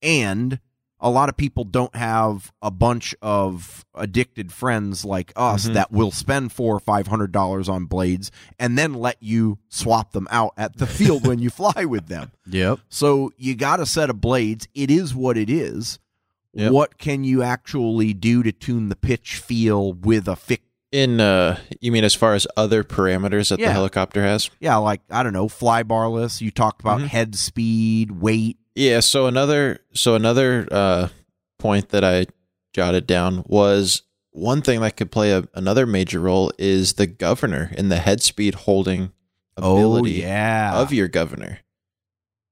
And 0.03 0.61
a 1.07 1.11
lot 1.11 1.29
of 1.29 1.37
people 1.37 1.63
don't 1.63 1.95
have 1.95 2.53
a 2.61 2.71
bunch 2.71 3.15
of 3.23 3.85
addicted 3.95 4.51
friends 4.51 5.05
like 5.05 5.33
us 5.37 5.69
Mhm. 5.69 5.75
that 5.75 5.93
will 5.93 6.11
spend 6.11 6.51
four 6.51 6.75
or 6.75 6.81
five 6.81 7.07
hundred 7.07 7.31
dollars 7.31 7.69
on 7.69 7.85
blades 7.85 8.33
and 8.59 8.77
then 8.77 8.93
let 8.95 9.17
you 9.23 9.59
swap 9.69 10.11
them 10.11 10.27
out 10.33 10.53
at 10.57 10.79
the 10.79 10.87
field 10.87 11.25
when 11.25 11.39
you 11.39 11.49
fly 11.51 11.85
with 11.85 12.09
them. 12.09 12.33
Yep. 12.49 12.81
So 12.89 13.31
you 13.37 13.55
got 13.55 13.79
a 13.81 13.87
set 13.87 14.11
of 14.11 14.21
blades. 14.21 14.67
It 14.75 14.91
is 14.91 15.15
what 15.15 15.37
it 15.39 15.49
is. 15.51 15.99
Yep. 16.55 16.73
What 16.73 16.99
can 16.99 17.23
you 17.23 17.43
actually 17.43 18.13
do 18.15 18.43
to 18.43 18.51
tune 18.51 18.89
the 18.89 18.97
pitch 18.97 19.37
feel 19.37 19.93
with 19.93 20.27
a 20.27 20.35
fix? 20.37 20.63
In 20.93 21.21
uh 21.21 21.59
you 21.81 21.93
mean 21.93 22.05
as 22.05 22.15
far 22.15 22.35
as 22.35 22.47
other 22.57 22.83
parameters 22.85 23.51
that 23.51 23.59
Yeah. 23.59 23.67
the 23.69 23.73
helicopter 23.75 24.23
has? 24.23 24.49
Yeah, 24.61 24.77
like 24.77 25.03
I 25.11 25.23
don't 25.23 25.33
know, 25.33 25.49
fly 25.49 25.83
barless. 25.83 26.41
You 26.41 26.51
talked 26.51 26.81
about 26.81 27.01
Mhm. 27.01 27.07
head 27.09 27.35
speed, 27.37 28.11
weight. 28.13 28.57
Yeah, 28.77 29.01
so 29.01 29.27
another 29.27 29.81
so 29.95 30.15
another 30.15 30.69
uh 30.71 31.09
point 31.59 31.89
that 31.89 32.05
I 32.05 32.27
jotted 32.75 33.07
down 33.07 33.43
was 33.47 34.03
one 34.33 34.61
thing 34.61 34.81
that 34.83 34.99
could 34.99 35.11
play 35.11 35.33
a, 35.33 35.49
another 35.55 35.87
major 35.87 36.21
role 36.21 36.53
is 36.59 36.93
the 36.93 37.07
governor 37.07 37.73
and 37.77 37.91
the 37.91 37.97
head 37.97 38.23
speed 38.23 38.55
holding 38.55 39.13
ability 39.57 40.23
oh 40.23 40.29
yeah, 40.29 40.73
of 40.75 40.93
your 40.93 41.09
governor. 41.09 41.61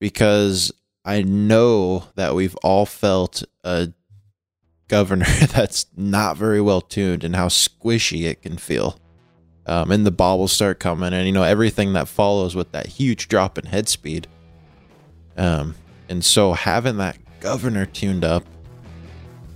Because 0.00 0.72
I 1.04 1.20
know 1.20 2.04
that 2.14 2.34
we've 2.34 2.56
all 2.56 2.86
felt 2.86 3.44
a 3.62 3.92
governor 4.88 5.26
that's 5.48 5.86
not 5.94 6.38
very 6.38 6.60
well 6.60 6.80
tuned 6.80 7.22
and 7.22 7.36
how 7.36 7.48
squishy 7.48 8.22
it 8.22 8.40
can 8.40 8.56
feel. 8.56 8.98
Um, 9.66 9.90
and 9.90 10.06
the 10.06 10.10
bobbles 10.10 10.52
start 10.52 10.78
coming, 10.80 11.12
and 11.12 11.26
you 11.26 11.32
know 11.32 11.42
everything 11.42 11.94
that 11.94 12.08
follows 12.08 12.54
with 12.54 12.72
that 12.72 12.86
huge 12.86 13.28
drop 13.28 13.58
in 13.58 13.66
head 13.66 13.88
speed. 13.88 14.26
Um, 15.36 15.74
and 16.08 16.24
so 16.24 16.52
having 16.52 16.98
that 16.98 17.18
governor 17.40 17.86
tuned 17.86 18.24
up, 18.24 18.44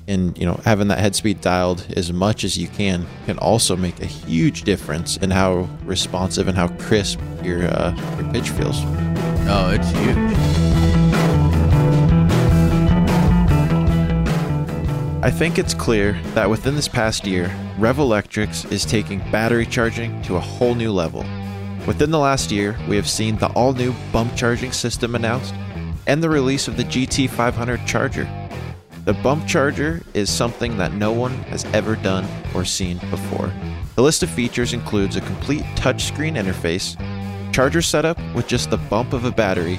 and 0.06 0.36
you 0.38 0.46
know 0.46 0.60
having 0.64 0.88
that 0.88 0.98
head 0.98 1.14
speed 1.14 1.40
dialed 1.40 1.86
as 1.96 2.12
much 2.12 2.44
as 2.44 2.56
you 2.56 2.68
can, 2.68 3.06
can 3.26 3.38
also 3.38 3.76
make 3.76 4.00
a 4.00 4.06
huge 4.06 4.62
difference 4.62 5.16
in 5.18 5.30
how 5.30 5.68
responsive 5.84 6.48
and 6.48 6.56
how 6.56 6.68
crisp 6.68 7.20
your 7.42 7.64
uh, 7.64 7.94
your 8.20 8.32
pitch 8.32 8.50
feels. 8.50 8.80
Oh, 9.50 9.70
it's 9.72 9.90
huge. 9.90 10.68
I 15.20 15.30
think 15.30 15.58
it's 15.58 15.74
clear 15.74 16.12
that 16.34 16.48
within 16.48 16.74
this 16.74 16.88
past 16.88 17.26
year, 17.26 17.48
Revolectrix 17.76 18.70
is 18.72 18.84
taking 18.84 19.18
battery 19.30 19.66
charging 19.66 20.22
to 20.22 20.36
a 20.36 20.40
whole 20.40 20.74
new 20.74 20.92
level. 20.92 21.24
Within 21.86 22.10
the 22.10 22.18
last 22.18 22.50
year, 22.52 22.78
we 22.88 22.96
have 22.96 23.08
seen 23.08 23.36
the 23.36 23.48
all 23.48 23.72
new 23.72 23.92
bump 24.12 24.36
charging 24.36 24.72
system 24.72 25.14
announced 25.14 25.54
and 26.08 26.22
the 26.22 26.28
release 26.28 26.66
of 26.66 26.76
the 26.76 26.84
GT500 26.84 27.86
charger. 27.86 28.28
The 29.04 29.12
bump 29.12 29.46
charger 29.46 30.02
is 30.14 30.28
something 30.28 30.76
that 30.78 30.94
no 30.94 31.12
one 31.12 31.34
has 31.44 31.64
ever 31.66 31.94
done 31.96 32.26
or 32.54 32.64
seen 32.64 32.98
before. 33.10 33.52
The 33.94 34.02
list 34.02 34.22
of 34.22 34.30
features 34.30 34.72
includes 34.72 35.16
a 35.16 35.20
complete 35.20 35.62
touchscreen 35.76 36.36
interface, 36.36 36.96
charger 37.52 37.82
setup 37.82 38.18
with 38.34 38.48
just 38.48 38.70
the 38.70 38.76
bump 38.76 39.12
of 39.12 39.24
a 39.24 39.30
battery, 39.30 39.78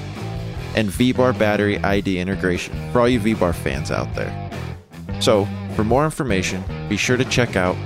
and 0.74 0.90
V-Bar 0.90 1.32
battery 1.34 1.78
ID 1.78 2.18
integration 2.18 2.74
for 2.92 3.00
all 3.00 3.08
you 3.08 3.20
V-Bar 3.20 3.52
fans 3.52 3.90
out 3.90 4.12
there. 4.14 4.50
So, 5.20 5.46
for 5.74 5.84
more 5.84 6.04
information, 6.04 6.64
be 6.88 6.96
sure 6.96 7.16
to 7.16 7.24
check 7.24 7.56
out 7.56 7.76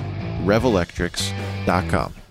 revolectrix.com. 0.44 2.23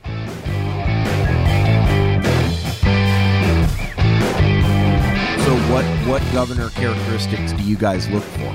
what 5.74 5.84
what 6.08 6.22
governor 6.32 6.70
characteristics 6.70 7.52
do 7.54 7.64
you 7.64 7.76
guys 7.76 8.08
look 8.10 8.24
for? 8.24 8.54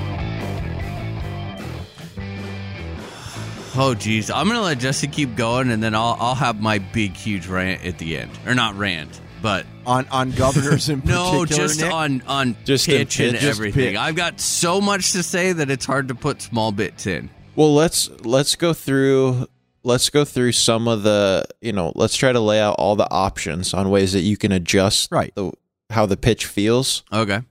Oh, 3.81 3.93
geez. 3.97 4.29
I'm 4.31 4.47
gonna 4.47 4.61
let 4.61 4.79
Jesse 4.79 5.07
keep 5.07 5.35
going, 5.35 5.69
and 5.71 5.81
then 5.83 5.95
I'll 5.95 6.17
I'll 6.19 6.35
have 6.35 6.61
my 6.61 6.79
big, 6.79 7.13
huge 7.15 7.47
rant 7.47 7.85
at 7.85 7.97
the 7.97 8.17
end, 8.17 8.31
or 8.45 8.55
not 8.55 8.75
rant, 8.77 9.19
but 9.41 9.65
on 9.85 10.07
on 10.09 10.31
governors 10.31 10.89
in 10.89 11.01
no, 11.05 11.41
particular. 11.41 11.67
just 11.67 11.81
Nick? 11.81 11.91
on 11.93 12.21
on 12.27 12.55
Just 12.65 12.87
in 12.87 12.97
pitch 12.97 13.19
and. 13.19 13.33
Just 13.33 13.45
everything. 13.45 13.91
pitch. 13.93 13.97
I've 13.97 14.15
got 14.15 14.39
so 14.39 14.81
much 14.81 15.11
to 15.13 15.23
say 15.23 15.53
that 15.53 15.69
it's 15.69 15.85
hard 15.85 16.07
to 16.09 16.15
put 16.15 16.41
small 16.41 16.71
bits 16.71 17.05
in. 17.05 17.29
Well, 17.55 17.73
let's 17.73 18.09
let's 18.25 18.55
go 18.55 18.73
through 18.73 19.47
let's 19.83 20.09
go 20.09 20.25
through 20.25 20.51
some 20.53 20.87
of 20.87 21.03
the 21.03 21.45
you 21.61 21.71
know 21.73 21.91
let's 21.95 22.15
try 22.15 22.31
to 22.31 22.39
lay 22.39 22.59
out 22.59 22.75
all 22.79 22.95
the 22.95 23.09
options 23.11 23.73
on 23.73 23.89
ways 23.89 24.13
that 24.13 24.21
you 24.21 24.35
can 24.37 24.51
adjust 24.51 25.11
Right. 25.11 25.33
the 25.35 25.51
how 25.89 26.05
the 26.05 26.17
pitch 26.17 26.45
feels, 26.45 27.03
Okay. 27.11 27.41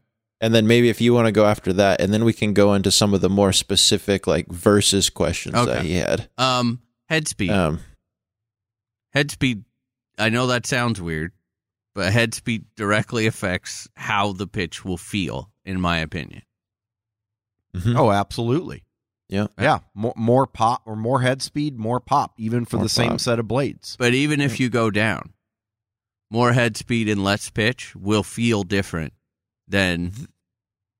and 0.40 0.55
then 0.55 0.66
maybe 0.66 0.89
if 0.89 1.01
you 1.01 1.12
want 1.15 1.27
to 1.27 1.32
go 1.32 1.44
after 1.47 1.73
that, 1.74 2.01
and 2.01 2.12
then 2.12 2.24
we 2.24 2.32
can 2.32 2.52
go 2.55 2.74
into 2.74 2.90
some 2.90 3.15
of 3.15 3.20
the 3.20 3.28
more 3.28 3.52
specific 3.52 4.27
like 4.27 4.48
versus 4.48 5.10
questions 5.10 5.55
that 5.55 5.82
he 5.85 5.94
had. 5.94 6.28
Um, 6.39 6.81
head 7.09 7.27
speed. 7.28 7.51
Um, 7.51 7.81
head 9.12 9.31
speed. 9.31 9.65
I 10.19 10.28
know 10.31 10.47
that 10.48 10.66
sounds 10.66 11.01
weird, 11.01 11.32
but 11.94 12.12
head 12.12 12.35
speed 12.35 12.65
directly 12.77 13.27
affects 13.27 13.89
how 13.97 14.32
the 14.32 14.47
pitch 14.47 14.85
will 14.85 14.97
feel, 14.98 15.51
in 15.65 15.81
my 15.81 15.98
opinion. 15.98 16.43
mhm. 17.74 17.97
Oh, 17.97 18.10
absolutely. 18.10 18.85
Yeah. 19.28 19.48
Yeah. 19.59 19.81
More, 19.94 20.15
more 20.16 20.47
pop 20.47 20.82
or 20.86 20.97
more 20.97 21.20
head 21.20 21.43
speed, 21.43 21.78
more 21.78 22.01
pop, 22.01 22.32
even 22.39 22.65
for 22.65 22.77
More 22.77 22.85
the 22.86 22.89
same 22.89 23.19
set 23.19 23.39
of 23.39 23.47
blades. 23.47 23.94
But 23.98 24.15
even 24.15 24.40
if 24.40 24.59
you 24.59 24.70
go 24.70 24.90
down, 24.90 25.35
more 26.30 26.52
head 26.52 26.76
speed 26.76 27.09
and 27.09 27.22
less 27.24 27.50
pitch 27.50 27.94
will 27.96 28.22
feel 28.22 28.62
different 28.62 29.12
than 29.66 30.12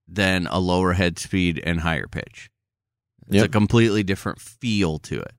than 0.07 0.47
a 0.47 0.59
lower 0.59 0.95
head 0.95 1.19
speed 1.19 1.61
and 1.65 1.81
higher 1.81 2.07
pitch. 2.07 2.51
It's 3.29 3.45
a 3.45 3.49
completely 3.49 4.03
different 4.03 4.41
feel 4.41 4.99
to 5.01 5.21
it. 5.21 5.33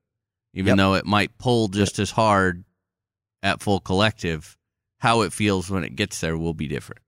Even 0.53 0.71
Yep. 0.71 0.77
though 0.77 0.93
it 0.93 1.05
might 1.05 1.37
pull 1.39 1.69
just 1.69 1.97
as 1.97 2.11
hard 2.11 2.63
at 3.41 3.61
full 3.63 3.79
collective, 3.79 4.57
how 4.99 5.21
it 5.21 5.33
feels 5.33 5.69
when 5.71 5.83
it 5.83 5.95
gets 5.95 6.19
there 6.21 6.37
will 6.37 6.53
be 6.53 6.67
different. 6.67 7.01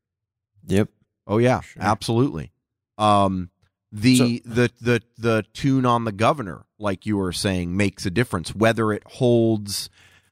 Yep. 0.68 0.90
Oh 1.28 1.38
yeah, 1.38 1.62
Sure. 1.62 1.84
absolutely. 1.84 2.52
Um, 2.98 3.52
the 3.92 4.16
So- 4.18 4.50
the 4.50 4.72
the 4.82 5.02
the 5.18 5.46
tune 5.54 5.86
on 5.86 6.06
the 6.06 6.12
governor, 6.12 6.66
like 6.80 7.06
you 7.06 7.18
were 7.18 7.34
saying, 7.34 7.76
makes 7.78 8.06
a 8.06 8.12
difference. 8.12 8.56
Whether 8.56 8.92
it 8.92 9.04
holds 9.06 9.90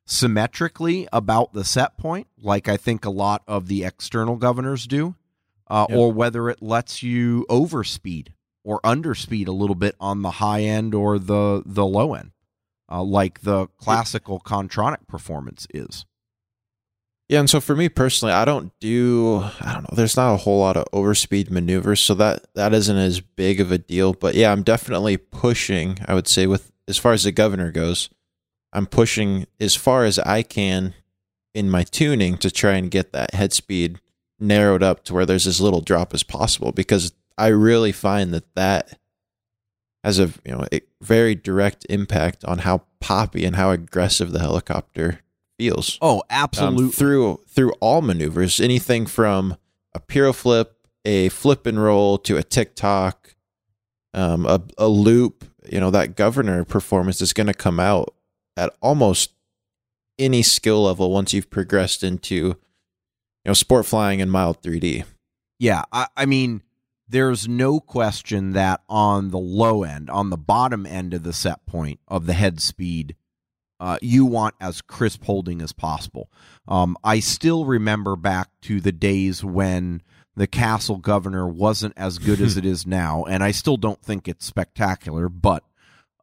symmetrically 0.10 1.08
about 1.14 1.54
the 1.54 1.64
set 1.64 1.98
point, 1.98 2.28
like 2.42 2.68
I 2.68 2.78
think 2.78 3.06
a 3.06 3.10
lot 3.10 3.44
of 3.48 3.68
the 3.68 3.84
external 3.84 4.36
governors 4.36 4.88
do, 4.88 5.16
uh, 5.68 5.86
Yep. 5.90 5.98
or 5.98 6.12
whether 6.12 6.50
it 6.50 6.62
lets 6.62 7.04
you 7.04 7.46
overspeed 7.50 8.30
or 8.64 8.80
underspeed 8.82 9.48
a 9.48 9.52
little 9.52 9.76
bit 9.76 9.96
on 10.00 10.22
the 10.22 10.32
high 10.32 10.62
end 10.64 10.94
or 10.96 11.20
the 11.20 11.62
the 11.66 11.86
low 11.86 12.14
end, 12.16 12.32
uh, 12.92 13.04
like 13.04 13.42
the 13.42 13.68
classical 13.78 14.40
Kontronik 14.40 15.08
performance 15.08 15.68
is. 15.74 16.06
Yeah, 17.30 17.42
and 17.42 17.50
so 17.50 17.62
for 17.62 17.76
me 17.76 17.90
personally, 17.90 18.34
I 18.34 18.44
don't 18.46 18.72
do 18.80 19.44
I 19.62 19.74
don't 19.74 19.84
know, 19.84 19.96
there's 19.96 20.18
not 20.18 20.34
a 20.34 20.38
whole 20.38 20.60
lot 20.60 20.76
of 20.78 20.86
overspeed 20.92 21.52
maneuvers, 21.52 22.00
so 22.02 22.16
that 22.16 22.48
that 22.56 22.74
isn't 22.74 22.98
as 22.98 23.22
big 23.22 23.60
of 23.62 23.72
a 23.72 23.78
deal, 23.78 24.14
but 24.14 24.34
yeah, 24.34 24.52
I'm 24.52 24.64
definitely 24.64 25.18
pushing, 25.18 26.00
I 26.08 26.16
would 26.16 26.28
say 26.28 26.48
with 26.48 26.72
as 26.88 26.98
far 26.98 27.14
as 27.14 27.24
the 27.24 27.32
governor 27.32 27.72
goes, 27.72 28.10
I'm 28.74 28.86
pushing 28.86 29.48
as 29.60 29.76
far 29.76 30.06
as 30.06 30.20
I 30.20 30.44
can 30.44 30.94
in 31.54 31.70
my 31.70 31.84
tuning 31.84 32.38
to 32.38 32.52
try 32.52 32.74
and 32.74 32.92
get 32.92 33.12
that 33.14 33.34
head 33.34 33.54
speed 33.54 34.00
narrowed 34.40 34.84
up 34.84 35.04
to 35.06 35.14
where 35.14 35.26
there's 35.26 35.48
as 35.48 35.60
little 35.60 35.82
drop 35.82 36.14
as 36.14 36.24
possible 36.24 36.72
because 36.72 37.14
I 37.38 37.48
really 37.48 37.92
find 37.92 38.34
that 38.34 38.54
that 38.56 38.98
has 40.04 40.20
a 40.20 40.28
you 40.46 40.52
know 40.54 40.66
a 40.72 40.82
very 41.02 41.36
direct 41.36 41.86
impact 41.90 42.46
on 42.46 42.60
how 42.60 42.84
poppy 43.02 43.44
and 43.46 43.56
how 43.56 43.72
aggressive 43.72 44.32
the 44.32 44.40
helicopter 44.40 45.22
feels 45.58 45.98
Oh, 46.02 46.18
um, 46.18 46.22
absolutely. 46.30 46.92
through 46.92 47.42
through 47.48 47.72
all 47.82 48.02
maneuvers, 48.02 48.60
anything 48.62 49.06
from 49.06 49.58
a 49.94 50.00
piro 50.00 50.32
flip, 50.32 50.88
a 51.04 51.28
flip 51.30 51.66
and 51.66 51.82
roll 51.82 52.18
to 52.20 52.38
a 52.38 52.44
TikTok, 52.44 53.36
um, 54.14 54.46
a, 54.46 54.62
a 54.78 54.88
loop. 54.88 55.44
You 55.70 55.80
know 55.82 55.92
that 55.92 56.16
governor 56.16 56.64
performance 56.64 57.20
is 57.20 57.34
going 57.34 57.48
to 57.48 57.54
come 57.54 57.80
out 57.80 58.14
at 58.60 58.76
almost 58.82 59.32
any 60.18 60.44
skill 60.44 60.84
level 60.84 61.12
once 61.12 61.34
you've 61.34 61.50
progressed 61.50 62.04
into 62.04 62.36
you 62.36 62.56
know 63.46 63.54
sport 63.54 63.86
flying 63.86 64.22
and 64.22 64.32
mild 64.32 64.62
3D. 64.62 65.06
Yeah, 65.58 65.84
I, 65.92 66.08
I 66.16 66.26
mean, 66.26 66.62
there's 67.08 67.48
no 67.48 67.80
question 67.80 68.54
that 68.54 68.82
on 68.88 69.30
the 69.30 69.40
low 69.40 69.84
end, 69.84 70.10
on 70.10 70.30
the 70.30 70.38
bottom 70.38 70.86
end 70.86 71.14
of 71.14 71.24
the 71.24 71.34
set 71.34 71.66
point 71.66 72.00
of 72.08 72.26
the 72.26 72.34
head 72.34 72.62
speed, 72.62 73.16
uh, 73.80 73.98
you 74.02 74.26
want 74.26 74.56
as 74.62 74.82
crisp 74.82 75.24
holding 75.24 75.62
as 75.62 75.74
possible. 75.74 76.30
Um, 76.68 76.98
I 77.04 77.20
still 77.20 77.66
remember 77.66 78.16
back 78.16 78.50
to 78.64 78.80
the 78.80 78.92
days 78.92 79.44
when 79.44 80.02
the 80.36 80.48
Castle 80.48 80.98
Governor 80.98 81.48
wasn't 81.48 81.94
as 81.98 82.20
good 82.20 82.40
as 82.42 82.58
it 82.58 82.66
is 82.66 82.86
now, 82.88 83.24
and 83.24 83.44
I 83.44 83.52
still 83.52 83.78
don't 83.78 84.02
think 84.02 84.28
it's 84.28 84.46
spectacular, 84.46 85.30
but 85.30 85.64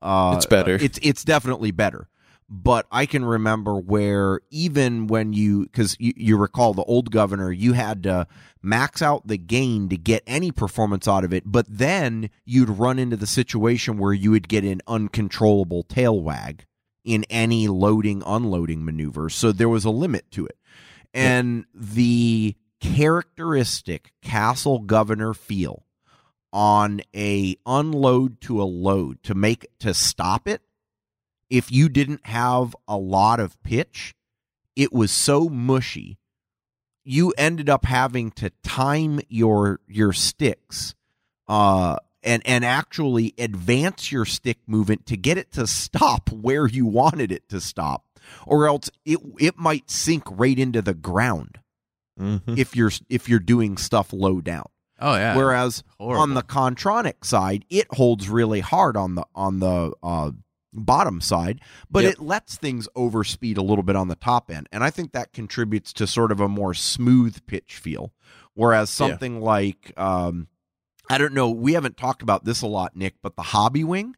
uh, 0.02 0.34
It's 0.36 0.46
better. 0.46 0.74
It's 0.74 0.98
it's 1.02 1.24
definitely 1.24 1.70
better. 1.70 2.08
But 2.48 2.86
I 2.92 3.06
can 3.06 3.24
remember 3.24 3.74
where 3.74 4.40
even 4.50 5.08
when 5.08 5.32
you, 5.32 5.64
because 5.64 5.96
you, 5.98 6.12
you 6.16 6.36
recall 6.36 6.74
the 6.74 6.84
old 6.84 7.10
governor, 7.10 7.50
you 7.50 7.72
had 7.72 8.04
to 8.04 8.28
max 8.62 9.02
out 9.02 9.26
the 9.26 9.36
gain 9.36 9.88
to 9.88 9.96
get 9.96 10.22
any 10.26 10.52
performance 10.52 11.08
out 11.08 11.24
of 11.24 11.32
it. 11.32 11.42
But 11.44 11.66
then 11.68 12.30
you'd 12.44 12.68
run 12.68 13.00
into 13.00 13.16
the 13.16 13.26
situation 13.26 13.98
where 13.98 14.12
you 14.12 14.30
would 14.30 14.48
get 14.48 14.62
an 14.62 14.80
uncontrollable 14.86 15.82
tail 15.82 16.20
wag 16.20 16.66
in 17.04 17.24
any 17.30 17.66
loading 17.66 18.22
unloading 18.24 18.84
maneuver. 18.84 19.28
So 19.28 19.50
there 19.50 19.68
was 19.68 19.84
a 19.84 19.90
limit 19.90 20.30
to 20.32 20.46
it. 20.46 20.58
And 21.12 21.64
the 21.74 22.54
characteristic 22.80 24.12
castle 24.22 24.80
governor 24.80 25.34
feel 25.34 25.84
on 26.52 27.00
a 27.14 27.56
unload 27.66 28.40
to 28.42 28.62
a 28.62 28.64
load 28.64 29.22
to 29.22 29.34
make 29.34 29.66
to 29.80 29.92
stop 29.92 30.46
it 30.46 30.62
if 31.50 31.70
you 31.70 31.88
didn't 31.88 32.26
have 32.26 32.74
a 32.88 32.96
lot 32.96 33.40
of 33.40 33.60
pitch 33.62 34.14
it 34.74 34.92
was 34.92 35.10
so 35.10 35.48
mushy 35.48 36.18
you 37.04 37.32
ended 37.38 37.68
up 37.70 37.84
having 37.84 38.30
to 38.32 38.50
time 38.62 39.20
your 39.28 39.80
your 39.86 40.12
sticks 40.12 40.94
uh 41.48 41.96
and 42.22 42.42
and 42.44 42.64
actually 42.64 43.32
advance 43.38 44.10
your 44.10 44.24
stick 44.24 44.58
movement 44.66 45.06
to 45.06 45.16
get 45.16 45.38
it 45.38 45.52
to 45.52 45.66
stop 45.66 46.30
where 46.32 46.66
you 46.66 46.84
wanted 46.86 47.30
it 47.30 47.48
to 47.48 47.60
stop 47.60 48.04
or 48.46 48.66
else 48.66 48.90
it 49.04 49.18
it 49.38 49.56
might 49.56 49.90
sink 49.90 50.24
right 50.30 50.58
into 50.58 50.82
the 50.82 50.94
ground 50.94 51.58
Mm-hmm. 52.18 52.54
if 52.56 52.74
you're 52.74 52.90
if 53.10 53.28
you're 53.28 53.38
doing 53.38 53.76
stuff 53.76 54.10
low 54.10 54.40
down 54.40 54.64
Oh 54.98 55.14
yeah. 55.16 55.36
Whereas 55.36 55.84
Horrible. 55.98 56.22
on 56.22 56.32
the 56.32 56.40
Kontronik 56.42 57.22
side, 57.22 57.66
it 57.68 57.86
holds 57.92 58.30
really 58.30 58.60
hard 58.60 58.96
on 58.96 59.14
the 59.16 59.26
on 59.34 59.58
the 59.58 59.92
uh, 60.02 60.30
bottom 60.76 61.20
side, 61.20 61.60
but 61.90 62.04
Yep. 62.04 62.12
it 62.12 62.20
lets 62.20 62.56
things 62.56 62.88
overspeed 62.96 63.56
a 63.58 63.62
little 63.62 63.82
bit 63.82 63.96
on 63.96 64.08
the 64.08 64.16
top 64.16 64.50
end, 64.50 64.68
and 64.72 64.84
I 64.84 64.90
think 64.90 65.12
that 65.12 65.32
contributes 65.32 65.92
to 65.94 66.06
sort 66.06 66.30
of 66.32 66.40
a 66.40 66.48
more 66.48 66.74
smooth 66.74 67.38
pitch 67.46 67.76
feel. 67.76 68.12
Whereas 68.54 68.88
Yeah. 68.98 69.08
something 69.08 69.40
like 69.40 69.92
um, 69.96 70.48
I 71.10 71.18
don't 71.18 71.34
know, 71.34 71.50
we 71.50 71.74
haven't 71.74 71.96
talked 71.96 72.22
about 72.22 72.44
this 72.44 72.62
a 72.62 72.66
lot, 72.66 72.96
Nick, 72.96 73.14
but 73.22 73.36
the 73.36 73.42
Hobbywing, 73.42 74.14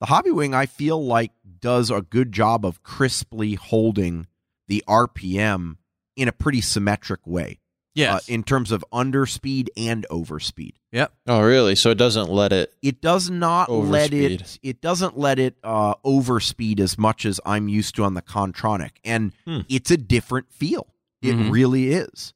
the 0.00 0.06
Hobbywing, 0.06 0.54
I 0.54 0.66
feel 0.66 1.02
like 1.04 1.32
does 1.60 1.90
a 1.90 2.02
good 2.02 2.32
job 2.32 2.64
of 2.66 2.82
crisply 2.82 3.54
holding 3.54 4.26
the 4.68 4.82
RPM 4.88 5.76
in 6.16 6.28
a 6.28 6.32
pretty 6.32 6.60
symmetric 6.60 7.26
way 7.26 7.59
yes. 7.94 8.28
uh, 8.28 8.32
in 8.32 8.42
terms 8.42 8.70
of 8.72 8.84
underspeed 8.92 9.68
and 9.76 10.06
overspeed. 10.10 10.74
yep. 10.92 11.12
Oh, 11.26 11.40
really? 11.42 11.74
So 11.74 11.90
it 11.90 11.98
doesn't 11.98 12.30
let 12.30 12.52
it. 12.52 12.72
It 12.82 13.00
does 13.00 13.30
not 13.30 13.70
let 13.70 14.12
it. 14.12 14.58
It 14.62 14.80
doesn't 14.80 15.18
let 15.18 15.38
it 15.38 15.56
uh, 15.62 15.94
overspeed 16.04 16.80
as 16.80 16.98
much 16.98 17.24
as 17.26 17.40
I'm 17.46 17.68
used 17.68 17.94
to 17.96 18.04
on 18.04 18.14
the 18.14 18.22
Kontronik, 18.22 18.92
and 19.04 19.32
Hmm. 19.46 19.60
it's 19.68 19.90
a 19.90 19.96
different 19.96 20.52
feel. 20.52 20.86
It 21.22 21.34
Mhm. 21.36 21.50
really 21.50 21.92
is. 21.92 22.32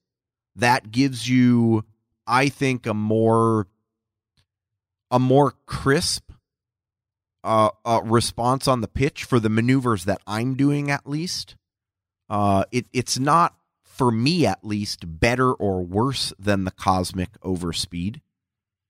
That 0.56 0.90
gives 0.92 1.28
you, 1.28 1.84
I 2.26 2.48
think, 2.48 2.86
a 2.86 2.94
more 2.94 3.66
a 5.10 5.18
more 5.18 5.52
crisp 5.66 6.30
uh, 7.44 7.68
uh, 7.84 8.00
response 8.04 8.66
on 8.66 8.80
the 8.80 8.88
pitch 8.88 9.24
for 9.24 9.38
the 9.38 9.50
maneuvers 9.50 10.04
that 10.06 10.20
I'm 10.26 10.54
doing. 10.54 10.90
At 10.90 11.06
least, 11.08 11.56
uh, 12.30 12.64
it 12.72 12.86
it's 12.92 13.18
not 13.18 13.54
for 13.94 14.10
me 14.10 14.44
at 14.44 14.64
least 14.64 15.04
better 15.06 15.52
or 15.52 15.82
worse 15.82 16.32
than 16.36 16.64
the 16.64 16.72
Kosmik 16.72 17.38
Overspeed. 17.44 18.20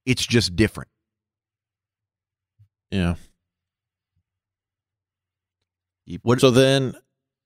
It's 0.07 0.25
just 0.27 0.57
different. 0.57 0.89
Yeah. 2.91 3.17
What 6.23 6.41
So 6.41 6.51
then, 6.51 6.95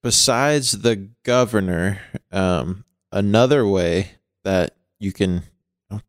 besides 0.02 0.72
the 0.72 1.10
governor, 1.24 2.00
um, 2.30 2.84
another 3.10 3.66
way 3.66 4.12
that 4.44 4.76
you 5.00 5.12
can 5.12 5.42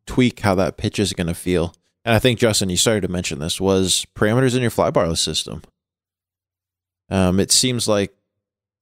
tweak 0.06 0.40
how 0.40 0.54
that 0.56 0.76
pitch 0.76 0.98
is 0.98 1.12
going 1.12 1.26
to 1.26 1.34
feel, 1.34 1.74
and 2.04 2.14
I 2.14 2.18
think 2.18 2.38
Justin, 2.38 2.70
you 2.70 2.76
started 2.76 3.02
to 3.02 3.08
mention 3.08 3.40
this, 3.40 3.60
was 3.60 4.06
parameters 4.16 4.54
in 4.54 4.62
your 4.62 4.70
flybarless 4.70 5.18
system. 5.18 5.62
Um, 7.08 7.40
it 7.40 7.50
seems 7.50 7.88
like 7.88 8.14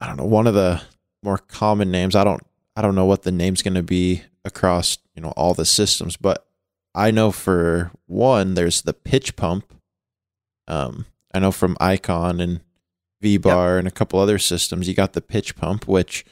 I 0.00 0.06
don't 0.06 0.18
know 0.18 0.24
one 0.24 0.46
of 0.46 0.54
the 0.54 0.82
more 1.22 1.38
common 1.38 1.90
names. 1.90 2.14
I 2.14 2.24
don't 2.24 2.42
I 2.78 2.80
don't 2.80 2.94
know 2.94 3.06
what 3.06 3.24
the 3.24 3.32
name's 3.32 3.62
going 3.62 3.74
to 3.74 3.82
be 3.82 4.22
across 4.44 4.98
you 5.16 5.20
know 5.20 5.32
all 5.32 5.52
the 5.52 5.64
systems, 5.64 6.16
but 6.16 6.46
I 6.94 7.10
know 7.10 7.32
for 7.32 7.90
one 8.06 8.54
there's 8.54 8.82
the 8.82 8.94
pitch 8.94 9.34
pump. 9.34 9.74
Um, 10.68 11.06
I 11.34 11.40
know 11.40 11.50
from 11.50 11.76
Icon 11.80 12.38
and 12.38 12.60
V 13.20 13.36
Bar 13.36 13.78
and 13.78 13.88
a 13.88 13.90
couple 13.90 14.20
other 14.20 14.38
systems, 14.38 14.86
you 14.86 14.94
got 14.94 15.14
the 15.14 15.20
pitch 15.20 15.56
pump, 15.56 15.88
which 15.88 16.24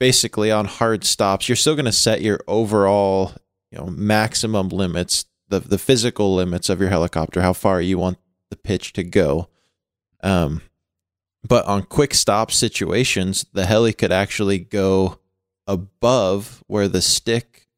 basically 0.00 0.50
on 0.50 0.64
hard 0.64 1.04
stops, 1.04 1.50
you're 1.50 1.56
still 1.56 1.74
going 1.74 1.84
to 1.84 1.92
set 1.92 2.22
your 2.22 2.40
overall 2.48 3.34
you 3.70 3.76
know 3.76 3.84
maximum 3.84 4.70
limits, 4.70 5.26
the 5.50 5.60
the 5.60 5.76
physical 5.76 6.34
limits 6.34 6.70
of 6.70 6.80
your 6.80 6.88
helicopter, 6.88 7.42
how 7.42 7.52
far 7.52 7.82
you 7.82 7.98
want 7.98 8.16
the 8.48 8.56
pitch 8.56 8.94
to 8.94 9.04
go. 9.04 9.50
Um, 10.22 10.62
but 11.46 11.66
on 11.66 11.82
quick 11.82 12.14
stop 12.14 12.50
situations, 12.50 13.44
the 13.52 13.66
heli 13.66 13.92
could 13.92 14.12
actually 14.12 14.60
go 14.60 15.18
above 15.66 16.62
where 16.66 16.88
the 16.88 17.02
stick 17.02 17.68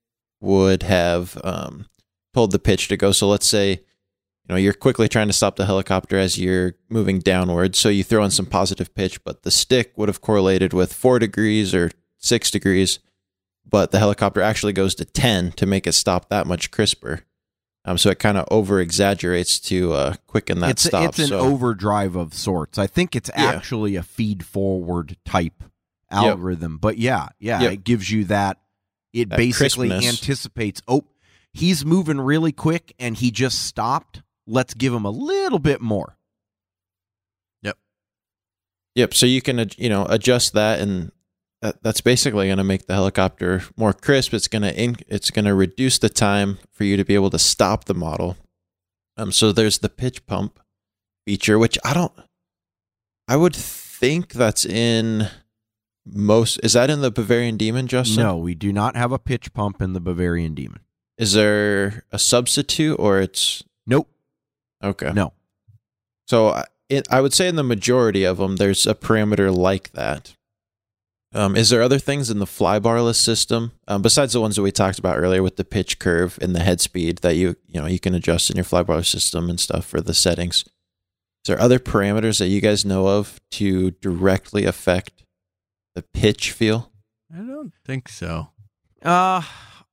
would 0.40 0.82
have 0.82 1.40
um, 1.44 1.86
told 2.34 2.50
the 2.52 2.58
pitch 2.58 2.88
to 2.88 2.96
go. 2.96 3.12
So 3.12 3.28
let's 3.28 3.46
say, 3.46 3.70
you 3.70 3.78
know, 4.48 4.56
you're 4.56 4.72
quickly 4.72 5.08
trying 5.08 5.26
to 5.28 5.32
stop 5.32 5.56
the 5.56 5.66
helicopter 5.66 6.18
as 6.18 6.38
you're 6.38 6.74
moving 6.88 7.18
downward. 7.20 7.74
So 7.74 7.88
you 7.88 8.04
throw 8.04 8.24
in 8.24 8.30
some 8.30 8.46
positive 8.46 8.94
pitch, 8.94 9.22
but 9.24 9.42
the 9.42 9.50
stick 9.50 9.92
would 9.96 10.08
have 10.08 10.20
correlated 10.20 10.72
with 10.72 10.92
four 10.92 11.18
degrees 11.18 11.74
or 11.74 11.90
six 12.18 12.50
degrees, 12.50 12.98
but 13.68 13.90
the 13.90 13.98
helicopter 13.98 14.40
actually 14.42 14.72
goes 14.72 14.94
to 14.96 15.04
10 15.04 15.52
to 15.52 15.66
make 15.66 15.86
it 15.86 15.92
stop 15.92 16.28
that 16.28 16.46
much 16.46 16.70
crisper. 16.70 17.22
Um, 17.84 17.98
so 17.98 18.10
it 18.10 18.18
kind 18.18 18.36
of 18.36 18.48
over 18.50 18.80
exaggerates 18.80 19.60
to 19.60 19.92
uh, 19.92 20.14
quicken 20.26 20.58
that 20.58 20.70
it's 20.70 20.82
stop. 20.84 21.08
it's 21.08 21.20
an 21.20 21.28
so, 21.28 21.38
overdrive 21.38 22.16
of 22.16 22.34
sorts. 22.34 22.78
I 22.78 22.88
think 22.88 23.14
it's 23.14 23.30
Yeah. 23.36 23.44
actually 23.44 23.94
a 23.94 24.02
feed 24.02 24.44
forward 24.44 25.16
type 25.24 25.62
algorithm. 26.10 26.78
But 26.78 26.98
yeah, 26.98 27.28
yeah, 27.38 27.60
Yep. 27.62 27.72
it 27.72 27.84
gives 27.84 28.10
you 28.10 28.24
that. 28.24 28.60
It 29.12 29.30
That 29.30 29.38
basically 29.38 29.88
crispness. 29.88 30.20
anticipates. 30.20 30.82
Oh, 30.86 31.04
he's 31.52 31.84
moving 31.84 32.20
really 32.20 32.52
quick, 32.52 32.94
and 32.98 33.16
he 33.16 33.30
just 33.30 33.64
stopped. 33.66 34.22
Let's 34.46 34.74
give 34.74 34.92
him 34.92 35.04
a 35.04 35.10
little 35.10 35.58
bit 35.58 35.80
more. 35.80 36.16
Yep. 37.62 37.78
Yep. 38.94 39.14
So 39.14 39.26
you 39.26 39.40
can, 39.42 39.70
you 39.76 39.88
know, 39.88 40.06
adjust 40.08 40.52
that, 40.52 40.80
and 40.80 41.10
that, 41.62 41.82
that's 41.82 42.00
basically 42.00 42.46
going 42.46 42.58
to 42.58 42.64
make 42.64 42.86
the 42.86 42.94
helicopter 42.94 43.62
more 43.76 43.92
crisp. 43.92 44.34
It's 44.34 44.48
going 44.48 44.62
to 44.62 45.04
it's 45.08 45.30
going 45.30 45.46
to 45.46 45.54
reduce 45.54 45.98
the 45.98 46.08
time 46.10 46.58
for 46.72 46.84
you 46.84 46.96
to 46.96 47.04
be 47.04 47.14
able 47.14 47.30
to 47.30 47.38
stop 47.38 47.84
the 47.86 47.94
model. 47.94 48.36
Um. 49.16 49.32
So 49.32 49.50
there's 49.50 49.78
the 49.78 49.88
pitch 49.88 50.26
pump 50.26 50.60
feature, 51.26 51.58
which 51.58 51.78
I 51.84 51.94
don't. 51.94 52.12
I 53.28 53.36
would 53.36 53.56
think 53.56 54.34
that's 54.34 54.64
in 54.66 55.28
most. 56.06 56.58
Is 56.62 56.72
that 56.74 56.90
in 56.90 57.00
the 57.00 57.10
Bavarian 57.10 57.56
Demon, 57.56 57.86
Justin? 57.86 58.22
No, 58.22 58.36
we 58.36 58.54
do 58.54 58.72
not 58.72 58.96
have 58.96 59.12
a 59.12 59.18
pitch 59.18 59.52
pump 59.52 59.82
in 59.82 59.92
the 59.92 60.00
Bavarian 60.00 60.54
Demon. 60.54 60.80
Is 61.18 61.32
there 61.32 62.04
a 62.12 62.18
substitute, 62.18 62.96
or 62.98 63.20
it's 63.20 63.62
Nope. 63.86 64.08
okay? 64.82 65.12
No. 65.12 65.32
So 66.28 66.48
I- 66.50 66.64
it, 66.88 67.06
I 67.10 67.20
would 67.20 67.34
say 67.34 67.48
in 67.48 67.56
the 67.56 67.64
majority 67.64 68.22
of 68.24 68.36
them, 68.38 68.56
there's 68.56 68.86
a 68.86 68.94
parameter 68.94 69.54
like 69.54 69.90
that. 69.92 70.34
Um, 71.34 71.56
is 71.56 71.68
there 71.68 71.82
other 71.82 71.98
things 71.98 72.30
in 72.30 72.38
the 72.38 72.44
flybarless 72.46 73.16
system 73.16 73.72
um, 73.88 74.00
besides 74.00 74.32
the 74.32 74.40
ones 74.40 74.54
that 74.56 74.62
we 74.62 74.70
talked 74.70 74.98
about 75.00 75.18
earlier 75.18 75.42
with 75.42 75.56
the 75.56 75.64
pitch 75.64 75.98
curve 75.98 76.38
and 76.40 76.54
the 76.54 76.60
head 76.62 76.80
speed 76.80 77.18
that 77.18 77.34
you 77.34 77.56
you 77.66 77.80
know 77.80 77.86
you 77.88 77.98
can 77.98 78.14
adjust 78.14 78.48
in 78.48 78.56
your 78.56 78.64
flybarless 78.64 79.06
system 79.10 79.50
and 79.50 79.58
stuff 79.58 79.84
for 79.84 80.00
the 80.00 80.14
settings? 80.14 80.58
Is 81.44 81.48
there 81.48 81.60
other 81.60 81.80
parameters 81.80 82.38
that 82.38 82.46
you 82.48 82.60
guys 82.60 82.84
know 82.84 83.08
of 83.08 83.40
to 83.52 83.90
directly 83.90 84.64
affect 84.64 85.24
the 85.96 86.02
pitch 86.02 86.52
feel? 86.52 86.92
I 87.34 87.38
don't 87.38 87.72
think 87.84 88.08
so. 88.08 88.50
Uh, 89.02 89.42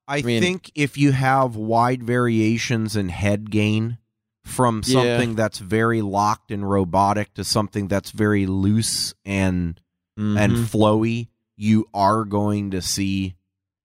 I, 0.07 0.21
mean- 0.21 0.41
think 0.41 0.71
if 0.75 0.97
you 0.97 1.13
have 1.13 1.55
wide 1.55 2.03
variations 2.03 2.95
in 2.95 3.09
head 3.09 3.49
gain 3.49 3.97
from 4.43 4.81
Yeah. 4.85 4.93
something 5.01 5.35
that's 5.35 5.59
very 5.59 6.01
locked 6.01 6.51
and 6.51 6.69
robotic 6.69 7.33
to 7.35 7.43
something 7.45 7.87
that's 7.87 8.11
very 8.11 8.45
loose 8.45 9.13
and 9.25 9.79
and 10.15 10.53
Mhm. 10.53 10.65
flowy, 10.65 11.29
you 11.55 11.87
are 11.93 12.23
going 12.25 12.69
to 12.71 12.81
see 12.83 13.33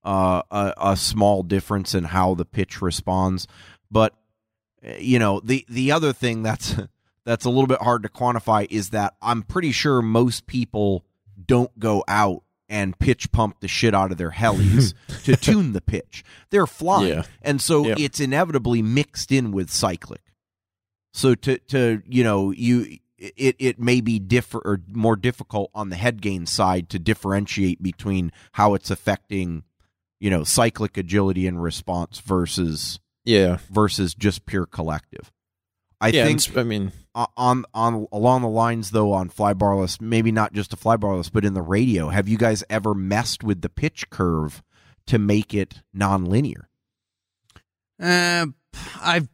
uh, 0.04 0.42
a, 0.50 0.74
a 0.78 0.96
small 0.96 1.42
difference 1.42 1.94
in 1.94 2.04
how 2.04 2.34
the 2.34 2.44
pitch 2.44 2.82
responds. 2.82 3.46
But 3.90 4.14
uh, 4.86 4.94
you 4.98 5.18
know, 5.18 5.40
the 5.40 5.64
the 5.68 5.92
other 5.92 6.12
thing 6.12 6.42
that's 6.42 6.74
that's 7.24 7.44
a 7.44 7.50
little 7.50 7.66
bit 7.68 7.80
hard 7.82 8.02
to 8.02 8.08
quantify 8.08 8.66
is 8.70 8.90
that 8.90 9.14
I'm 9.22 9.42
pretty 9.42 9.70
sure 9.72 10.02
most 10.02 10.46
people 10.46 11.04
don't 11.46 11.76
go 11.78 12.04
out 12.08 12.42
and 12.68 12.98
pitch 12.98 13.32
pump 13.32 13.60
the 13.60 13.68
shit 13.68 13.94
out 13.94 14.12
of 14.12 14.18
their 14.18 14.30
helis 14.32 14.92
to 15.24 15.36
tune 15.36 15.72
the 15.72 15.80
pitch. 15.80 16.24
They're 16.50 16.66
flying, 16.66 17.08
Yeah. 17.08 17.22
and 17.42 17.60
so 17.60 17.86
it's 17.86 18.20
inevitably 18.20 18.82
mixed 18.82 19.32
in 19.32 19.52
with 19.52 19.70
cyclic. 19.70 20.22
So 21.12 21.34
to 21.34 21.58
to 21.58 22.02
you 22.06 22.22
know 22.24 22.50
you 22.50 22.98
it 23.18 23.56
it 23.58 23.80
may 23.80 24.00
be 24.00 24.18
differ 24.18 24.58
or 24.64 24.80
more 24.92 25.16
difficult 25.16 25.70
on 25.74 25.88
the 25.88 25.96
head 25.96 26.20
gain 26.20 26.46
side 26.46 26.88
to 26.90 26.98
differentiate 26.98 27.82
between 27.82 28.30
how 28.52 28.74
it's 28.74 28.90
affecting 28.90 29.64
you 30.20 30.30
know 30.30 30.44
cyclic 30.44 30.96
agility 30.96 31.46
and 31.46 31.62
response 31.62 32.20
versus 32.20 33.00
yeah, 33.24 33.58
versus 33.70 34.14
just 34.14 34.46
pure 34.46 34.66
collective. 34.66 35.32
I 36.00 36.08
yeah. 36.08 36.24
think 36.24 36.56
I 36.56 36.62
mean, 36.62 36.92
on 37.36 37.64
on 37.74 38.06
along 38.12 38.42
the 38.42 38.48
lines 38.48 38.90
though 38.90 39.12
on 39.12 39.28
flybarless, 39.28 40.00
maybe 40.00 40.32
not 40.32 40.52
just 40.52 40.72
a 40.72 40.76
flybarless, 40.76 41.30
but 41.32 41.44
in 41.44 41.54
the 41.54 41.62
radio. 41.62 42.08
Have 42.08 42.28
you 42.28 42.38
guys 42.38 42.62
ever 42.70 42.94
messed 42.94 43.42
with 43.42 43.62
the 43.62 43.68
pitch 43.68 44.08
curve 44.10 44.62
to 45.06 45.18
make 45.18 45.54
it 45.54 45.82
nonlinear? 45.96 46.64
Uh, 48.00 48.46
I've 49.00 49.28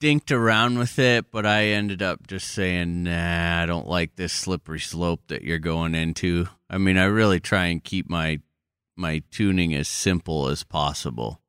dinked 0.00 0.30
around 0.30 0.78
with 0.78 0.98
it, 0.98 1.30
but 1.30 1.46
I 1.46 1.68
ended 1.68 2.02
up 2.02 2.26
just 2.26 2.48
saying, 2.48 3.04
nah, 3.04 3.62
I 3.62 3.66
don't 3.66 3.88
like 3.88 4.16
this 4.16 4.32
slippery 4.32 4.80
slope 4.80 5.22
that 5.28 5.42
you're 5.42 5.58
going 5.58 5.94
into. 5.94 6.46
I 6.68 6.78
mean, 6.78 6.98
I 6.98 7.04
really 7.04 7.40
try 7.40 7.66
and 7.66 7.82
keep 7.82 8.08
my 8.08 8.40
my 8.96 9.22
tuning 9.30 9.74
as 9.74 9.88
simple 9.88 10.48
as 10.48 10.62
possible, 10.62 11.40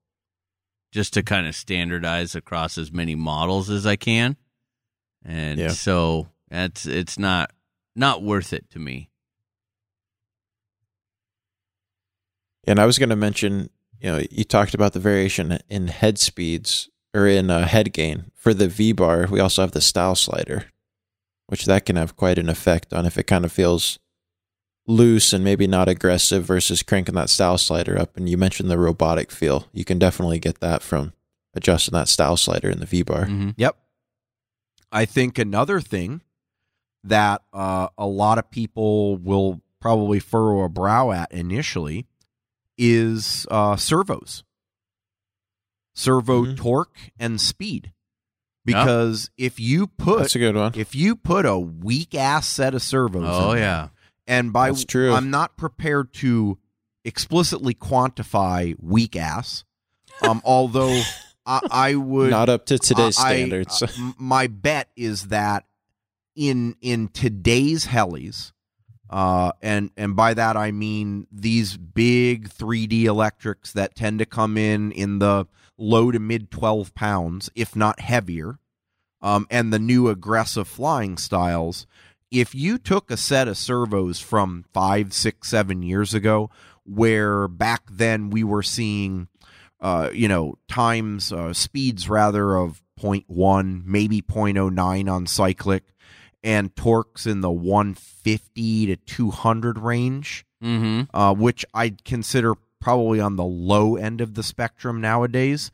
just 0.92 1.14
to 1.14 1.22
kind 1.22 1.48
of 1.48 1.56
standardize 1.56 2.34
across 2.34 2.78
as 2.78 2.92
many 2.92 3.14
models 3.14 3.70
as 3.70 3.86
I 3.86 3.98
can. 3.98 4.38
And 5.26 5.60
Yeah. 5.60 5.70
so 5.70 6.30
that's 6.50 6.86
it's 6.86 7.18
not 7.18 7.52
not 7.96 8.22
worth 8.22 8.54
it 8.54 8.70
to 8.72 8.80
me. 8.80 9.10
And 12.68 12.80
I 12.80 12.86
was 12.86 12.98
going 12.98 13.10
to 13.10 13.16
mention, 13.16 13.70
you 14.00 14.12
know, 14.12 14.24
you 14.32 14.44
talked 14.44 14.74
about 14.74 14.94
the 14.94 15.00
variation 15.00 15.60
in 15.70 15.88
head 15.88 16.18
speeds 16.18 16.90
or 17.14 17.28
in 17.28 17.50
uh, 17.50 17.68
head 17.68 17.94
gain 17.94 18.32
for 18.36 18.54
the 18.54 18.68
V 18.68 18.92
bar. 18.92 19.28
We 19.30 19.40
also 19.40 19.62
have 19.62 19.72
the 19.72 19.82
style 19.82 20.16
slider, 20.16 20.66
which 21.48 21.66
that 21.66 21.86
can 21.86 21.96
have 21.96 22.16
quite 22.16 22.40
an 22.40 22.50
effect 22.50 22.92
on 22.94 23.06
if 23.06 23.18
it 23.18 23.24
kind 23.28 23.46
of 23.46 23.52
feels 23.52 24.00
loose 24.88 25.34
and 25.34 25.44
maybe 25.44 25.66
not 25.68 25.88
aggressive 25.88 26.44
versus 26.44 26.84
cranking 26.84 27.16
that 27.16 27.30
style 27.30 27.58
slider 27.58 28.00
up. 28.00 28.18
And 28.18 28.28
you 28.30 28.38
mentioned 28.38 28.70
the 28.70 28.78
robotic 28.78 29.32
feel. 29.32 29.68
You 29.74 29.86
can 29.86 29.98
definitely 30.00 30.40
get 30.40 30.60
that 30.60 30.82
from 30.84 31.14
adjusting 31.54 31.94
that 31.94 32.08
style 32.08 32.38
slider 32.38 32.70
in 32.70 32.80
the 32.80 32.86
V 32.86 33.02
bar. 33.04 33.26
Mhm. 33.26 33.54
Yep. 33.58 33.78
I 34.96 35.06
think 35.06 35.38
another 35.38 35.80
thing 35.82 36.22
that 37.04 37.42
uh, 37.54 37.90
a 37.98 38.08
lot 38.08 38.38
of 38.40 38.50
people 38.50 39.18
will 39.18 39.62
probably 39.82 40.20
furrow 40.20 40.64
a 40.64 40.70
brow 40.70 41.12
at 41.12 41.32
initially 41.32 42.08
is 42.78 43.46
uh, 43.52 43.76
servos, 43.76 44.44
servo 45.94 46.46
Mhm. 46.46 46.58
torque 46.58 46.98
and 47.20 47.40
speed. 47.40 47.92
Because 48.66 49.30
if 49.38 49.60
you 49.60 49.86
put 49.88 50.20
That's 50.20 50.36
a 50.36 50.40
good 50.40 50.56
one. 50.56 50.72
if 50.76 50.96
you 50.96 51.16
put 51.16 51.46
a 51.46 51.60
weak 51.60 52.16
ass 52.16 52.48
set 52.48 52.74
of 52.74 52.82
servos, 52.82 53.28
Oh 53.28 53.52
in 53.52 53.60
yeah. 53.60 53.90
and 54.26 54.52
by 54.52 54.70
That's 54.72 54.86
true. 54.86 55.14
I'm 55.14 55.30
not 55.30 55.56
prepared 55.56 56.14
to 56.16 56.58
explicitly 57.04 57.76
quantify 57.76 58.76
weak 58.82 59.16
ass. 59.16 59.64
Um, 60.24 60.42
although 60.46 61.04
I, 61.46 61.60
I 61.72 61.96
would 61.96 62.32
Not 62.32 62.50
up 62.50 62.66
to 62.68 62.80
today's 62.80 63.18
I- 63.20 63.36
standards. 63.36 63.82
uh, 63.84 63.88
my 64.18 64.48
bet 64.48 64.90
is 64.96 65.28
that 65.28 65.66
in 66.36 66.76
in 66.82 67.08
today's 67.10 67.88
helis, 67.88 68.52
uh, 69.10 69.52
and 69.62 69.92
and 69.96 70.16
by 70.16 70.34
that 70.34 70.58
I 70.58 70.72
mean 70.72 71.28
these 71.32 71.78
big 71.78 72.50
3D 72.50 73.04
electrics 73.04 73.72
that 73.74 73.96
tend 73.96 74.20
to 74.20 74.26
come 74.26 74.58
in 74.58 74.92
in 74.92 75.20
the 75.20 75.46
low 75.78 76.12
to 76.12 76.20
mid 76.20 76.52
12 76.52 76.94
pounds, 76.96 77.50
if 77.56 77.76
not 77.76 78.00
heavier, 78.00 78.60
um, 79.22 79.46
and 79.50 79.72
the 79.72 79.80
new 79.80 80.10
aggressive 80.10 80.68
flying 80.68 81.18
styles. 81.18 81.86
If 82.32 82.54
you 82.56 82.78
took 82.78 83.12
a 83.12 83.18
set 83.18 83.48
of 83.48 83.58
servos 83.58 84.20
from 84.20 84.66
five, 84.74 85.14
six, 85.14 85.48
seven 85.50 85.84
years 85.84 86.14
ago, 86.14 86.50
where 86.84 87.48
back 87.48 87.84
then 87.90 88.30
we 88.30 88.44
were 88.44 88.64
seeing 88.64 89.28
uh, 89.86 90.10
you 90.12 90.28
know, 90.28 90.58
times, 90.68 91.32
uh, 91.32 91.54
speeds 91.54 92.10
rather 92.10 92.56
of 92.58 92.82
0.1, 93.00 93.86
maybe 93.86 94.20
0.09 94.20 95.12
on 95.12 95.28
cyclic, 95.28 95.84
and 96.44 96.76
torques 96.76 97.28
in 97.28 97.42
the 97.42 97.52
150 97.52 98.86
to 98.88 98.96
200 98.96 99.78
range, 99.78 100.44
Mm-hmm. 100.64 101.16
uh, 101.16 101.34
which 101.34 101.64
I'd 101.76 102.04
consider 102.06 102.56
probably 102.82 103.20
on 103.20 103.36
the 103.36 103.44
low 103.44 103.96
end 103.98 104.22
of 104.22 104.34
the 104.34 104.42
spectrum 104.42 105.00
nowadays, 105.02 105.70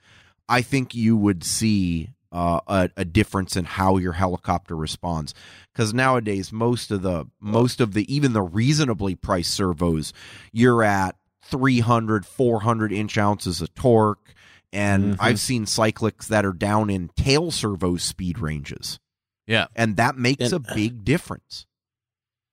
I 0.50 0.62
think 0.62 0.94
you 0.94 1.16
would 1.16 1.46
see 1.46 2.10
uh, 2.34 2.60
a, 2.68 2.90
a 2.98 3.06
difference 3.06 3.56
in 3.56 3.64
how 3.64 3.96
your 3.98 4.14
helicopter 4.14 4.76
responds. 4.76 5.34
Because 5.72 5.94
nowadays, 5.94 6.52
most 6.52 6.92
of 6.92 7.04
the 7.04 7.28
most 7.40 7.80
of 7.80 7.94
the 7.94 8.14
even 8.14 8.34
the 8.34 8.42
reasonably 8.42 9.16
priced 9.16 9.54
servos, 9.54 10.12
you're 10.52 10.84
at 10.84 11.16
300, 11.43 12.26
400 12.26 12.91
inch 12.91 13.18
ounces 13.18 13.61
of 13.61 13.73
torque, 13.73 14.34
and 14.72 15.15
Mhm. 15.15 15.18
I've 15.19 15.39
seen 15.39 15.65
cyclics 15.65 16.27
that 16.27 16.45
are 16.45 16.53
down 16.53 16.89
in 16.89 17.09
tail 17.18 17.51
servo 17.51 17.97
speed 17.97 18.39
ranges, 18.39 18.99
Yeah. 19.47 19.68
and 19.76 19.97
that 19.97 20.18
makes 20.18 20.51
And- 20.51 20.53
a 20.65 20.73
big 20.76 21.03
difference. 21.03 21.65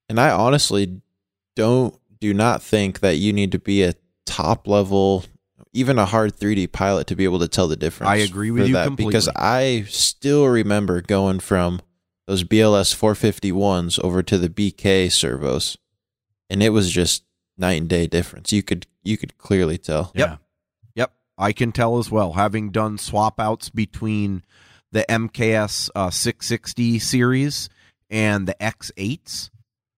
And 0.09 0.19
I 0.19 0.31
honestly 0.31 1.01
don't 1.55 1.95
do 2.21 2.33
not 2.35 2.63
think 2.63 3.01
that 3.01 3.19
you 3.19 3.33
need 3.33 3.53
to 3.53 3.59
be 3.59 3.83
a 3.83 3.95
top 4.27 4.67
level, 4.67 5.25
even 5.73 5.99
a 5.99 6.07
hard 6.07 6.35
3D 6.35 6.67
pilot 6.67 7.07
to 7.09 7.15
be 7.17 7.25
able 7.25 7.39
to 7.41 7.49
tell 7.49 7.69
the 7.69 7.77
difference. 7.77 8.09
I 8.11 8.17
agree 8.17 8.51
with 8.51 8.69
you 8.69 8.75
that 8.75 8.97
because. 8.97 9.29
I 9.37 9.85
still 9.89 10.47
remember 10.47 11.01
going 11.03 11.41
from 11.41 11.81
those 12.27 12.43
BLS 12.43 12.93
451s 12.95 13.99
over 14.03 14.23
to 14.23 14.39
the 14.39 14.49
BK 14.49 15.09
servos, 15.09 15.77
and 16.51 16.63
it 16.63 16.71
was 16.71 16.91
just 16.91 17.23
night 17.59 17.81
and 17.81 17.89
day 17.89 18.07
difference. 18.07 18.53
You 18.53 18.63
could 18.63 18.87
you 19.03 19.17
could 19.17 19.37
clearly 19.39 19.79
tell. 19.79 20.13
Yep. 20.15 20.29
Yeah. 20.29 20.37
Yep, 20.95 21.13
I 21.37 21.53
can 21.53 21.73
tell 21.73 21.99
as 21.99 22.11
well. 22.11 22.33
Having 22.35 22.71
done 22.71 22.99
swap 22.99 23.39
outs 23.41 23.69
between 23.71 24.43
the 24.93 25.05
MKS 25.09 25.91
uh, 25.95 26.11
660 26.11 26.99
series 26.99 27.69
and 28.11 28.47
the 28.49 28.55
X8s, 28.61 29.51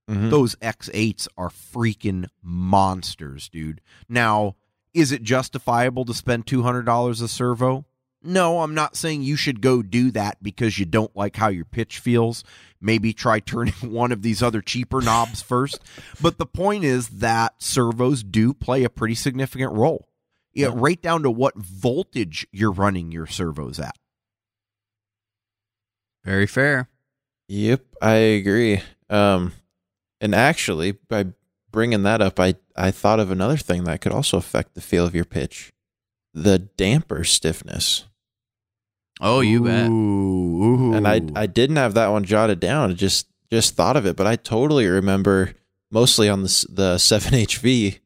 Mhm. 0.08 0.30
those 0.30 0.56
X8s 0.56 1.28
are 1.36 1.48
freaking 1.50 2.26
monsters, 2.42 3.48
dude. 3.48 3.80
Now, 4.08 4.56
is 4.92 5.12
it 5.12 5.22
justifiable 5.22 6.04
to 6.06 6.14
spend 6.14 6.46
$200 6.46 7.22
a 7.22 7.28
servo? 7.28 7.84
No, 8.22 8.60
I'm 8.60 8.74
not 8.74 8.96
saying 8.96 9.22
you 9.22 9.36
should 9.36 9.62
go 9.62 9.82
do 9.82 10.10
that 10.10 10.42
because 10.42 10.78
you 10.78 10.84
don't 10.84 11.14
like 11.16 11.36
how 11.36 11.48
your 11.48 11.64
pitch 11.64 11.98
feels. 11.98 12.44
Maybe 12.80 13.12
try 13.12 13.40
turning 13.40 13.74
one 13.82 14.12
of 14.12 14.22
these 14.22 14.42
other 14.42 14.60
cheaper 14.60 15.00
knobs 15.00 15.40
first. 15.40 15.82
But 16.20 16.38
the 16.38 16.46
point 16.46 16.84
is 16.84 17.08
that 17.08 17.54
servos 17.58 18.22
do 18.22 18.52
play 18.52 18.84
a 18.84 18.90
pretty 18.90 19.14
significant 19.14 19.72
role. 19.72 20.06
Yeah, 20.52 20.70
right 20.74 21.00
down 21.00 21.22
to 21.22 21.30
what 21.30 21.56
voltage 21.56 22.46
you're 22.50 22.72
running 22.72 23.12
your 23.12 23.26
servos 23.26 23.78
at. 23.78 23.94
Very 26.24 26.46
fair. 26.46 26.88
Yep, 27.48 27.84
I 28.02 28.14
agree. 28.14 28.82
Um, 29.08 29.52
and 30.20 30.34
actually, 30.34 30.92
by 30.92 31.26
bringing 31.70 32.02
that 32.02 32.20
up, 32.20 32.38
I 32.40 32.56
I 32.76 32.90
thought 32.90 33.20
of 33.20 33.30
another 33.30 33.56
thing 33.56 33.84
that 33.84 34.00
could 34.00 34.12
also 34.12 34.36
affect 34.36 34.74
the 34.74 34.80
feel 34.80 35.06
of 35.06 35.14
your 35.14 35.24
pitch: 35.24 35.72
the 36.34 36.58
damper 36.58 37.24
stiffness. 37.24 38.06
Oh, 39.20 39.40
you 39.40 39.64
bet. 39.64 39.88
Ooh, 39.88 40.64
ooh. 40.64 40.94
And 40.94 41.06
I 41.06 41.20
I 41.34 41.46
didn't 41.46 41.76
have 41.76 41.94
that 41.94 42.08
one 42.08 42.24
jotted 42.24 42.60
down. 42.60 42.90
I 42.90 42.94
just 42.94 43.26
just 43.50 43.74
thought 43.74 43.96
of 43.96 44.06
it, 44.06 44.16
but 44.16 44.26
I 44.26 44.36
totally 44.36 44.86
remember 44.86 45.54
mostly 45.90 46.28
on 46.28 46.42
the 46.42 46.66
the 46.68 46.98
seven 46.98 47.32
HV. 47.34 47.98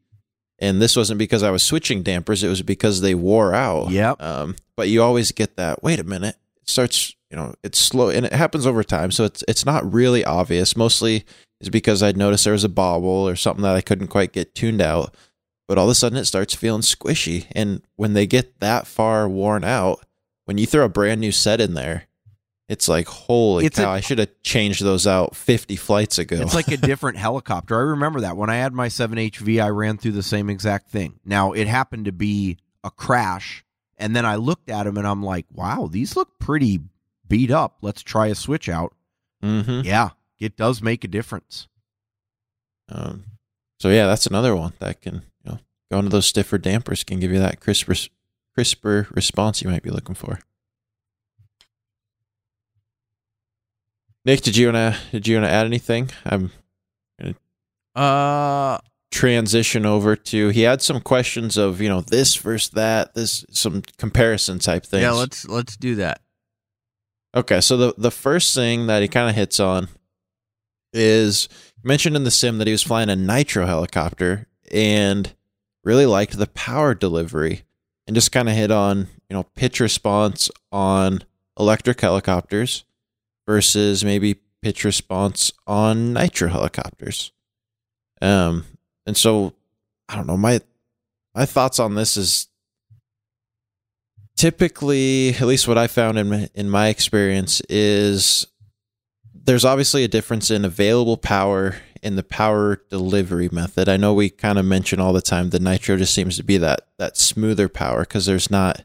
And 0.61 0.81
this 0.81 0.97
wasn't 0.97 1.19
because 1.19 1.43
I 1.43 1.51
was 1.51 1.63
switching 1.63 2.03
dampers; 2.03 2.43
it 2.43 2.49
was 2.49 2.63
because 2.63 3.01
they 3.01 3.15
wore 3.15 3.55
out. 3.55 3.91
Yep. 3.91 4.23
Um, 4.23 4.57
but 4.77 4.89
you 4.89 5.03
always 5.03 5.33
get 5.33 5.57
that. 5.57 5.83
Wait 5.83 5.99
a 5.99 6.05
minute! 6.05 6.37
It 6.63 6.69
starts. 6.69 7.15
You 7.31 7.37
know, 7.37 7.55
it's 7.65 7.79
slow, 7.79 8.11
and 8.11 8.25
it 8.25 8.33
happens 8.33 8.65
over 8.67 8.85
time. 8.85 9.11
So 9.11 9.25
it's 9.25 9.43
it's 9.49 9.67
not 9.67 9.93
really 9.93 10.25
obvious. 10.25 10.77
Mostly 10.77 11.25
is 11.61 11.69
because 11.69 12.03
I'd 12.03 12.17
noticed 12.17 12.45
there 12.45 12.53
was 12.53 12.65
a 12.65 12.69
bobble 12.69 13.29
or 13.29 13.35
something 13.35 13.63
that 13.63 13.75
I 13.75 13.81
couldn't 13.81 14.09
quite 14.09 14.33
get 14.33 14.55
tuned 14.55 14.81
out. 14.81 15.15
But 15.67 15.79
all 15.79 15.87
of 15.87 15.91
a 15.91 15.95
sudden, 15.95 16.19
it 16.19 16.27
starts 16.27 16.55
feeling 16.55 16.83
squishy. 16.83 17.47
And 17.53 17.83
when 17.97 18.13
they 18.13 18.27
get 18.27 18.61
that 18.61 18.87
far 18.87 19.29
worn 19.29 19.65
out, 19.65 20.05
when 20.45 20.59
you 20.59 20.67
throw 20.67 20.85
a 20.85 20.89
brand 20.89 21.21
new 21.21 21.33
set 21.33 21.61
in 21.61 21.75
there, 21.75 22.05
it's 22.69 22.89
like 22.89 23.07
holy 23.07 23.67
It's 23.67 23.79
cow! 23.79 23.91
I 23.91 24.01
should 24.01 24.19
have 24.19 24.31
changed 24.43 24.83
those 24.83 25.07
out 25.07 25.37
fifty 25.37 25.77
flights 25.77 26.19
ago. 26.19 26.37
It's 26.41 26.55
like 26.55 26.69
a 26.69 26.77
different 26.79 27.19
helicopter. 27.19 27.77
I 27.79 27.83
remember 27.83 28.21
that 28.23 28.37
when 28.37 28.49
I 28.51 28.57
had 28.57 28.73
my 28.73 28.89
7HV, 28.89 29.63
I 29.63 29.69
ran 29.69 29.99
through 29.99 30.13
the 30.13 30.23
same 30.23 30.49
exact 30.49 30.91
thing. 30.91 31.21
Now, 31.25 31.53
it 31.53 31.67
happened 31.67 32.07
to 32.07 32.13
be 32.13 32.57
a 32.83 32.91
crash, 32.91 33.65
and 33.99 34.17
then 34.17 34.25
I 34.25 34.37
looked 34.37 34.71
at 34.71 34.85
them 34.85 34.97
and 34.97 35.07
I'm 35.07 35.23
like, 35.23 35.47
wow, 35.53 35.89
these 35.91 36.17
look 36.17 36.39
pretty 36.39 36.81
beat 37.29 37.51
up. 37.51 37.79
Let's 37.83 38.03
try 38.03 38.29
a 38.29 38.35
switch 38.35 38.69
out. 38.69 38.95
hmm 39.43 39.81
Yeah, 39.85 40.11
it 40.39 40.57
does 40.57 40.81
make 40.83 41.05
a 41.05 41.09
difference. 41.09 41.69
Um, 42.89 43.25
so 43.79 43.89
yeah, 43.91 44.07
that's 44.07 44.27
another 44.27 44.55
one 44.57 44.73
that 44.79 45.01
can 45.01 45.23
you 45.45 45.53
know 45.53 45.59
go 45.91 45.99
into 45.99 46.11
those 46.11 46.27
stiffer 46.27 46.59
dampers 46.59 47.05
can 47.05 47.21
give 47.21 47.31
you 47.33 47.39
that 47.41 47.61
crisper 47.61 47.95
crisper 48.55 49.09
response 49.11 49.63
you 49.63 49.69
might 49.71 49.83
be 49.83 49.91
looking 49.91 50.15
for. 50.15 50.39
Nick, 54.25 54.41
did 54.41 54.57
you 54.57 54.67
wanna 54.67 54.97
did 55.13 55.27
you 55.27 55.37
wanna 55.37 55.49
add 55.49 55.67
anything? 55.67 56.11
I'm 56.25 56.51
gonna 57.21 57.35
Uh, 57.95 58.79
transition 59.11 59.87
over 59.87 60.17
to 60.17 60.49
he 60.49 60.63
had 60.63 60.83
some 60.83 61.01
questions 61.01 61.57
of 61.57 61.81
you 61.81 61.89
know 61.89 62.01
this 62.01 62.35
versus 62.37 62.71
that 62.71 63.15
this 63.15 63.45
some 63.51 63.83
comparison 63.99 64.59
type 64.59 64.85
things. 64.85 65.03
yeah, 65.03 65.13
let's 65.13 65.47
let's 65.47 65.77
do 65.77 65.95
that. 65.97 66.21
Okay, 67.35 67.61
so 67.61 67.77
the 67.77 67.95
the 67.99 68.11
first 68.11 68.55
thing 68.55 68.87
that 68.87 69.03
he 69.03 69.09
kind 69.09 69.29
of 69.29 69.37
hits 69.37 69.61
on 69.61 69.89
is 70.93 71.49
mentioned 71.83 72.17
in 72.17 72.25
the 72.25 72.31
sim 72.31 72.59
that 72.59 72.67
he 72.67 72.73
was 72.73 72.83
flying 72.83 73.11
a 73.11 73.17
nitro 73.17 73.67
helicopter 73.67 74.47
and 74.73 75.35
really 75.83 76.07
liked 76.07 76.39
the 76.39 76.47
power 76.47 76.95
delivery 76.95 77.63
and 78.07 78.15
just 78.15 78.33
kind 78.33 78.49
of 78.49 78.55
hit 78.55 78.71
on, 78.71 79.09
you 79.29 79.37
know, 79.37 79.45
pitch 79.55 79.81
response 79.81 80.51
on 80.71 81.23
electric 81.59 82.01
helicopters 82.01 82.85
versus 83.47 84.05
maybe 84.05 84.37
pitch 84.63 84.85
response 84.85 85.53
on 85.67 86.13
nitro 86.13 86.49
helicopters. 86.49 87.33
Um 88.21 88.65
and 89.07 89.17
so 89.17 89.55
I 90.09 90.17
don't 90.17 90.27
know, 90.27 90.37
my 90.37 90.61
my 91.35 91.47
thoughts 91.47 91.79
on 91.79 91.95
this 91.95 92.17
is 92.17 92.49
typically 94.37 95.31
at 95.31 95.43
least 95.43 95.69
what 95.69 95.79
i 95.79 95.87
found 95.87 96.19
in 96.19 96.29
my, 96.29 96.49
in 96.55 96.69
my 96.69 96.89
experience 96.89 97.63
is 97.69 98.47
there's 99.33 99.65
obviously 99.65 100.05
a 100.05 100.09
difference 100.09 100.51
in 100.51 100.65
available 100.65 101.17
power 101.17 101.77
in 102.05 102.17
the 102.17 102.23
power 102.23 102.81
delivery 102.91 103.49
method 103.51 103.89
i 103.89 103.97
know 103.97 104.13
we 104.15 104.29
kind 104.31 104.59
of 104.59 104.65
mention 104.65 105.01
all 105.01 105.13
the 105.13 105.23
time 105.23 105.51
the 105.51 105.59
nitro 105.59 105.97
just 105.97 106.15
seems 106.15 106.37
to 106.37 106.43
be 106.45 106.57
that 106.59 106.83
that 106.99 107.17
smoother 107.17 107.69
power 107.69 108.01
because 108.01 108.27
there's 108.27 108.51
not 108.51 108.83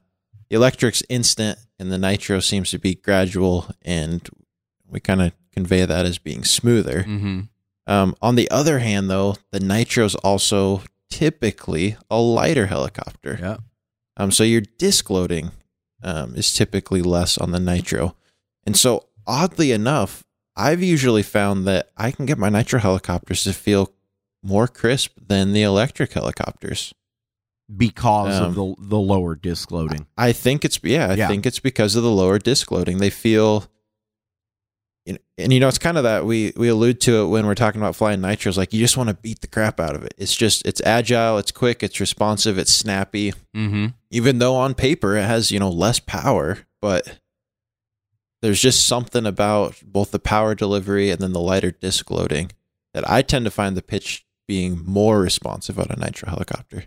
the 0.50 0.56
electric's 0.56 1.04
instant 1.10 1.60
and 1.78 1.92
the 1.92 1.98
nitro 1.98 2.40
seems 2.40 2.72
to 2.72 2.80
be 2.80 2.96
gradual 2.96 3.68
and 3.84 4.30
we 4.90 5.00
kind 5.00 5.22
of 5.22 5.34
convey 5.52 5.86
that 5.86 6.06
as 6.06 6.18
being 6.18 6.44
smoother 6.44 7.04
Mm-hmm. 7.04 7.42
um, 7.88 8.16
on 8.22 8.36
the 8.36 8.50
other 8.50 8.80
hand, 8.80 9.10
though, 9.10 9.36
the 9.52 9.60
nitro 9.60 10.06
is 10.06 10.16
also 10.16 10.82
typically 11.10 11.98
a 12.10 12.18
lighter 12.20 12.68
helicopter. 12.68 13.38
Yeah. 13.42 13.58
Um, 14.18 14.32
so 14.32 14.44
your 14.44 14.62
disc 14.62 15.10
loading 15.10 15.52
um, 16.04 16.36
is 16.36 16.54
typically 16.54 17.02
less 17.02 17.38
on 17.38 17.52
the 17.52 17.60
nitro. 17.60 18.16
And 18.66 18.78
so, 18.78 19.08
oddly 19.28 19.72
enough, 19.72 20.24
I've 20.60 20.84
usually 20.84 21.24
found 21.24 21.66
that 21.68 21.90
I 21.98 22.12
can 22.12 22.26
get 22.26 22.38
my 22.38 22.50
nitro 22.50 22.80
helicopters 22.80 23.44
to 23.46 23.54
feel 23.54 23.94
more 24.44 24.68
crisp 24.68 25.12
than 25.28 25.54
the 25.54 25.62
electric 25.64 26.12
helicopters. 26.14 26.94
Because 27.76 28.40
Um, 28.40 28.46
of 28.46 28.56
the 28.56 28.76
the 28.80 28.98
lower 29.00 29.36
disc 29.36 29.72
loading. 29.72 30.08
I 30.18 30.32
think 30.34 30.66
it's 30.66 30.80
yeah, 30.84 31.10
I 31.12 31.14
Yeah. 31.14 31.28
think 31.28 31.46
it's 31.46 31.60
because 31.60 31.96
of 31.96 32.04
the 32.04 32.12
lower 32.12 32.40
disc 32.40 32.72
loading. 32.72 32.98
They 32.98 33.12
feel 33.12 33.66
you 35.06 35.14
know, 35.14 35.20
and 35.38 35.54
you 35.54 35.60
know 35.60 35.68
it's 35.68 35.78
kind 35.78 35.98
of 35.98 36.04
that 36.04 36.26
we 36.26 36.52
we 36.58 36.68
allude 36.68 37.00
to 37.02 37.22
it 37.22 37.28
when 37.28 37.46
we're 37.46 37.56
talking 37.56 37.80
about 37.80 37.96
flying 37.96 38.20
nitros 38.22 38.58
like 38.58 38.74
you 38.74 38.80
just 38.80 38.98
want 38.98 39.10
to 39.10 39.16
beat 39.16 39.42
the 39.42 39.48
crap 39.48 39.80
out 39.80 39.96
of 39.96 40.04
it. 40.04 40.14
It's 40.18 40.36
just 40.36 40.66
it's 40.66 40.82
agile, 40.82 41.38
it's 41.38 41.52
quick, 41.52 41.84
it's 41.84 42.00
responsive, 42.00 42.58
it's 42.58 42.72
snappy. 42.74 43.34
Mm-hmm. 43.56 43.88
Even 44.12 44.40
though 44.40 44.56
on 44.56 44.74
paper 44.74 45.16
it 45.16 45.24
has, 45.26 45.52
you 45.52 45.60
know, 45.60 45.70
less 45.70 46.00
power, 46.00 46.60
but 46.82 47.20
there's 48.42 48.62
just 48.62 48.88
something 48.88 49.26
about 49.26 49.82
both 49.86 50.12
the 50.12 50.20
power 50.20 50.56
delivery 50.56 51.10
and 51.10 51.20
then 51.20 51.34
the 51.34 51.40
lighter 51.40 51.72
disc 51.72 52.10
loading 52.10 52.52
that 52.94 53.10
I 53.10 53.22
tend 53.22 53.46
to 53.46 53.52
find 53.52 53.76
the 53.76 53.82
pitch 53.82 54.26
being 54.48 54.84
more 54.84 55.20
responsive 55.22 55.80
on 55.80 55.88
a 55.90 56.00
nitro 56.00 56.30
helicopter. 56.30 56.86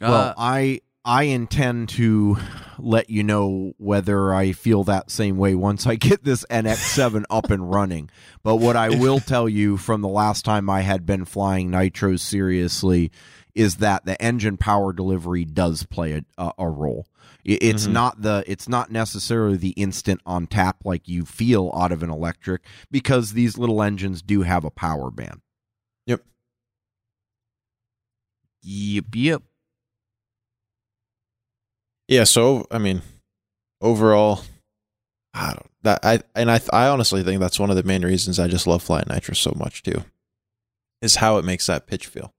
Uh, 0.00 0.08
well, 0.10 0.34
I 0.36 0.80
I 1.04 1.24
intend 1.24 1.90
to 1.90 2.36
let 2.78 3.08
you 3.08 3.22
know 3.22 3.74
whether 3.78 4.34
I 4.34 4.50
feel 4.50 4.82
that 4.84 5.10
same 5.10 5.36
way 5.36 5.54
once 5.54 5.86
I 5.86 5.94
get 5.94 6.24
this 6.24 6.44
NX7 6.50 7.22
up 7.30 7.50
and 7.50 7.70
running. 7.70 8.10
But 8.42 8.56
what 8.56 8.74
I 8.74 8.88
will 8.98 9.20
tell 9.20 9.48
you 9.48 9.76
from 9.76 10.00
the 10.00 10.08
last 10.08 10.44
time 10.44 10.68
I 10.68 10.80
had 10.80 11.06
been 11.06 11.24
flying 11.24 11.70
nitros 11.70 12.20
seriously 12.20 13.12
is 13.56 13.76
that 13.76 14.04
the 14.04 14.20
engine 14.22 14.56
power 14.56 14.92
delivery 14.92 15.44
does 15.44 15.82
play 15.84 16.22
a, 16.38 16.52
a, 16.58 16.68
role. 16.68 17.06
It's 17.42 17.86
Mhm. 17.86 17.92
not 17.92 18.22
the 18.22 18.44
it's 18.46 18.68
not 18.68 18.90
necessarily 18.90 19.56
the 19.56 19.70
instant 19.70 20.20
on 20.26 20.46
tap 20.46 20.78
like 20.84 21.08
you 21.08 21.24
feel 21.24 21.72
out 21.74 21.90
of 21.90 22.02
an 22.02 22.10
electric 22.10 22.62
because 22.90 23.32
these 23.32 23.56
little 23.56 23.82
engines 23.82 24.20
do 24.20 24.42
have 24.42 24.64
a 24.64 24.70
power 24.70 25.10
band. 25.10 25.40
Yep. 26.06 26.22
Yep, 28.62 29.04
yep. 29.14 29.42
Yeah, 32.08 32.24
so 32.24 32.66
I 32.70 32.78
mean, 32.78 33.02
overall, 33.80 34.42
I 35.34 35.52
don't 35.54 35.70
that 35.82 36.04
I 36.04 36.20
and 36.34 36.50
I 36.50 36.60
I 36.72 36.88
honestly 36.88 37.22
think 37.22 37.40
that's 37.40 37.58
one 37.58 37.70
of 37.70 37.76
the 37.76 37.82
main 37.84 38.04
reasons 38.04 38.38
I 38.38 38.48
just 38.48 38.66
love 38.66 38.82
flying 38.82 39.06
nitro 39.08 39.34
so 39.34 39.52
much 39.56 39.82
too, 39.82 40.04
is 41.00 41.16
how 41.16 41.38
it 41.38 41.44
makes 41.44 41.66
that 41.66 41.86
pitch 41.86 42.06
feel. 42.06 42.34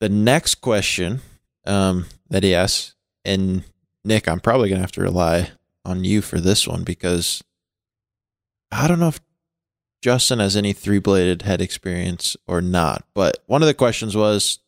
The 0.00 0.08
next 0.08 0.56
question 0.56 1.20
um, 1.66 2.06
that 2.28 2.42
he 2.42 2.54
asks, 2.54 2.94
and 3.24 3.64
Nick, 4.04 4.28
I'm 4.28 4.40
probably 4.40 4.68
gonna 4.68 4.80
have 4.80 4.92
to 4.92 5.02
rely 5.02 5.50
on 5.84 6.04
you 6.04 6.22
for 6.22 6.40
this 6.40 6.66
one 6.66 6.84
because 6.84 7.42
I 8.70 8.86
don't 8.86 9.00
know 9.00 9.08
if 9.08 9.20
Justin 10.02 10.38
has 10.38 10.56
any 10.56 10.72
three 10.72 10.98
bladed 10.98 11.42
head 11.42 11.60
experience 11.60 12.36
or 12.46 12.60
not, 12.60 13.04
but 13.14 13.42
one 13.46 13.62
of 13.62 13.66
the 13.66 13.74
questions 13.74 14.16
was 14.16 14.60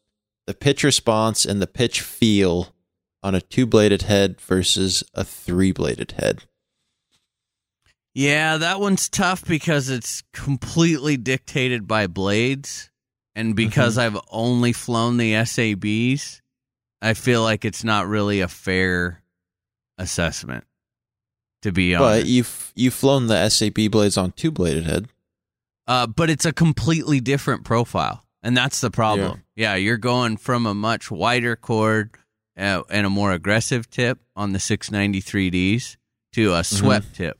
the 0.47 0.55
pitch 0.55 0.82
response 0.82 1.44
and 1.44 1.62
the 1.62 1.66
pitch 1.66 2.01
feel 2.01 2.74
on 3.23 3.35
a 3.35 3.40
two 3.40 3.66
bladed 3.66 4.02
head 4.02 4.40
versus 4.40 5.05
a 5.15 5.23
three 5.23 5.73
bladed 5.73 6.12
head. 6.12 6.44
Yeah, 8.15 8.57
that 8.57 8.81
one's 8.81 9.09
tough 9.09 9.44
because 9.44 9.89
it's 9.89 10.24
completely 10.32 11.16
dictated 11.16 11.86
by 11.86 12.09
blades. 12.09 12.90
And 13.35 13.55
because 13.55 13.97
I've 13.97 14.19
only 14.31 14.73
flown 14.73 15.16
the 15.16 15.32
SABs, 15.32 16.40
I 17.01 17.15
feel 17.15 17.43
like 17.43 17.65
it's 17.65 17.85
not 17.85 18.09
really 18.09 18.40
a 18.40 18.48
fair 18.48 19.23
assessment, 19.98 20.65
to 21.62 21.73
be 21.73 21.94
honest. 21.94 22.23
But 22.23 22.27
you've 22.27 22.73
you've 22.74 22.94
flown 22.94 23.28
the 23.28 23.48
SAB 23.48 23.90
blades 23.90 24.16
on 24.16 24.32
two 24.32 24.51
bladed 24.51 24.85
head. 24.85 25.09
Uh, 25.86 26.07
but 26.07 26.31
it's 26.31 26.44
a 26.44 26.52
completely 26.52 27.20
different 27.20 27.65
profile, 27.65 28.24
and 28.43 28.57
that's 28.57 28.81
the 28.81 28.90
problem. 28.90 29.43
Yeah, 29.57 29.74
you're 29.77 29.97
going 29.97 30.36
from 30.36 30.66
a 30.66 30.74
much 30.74 31.11
wider 31.11 31.57
chord 31.57 32.11
uh, 32.57 32.82
and 32.90 33.07
a 33.07 33.11
more 33.11 33.32
aggressive 33.32 33.89
tip 33.90 34.19
on 34.36 34.52
the 34.52 34.59
693Ds 34.59 35.97
to 36.35 36.55
a 36.55 36.62
swept 36.62 37.16
tip 37.16 37.39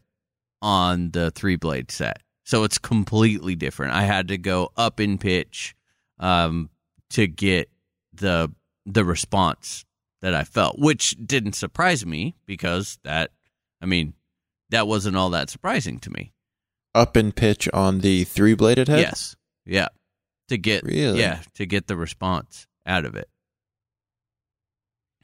on 0.62 1.10
the 1.10 1.30
three 1.30 1.56
blade 1.56 1.90
set. 1.90 2.22
So 2.44 2.64
it's 2.64 2.78
completely 2.78 3.54
different. 3.54 3.92
I 3.94 4.02
had 4.02 4.28
to 4.28 4.38
go 4.38 4.70
up 4.76 4.98
in 4.98 5.18
pitch 5.18 5.74
um, 6.20 6.70
to 7.10 7.26
get 7.26 7.68
the 8.12 8.52
the 8.86 9.05
response 9.05 9.84
that 10.22 10.34
I 10.34 10.44
felt, 10.44 10.78
which 10.78 11.16
didn't 11.24 11.55
surprise 11.55 12.05
me 12.06 12.36
because 12.47 12.98
that, 13.05 13.30
I 13.80 13.86
mean, 13.86 14.14
that 14.70 14.86
wasn't 14.86 15.16
all 15.16 15.30
that 15.30 15.51
surprising 15.51 15.98
to 16.01 16.10
me. 16.10 16.32
Up 16.94 17.16
in 17.16 17.32
pitch 17.32 17.68
on 17.72 18.01
the 18.01 18.24
three 18.24 18.55
bladed 18.55 18.88
head. 18.88 19.01
Yes. 19.01 19.36
Yeah. 19.64 19.88
To 20.48 20.59
get 20.59 20.82
Really? 20.84 21.20
yeah, 21.20 21.40
to 21.55 21.66
get 21.66 21.86
the 21.86 21.97
response 21.97 22.66
out 22.84 23.05
of 23.05 23.14
it. 23.14 23.28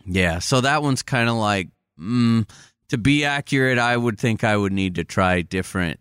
Yeah, 0.05 0.39
so 0.39 0.61
that 0.61 0.83
one's 0.83 1.03
kind 1.03 1.29
of 1.29 1.35
like 1.37 1.69
mm, 2.01 2.49
to 2.89 2.99
be 2.99 3.25
accurate, 3.25 3.79
I 3.79 3.97
would 3.97 4.19
think 4.19 4.45
I 4.45 4.57
would 4.57 4.73
need 4.73 4.95
to 4.95 5.05
try 5.05 5.43
different, 5.43 5.99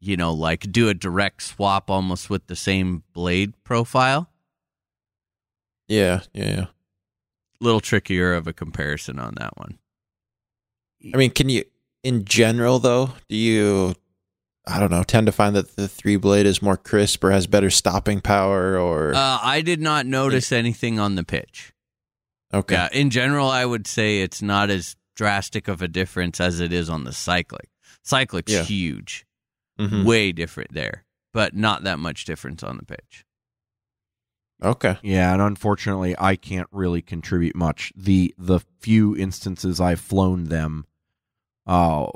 you 0.00 0.16
know, 0.16 0.32
like 0.32 0.72
do 0.72 0.88
a 0.88 0.94
direct 0.94 1.42
swap 1.42 1.90
almost 1.90 2.30
with 2.30 2.46
the 2.46 2.56
same 2.56 3.02
blade 3.12 3.52
profile. 3.64 4.30
Yeah, 5.92 6.20
yeah, 6.32 6.48
yeah. 6.48 6.66
Little 7.60 7.80
trickier 7.80 8.32
of 8.34 8.46
a 8.46 8.52
comparison 8.52 9.18
on 9.18 9.34
that 9.38 9.56
one. 9.56 9.78
I 11.12 11.16
mean, 11.16 11.30
can 11.30 11.48
you, 11.48 11.64
in 12.02 12.24
general, 12.24 12.78
though, 12.78 13.10
do 13.28 13.36
you, 13.36 13.94
I 14.66 14.80
don't 14.80 14.90
know, 14.90 15.02
tend 15.02 15.26
to 15.26 15.32
find 15.32 15.54
that 15.56 15.76
the 15.76 15.88
three 15.88 16.16
blade 16.16 16.46
is 16.46 16.62
more 16.62 16.76
crisp 16.76 17.22
or 17.24 17.30
has 17.30 17.46
better 17.46 17.70
stopping 17.70 18.20
power 18.20 18.78
or? 18.78 19.14
Uh, 19.14 19.38
I 19.42 19.60
did 19.60 19.80
not 19.80 20.06
notice 20.06 20.50
anything 20.52 20.98
on 20.98 21.14
the 21.16 21.24
pitch. 21.24 21.72
okay. 22.54 22.74
Yeah, 22.74 22.88
in 22.92 23.10
general, 23.10 23.48
I 23.48 23.64
would 23.64 23.86
say 23.86 24.20
it's 24.22 24.42
not 24.42 24.70
as 24.70 24.96
drastic 25.16 25.68
of 25.68 25.82
a 25.82 25.88
difference 25.88 26.40
as 26.40 26.60
it 26.60 26.72
is 26.72 26.88
on 26.90 27.04
the 27.04 27.12
cyclic. 27.12 27.68
Cyclic's 28.04 28.52
Yeah. 28.52 28.62
huge, 28.64 29.24
Mhm. 29.78 30.04
way 30.04 30.32
different 30.32 30.72
there, 30.72 31.04
but 31.32 31.54
not 31.54 31.84
that 31.84 31.98
much 31.98 32.24
difference 32.24 32.62
on 32.62 32.76
the 32.78 32.84
pitch. 32.84 33.24
Okay. 34.62 34.96
Yeah, 35.02 35.32
and 35.32 35.42
unfortunately, 35.42 36.14
I 36.18 36.36
can't 36.36 36.68
really 36.70 37.02
contribute 37.02 37.56
much. 37.56 37.92
the 37.96 38.34
The 38.38 38.60
few 38.80 39.16
instances 39.16 39.80
I've 39.80 40.00
flown 40.00 40.44
them, 40.44 40.86
uh, 41.66 42.06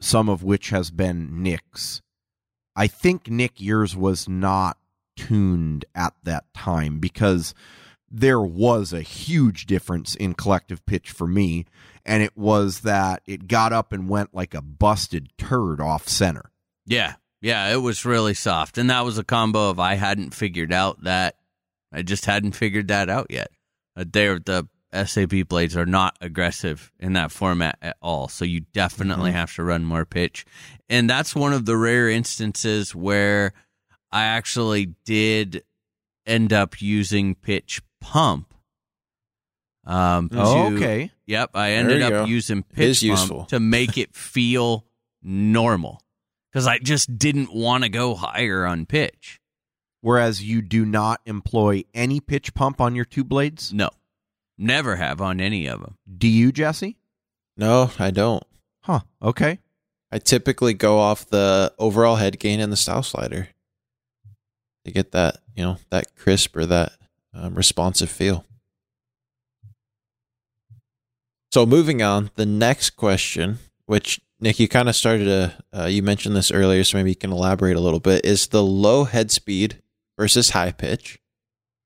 some 0.00 0.28
of 0.28 0.42
which 0.42 0.70
has 0.70 0.90
been 0.90 1.42
Nick's. 1.42 2.02
I 2.76 2.86
think 2.86 3.28
Nick 3.28 3.60
yours 3.60 3.96
was 3.96 4.28
not 4.28 4.78
tuned 5.16 5.84
at 5.94 6.14
that 6.24 6.52
time 6.54 6.98
because 6.98 7.54
there 8.10 8.40
was 8.40 8.92
a 8.92 9.00
huge 9.00 9.66
difference 9.66 10.14
in 10.14 10.34
collective 10.34 10.84
pitch 10.86 11.10
for 11.10 11.26
me, 11.26 11.64
and 12.04 12.22
it 12.22 12.36
was 12.36 12.80
that 12.80 13.22
it 13.26 13.48
got 13.48 13.72
up 13.72 13.92
and 13.92 14.08
went 14.08 14.34
like 14.34 14.54
a 14.54 14.62
busted 14.62 15.30
turd 15.38 15.80
off 15.80 16.06
center. 16.06 16.52
Yeah, 16.84 17.14
yeah, 17.40 17.72
it 17.72 17.78
was 17.78 18.04
really 18.04 18.34
soft, 18.34 18.78
and 18.78 18.90
that 18.90 19.04
was 19.04 19.18
a 19.18 19.24
combo 19.24 19.70
of 19.70 19.80
I 19.80 19.94
hadn't 19.94 20.34
figured 20.34 20.72
out 20.72 21.02
that 21.04 21.35
I 21.92 22.02
just 22.02 22.26
hadn't 22.26 22.52
figured 22.52 22.88
that 22.88 23.08
out 23.08 23.26
yet. 23.30 23.48
Uh, 23.96 24.04
they're 24.10 24.38
the 24.38 24.68
SAB 24.92 25.48
blades 25.48 25.76
are 25.76 25.86
not 25.86 26.16
aggressive 26.20 26.90
in 26.98 27.12
that 27.14 27.30
format 27.32 27.76
at 27.82 27.96
all, 28.00 28.28
so 28.28 28.44
you 28.44 28.60
definitely 28.72 29.32
have 29.32 29.54
to 29.56 29.62
run 29.64 29.84
more 29.84 30.04
pitch, 30.06 30.44
and 30.88 31.08
that's 31.10 31.34
one 31.34 31.52
of 31.52 31.66
the 31.66 31.76
rare 31.76 32.08
instances 32.08 32.94
where 32.94 33.52
I 34.12 34.24
actually 34.24 34.94
did 35.04 35.64
end 36.26 36.52
up 36.52 36.80
using 36.80 37.34
pitch 37.34 37.82
pump. 38.00 38.54
Um, 39.84 40.30
Oh, 40.32 40.70
to- 40.70 40.76
okay. 40.76 41.10
Yep, 41.26 41.50
I 41.54 41.72
ended 41.72 42.02
up 42.02 42.10
go. 42.10 42.24
using 42.24 42.62
pitch 42.62 43.00
pump 43.00 43.02
useful. 43.02 43.44
to 43.46 43.60
make 43.60 43.98
it 43.98 44.14
feel 44.14 44.84
normal 45.22 46.00
because 46.52 46.66
I 46.66 46.78
just 46.78 47.18
didn't 47.18 47.52
want 47.54 47.82
to 47.84 47.88
go 47.90 48.14
higher 48.14 48.64
on 48.66 48.86
pitch. 48.86 49.40
Whereas 50.06 50.40
you 50.40 50.62
do 50.62 50.86
not 50.86 51.20
employ 51.26 51.82
any 51.92 52.20
pitch 52.20 52.54
pump 52.54 52.80
on 52.80 52.94
your 52.94 53.04
two 53.04 53.24
blades. 53.24 53.72
No, 53.72 53.90
never 54.56 54.94
have 54.94 55.20
on 55.20 55.40
any 55.40 55.66
of 55.66 55.80
them. 55.80 55.98
Do 56.16 56.28
you, 56.28 56.52
Jesse? 56.52 56.96
No, 57.56 57.90
I 57.98 58.12
don't. 58.12 58.44
Huh. 58.82 59.00
Okay. 59.20 59.58
I 60.12 60.18
typically 60.18 60.74
go 60.74 61.00
off 61.00 61.26
the 61.26 61.74
overall 61.76 62.14
head 62.14 62.38
gain 62.38 62.60
and 62.60 62.70
the 62.70 62.76
style 62.76 63.02
slider 63.02 63.48
to 64.84 64.92
get 64.92 65.10
that, 65.10 65.38
you 65.56 65.64
know, 65.64 65.78
that 65.90 66.14
crisp 66.14 66.56
or 66.56 66.66
that 66.66 66.92
um, 67.34 67.56
responsive 67.56 68.08
feel. 68.08 68.44
So 71.50 71.66
moving 71.66 72.00
on, 72.00 72.30
the 72.36 72.46
next 72.46 72.90
question, 72.90 73.58
which 73.86 74.20
Nick, 74.38 74.60
you 74.60 74.68
kind 74.68 74.88
of 74.88 74.94
started 74.94 75.24
to, 75.24 75.54
uh, 75.76 75.86
you 75.86 76.04
mentioned 76.04 76.36
this 76.36 76.52
earlier, 76.52 76.84
so 76.84 76.96
maybe 76.96 77.10
you 77.10 77.16
can 77.16 77.32
elaborate 77.32 77.74
a 77.74 77.80
little 77.80 77.98
bit, 77.98 78.24
is 78.24 78.46
the 78.46 78.62
low 78.62 79.02
head 79.02 79.32
speed 79.32 79.82
versus 80.18 80.50
high 80.50 80.72
pitch 80.72 81.18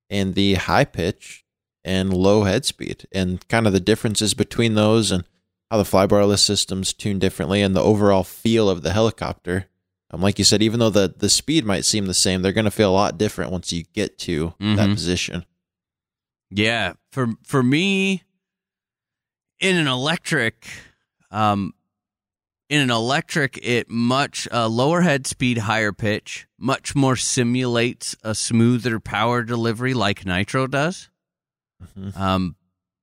and 0.09 0.35
the 0.35 0.55
high 0.55 0.85
pitch 0.85 1.43
and 1.83 2.13
low 2.13 2.43
head 2.43 2.63
speed 2.65 3.07
and 3.11 3.47
kind 3.47 3.65
of 3.67 3.73
the 3.73 3.79
differences 3.79 4.33
between 4.33 4.75
those 4.75 5.11
and 5.11 5.23
how 5.69 5.77
the 5.77 5.83
flybarless 5.83 6.39
systems 6.39 6.93
tune 6.93 7.17
differently 7.19 7.61
and 7.61 7.75
the 7.75 7.81
overall 7.81 8.23
feel 8.23 8.69
of 8.69 8.81
the 8.83 8.93
helicopter. 8.93 9.67
Um, 10.11 10.21
like 10.21 10.37
you 10.37 10.43
said, 10.45 10.61
even 10.61 10.79
though 10.81 10.89
the, 10.89 11.13
the 11.17 11.29
speed 11.29 11.65
might 11.65 11.85
seem 11.85 12.05
the 12.05 12.13
same, 12.13 12.41
they're 12.41 12.51
going 12.51 12.65
to 12.65 12.71
feel 12.71 12.91
a 12.91 12.93
lot 12.93 13.17
different 13.17 13.51
once 13.51 13.71
you 13.71 13.83
get 13.93 14.17
to 14.19 14.53
that 14.59 14.89
Mhm. 14.89 14.93
position. 14.93 15.45
Yeah, 16.49 16.93
for 17.13 17.29
for 17.45 17.63
me, 17.63 18.23
in 19.61 19.77
an 19.77 19.87
electric, 19.87 20.67
um, 21.31 21.73
in 22.71 22.79
an 22.79 22.89
electric, 22.89 23.59
it 23.61 23.89
much 23.89 24.47
uh, 24.51 24.65
lower 24.67 25.01
head 25.01 25.27
speed, 25.27 25.57
higher 25.57 25.91
pitch, 25.91 26.47
much 26.57 26.95
more 26.95 27.17
simulates 27.17 28.15
a 28.23 28.33
smoother 28.33 28.97
power 28.99 29.43
delivery 29.43 29.93
like 29.93 30.25
nitro 30.25 30.67
does. 30.67 31.09
Mhm. 31.97 32.15
Um, 32.17 32.55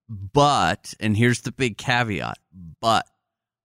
but, 0.09 0.95
and 0.99 1.17
here's 1.19 1.43
the 1.43 1.53
big 1.53 1.77
caveat, 1.77 2.39
but 2.81 3.05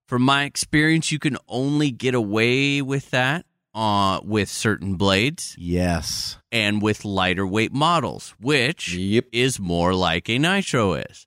from 0.09 0.23
my 0.23 0.43
experience, 0.43 1.09
you 1.09 1.19
can 1.19 1.37
only 1.47 1.89
get 1.89 2.13
away 2.15 2.81
with 2.81 3.09
that 3.11 3.45
uh, 3.73 4.19
with 4.25 4.49
certain 4.49 4.95
blades 4.97 5.55
Yes. 5.57 6.37
and 6.51 6.81
with 6.81 7.05
lighter 7.05 7.47
weight 7.47 7.71
models, 7.73 8.35
which 8.41 8.93
Yep. 8.93 9.27
is 9.31 9.57
more 9.57 9.95
like 9.95 10.29
a 10.29 10.37
nitro 10.37 10.95
is. 10.95 11.25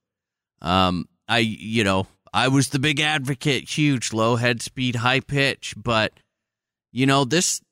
Um, 0.60 1.08
I, 1.26 1.38
you 1.38 1.82
know, 1.82 2.06
I 2.36 2.48
was 2.48 2.68
the 2.68 2.78
big 2.78 3.00
advocate, 3.00 3.66
huge 3.66 4.12
low 4.12 4.36
head 4.36 4.60
speed, 4.60 4.96
high 4.96 5.20
pitch, 5.20 5.72
but 5.74 6.12
you 6.92 7.06
know 7.06 7.24
this 7.24 7.62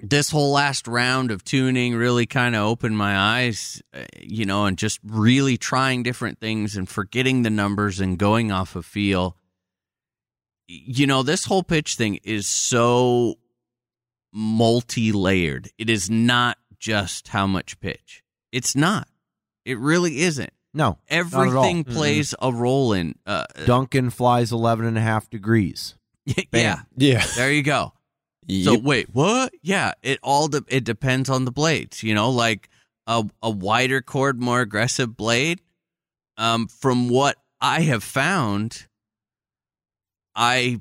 this 0.00 0.30
whole 0.30 0.52
last 0.52 0.86
round 0.86 1.32
of 1.32 1.42
tuning 1.42 1.96
really 1.96 2.26
kind 2.26 2.54
of 2.54 2.62
opened 2.62 2.96
my 2.96 3.16
eyes, 3.18 3.82
uh, 3.92 4.04
you 4.20 4.44
know, 4.44 4.66
and 4.66 4.78
just 4.78 5.00
really 5.04 5.56
trying 5.56 6.04
different 6.04 6.38
things 6.38 6.76
and 6.76 6.88
forgetting 6.88 7.42
the 7.42 7.50
numbers 7.50 7.98
and 7.98 8.18
going 8.18 8.52
off 8.52 8.76
of 8.76 8.86
feel. 8.86 9.36
You 10.68 11.08
know, 11.08 11.24
this 11.24 11.44
whole 11.44 11.64
pitch 11.64 11.96
thing 11.96 12.20
is 12.22 12.46
so 12.46 13.34
multi 14.32 15.10
layered. 15.10 15.70
It 15.76 15.90
is 15.90 16.08
not 16.08 16.56
just 16.78 17.28
how 17.28 17.48
much 17.48 17.80
pitch. 17.80 18.22
It's 18.52 18.76
not. 18.76 19.08
It 19.64 19.76
really 19.80 20.20
isn't. 20.20 20.52
No, 20.74 20.98
not 21.10 21.20
at 21.20 21.32
all. 21.34 21.42
Everything 21.64 21.84
plays 21.84 22.34
a 22.42 22.52
role 22.52 22.92
in. 22.92 23.14
Uh, 23.24 23.44
Duncan 23.64 24.10
flies 24.10 24.50
11 24.52 24.84
and 24.84 24.98
a 24.98 25.00
half 25.00 25.30
degrees. 25.30 25.94
yeah, 26.52 26.82
Yeah. 26.96 27.24
there 27.36 27.52
you 27.52 27.62
go. 27.62 27.92
So 28.64 28.76
wait, 28.78 29.08
what? 29.14 29.52
Yeah, 29.62 29.92
it 30.02 30.18
all 30.22 30.48
de- 30.48 30.64
it 30.68 30.84
depends 30.84 31.30
on 31.30 31.44
the 31.46 31.52
blades. 31.52 32.02
You 32.02 32.14
know, 32.14 32.28
like 32.28 32.68
a 33.06 33.24
a 33.42 33.48
wider 33.50 34.02
chord, 34.02 34.38
more 34.40 34.60
aggressive 34.60 35.16
blade. 35.16 35.60
Um, 36.36 36.66
from 36.68 37.08
what 37.08 37.36
I 37.60 37.80
have 37.82 38.02
found, 38.04 38.86
I 40.34 40.80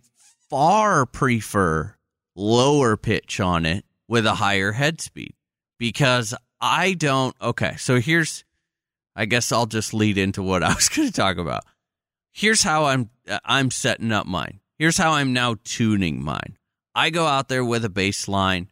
far 0.49 1.05
prefer 1.05 1.95
lower 2.35 2.97
pitch 2.97 3.39
on 3.39 3.65
it 3.65 3.85
with 4.07 4.25
a 4.25 4.35
higher 4.35 4.71
head 4.73 4.99
speed 4.99 5.33
because 5.79 6.33
I 6.59 6.93
don't. 6.93 7.35
Okay, 7.41 7.75
so 7.77 7.99
here's, 7.99 8.43
I 9.15 9.25
guess 9.25 9.51
I'll 9.51 9.65
just 9.65 9.93
lead 9.93 10.17
into 10.17 10.41
what 10.41 10.63
I 10.63 10.73
was 10.73 10.89
going 10.95 11.07
to 11.07 11.13
talk 11.13 11.37
about. 11.37 11.63
Here's 12.31 12.63
how 12.63 12.85
I'm 12.85 13.09
I'm 13.45 13.69
setting 13.71 14.11
up 14.11 14.25
mine. 14.25 14.59
Here's 14.79 14.97
how 14.97 15.13
I'm 15.13 15.33
now 15.33 15.55
tuning 15.63 16.23
mine. 16.23 16.57
I 16.95 17.09
go 17.09 17.25
out 17.25 17.47
there 17.47 17.63
with 17.63 17.85
a 17.85 17.89
baseline 17.89 18.67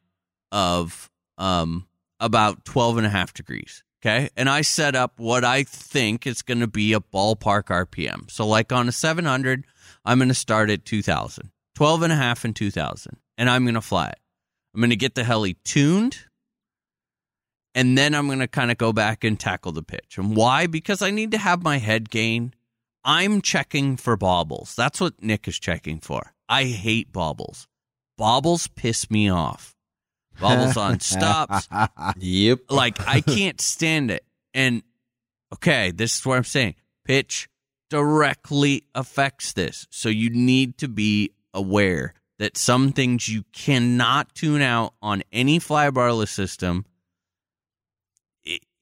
of 0.51 1.09
um 1.37 1.87
about 2.19 2.65
12 2.65 2.97
and 2.97 3.07
a 3.07 3.09
half 3.09 3.33
degrees. 3.33 3.83
Okay. 4.01 4.29
And 4.35 4.49
I 4.49 4.61
set 4.61 4.95
up 4.95 5.19
what 5.19 5.43
I 5.43 5.63
think 5.63 6.25
is 6.25 6.41
going 6.41 6.59
to 6.59 6.67
be 6.67 6.93
a 6.93 6.99
ballpark 6.99 7.65
RPM. 7.65 8.31
So, 8.31 8.47
like 8.47 8.71
on 8.71 8.87
a 8.87 8.91
700, 8.91 9.65
I'm 10.03 10.17
going 10.17 10.29
to 10.29 10.33
start 10.33 10.71
at 10.71 10.85
2000, 10.85 11.51
12 11.75 12.01
and 12.01 12.13
a 12.13 12.15
half 12.15 12.43
and 12.43 12.55
2000, 12.55 13.17
and 13.37 13.49
I'm 13.49 13.63
going 13.63 13.75
to 13.75 13.81
fly 13.81 14.07
it. 14.07 14.19
I'm 14.73 14.81
going 14.81 14.89
to 14.89 14.95
get 14.95 15.13
the 15.13 15.23
heli 15.23 15.53
tuned, 15.63 16.17
and 17.75 17.97
then 17.97 18.13
I'm 18.13 18.27
going 18.27 18.39
to 18.39 18.47
kind 18.47 18.71
of 18.71 18.77
go 18.77 18.91
back 18.93 19.23
and 19.23 19.39
tackle 19.39 19.71
the 19.71 19.83
pitch. 19.83 20.17
And 20.17 20.35
why? 20.35 20.67
Because 20.67 21.01
I 21.01 21.11
need 21.11 21.31
to 21.31 21.37
have 21.37 21.63
my 21.63 21.77
head 21.77 22.09
gain. 22.09 22.53
I'm 23.03 23.41
checking 23.41 23.97
for 23.97 24.15
bobbles. 24.17 24.75
That's 24.75 24.99
what 25.01 25.21
Nick 25.23 25.47
is 25.47 25.57
checking 25.57 25.99
for. 25.99 26.33
I 26.47 26.65
hate 26.65 27.11
bobbles. 27.11 27.67
Bobbles 28.17 28.67
piss 28.67 29.09
me 29.09 29.29
off. 29.29 29.75
Bobbles 30.39 30.77
on 30.77 30.99
stops 31.01 31.67
Yep. 32.17 32.59
like 32.69 32.99
I 33.07 33.21
can't 33.21 33.59
stand 33.61 34.11
it. 34.11 34.23
And 34.53 34.83
okay, 35.53 35.91
this 35.91 36.17
is 36.19 36.25
what 36.25 36.37
I'm 36.37 36.43
saying. 36.43 36.75
Pitch 37.05 37.47
directly 37.89 38.83
affects 38.95 39.53
this. 39.53 39.87
So 39.89 40.09
you 40.09 40.29
need 40.29 40.77
to 40.79 40.87
be 40.87 41.31
aware 41.53 42.13
that 42.39 42.57
some 42.57 42.91
things 42.91 43.29
you 43.29 43.43
cannot 43.53 44.33
tune 44.33 44.61
out 44.61 44.93
on 45.01 45.21
any 45.31 45.59
flybarless 45.59 46.29
system 46.29 46.85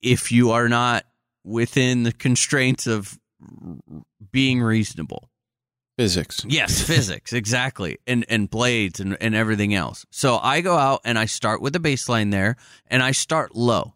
if 0.02 0.32
you 0.32 0.52
are 0.52 0.70
not 0.70 1.06
within 1.44 2.04
the 2.04 2.12
constraints 2.12 2.88
of 2.88 3.20
being 4.32 4.62
reasonable. 4.62 5.30
Physics. 5.98 6.46
Yes, 6.48 6.82
physics, 6.88 7.34
exactly. 7.34 7.98
And 8.08 8.26
and 8.30 8.50
blades 8.50 9.00
and, 9.00 9.18
and 9.20 9.36
everything 9.36 9.74
else. 9.74 10.06
So 10.12 10.38
I 10.38 10.62
go 10.62 10.78
out 10.78 11.02
and 11.04 11.18
I 11.18 11.26
start 11.26 11.62
with 11.62 11.74
the 11.74 11.80
baseline 11.80 12.32
there 12.32 12.56
and 12.88 13.04
I 13.04 13.12
start 13.12 13.56
low. 13.56 13.96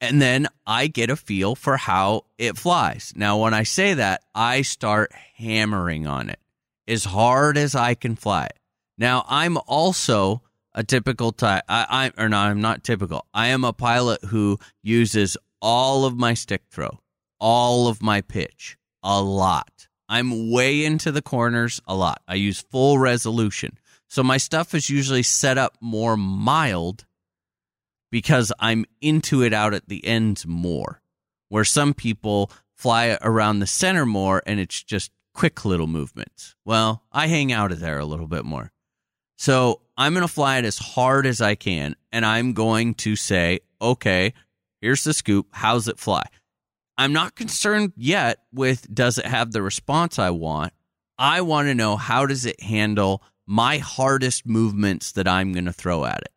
And 0.00 0.22
then 0.22 0.46
I 0.64 0.86
get 0.86 1.10
a 1.10 1.16
feel 1.16 1.56
for 1.56 1.76
how 1.76 2.24
it 2.36 2.56
flies. 2.56 3.12
Now 3.16 3.38
when 3.38 3.52
I 3.52 3.64
say 3.64 3.94
that, 3.94 4.22
I 4.34 4.62
start 4.62 5.12
hammering 5.36 6.06
on 6.06 6.30
it 6.30 6.38
as 6.86 7.04
hard 7.04 7.58
as 7.58 7.74
I 7.74 7.94
can 7.94 8.14
fly 8.14 8.46
it. 8.46 8.58
Now 8.96 9.24
I'm 9.28 9.58
also 9.66 10.42
a 10.78 10.84
typical 10.84 11.32
type 11.32 11.64
I, 11.68 12.12
I 12.16 12.22
or 12.22 12.28
no, 12.28 12.38
I'm 12.38 12.60
not 12.60 12.84
typical. 12.84 13.26
I 13.34 13.48
am 13.48 13.64
a 13.64 13.72
pilot 13.72 14.22
who 14.24 14.58
uses 14.80 15.36
all 15.60 16.04
of 16.04 16.16
my 16.16 16.34
stick 16.34 16.62
throw, 16.70 17.00
all 17.40 17.88
of 17.88 18.00
my 18.00 18.20
pitch, 18.20 18.78
a 19.02 19.20
lot. 19.20 19.88
I'm 20.08 20.52
way 20.52 20.84
into 20.84 21.10
the 21.10 21.20
corners 21.20 21.80
a 21.88 21.96
lot. 21.96 22.22
I 22.28 22.36
use 22.36 22.60
full 22.60 22.96
resolution. 22.96 23.76
So 24.06 24.22
my 24.22 24.36
stuff 24.36 24.72
is 24.72 24.88
usually 24.88 25.24
set 25.24 25.58
up 25.58 25.76
more 25.80 26.16
mild 26.16 27.06
because 28.12 28.52
I'm 28.60 28.86
into 29.00 29.42
it 29.42 29.52
out 29.52 29.74
at 29.74 29.88
the 29.88 30.06
ends 30.06 30.46
more. 30.46 31.02
Where 31.48 31.64
some 31.64 31.92
people 31.92 32.52
fly 32.76 33.18
around 33.20 33.58
the 33.58 33.66
center 33.66 34.06
more 34.06 34.44
and 34.46 34.60
it's 34.60 34.84
just 34.84 35.10
quick 35.34 35.64
little 35.64 35.88
movements. 35.88 36.54
Well, 36.64 37.02
I 37.10 37.26
hang 37.26 37.50
out 37.50 37.72
of 37.72 37.80
there 37.80 37.98
a 37.98 38.06
little 38.06 38.28
bit 38.28 38.44
more. 38.44 38.70
So 39.36 39.80
I'm 39.98 40.14
going 40.14 40.26
to 40.26 40.32
fly 40.32 40.58
it 40.58 40.64
as 40.64 40.78
hard 40.78 41.26
as 41.26 41.40
I 41.40 41.56
can 41.56 41.96
and 42.12 42.24
I'm 42.24 42.52
going 42.52 42.94
to 42.94 43.16
say, 43.16 43.60
okay, 43.82 44.32
here's 44.80 45.02
the 45.04 45.12
scoop. 45.12 45.48
How's 45.50 45.88
it 45.88 45.98
fly? 45.98 46.24
I'm 46.96 47.12
not 47.12 47.34
concerned 47.34 47.92
yet 47.96 48.38
with 48.52 48.92
does 48.92 49.18
it 49.18 49.26
have 49.26 49.52
the 49.52 49.60
response 49.60 50.18
I 50.18 50.30
want. 50.30 50.72
I 51.18 51.40
want 51.40 51.66
to 51.66 51.74
know 51.74 51.96
how 51.96 52.26
does 52.26 52.46
it 52.46 52.62
handle 52.62 53.22
my 53.44 53.78
hardest 53.78 54.46
movements 54.46 55.12
that 55.12 55.26
I'm 55.26 55.52
going 55.52 55.64
to 55.64 55.72
throw 55.72 56.04
at 56.04 56.20
it. 56.22 56.32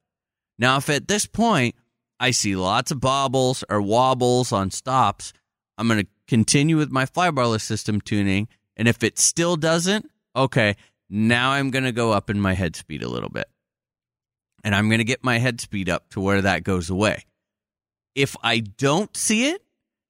Now, 0.58 0.78
if 0.78 0.90
at 0.90 1.08
this 1.08 1.28
point 1.28 1.76
I 2.20 2.32
see 2.32 2.56
lots 2.56 2.92
of 2.92 3.00
bobbles 3.00 3.64
or 3.70 3.82
wobbles 3.82 4.52
on 4.52 4.72
stops, 4.72 5.34
I'm 5.78 5.88
going 5.88 6.00
to 6.00 6.08
continue 6.28 6.78
with 6.78 6.92
my 6.92 7.06
flybarless 7.06 7.62
system 7.62 8.02
tuning. 8.02 8.48
And 8.78 8.88
if 8.88 9.04
it 9.04 9.20
still 9.20 9.56
doesn't, 9.56 10.10
okay, 10.36 10.78
now 11.12 11.52
I'm 11.52 11.70
going 11.72 11.84
to 11.84 11.92
go 11.92 12.12
up 12.12 12.30
in 12.30 12.40
my 12.40 12.54
head 12.54 12.76
speed 12.76 13.04
a 13.04 13.10
little 13.10 13.30
bit. 13.30 13.48
And 14.64 14.74
I'm 14.74 14.88
going 14.88 15.00
to 15.00 15.06
get 15.06 15.24
my 15.24 15.40
head 15.40 15.60
speed 15.60 15.90
up 15.90 16.10
to 16.12 16.22
where 16.22 16.42
that 16.42 16.64
goes 16.64 16.90
away. 16.90 17.26
If 18.16 18.36
I 18.42 18.60
don't 18.60 19.16
see 19.18 19.50
it, 19.50 19.62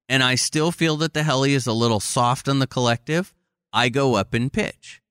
and 0.08 0.22
I 0.22 0.36
still 0.36 0.72
feel 0.72 0.98
that 0.98 1.14
the 1.14 1.24
heli 1.24 1.54
is 1.54 1.68
a 1.68 1.74
little 1.74 2.00
soft 2.00 2.48
on 2.48 2.60
the 2.60 2.68
collective, 2.68 3.34
I 3.74 3.90
go 3.90 4.16
up 4.16 4.36
in 4.36 4.50
pitch. 4.50 5.02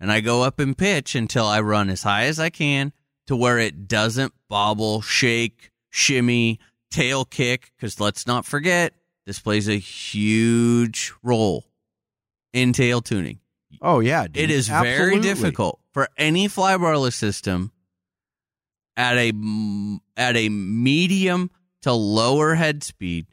And 0.00 0.10
I 0.12 0.20
go 0.20 0.42
up 0.42 0.60
in 0.60 0.74
pitch 0.74 1.14
until 1.14 1.44
I 1.44 1.60
run 1.60 1.90
as 1.90 2.04
high 2.04 2.24
as 2.24 2.38
I 2.38 2.48
can 2.48 2.92
to 3.26 3.36
where 3.36 3.58
it 3.58 3.88
doesn't 3.88 4.32
bobble, 4.48 5.02
shake, 5.02 5.72
shimmy, 5.90 6.60
tail 6.90 7.24
kick. 7.24 7.72
Because 7.76 8.00
let's 8.00 8.26
not 8.26 8.46
forget, 8.46 8.94
this 9.26 9.40
plays 9.40 9.68
a 9.68 9.78
huge 9.78 11.12
role 11.22 11.64
in 12.52 12.72
tail 12.72 13.00
tuning. 13.00 13.40
Oh, 13.82 14.00
yeah. 14.00 14.26
Dude. 14.26 14.36
It 14.38 14.50
is 14.50 14.68
very 14.68 15.20
difficult 15.20 15.80
for 15.92 16.08
any 16.16 16.48
flybarless 16.48 17.14
system 17.14 17.72
at 18.96 19.16
a 19.16 19.32
at 20.16 20.36
a 20.36 20.48
medium 20.48 21.50
to 21.82 21.92
lower 21.92 22.54
head 22.54 22.82
speed 22.82 23.26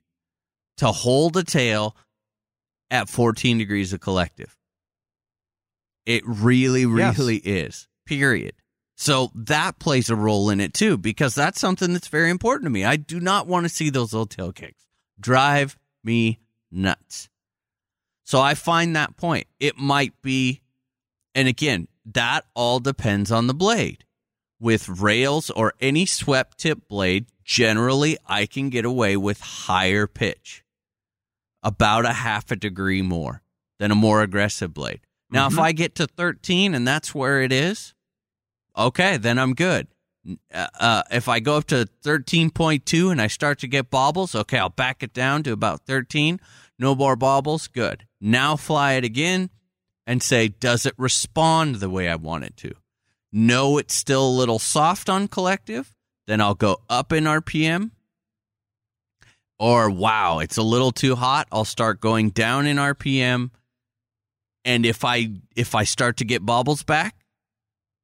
to 0.78 0.88
hold 0.92 1.36
a 1.38 1.44
tail 1.44 1.96
at 2.92 3.10
14 3.10 3.58
degrees 3.58 3.94
of 3.94 4.00
collective. 4.02 4.56
It 6.06 6.22
really, 6.26 6.82
Yes. 6.82 7.18
really 7.18 7.38
is. 7.38 7.88
Period. 8.06 8.54
So 8.98 9.32
that 9.34 9.80
plays 9.80 10.10
a 10.10 10.16
role 10.16 10.50
in 10.50 10.62
it 10.62 10.74
too, 10.74 10.98
because 10.98 11.34
that's 11.36 11.60
something 11.60 11.94
that's 11.94 12.08
very 12.08 12.30
important 12.30 12.66
to 12.66 12.70
me. 12.70 12.86
I 12.86 12.96
do 12.98 13.20
not 13.20 13.48
want 13.48 13.66
to 13.66 13.70
see 13.70 13.90
those 13.90 14.14
little 14.14 14.28
tail 14.28 14.52
kicks. 14.54 14.86
Drive 15.20 15.78
me 16.04 16.40
nuts. 16.72 17.30
So 18.26 18.42
I 18.42 18.56
find 18.56 18.96
that 18.96 19.16
point. 19.16 19.48
It 19.60 19.78
might 19.78 20.20
be, 20.22 20.62
and 21.36 21.48
again, 21.48 21.88
that 22.06 22.46
all 22.56 22.80
depends 22.80 23.32
on 23.32 23.48
the 23.48 23.54
blade. 23.54 24.04
With 24.60 24.90
rails 24.90 25.50
or 25.52 25.74
any 25.80 26.06
swept 26.06 26.58
tip 26.58 26.88
blade, 26.88 27.28
generally 27.44 28.18
I 28.28 28.48
can 28.48 28.70
get 28.70 28.84
away 28.84 29.16
with 29.16 29.40
higher 29.42 30.08
pitch, 30.08 30.64
about 31.62 32.06
a 32.06 32.14
half 32.14 32.52
a 32.52 32.56
degree 32.56 33.04
more 33.04 33.44
than 33.80 33.92
a 33.92 33.96
more 33.96 34.22
aggressive 34.22 34.74
blade. 34.74 35.02
Now, 35.30 35.48
if 35.48 35.60
I 35.60 35.72
get 35.72 35.96
to 35.96 36.08
13 36.08 36.74
and 36.74 36.88
that's 36.88 37.14
where 37.14 37.42
it 37.42 37.52
is, 37.52 37.94
okay, 38.78 39.18
then 39.18 39.38
I'm 39.38 39.54
good. 39.54 39.88
Uh, 40.54 40.68
uh, 40.80 41.04
if 41.12 41.28
I 41.28 41.40
go 41.40 41.58
up 41.58 41.66
to 41.66 41.88
13.2 42.04 43.12
and 43.12 43.22
I 43.22 43.28
start 43.28 43.60
to 43.60 43.68
get 43.68 43.90
bobbles, 43.90 44.34
okay, 44.34 44.58
I'll 44.58 44.70
back 44.70 45.04
it 45.04 45.14
down 45.14 45.44
to 45.44 45.52
about 45.52 45.82
13. 45.86 46.40
No 46.78 46.96
more 46.96 47.16
bobbles, 47.16 47.68
good. 47.68 48.06
Now 48.20 48.56
fly 48.56 48.94
it 48.94 49.04
again 49.04 49.50
and 50.06 50.22
say, 50.22 50.48
does 50.48 50.86
it 50.86 50.94
respond 50.98 51.76
the 51.76 51.90
way 51.90 52.10
I 52.10 52.16
want 52.16 52.44
it 52.44 52.58
to? 52.58 52.74
No, 53.32 53.78
it's 53.78 53.94
still 53.94 54.28
a 54.28 54.30
little 54.30 54.60
soft 54.60 55.10
on 55.10 55.28
collective. 55.28 55.96
Then 56.28 56.42
I'll 56.42 56.56
go 56.56 56.82
up 56.90 57.12
in 57.12 57.26
RPM. 57.26 57.92
Or 59.58 59.90
wow, 59.90 60.40
it's 60.40 60.58
a 60.58 60.64
little 60.64 60.92
too 60.92 61.16
hot. 61.16 61.48
I'll 61.52 61.66
start 61.66 62.02
going 62.02 62.30
down 62.32 62.66
in 62.66 62.78
RPM. 62.78 63.52
And 64.66 64.86
if 64.86 65.06
I 65.06 65.32
if 65.56 65.76
I 65.76 65.84
start 65.84 66.18
to 66.18 66.26
get 66.26 66.46
bobbles 66.46 66.84
back, 66.84 67.16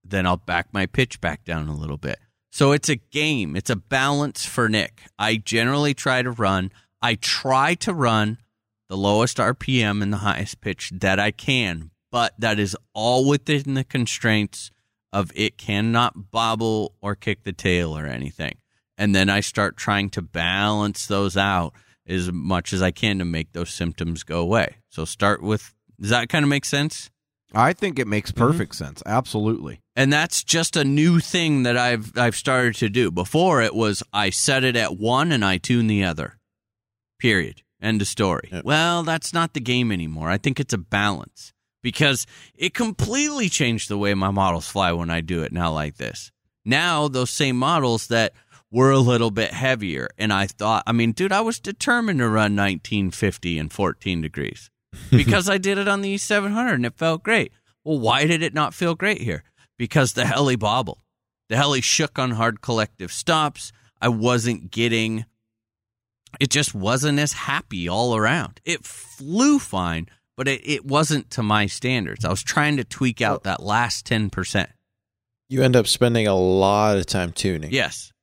then 0.04 0.26
I'll 0.26 0.38
back 0.38 0.68
my 0.72 0.86
pitch 0.86 1.20
back 1.20 1.44
down 1.44 1.68
a 1.68 1.76
little 1.76 1.98
bit. 1.98 2.20
So 2.52 2.72
it's 2.72 2.90
a 2.90 2.98
game. 2.98 3.56
It's 3.56 3.70
a 3.70 3.76
balance 3.76 4.46
for 4.46 4.70
Nick. 4.70 5.04
I 5.18 5.38
generally 5.38 5.94
try 5.94 6.22
to 6.22 6.32
run. 6.32 6.72
I 7.02 7.16
try 7.16 7.74
to 7.76 7.94
run 7.94 8.38
the 8.92 8.98
lowest 8.98 9.38
RPM 9.38 10.04
and 10.04 10.12
the 10.12 10.18
highest 10.18 10.60
pitch 10.60 10.92
that 10.94 11.18
I 11.18 11.32
can, 11.32 11.92
but 12.12 12.34
that 12.38 12.60
is 12.60 12.76
all 12.94 13.26
within 13.26 13.74
the 13.74 13.86
constraints 13.86 14.70
of 15.14 15.32
it 15.34 15.58
cannot 15.58 16.30
bobble 16.30 16.94
or 17.02 17.16
kick 17.16 17.46
the 17.46 17.54
tail 17.54 17.98
or 17.98 18.06
anything. 18.06 18.56
And 18.98 19.16
then 19.16 19.30
I 19.30 19.40
start 19.40 19.78
trying 19.78 20.10
to 20.10 20.22
balance 20.22 21.08
those 21.08 21.38
out 21.38 21.74
as 22.06 22.34
much 22.34 22.74
as 22.74 22.82
I 22.82 22.92
can 22.92 23.20
to 23.20 23.24
make 23.24 23.54
those 23.54 23.70
symptoms 23.70 24.24
go 24.24 24.42
away. 24.42 24.76
So 24.90 25.06
start 25.06 25.42
with 25.42 25.74
does 25.98 26.10
that 26.10 26.28
kind 26.28 26.44
of 26.44 26.50
make 26.50 26.66
sense? 26.66 27.10
I 27.54 27.72
think 27.72 27.98
it 27.98 28.08
makes 28.08 28.34
mm-hmm. 28.34 28.46
perfect 28.46 28.76
sense. 28.76 29.02
Absolutely. 29.06 29.80
And 29.96 30.12
that's 30.12 30.44
just 30.44 30.76
a 30.76 30.84
new 30.84 31.22
thing 31.22 31.64
that 31.64 31.78
I've 31.78 32.18
I've 32.18 32.36
started 32.36 32.76
to 32.76 32.90
do. 32.90 33.10
Before 33.10 33.62
it 33.62 33.74
was 33.74 34.04
I 34.12 34.32
set 34.32 34.66
it 34.66 34.76
at 34.76 34.98
one 34.98 35.32
and 35.32 35.46
I 35.46 35.60
tune 35.60 35.88
the 35.88 36.04
other. 36.04 36.38
Period. 37.20 37.62
End 37.82 38.02
of 38.02 38.08
story. 38.08 38.50
Yep. 38.52 38.64
Well, 38.64 39.04
that's 39.04 39.34
not 39.34 39.54
the 39.54 39.60
game 39.60 39.92
anymore. 39.92 40.30
I 40.30 40.38
think 40.38 40.60
it's 40.60 40.74
a 40.74 40.78
balance 40.78 41.54
because 41.82 42.28
it 42.56 42.74
completely 42.74 43.50
changed 43.50 43.90
the 43.90 43.98
way 43.98 44.14
my 44.14 44.30
models 44.30 44.68
fly 44.68 44.92
when 44.92 45.10
I 45.10 45.22
do 45.22 45.42
it 45.44 45.52
now 45.52 45.72
like 45.72 45.98
this. 45.98 46.32
Now 46.64 47.08
those 47.08 47.32
same 47.32 47.58
models 47.58 48.08
that 48.08 48.34
were 48.72 48.92
a 48.92 49.00
little 49.00 49.32
bit 49.32 49.52
heavier 49.52 50.10
and 50.18 50.32
I 50.32 50.48
thought 50.48 50.84
I 50.86 50.92
mean, 50.92 51.12
dude, 51.12 51.32
I 51.32 51.42
was 51.42 51.60
determined 51.60 52.20
to 52.20 52.28
run 52.28 52.56
1950 52.56 53.58
and 53.58 53.74
14 53.74 54.22
degrees 54.22 54.70
because 55.10 55.50
I 55.50 55.58
did 55.58 55.78
it 55.78 55.88
on 55.88 56.02
the 56.02 56.16
E700 56.16 56.74
and 56.74 56.86
it 56.86 56.98
felt 56.98 57.24
great. 57.24 57.52
Well, 57.84 58.00
why 58.00 58.26
did 58.28 58.44
it 58.44 58.54
not 58.54 58.74
feel 58.76 58.94
great 58.94 59.22
here? 59.22 59.44
Because 59.78 60.14
the 60.14 60.26
heli 60.26 60.56
bobbled. 60.56 61.00
The 61.50 61.58
heli 61.58 61.82
shook 61.82 62.20
on 62.20 62.32
hard 62.32 62.62
collective 62.62 63.12
stops. 63.12 63.72
I 64.00 64.08
wasn't 64.10 64.72
getting, 64.72 65.26
it 66.40 66.50
just 66.50 66.74
wasn't 66.74 67.20
as 67.20 67.34
happy 67.34 67.88
all 67.88 68.16
around. 68.16 68.62
It 68.66 68.86
flew 68.86 69.60
fine, 69.60 70.08
but 70.38 70.48
it, 70.48 70.62
it 70.64 70.86
wasn't 70.86 71.30
to 71.32 71.44
my 71.44 71.66
standards. 71.66 72.26
I 72.26 72.30
was 72.30 72.44
trying 72.44 72.78
to 72.78 72.84
tweak 72.84 73.22
out 73.22 73.44
that 73.44 73.62
last 73.62 74.06
10%. 74.08 74.68
You 75.50 75.64
end 75.64 75.76
up 75.76 75.88
spending 75.88 76.28
a 76.28 76.36
lot 76.36 76.98
of 76.98 77.06
time 77.06 77.32
tuning. 77.32 77.72
Yes. 77.72 78.14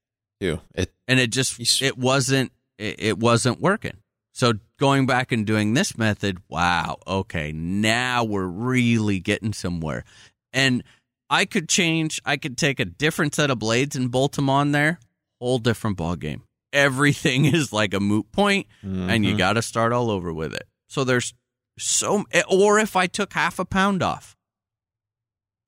Too. 0.41 0.61
It 0.75 0.93
and 1.09 1.19
it 1.19 1.31
just 1.31 1.83
it 1.83 1.99
wasn't 1.99 2.53
it, 2.79 2.97
it 2.99 3.19
wasn't 3.19 3.61
working 3.61 3.97
so 4.33 4.53
going 4.79 5.07
back 5.07 5.33
and 5.33 5.47
doing 5.47 5.75
this 5.75 5.99
method 5.99 6.39
wow 6.49 6.99
okay 7.07 7.51
now 7.51 8.23
we're 8.23 8.47
really 8.47 9.19
getting 9.19 9.53
somewhere 9.53 10.05
and 10.53 10.85
i 11.31 11.45
could 11.45 11.69
change 11.69 12.21
i 12.25 12.37
could 12.37 12.57
take 12.57 12.79
a 12.79 12.85
different 12.85 13.35
set 13.35 13.51
of 13.51 13.59
blades 13.59 13.97
and 13.97 14.13
bolt 14.13 14.33
them 14.33 14.49
on 14.49 14.71
there 14.73 15.01
whole 15.41 15.59
different 15.59 15.97
ball 15.97 16.15
game 16.15 16.43
everything 16.73 17.45
is 17.55 17.73
like 17.73 17.95
a 17.95 18.01
moot 18.01 18.31
point 18.33 18.67
and 18.83 19.25
you 19.25 19.35
Mhm. 19.35 19.39
got 19.39 19.53
to 19.55 19.63
start 19.63 19.93
all 19.93 20.11
over 20.11 20.33
with 20.33 20.53
it. 20.55 20.69
So 20.89 21.05
there's 21.05 21.35
so 21.79 22.25
or 22.51 22.79
if 22.81 22.97
i 22.97 23.07
took 23.07 23.33
half 23.35 23.59
a 23.61 23.65
pound 23.65 24.03
off 24.03 24.37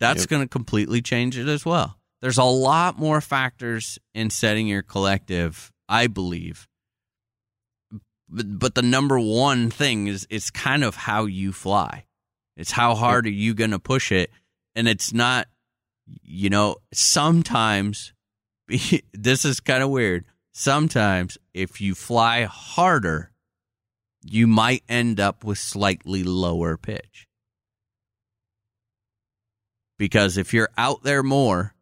that's 0.01 0.23
Yep. 0.23 0.29
going 0.29 0.43
to 0.43 0.49
completely 0.49 1.01
change 1.03 1.39
it 1.39 1.47
as 1.47 1.65
well. 1.65 1.99
There's 2.21 2.39
a 2.39 2.43
lot 2.45 2.99
more 2.99 3.21
factors 3.21 3.99
in 4.15 4.31
setting 4.31 4.67
your 4.67 4.83
collective 4.83 5.71
i 5.89 6.07
believe. 6.07 6.67
But, 8.29 8.59
but 8.59 8.75
the 8.75 8.83
number 8.83 9.19
one 9.19 9.71
thing 9.71 10.07
is 10.07 10.27
it's 10.31 10.51
kind 10.51 10.85
of 10.85 10.95
how 10.97 11.25
you 11.27 11.53
fly. 11.53 12.07
It's 12.57 12.71
how 12.73 12.95
hard 12.95 13.27
are 13.27 13.31
you 13.31 13.55
going 13.55 13.71
to 13.73 13.79
push 13.79 14.13
it? 14.13 14.31
And 14.75 14.87
it's 14.89 15.13
not 15.13 15.49
you 16.23 16.51
know 16.51 16.77
sometimes 16.93 18.13
this 19.13 19.45
is 19.45 19.61
kind 19.61 19.83
of 19.83 19.91
weird 19.91 20.25
sometimes 20.53 21.39
if 21.55 21.81
you 21.81 21.95
fly 21.95 22.45
harder 22.45 23.31
you 24.23 24.47
might 24.47 24.83
end 24.89 25.19
up 25.19 25.45
with 25.45 25.59
slightly 25.59 26.23
lower 26.23 26.77
pitch 26.77 27.27
because 29.99 30.37
if 30.37 30.53
you're 30.53 30.71
out 30.77 31.03
there 31.03 31.23
more 31.23 31.75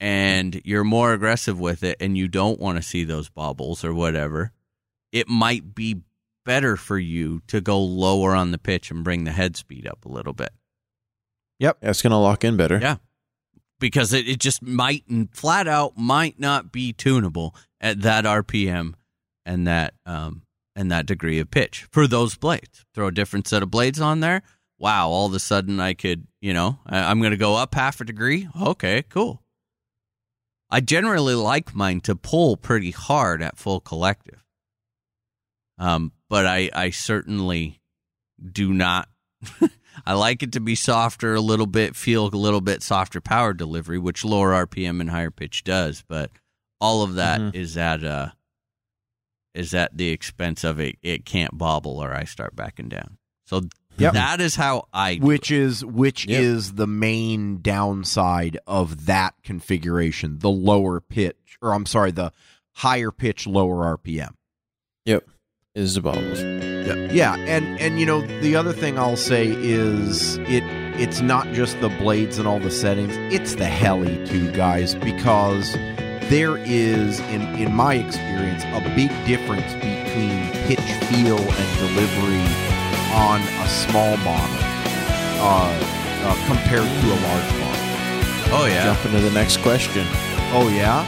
and 0.00 0.60
you're 0.64 0.84
more 0.84 1.12
aggressive 1.12 1.58
with 1.60 1.82
it 1.84 1.96
and 2.00 2.16
you 2.18 2.28
don't 2.28 2.60
want 2.60 2.76
to 2.76 2.82
see 2.82 3.04
those 3.04 3.28
bobbles 3.28 3.84
or 3.84 3.94
whatever 3.94 4.52
it 5.12 5.28
might 5.28 5.74
be 5.74 6.02
better 6.44 6.76
for 6.76 6.98
you 6.98 7.40
to 7.46 7.60
go 7.60 7.78
lower 7.80 8.34
on 8.34 8.50
the 8.50 8.58
pitch 8.58 8.90
and 8.90 9.04
bring 9.04 9.24
the 9.24 9.30
head 9.32 9.56
speed 9.56 9.86
up 9.86 10.04
a 10.04 10.08
little 10.08 10.32
bit 10.32 10.50
Yep. 11.60 11.78
it's 11.82 12.02
gonna 12.02 12.20
lock 12.20 12.42
in 12.42 12.56
better. 12.56 12.78
Yeah. 12.80 12.96
Because 13.82 14.12
it, 14.12 14.28
it 14.28 14.38
just 14.38 14.62
might 14.62 15.02
and 15.08 15.28
flat 15.34 15.66
out 15.66 15.98
might 15.98 16.38
not 16.38 16.70
be 16.70 16.92
tunable 16.92 17.52
at 17.80 18.00
that 18.02 18.24
RPM 18.24 18.94
and 19.44 19.66
that 19.66 19.94
um 20.06 20.42
and 20.76 20.90
that 20.90 21.04
degree 21.04 21.40
of 21.40 21.50
pitch 21.50 21.86
for 21.90 22.06
those 22.06 22.36
blades. 22.36 22.86
Throw 22.94 23.08
a 23.08 23.12
different 23.12 23.48
set 23.48 23.62
of 23.62 23.70
blades 23.70 24.00
on 24.00 24.20
there. 24.20 24.42
Wow, 24.78 25.10
all 25.10 25.26
of 25.26 25.34
a 25.34 25.40
sudden 25.40 25.80
I 25.80 25.94
could, 25.94 26.28
you 26.40 26.54
know, 26.54 26.78
I'm 26.86 27.18
going 27.18 27.32
to 27.32 27.36
go 27.36 27.56
up 27.56 27.74
half 27.74 28.00
a 28.00 28.04
degree. 28.04 28.48
Okay, 28.60 29.02
cool. 29.08 29.42
I 30.70 30.80
generally 30.80 31.34
like 31.34 31.74
mine 31.74 32.00
to 32.02 32.14
pull 32.14 32.56
pretty 32.56 32.92
hard 32.92 33.42
at 33.42 33.58
full 33.58 33.80
collective. 33.80 34.44
Um, 35.76 36.12
but 36.30 36.46
I 36.46 36.70
I 36.72 36.90
certainly 36.90 37.80
do 38.40 38.72
not 38.72 39.08
I 40.06 40.14
like 40.14 40.42
it 40.42 40.52
to 40.52 40.60
be 40.60 40.74
softer 40.74 41.34
a 41.34 41.40
little 41.40 41.66
bit, 41.66 41.94
feel 41.96 42.26
a 42.26 42.28
little 42.28 42.60
bit 42.60 42.82
softer 42.82 43.20
power 43.20 43.52
delivery, 43.52 43.98
which 43.98 44.24
lower 44.24 44.52
RPM 44.52 45.00
and 45.00 45.10
higher 45.10 45.30
pitch 45.30 45.64
does. 45.64 46.02
But 46.08 46.30
all 46.80 47.02
of 47.02 47.14
that 47.14 47.54
is 47.54 47.76
Mhm. 47.76 47.80
at 47.80 48.04
uh 48.04 48.28
is 49.54 49.74
at 49.74 49.96
the 49.96 50.08
expense 50.08 50.64
of 50.64 50.80
it. 50.80 50.96
It 51.02 51.24
can't 51.26 51.58
bobble, 51.58 51.98
or 52.02 52.14
I 52.14 52.24
start 52.24 52.56
backing 52.56 52.88
down. 52.88 53.18
So 53.44 53.62
Yep. 53.98 54.14
that 54.14 54.40
is 54.40 54.54
how 54.56 54.88
I 54.94 55.16
do 55.16 55.26
which 55.26 55.50
is 55.50 55.84
which 55.84 56.26
Yep. 56.26 56.40
is 56.40 56.72
the 56.74 56.86
main 56.86 57.60
downside 57.60 58.56
of 58.66 59.04
that 59.04 59.34
configuration 59.42 60.38
the 60.38 60.48
lower 60.50 60.98
pitch 61.02 61.58
or 61.60 61.74
i'm 61.74 61.84
sorry 61.84 62.10
the 62.10 62.32
higher 62.76 63.10
pitch 63.10 63.46
lower 63.46 63.98
rpm 63.98 64.32
Yep. 65.04 65.28
Is 65.74 65.94
the 65.94 66.02
bobbles. 66.02 66.38
yeah 67.14 67.34
and 67.48 67.80
and 67.80 67.98
you 67.98 68.04
know 68.04 68.20
the 68.42 68.54
other 68.54 68.74
thing 68.74 68.98
i'll 68.98 69.16
say 69.16 69.46
is 69.48 70.36
it 70.40 70.62
it's 71.00 71.22
not 71.22 71.46
just 71.52 71.80
the 71.80 71.88
blades 71.88 72.36
and 72.36 72.46
all 72.46 72.60
the 72.60 72.70
settings 72.70 73.14
it's 73.34 73.54
the 73.54 73.64
heli 73.64 74.22
too 74.26 74.52
guys 74.52 74.94
because 74.96 75.72
there 76.28 76.58
is 76.58 77.20
in 77.20 77.40
in 77.58 77.72
my 77.74 77.94
experience 77.94 78.64
a 78.64 78.80
big 78.94 79.08
difference 79.24 79.72
between 79.80 80.44
pitch 80.68 80.80
feel 81.08 81.38
and 81.40 81.78
delivery 81.78 82.44
on 83.14 83.40
a 83.40 83.68
small 83.68 84.18
model 84.18 84.56
uh, 85.40 85.72
uh, 86.24 86.46
compared 86.48 86.84
to 87.00 87.06
a 87.06 87.18
large 87.28 87.52
model 87.60 87.82
Oh 88.54 88.66
yeah. 88.66 88.84
Jump 88.92 89.06
into 89.06 89.20
the 89.20 89.30
next 89.30 89.56
question. 89.62 90.04
oh 90.52 90.68
yeah 90.74 91.00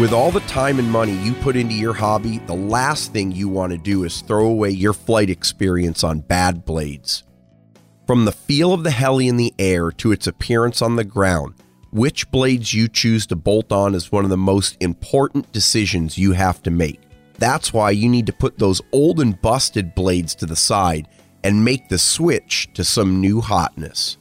With 0.00 0.14
all 0.14 0.30
the 0.30 0.40
time 0.40 0.78
and 0.78 0.90
money 0.90 1.12
you 1.18 1.34
put 1.34 1.54
into 1.54 1.74
your 1.74 1.92
hobby, 1.92 2.38
the 2.38 2.54
last 2.54 3.12
thing 3.12 3.30
you 3.30 3.46
want 3.50 3.72
to 3.72 3.78
do 3.78 4.04
is 4.04 4.22
throw 4.22 4.46
away 4.46 4.70
your 4.70 4.94
flight 4.94 5.28
experience 5.28 6.02
on 6.02 6.20
bad 6.20 6.64
blades. 6.64 7.24
From 8.06 8.24
the 8.24 8.32
feel 8.32 8.72
of 8.72 8.84
the 8.84 8.90
heli 8.90 9.28
in 9.28 9.36
the 9.36 9.52
air 9.58 9.90
to 9.90 10.10
its 10.10 10.26
appearance 10.26 10.80
on 10.80 10.96
the 10.96 11.04
ground, 11.04 11.56
which 11.90 12.30
blades 12.30 12.72
you 12.72 12.88
choose 12.88 13.26
to 13.26 13.36
bolt 13.36 13.70
on 13.70 13.94
is 13.94 14.10
one 14.10 14.24
of 14.24 14.30
the 14.30 14.36
most 14.38 14.78
important 14.80 15.52
decisions 15.52 16.16
you 16.16 16.32
have 16.32 16.62
to 16.62 16.70
make. 16.70 16.98
That's 17.34 17.74
why 17.74 17.90
you 17.90 18.08
need 18.08 18.24
to 18.26 18.32
put 18.32 18.58
those 18.58 18.80
old 18.92 19.20
and 19.20 19.38
busted 19.42 19.94
blades 19.94 20.34
to 20.36 20.46
the 20.46 20.56
side 20.56 21.06
and 21.44 21.66
make 21.66 21.90
the 21.90 21.98
switch 21.98 22.70
to 22.72 22.82
some 22.82 23.20
new 23.20 23.42
hotness. 23.42 24.16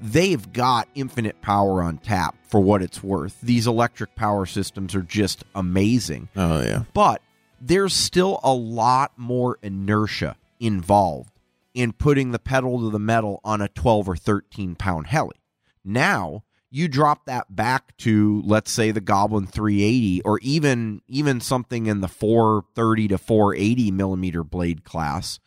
they've 0.00 0.52
got 0.52 0.88
infinite 0.94 1.40
power 1.42 1.82
on 1.82 1.98
tap 1.98 2.34
for 2.48 2.60
what 2.60 2.82
it's 2.82 3.02
worth. 3.02 3.40
These 3.40 3.66
electric 3.66 4.14
power 4.14 4.46
systems 4.46 4.94
are 4.94 5.02
just 5.02 5.44
amazing 5.54 6.28
Oh 6.36 6.60
yeah. 6.62 6.84
but 6.94 7.22
there's 7.60 7.94
still 7.94 8.40
a 8.44 8.52
lot 8.52 9.12
more 9.16 9.58
inertia 9.62 10.36
involved 10.60 11.32
in 11.74 11.92
putting 11.92 12.30
the 12.30 12.38
pedal 12.38 12.80
to 12.80 12.90
the 12.90 12.98
metal 12.98 13.40
on 13.44 13.60
a 13.60 13.68
12 13.68 14.08
or 14.08 14.16
13 14.16 14.74
pound 14.74 15.06
heli. 15.08 15.36
Now, 15.84 16.44
you 16.70 16.86
drop 16.88 17.24
that 17.26 17.54
back 17.54 17.96
to 17.98 18.42
let's 18.44 18.70
say 18.70 18.90
the 18.90 19.00
Goblin 19.00 19.46
380 19.46 20.22
or 20.22 20.38
even 20.40 21.00
even 21.08 21.40
something 21.40 21.86
in 21.86 22.00
the 22.00 22.08
430 22.08 23.08
to 23.08 23.18
480 23.18 23.90
millimeter 23.90 24.44
blade 24.44 24.84
class 24.84 25.40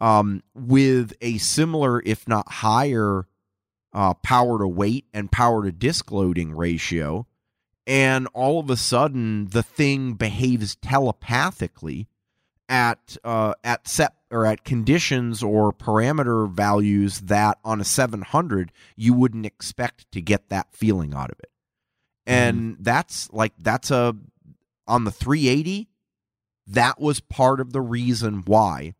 um, 0.00 0.42
with 0.54 1.12
a 1.20 1.38
similar 1.38 2.02
if 2.06 2.26
not 2.26 2.50
higher 2.50 3.26
uh, 3.94 4.14
power 4.14 4.58
to 4.58 4.66
weight 4.66 5.06
and 5.14 5.30
power 5.30 5.64
to 5.64 5.72
disc 5.72 6.10
loading 6.10 6.52
ratio 6.52 7.26
and 7.86 8.26
all 8.32 8.58
of 8.60 8.70
a 8.70 8.76
sudden 8.76 9.46
the 9.46 9.62
thing 9.62 10.14
behaves 10.14 10.76
telepathically 10.76 12.08
at 12.68 13.16
uh, 13.24 13.54
at 13.62 13.86
set 13.86 14.14
or 14.30 14.46
at 14.46 14.64
conditions 14.64 15.42
or 15.42 15.72
parameter 15.72 16.50
values 16.50 17.20
that 17.20 17.58
on 17.64 17.80
a 17.80 17.84
700 17.84 18.72
you 18.96 19.12
wouldn't 19.12 19.46
expect 19.46 20.10
to 20.12 20.20
get 20.20 20.48
that 20.48 20.72
feeling 20.72 21.14
out 21.14 21.30
of 21.30 21.38
it. 21.38 21.50
And 22.26 22.76
that's 22.80 23.30
like 23.32 23.52
that's 23.58 23.90
a 23.90 24.16
on 24.86 25.04
the 25.04 25.10
380 25.10 25.88
that 26.66 26.98
was 26.98 27.20
part 27.20 27.60
of 27.60 27.72
the 27.72 27.82
reason 27.82 28.42
why 28.46 28.94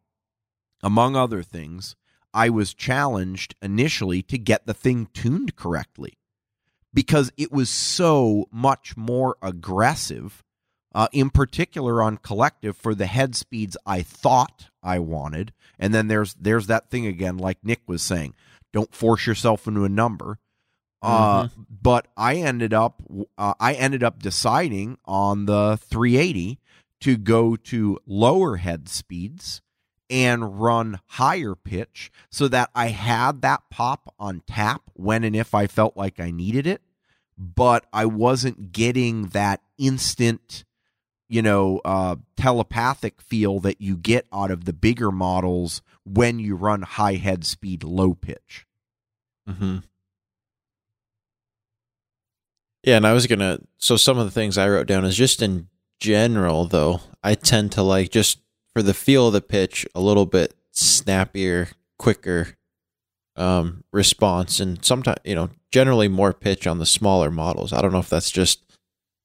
among 0.83 1.17
other 1.17 1.43
things 1.43 1.97
i 2.35 2.51
was 2.51 2.75
challenged 2.75 3.55
initially 3.63 4.21
to 4.21 4.37
get 4.37 4.67
the 4.67 4.75
thing 4.75 5.09
tuned 5.15 5.57
correctly 5.57 6.19
because 6.95 7.33
it 7.37 7.53
was 7.53 7.69
so 7.69 8.47
much 8.53 8.97
more 8.97 9.37
aggressive, 9.43 10.43
uh, 10.95 11.09
in 11.13 11.29
particular 11.29 12.01
on 12.01 12.17
collective 12.17 12.77
for 12.77 12.95
the 12.95 13.07
head 13.07 13.35
speeds 13.35 13.77
I 13.85 14.03
thought 14.03 14.71
I 14.83 15.01
wanted. 15.01 15.53
And 15.79 15.93
then 15.93 16.07
there's 16.07 16.35
there's 16.35 16.69
that 16.69 16.89
thing 16.89 17.07
again, 17.07 17.37
like 17.37 17.59
Nick 17.65 17.83
was 17.89 18.01
saying, 18.01 18.35
don't 18.73 18.95
force 18.95 19.27
yourself 19.27 19.67
into 19.67 19.85
a 19.85 19.89
number. 19.89 20.39
Uh, 21.03 21.49
but 21.69 22.07
I 22.17 22.37
ended 22.37 22.73
up 22.73 23.03
uh, 23.37 23.53
I 23.61 23.75
ended 23.75 24.03
up 24.03 24.23
deciding 24.23 24.97
on 25.05 25.45
the 25.45 25.79
380 25.83 26.61
to 27.03 27.19
go 27.19 27.57
to 27.57 27.99
lower 28.07 28.57
head 28.57 28.89
speeds 28.89 29.61
and 30.11 30.61
run 30.61 31.01
higher 31.07 31.55
pitch 31.55 32.11
so 32.31 32.49
that 32.49 32.71
I 32.75 32.89
had 32.89 33.43
that 33.43 33.63
pop 33.71 34.15
on 34.19 34.43
tap 34.47 34.83
when 34.95 35.25
and 35.25 35.35
if 35.35 35.55
I 35.55 35.67
felt 35.67 35.97
like 35.97 36.21
I 36.21 36.31
needed 36.31 36.67
it, 36.67 36.83
but 37.39 37.87
I 37.93 38.07
wasn't 38.07 38.73
getting 38.73 39.29
that 39.29 39.61
instant, 39.79 40.65
you 41.29 41.43
know, 41.43 41.81
uh, 41.85 42.17
telepathic 42.37 43.21
feel 43.21 43.61
that 43.61 43.81
you 43.81 43.97
get 43.97 44.27
out 44.33 44.51
of 44.51 44.65
the 44.65 44.73
bigger 44.73 45.11
models 45.11 45.83
when 46.05 46.39
you 46.39 46.55
run 46.55 46.83
high 46.83 47.15
head 47.15 47.45
speed, 47.45 47.83
low 47.83 48.15
pitch. 48.15 48.67
Mm-hmm. 49.49 49.79
Yeah, 52.85 52.99
and 52.99 53.07
I 53.07 53.15
was 53.15 53.27
gonna. 53.27 53.61
So 53.79 53.97
some 53.97 54.19
of 54.19 54.27
the 54.27 54.31
things 54.31 54.59
I 54.59 54.69
wrote 54.69 54.87
down 54.87 55.05
is 55.05 55.17
just 55.17 55.41
in 55.41 55.69
general, 56.01 56.67
though. 56.67 57.01
I 57.23 57.35
tend 57.35 57.73
to 57.73 57.83
like 57.83 58.11
just 58.11 58.41
for 58.75 58.83
the 58.83 58.95
feel 58.95 59.29
of 59.29 59.33
the 59.33 59.41
pitch 59.41 59.87
a 59.95 60.01
little 60.01 60.27
bit 60.27 60.55
snappier, 60.73 61.69
quicker 61.99 62.57
um, 63.37 63.85
response, 63.93 64.61
and 64.61 64.85
sometimes 64.85 65.19
you 65.25 65.35
know 65.35 65.51
generally 65.71 66.09
more 66.09 66.33
pitch 66.33 66.67
on 66.67 66.79
the 66.79 66.87
smaller 66.87 67.31
models. 67.31 67.73
I 67.73 67.81
don't 67.81 67.93
know 67.93 67.99
if 67.99 68.11
that's 68.11 68.31
just 68.31 68.61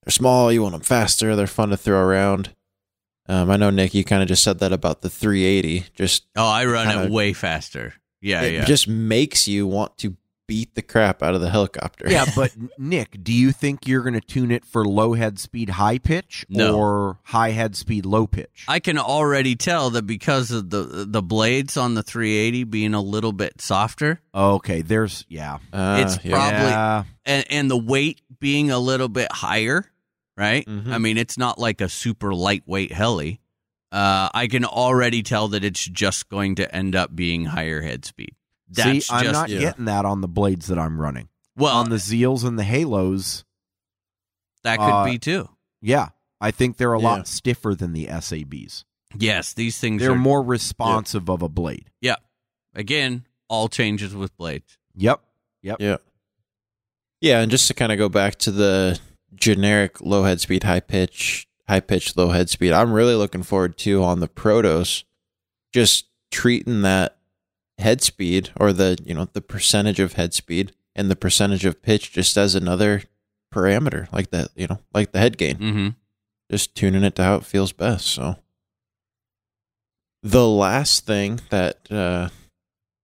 they're 0.04 0.12
small, 0.12 0.52
you 0.52 0.64
want 0.64 0.74
them 0.74 0.82
faster, 0.82 1.36
they're 1.36 1.48
fun 1.48 1.70
to 1.70 1.78
throw 1.78 2.00
around. 2.00 2.54
Um, 3.28 3.52
I 3.52 3.58
know 3.58 3.70
Nick, 3.70 3.94
you 3.94 4.04
kind 4.04 4.24
of 4.24 4.28
just 4.28 4.44
said 4.44 4.58
that 4.60 4.74
about 4.74 5.02
the 5.02 5.10
380. 5.10 5.86
Just 5.94 6.26
Oh, 6.36 6.48
I 6.48 6.66
run 6.66 6.90
it 6.90 7.12
way 7.12 7.34
faster. 7.34 7.94
Yeah, 8.22 8.42
it 8.42 8.54
yeah. 8.54 8.66
just 8.66 8.88
makes 8.88 9.48
you 9.48 9.68
want 9.68 9.98
to 10.00 10.18
beat 10.50 10.76
the 10.76 10.82
crap 10.82 11.24
out 11.24 11.34
of 11.36 11.40
the 11.42 11.50
helicopter. 11.50 12.06
Yeah, 12.10 12.26
but 12.36 12.52
Nick, 12.78 13.24
do 13.24 13.32
you 13.32 13.54
think 13.54 13.88
you're 13.88 14.02
going 14.02 14.16
to 14.16 14.20
tune 14.22 14.52
it 14.52 14.66
for 14.66 14.84
low 14.84 15.14
head 15.14 15.40
speed, 15.40 15.70
high 15.70 15.98
pitch, 16.00 16.46
No. 16.50 16.76
or 16.78 17.20
high 17.24 17.52
head 17.52 17.76
speed, 17.78 18.06
low 18.06 18.28
pitch? 18.28 18.66
I 18.68 18.80
can 18.80 18.98
already 18.98 19.56
tell 19.56 19.92
that 19.92 20.02
because 20.08 20.52
of 20.52 20.70
the 20.70 21.06
the 21.08 21.22
blades 21.22 21.78
on 21.78 21.94
the 21.94 22.04
380 22.04 22.66
being 22.66 22.94
a 22.94 23.02
little 23.02 23.32
bit 23.32 23.62
softer 23.62 24.20
okay, 24.36 24.82
there's 24.82 25.24
yeah, 25.30 25.60
Uh, 25.72 26.04
It's 26.06 26.26
yeah. 26.26 26.32
Probably- 26.32 26.58
yeah. 26.70 27.04
and 27.26 27.46
and 27.50 27.72
the 27.72 27.78
weight 27.78 28.22
being 28.40 28.72
a 28.72 28.80
little 28.80 29.10
bit 29.10 29.32
higher, 29.32 29.86
right? 30.36 30.66
Mhm. 30.66 30.92
I 30.92 30.98
mean, 30.98 31.18
it's 31.18 31.38
not 31.38 31.60
like 31.60 31.80
a 31.82 31.88
super 31.90 32.34
lightweight 32.34 32.92
heli. 32.92 33.40
Uh, 33.92 34.30
I 34.34 34.48
can 34.48 34.66
already 34.66 35.24
tell 35.24 35.48
that 35.50 35.64
it's 35.64 35.84
just 35.84 36.30
going 36.30 36.56
to 36.56 36.76
end 36.76 36.96
up 36.96 37.16
being 37.16 37.46
higher 37.46 37.82
head 37.82 38.06
speed. 38.06 38.36
That's 38.70 39.08
See, 39.08 39.14
I'm 39.14 39.24
just 39.24 39.34
not 39.34 39.50
yeah. 39.50 39.60
getting 39.60 39.86
that 39.86 40.06
on 40.06 40.22
the 40.22 40.28
blades 40.28 40.68
that 40.68 40.78
I'm 40.80 41.00
running. 41.02 41.30
well. 41.56 41.76
on 41.78 41.90
the 41.90 41.96
Zeals 41.98 42.44
and 42.46 42.58
the 42.60 42.64
Halos, 42.64 43.44
that 44.64 44.78
could 44.78 44.84
uh, 44.86 45.06
be 45.06 45.18
too. 45.18 45.50
yeah, 45.82 46.10
I 46.42 46.52
think 46.52 46.78
they're 46.78 46.94
a 46.94 47.00
Yeah. 47.02 47.08
lot 47.08 47.28
stiffer 47.28 47.74
than 47.76 47.94
the 47.94 48.08
SABs. 48.08 48.84
Yes, 49.18 49.54
these 49.54 49.80
things 49.80 50.02
They're 50.02 50.12
are 50.12 50.16
more 50.16 50.44
responsive 50.44 51.30
of 51.30 51.42
a 51.42 51.50
blade. 51.50 51.90
Yeah. 52.00 52.18
Again, 52.76 53.26
all 53.48 53.68
changes 53.70 54.14
with 54.16 54.36
blades. 54.38 54.78
Yep. 54.96 55.22
Yep. 55.64 55.78
Yeah. 55.82 55.98
Yeah, 57.22 57.40
and 57.42 57.50
just 57.52 57.68
to 57.68 57.74
kind 57.74 57.92
of 57.92 57.98
go 57.98 58.08
back 58.08 58.36
to 58.40 58.52
the 58.52 59.00
generic 59.36 60.00
low 60.02 60.24
head 60.24 60.40
speed, 60.42 60.64
high 60.64 60.80
pitch, 60.80 61.48
high 61.68 61.80
pitch, 61.80 62.16
low 62.16 62.30
head 62.30 62.50
speed, 62.50 62.72
I'm 62.72 62.94
really 62.94 63.16
looking 63.16 63.44
forward 63.44 63.78
to 63.80 64.04
on 64.04 64.20
the 64.20 64.28
Protos 64.28 65.04
just 65.74 66.06
treating 66.32 66.82
that 66.84 67.18
head 67.80 68.02
speed 68.02 68.52
or 68.60 68.72
the, 68.74 68.98
you 69.06 69.14
know, 69.14 69.26
the 69.34 69.42
percentage 69.42 70.00
of 70.00 70.14
head 70.14 70.34
speed 70.34 70.74
and 70.96 71.10
the 71.10 71.16
percentage 71.16 71.66
of 71.66 71.82
pitch 71.82 72.12
just 72.12 72.38
as 72.38 72.54
another 72.56 73.04
parameter 73.54 74.12
like 74.14 74.30
that, 74.32 74.50
you 74.56 74.68
know, 74.68 74.80
like 74.94 75.12
the 75.12 75.20
head 75.20 75.38
gain. 75.38 75.56
Mm-hmm. 75.58 75.88
Just 76.52 76.76
tuning 76.76 77.04
it 77.04 77.16
to 77.16 77.24
how 77.24 77.36
it 77.36 77.46
feels 77.46 77.72
best. 77.72 78.08
So 78.08 78.36
the 80.24 80.48
last 80.48 81.06
thing 81.06 81.40
that 81.50 81.92
uh 81.92 82.30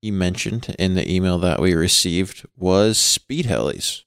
he 0.02 0.12
mentioned 0.12 0.76
in 0.78 0.94
the 0.96 1.12
email 1.12 1.38
that 1.40 1.60
we 1.60 1.74
received 1.74 2.46
was 2.56 2.98
speed 2.98 3.46
helis 3.46 4.04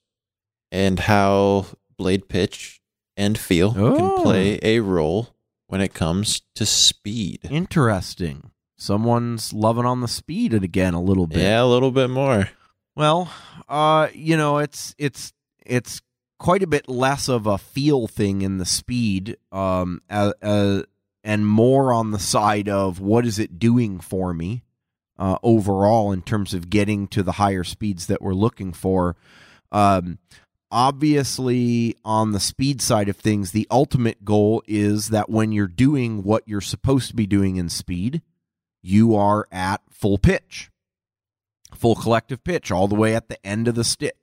and 0.71 0.99
how 0.99 1.65
blade 1.97 2.29
pitch 2.29 2.79
and 3.17 3.37
feel 3.37 3.73
Oh. 3.77 3.95
can 3.97 4.23
play 4.23 4.59
a 4.61 4.79
role 4.79 5.35
when 5.67 5.81
it 5.81 5.93
comes 5.93 6.41
to 6.55 6.65
speed. 6.65 7.41
Interesting. 7.49 8.51
Someone's 8.79 9.51
loving 9.51 9.85
on 9.85 9.99
the 9.99 10.07
speed 10.07 10.53
again 10.53 10.93
a 10.93 11.01
little 11.01 11.27
bit. 11.27 11.39
Yeah, 11.39 11.61
a 11.61 11.65
little 11.65 11.91
bit 11.91 12.09
more. 12.09 12.49
Well, 12.95 13.29
uh, 13.67 14.07
you 14.13 14.37
know, 14.37 14.59
it's 14.59 14.95
it's 14.97 15.33
it's 15.65 16.01
quite 16.37 16.63
a 16.63 16.67
bit 16.67 16.87
less 16.87 17.27
of 17.27 17.45
a 17.45 17.57
feel 17.57 18.07
thing 18.07 18.41
in 18.41 18.57
the 18.57 18.65
speed, 18.65 19.35
um, 19.51 20.01
uh, 20.09 20.31
uh, 20.41 20.83
and 21.25 21.45
more 21.45 21.91
on 21.91 22.11
the 22.11 22.19
side 22.19 22.69
of 22.69 23.01
what 23.01 23.25
is 23.25 23.37
it 23.37 23.59
doing 23.59 23.99
for 23.99 24.33
me, 24.33 24.63
uh, 25.17 25.37
overall 25.43 26.13
in 26.13 26.21
terms 26.21 26.53
of 26.53 26.69
getting 26.69 27.05
to 27.09 27.21
the 27.21 27.33
higher 27.33 27.65
speeds 27.65 28.07
that 28.07 28.21
we're 28.21 28.33
looking 28.33 28.71
for. 28.71 29.17
Um, 29.73 30.19
obviously, 30.71 31.97
on 32.05 32.31
the 32.31 32.39
speed 32.39 32.81
side 32.81 33.09
of 33.09 33.17
things, 33.17 33.51
the 33.51 33.67
ultimate 33.69 34.23
goal 34.23 34.63
is 34.67 35.09
that 35.09 35.29
when 35.29 35.51
you're 35.51 35.67
doing 35.67 36.23
what 36.23 36.47
you're 36.47 36.61
supposed 36.61 37.09
to 37.09 37.15
be 37.15 37.27
doing 37.27 37.57
in 37.57 37.67
speed, 37.67 38.21
you 38.81 39.15
are 39.15 39.47
at 39.51 39.81
full 39.89 40.17
pitch 40.17 40.69
full 41.75 41.95
collective 41.95 42.43
pitch 42.43 42.71
all 42.71 42.87
the 42.87 42.95
way 42.95 43.15
at 43.15 43.29
the 43.29 43.45
end 43.45 43.67
of 43.67 43.75
the 43.75 43.83
stick. 43.83 44.17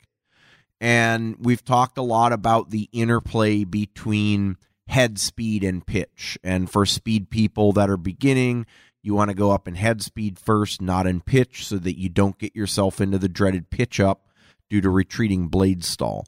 And 0.81 1.37
we've 1.41 1.65
talked 1.65 1.97
a 1.97 2.03
lot 2.03 2.33
about 2.33 2.71
the 2.71 2.89
interplay 2.93 3.65
between 3.65 4.57
head 4.89 5.19
speed 5.19 5.65
and 5.65 5.87
pitch. 5.87 6.39
And 6.45 6.71
for 6.71 6.85
speed 6.85 7.31
people 7.31 7.73
that 7.73 7.89
are 7.89 7.97
beginning, 7.97 8.67
you 9.03 9.15
want 9.15 9.31
to 9.31 9.35
go 9.37 9.53
up 9.53 9.67
in 9.67 9.77
head 9.77 10.03
speed 10.03 10.39
first, 10.39 10.83
not 10.83 11.07
in 11.07 11.21
pitch, 11.21 11.67
so 11.67 11.79
that 11.79 11.99
you 11.99 12.09
don't 12.09 12.39
get 12.39 12.55
yourself 12.55 13.01
into 13.01 13.19
the 13.19 13.29
dreaded 13.29 13.71
pitch 13.71 14.01
up 14.01 14.29
due 14.69 14.81
to 14.81 14.91
retreating 14.91 15.49
blade 15.49 15.85
stall. 15.85 16.27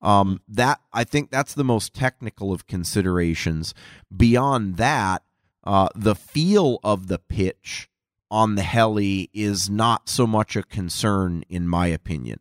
Um, 0.00 0.42
that 0.46 0.80
I 0.92 1.02
think 1.02 1.30
that's 1.30 1.54
the 1.54 1.64
most 1.64 1.92
technical 1.92 2.52
of 2.52 2.68
considerations. 2.68 3.74
Beyond 4.16 4.76
that, 4.76 5.24
uh, 5.68 5.88
the 5.94 6.14
feel 6.14 6.80
of 6.82 7.08
the 7.08 7.18
pitch 7.18 7.90
on 8.30 8.54
the 8.54 8.62
heli 8.62 9.28
is 9.34 9.68
not 9.68 10.08
so 10.08 10.26
much 10.26 10.56
a 10.56 10.62
concern 10.62 11.44
in 11.50 11.68
my 11.68 11.86
opinion. 11.88 12.40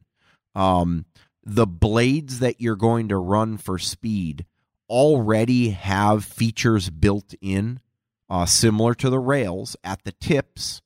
Um, 0.55 1.05
the 1.43 1.67
blades 1.67 2.39
that 2.39 2.61
you're 2.61 2.77
going 2.77 3.09
to 3.09 3.17
run 3.17 3.57
for 3.57 3.77
speed 3.77 4.45
already 4.89 5.71
have 5.71 6.23
features 6.23 6.89
built 6.89 7.33
in, 7.41 7.81
uh, 8.29 8.45
similar 8.45 8.93
to 8.95 9.09
the 9.09 9.19
rails 9.19 9.75
at 9.83 10.03
the 10.03 10.13
tips, 10.13 10.81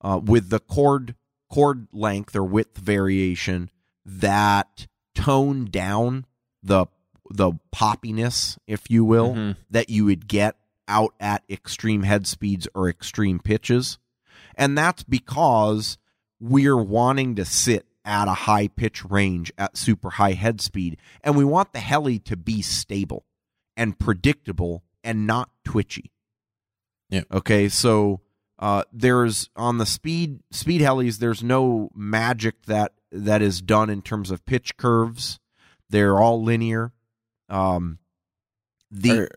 uh, 0.00 0.20
with 0.22 0.50
the 0.50 0.60
cord 0.60 1.14
chord 1.48 1.86
length 1.92 2.34
or 2.34 2.42
width 2.42 2.76
variation 2.78 3.70
that 4.04 4.88
tone 5.14 5.64
down 5.66 6.26
the 6.60 6.86
the 7.30 7.52
poppiness, 7.72 8.58
if 8.66 8.90
you 8.90 9.04
will, 9.04 9.34
Mhm. 9.34 9.56
that 9.70 9.88
you 9.88 10.04
would 10.04 10.26
get 10.28 10.56
out 10.88 11.14
at 11.20 11.42
extreme 11.48 12.02
head 12.02 12.26
speeds 12.26 12.68
or 12.74 12.88
extreme 12.88 13.38
pitches. 13.38 13.98
And 14.56 14.76
that's 14.76 15.02
because 15.02 15.98
we're 16.40 16.82
wanting 16.82 17.34
to 17.36 17.44
sit 17.44 17.86
at 18.04 18.28
a 18.28 18.34
high 18.34 18.68
pitch 18.68 19.04
range 19.04 19.52
at 19.56 19.76
super 19.76 20.10
high 20.10 20.32
head 20.32 20.60
speed. 20.60 20.98
And 21.22 21.36
we 21.36 21.44
want 21.44 21.72
the 21.72 21.80
heli 21.80 22.18
to 22.20 22.36
be 22.36 22.62
stable 22.62 23.24
and 23.76 23.98
predictable 23.98 24.84
and 25.02 25.26
not 25.26 25.50
twitchy. 25.64 26.12
Yeah. 27.10 27.22
Okay. 27.32 27.68
So 27.68 28.20
uh, 28.58 28.84
there's 28.92 29.50
on 29.56 29.78
the 29.78 29.86
speed 29.86 30.40
speed 30.50 30.80
helis, 30.80 31.18
there's 31.18 31.42
no 31.42 31.90
magic 31.94 32.66
that 32.66 32.92
that 33.10 33.42
is 33.42 33.60
done 33.62 33.90
in 33.90 34.02
terms 34.02 34.30
of 34.30 34.44
pitch 34.46 34.76
curves. 34.76 35.38
They're 35.90 36.18
all 36.18 36.42
linear. 36.42 36.92
Um, 37.48 37.98
the 38.90 39.22
Are- 39.22 39.28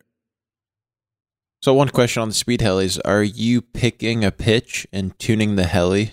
so 1.61 1.73
one 1.73 1.89
question 1.89 2.21
on 2.21 2.29
the 2.29 2.35
speed 2.35 2.59
helis: 2.59 2.99
Are 3.05 3.23
you 3.23 3.61
picking 3.61 4.23
a 4.23 4.31
pitch 4.31 4.87
and 4.91 5.17
tuning 5.19 5.55
the 5.55 5.65
heli, 5.65 6.11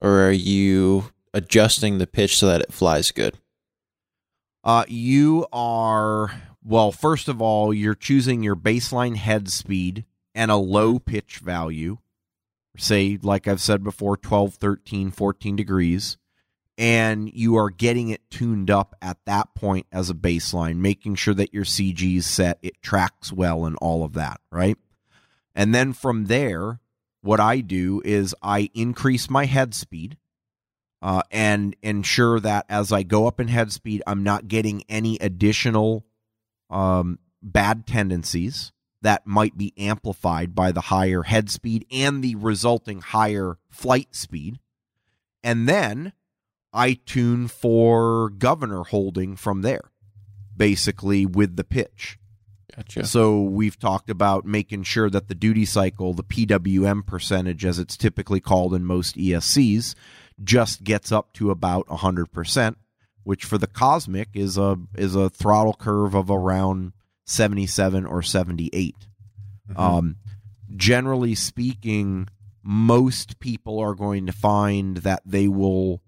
or 0.00 0.20
are 0.26 0.32
you 0.32 1.12
adjusting 1.32 1.98
the 1.98 2.06
pitch 2.06 2.36
so 2.36 2.46
that 2.46 2.60
it 2.60 2.72
flies 2.72 3.10
good? 3.10 3.38
Uh, 4.62 4.84
you 4.88 5.46
are 5.52 6.42
well. 6.62 6.92
First 6.92 7.28
of 7.28 7.42
all, 7.42 7.74
you're 7.74 7.94
choosing 7.94 8.42
your 8.42 8.56
baseline 8.56 9.16
head 9.16 9.50
speed 9.50 10.04
and 10.34 10.50
a 10.50 10.56
low 10.56 10.98
pitch 10.98 11.38
value. 11.38 11.98
Say, 12.76 13.18
like 13.22 13.46
I've 13.46 13.60
said 13.60 13.84
before, 13.84 14.16
12, 14.16 14.54
13, 14.54 15.10
14 15.10 15.54
degrees. 15.54 16.16
And 16.76 17.32
you 17.32 17.56
are 17.56 17.70
getting 17.70 18.08
it 18.08 18.28
tuned 18.30 18.70
up 18.70 18.96
at 19.00 19.18
that 19.26 19.54
point 19.54 19.86
as 19.92 20.10
a 20.10 20.14
baseline, 20.14 20.76
making 20.76 21.14
sure 21.14 21.34
that 21.34 21.54
your 21.54 21.64
CG 21.64 22.16
is 22.16 22.26
set, 22.26 22.58
it 22.62 22.82
tracks 22.82 23.32
well, 23.32 23.64
and 23.64 23.76
all 23.76 24.02
of 24.04 24.14
that, 24.14 24.40
right? 24.50 24.76
And 25.54 25.72
then 25.74 25.92
from 25.92 26.24
there, 26.24 26.80
what 27.20 27.40
I 27.40 27.60
do 27.60 28.02
is 28.04 28.34
I 28.42 28.70
increase 28.74 29.30
my 29.30 29.46
head 29.46 29.72
speed 29.72 30.16
uh, 31.00 31.22
and 31.30 31.76
ensure 31.82 32.40
that 32.40 32.66
as 32.68 32.90
I 32.92 33.02
go 33.02 33.26
up 33.26 33.38
in 33.38 33.48
head 33.48 33.70
speed, 33.70 34.02
I'm 34.06 34.22
not 34.22 34.48
getting 34.48 34.82
any 34.88 35.18
additional 35.18 36.04
um, 36.70 37.18
bad 37.42 37.86
tendencies 37.86 38.72
that 39.02 39.26
might 39.26 39.56
be 39.56 39.74
amplified 39.76 40.54
by 40.54 40.72
the 40.72 40.80
higher 40.80 41.22
head 41.22 41.50
speed 41.50 41.86
and 41.90 42.24
the 42.24 42.34
resulting 42.36 43.02
higher 43.02 43.58
flight 43.68 44.14
speed. 44.14 44.58
And 45.42 45.68
then 45.68 46.14
I 46.74 46.94
tune 47.06 47.46
for 47.46 48.30
governor 48.30 48.82
holding 48.82 49.36
from 49.36 49.62
there, 49.62 49.92
basically 50.56 51.24
with 51.24 51.54
the 51.56 51.64
pitch. 51.64 52.18
Gotcha. 52.74 53.06
So 53.06 53.42
we've 53.42 53.78
talked 53.78 54.10
about 54.10 54.44
making 54.44 54.82
sure 54.82 55.08
that 55.08 55.28
the 55.28 55.34
duty 55.36 55.64
cycle, 55.64 56.12
the 56.12 56.24
PWM 56.24 57.06
percentage, 57.06 57.64
as 57.64 57.78
it's 57.78 57.96
typically 57.96 58.40
called 58.40 58.74
in 58.74 58.84
most 58.84 59.16
ESCs, 59.16 59.94
just 60.42 60.82
gets 60.82 61.12
up 61.12 61.32
to 61.34 61.52
about 61.52 61.86
100%, 61.86 62.74
which 63.22 63.44
for 63.44 63.56
the 63.56 63.68
Kosmik 63.68 64.34
is 64.34 64.58
a 64.58 64.76
is 64.96 65.14
a 65.14 65.30
throttle 65.30 65.74
curve 65.74 66.14
of 66.14 66.28
around 66.28 66.92
77 67.26 68.04
or 68.04 68.22
78. 68.22 68.96
Um, 69.76 70.16
generally 70.74 71.36
speaking, 71.36 72.28
most 72.62 73.38
people 73.38 73.78
are 73.78 73.94
going 73.94 74.26
to 74.26 74.32
find 74.32 74.98
that 74.98 75.22
they 75.24 75.46
will 75.48 76.02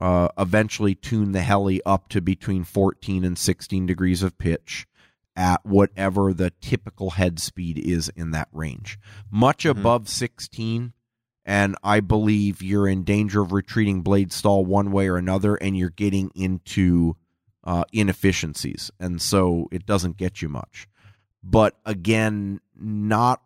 uh, 0.00 0.28
eventually 0.38 0.94
tune 0.94 1.32
the 1.32 1.40
heli 1.42 1.82
up 1.84 2.08
to 2.10 2.20
between 2.20 2.64
14 2.64 3.24
and 3.24 3.38
16 3.38 3.86
degrees 3.86 4.22
of 4.22 4.36
pitch 4.38 4.86
at 5.34 5.64
whatever 5.64 6.32
the 6.32 6.50
typical 6.60 7.10
head 7.10 7.38
speed 7.38 7.78
is 7.78 8.08
in 8.16 8.30
that 8.30 8.48
range. 8.52 8.98
Much 9.30 9.64
Mhm. 9.64 9.70
above 9.70 10.08
16, 10.08 10.92
and 11.44 11.76
I 11.82 12.00
believe 12.00 12.62
you're 12.62 12.88
in 12.88 13.04
danger 13.04 13.40
of 13.42 13.52
retreating 13.52 14.02
blade 14.02 14.32
stall 14.32 14.64
one 14.64 14.90
way 14.90 15.08
or 15.08 15.16
another, 15.16 15.54
and 15.56 15.76
you're 15.76 15.90
getting 15.90 16.30
into 16.34 17.16
uh, 17.64 17.82
inefficiencies. 17.92 18.92
And 19.00 19.20
so 19.20 19.66
it 19.72 19.86
doesn't 19.86 20.16
get 20.16 20.40
you 20.40 20.48
much. 20.48 20.86
But 21.42 21.76
again, 21.84 22.60
not. 22.78 23.42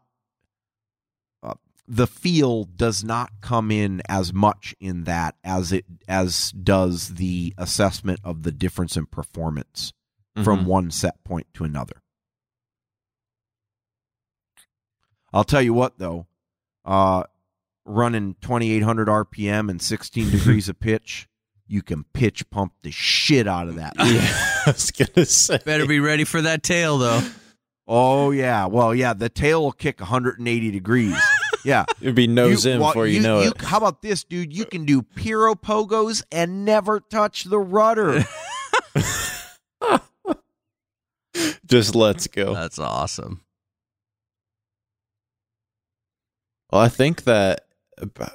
The 1.93 2.07
feel 2.07 2.65
does 2.65 3.03
not 3.03 3.33
come 3.41 3.73
in 3.73 4.01
as 4.09 4.33
much 4.33 4.77
in 4.79 5.03
that 5.05 5.35
as 5.43 5.73
it 5.73 5.85
as 6.07 6.53
does 6.53 7.15
the 7.15 7.53
assessment 7.59 8.21
of 8.23 8.45
the 8.45 8.53
difference 8.53 8.97
in 8.97 9.07
performance 9.07 9.93
from 10.45 10.61
Mhm. 10.61 10.67
one 10.67 10.91
set 10.93 11.25
point 11.25 11.49
to 11.55 11.65
another. 11.65 12.01
I'll 15.33 15.43
tell 15.45 15.63
you 15.63 15.75
what 15.75 15.99
though, 15.99 16.27
uh, 16.85 17.25
running 17.85 18.37
2800 18.41 19.09
RPM 19.09 19.69
and 19.69 19.81
16 19.83 20.31
degrees 20.39 20.69
of 20.69 20.79
pitch, 20.81 21.29
you 21.67 21.83
can 21.83 22.05
pitch 22.13 22.49
pump 22.51 22.73
the 22.83 22.91
shit 22.93 23.47
out 23.49 23.67
of 23.69 23.75
that. 23.77 23.95
Yeah, 23.99 24.63
I 24.67 24.71
was 24.73 24.91
gonna 24.93 25.27
say. 25.27 25.59
Better 25.65 25.87
be 25.87 25.99
ready 26.01 26.23
for 26.25 26.41
that 26.43 26.63
tail, 26.63 26.99
though. 26.99 27.21
Oh 27.89 28.31
yeah, 28.31 28.67
well 28.67 28.95
yeah, 28.95 29.13
the 29.15 29.29
tail 29.29 29.63
will 29.63 29.73
kick 29.73 29.99
180 30.01 30.71
degrees. 30.71 31.17
Yeah, 31.65 31.85
It'd 32.01 32.15
be 32.15 32.27
nose 32.27 32.67
in 32.67 32.81
well, 32.81 32.91
before 32.91 33.07
you, 33.07 33.21
know 33.21 33.41
it. 33.41 33.61
How 33.61 33.79
about 33.79 34.03
this, 34.03 34.25
dude? 34.25 34.53
You 34.53 34.65
can 34.65 34.85
do 34.85 35.03
piro 35.03 35.55
pogos 35.55 36.23
and 36.33 36.65
never 36.65 37.01
touch 37.01 37.45
the 37.45 37.59
rudder. 37.59 38.25
Just 41.67 41.95
let's 41.95 42.27
go. 42.27 42.55
That's 42.55 42.79
awesome. 42.79 43.43
Well, 46.73 46.81
I 46.83 46.89
think 46.89 47.25
that 47.25 47.67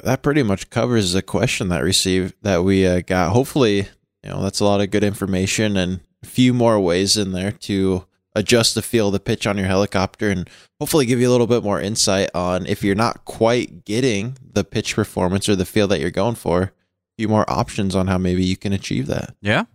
that 0.03 0.22
pretty 0.22 0.43
much 0.43 0.69
covers 0.69 1.14
the 1.14 1.22
question 1.22 1.69
that 1.69 1.84
received 1.84 2.35
that 2.43 2.64
we 2.64 2.85
uh, 2.85 3.02
got. 3.02 3.31
Hopefully, 3.31 3.88
you 4.23 4.30
know 4.30 4.41
that's 4.41 4.60
a 4.60 4.65
lot 4.65 4.81
of 4.81 4.91
good 4.91 5.03
information 5.03 5.77
and 5.77 6.02
a 6.23 6.26
few 6.26 6.53
more 6.53 6.80
ways 6.80 7.18
in 7.18 7.31
there 7.31 7.52
to 7.52 8.06
adjust 8.36 8.76
the 8.76 8.82
feel 8.82 9.07
of 9.07 9.14
the 9.14 9.20
pitch 9.20 9.48
on 9.48 9.57
your 9.57 9.68
helicopter 9.68 10.30
and 10.30 10.49
hopefully 10.80 11.06
give 11.06 11.20
you 11.20 11.30
a 11.30 11.32
little 11.32 11.48
bit 11.48 11.64
more 11.64 11.80
insight 11.80 12.30
on 12.36 12.66
if 12.66 12.84
you're 12.84 12.94
not 12.95 13.26
quite 13.26 13.86
getting 13.86 14.38
the 14.53 14.64
pitch 14.64 14.95
performance 14.95 15.48
or 15.48 15.56
the 15.56 15.66
feel 15.66 15.88
that 15.88 15.99
you're 15.99 16.12
going 16.12 16.36
for, 16.36 16.62
a 16.64 16.72
few 17.18 17.28
more 17.30 17.49
options 17.49 17.95
on 17.95 18.07
how 18.07 18.18
maybe 18.18 18.44
you 18.44 18.57
can 18.57 18.74
achieve 18.74 19.07
that. 19.07 19.36
Yeah. 19.41 19.66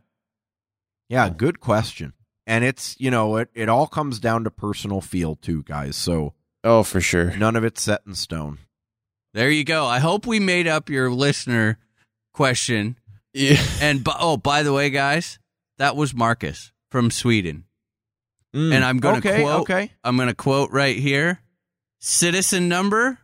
Yeah, 1.09 1.29
good 1.31 1.61
question. 1.61 2.13
And 2.47 2.65
it's, 2.65 2.97
you 3.01 3.11
know, 3.11 3.37
it, 3.37 3.49
it 3.55 3.69
all 3.69 3.87
comes 3.87 4.19
down 4.21 4.45
to 4.45 4.51
personal 4.51 5.01
feel 5.01 5.37
too, 5.37 5.63
guys. 5.63 5.97
So 5.97 6.35
Oh, 6.63 6.83
for 6.83 7.01
sure. 7.01 7.35
none 7.37 7.57
of 7.57 7.65
it's 7.65 7.83
set 7.83 8.03
in 8.07 8.15
stone. 8.15 8.59
There 9.33 9.51
you 9.51 9.65
go. 9.65 9.87
I 9.87 10.01
hope 10.01 10.27
we 10.27 10.41
made 10.41 10.67
up 10.67 10.91
your 10.91 11.11
listener 11.11 11.79
question. 12.35 12.97
Yeah. 13.33 13.63
And 13.81 14.07
oh, 14.19 14.37
by 14.37 14.63
the 14.63 14.73
way, 14.73 14.91
guys, 14.91 15.39
that 15.79 15.95
was 15.97 16.13
Marcus 16.13 16.73
from 16.91 17.11
Sweden. 17.11 17.65
Mm. 18.55 18.75
And 18.75 18.85
I'm 18.85 18.99
going 18.99 19.21
to 19.21 19.29
okay, 19.29 19.43
quote. 19.43 19.61
okay. 19.63 19.93
I'm 20.03 20.17
going 20.17 20.29
to 20.29 20.35
quote 20.35 20.71
right 20.71 20.97
here. 20.97 21.41
Citizen 22.01 22.69
number. 22.69 23.19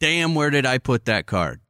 Damn, 0.00 0.34
where 0.34 0.50
did 0.50 0.66
I 0.66 0.78
put 0.78 1.06
that 1.06 1.26
card? 1.26 1.60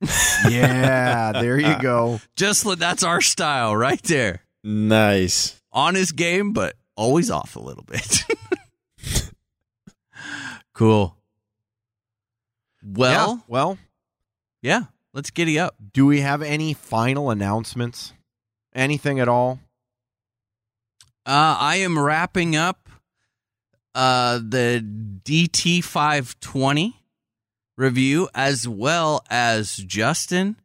Yeah, 0.50 1.32
there 1.32 1.58
you 1.58 1.80
go. 1.80 2.20
Just 2.36 2.66
that's 2.78 3.02
our 3.02 3.22
style 3.22 3.74
right 3.74 4.02
there. 4.02 4.42
nice. 4.62 5.58
On 5.72 5.94
his 5.94 6.12
game, 6.12 6.52
but 6.52 6.74
always 6.96 7.30
off 7.30 7.56
a 7.56 7.60
little 7.60 7.84
bit. 7.84 8.24
cool. 10.74 11.16
Well, 12.84 13.36
yeah, 13.36 13.42
well, 13.48 13.78
yeah. 14.60 14.82
Let's 15.14 15.30
giddy 15.30 15.58
up. 15.58 15.76
do 15.92 16.04
we 16.04 16.20
have 16.20 16.42
any 16.42 16.74
final 16.74 17.30
announcements? 17.30 18.12
Anything 18.74 19.18
at 19.20 19.28
all? 19.28 19.60
Uh, 21.26 21.56
I 21.58 21.76
am 21.76 21.98
wrapping 21.98 22.54
up 22.54 22.88
uh, 23.94 24.38
the 24.38 24.84
DT520 25.24 26.94
review 27.76 28.28
as 28.34 28.68
well 28.68 29.24
as 29.30 29.76
Justin. 29.76 30.56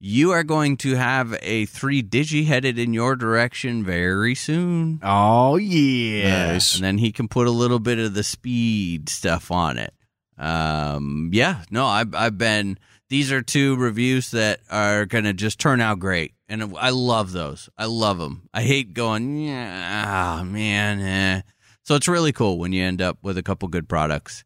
You 0.00 0.30
are 0.30 0.44
going 0.44 0.76
to 0.78 0.94
have 0.94 1.36
a 1.42 1.66
three 1.66 2.02
digi 2.02 2.46
headed 2.46 2.78
in 2.78 2.94
your 2.94 3.16
direction 3.16 3.84
very 3.84 4.34
soon. 4.34 5.00
Oh 5.02 5.56
yeah. 5.56 6.52
Nice. 6.52 6.76
And 6.76 6.84
then 6.84 6.98
he 6.98 7.10
can 7.10 7.26
put 7.28 7.48
a 7.48 7.52
little 7.52 7.80
bit 7.80 7.98
of 7.98 8.14
the 8.14 8.22
speed 8.22 9.08
stuff 9.08 9.50
on 9.50 9.76
it. 9.76 9.92
Um, 10.38 11.30
yeah, 11.32 11.64
no, 11.70 11.84
I've, 11.84 12.14
I've 12.14 12.38
been, 12.38 12.78
these 13.10 13.32
are 13.32 13.42
two 13.42 13.76
reviews 13.76 14.30
that 14.32 14.60
are 14.70 15.06
going 15.06 15.24
to 15.24 15.32
just 15.32 15.58
turn 15.58 15.80
out 15.80 15.98
great. 15.98 16.34
And 16.48 16.74
I 16.78 16.90
love 16.90 17.32
those. 17.32 17.68
I 17.76 17.86
love 17.86 18.18
them. 18.18 18.48
I 18.54 18.62
hate 18.62 18.94
going, 18.94 19.38
yeah, 19.38 20.04
ah, 20.40 20.42
man. 20.44 21.00
Eh. 21.00 21.42
So 21.84 21.94
it's 21.94 22.08
really 22.08 22.32
cool 22.32 22.58
when 22.58 22.72
you 22.72 22.82
end 22.84 23.00
up 23.02 23.18
with 23.22 23.38
a 23.38 23.42
couple 23.42 23.68
good 23.68 23.88
products. 23.88 24.44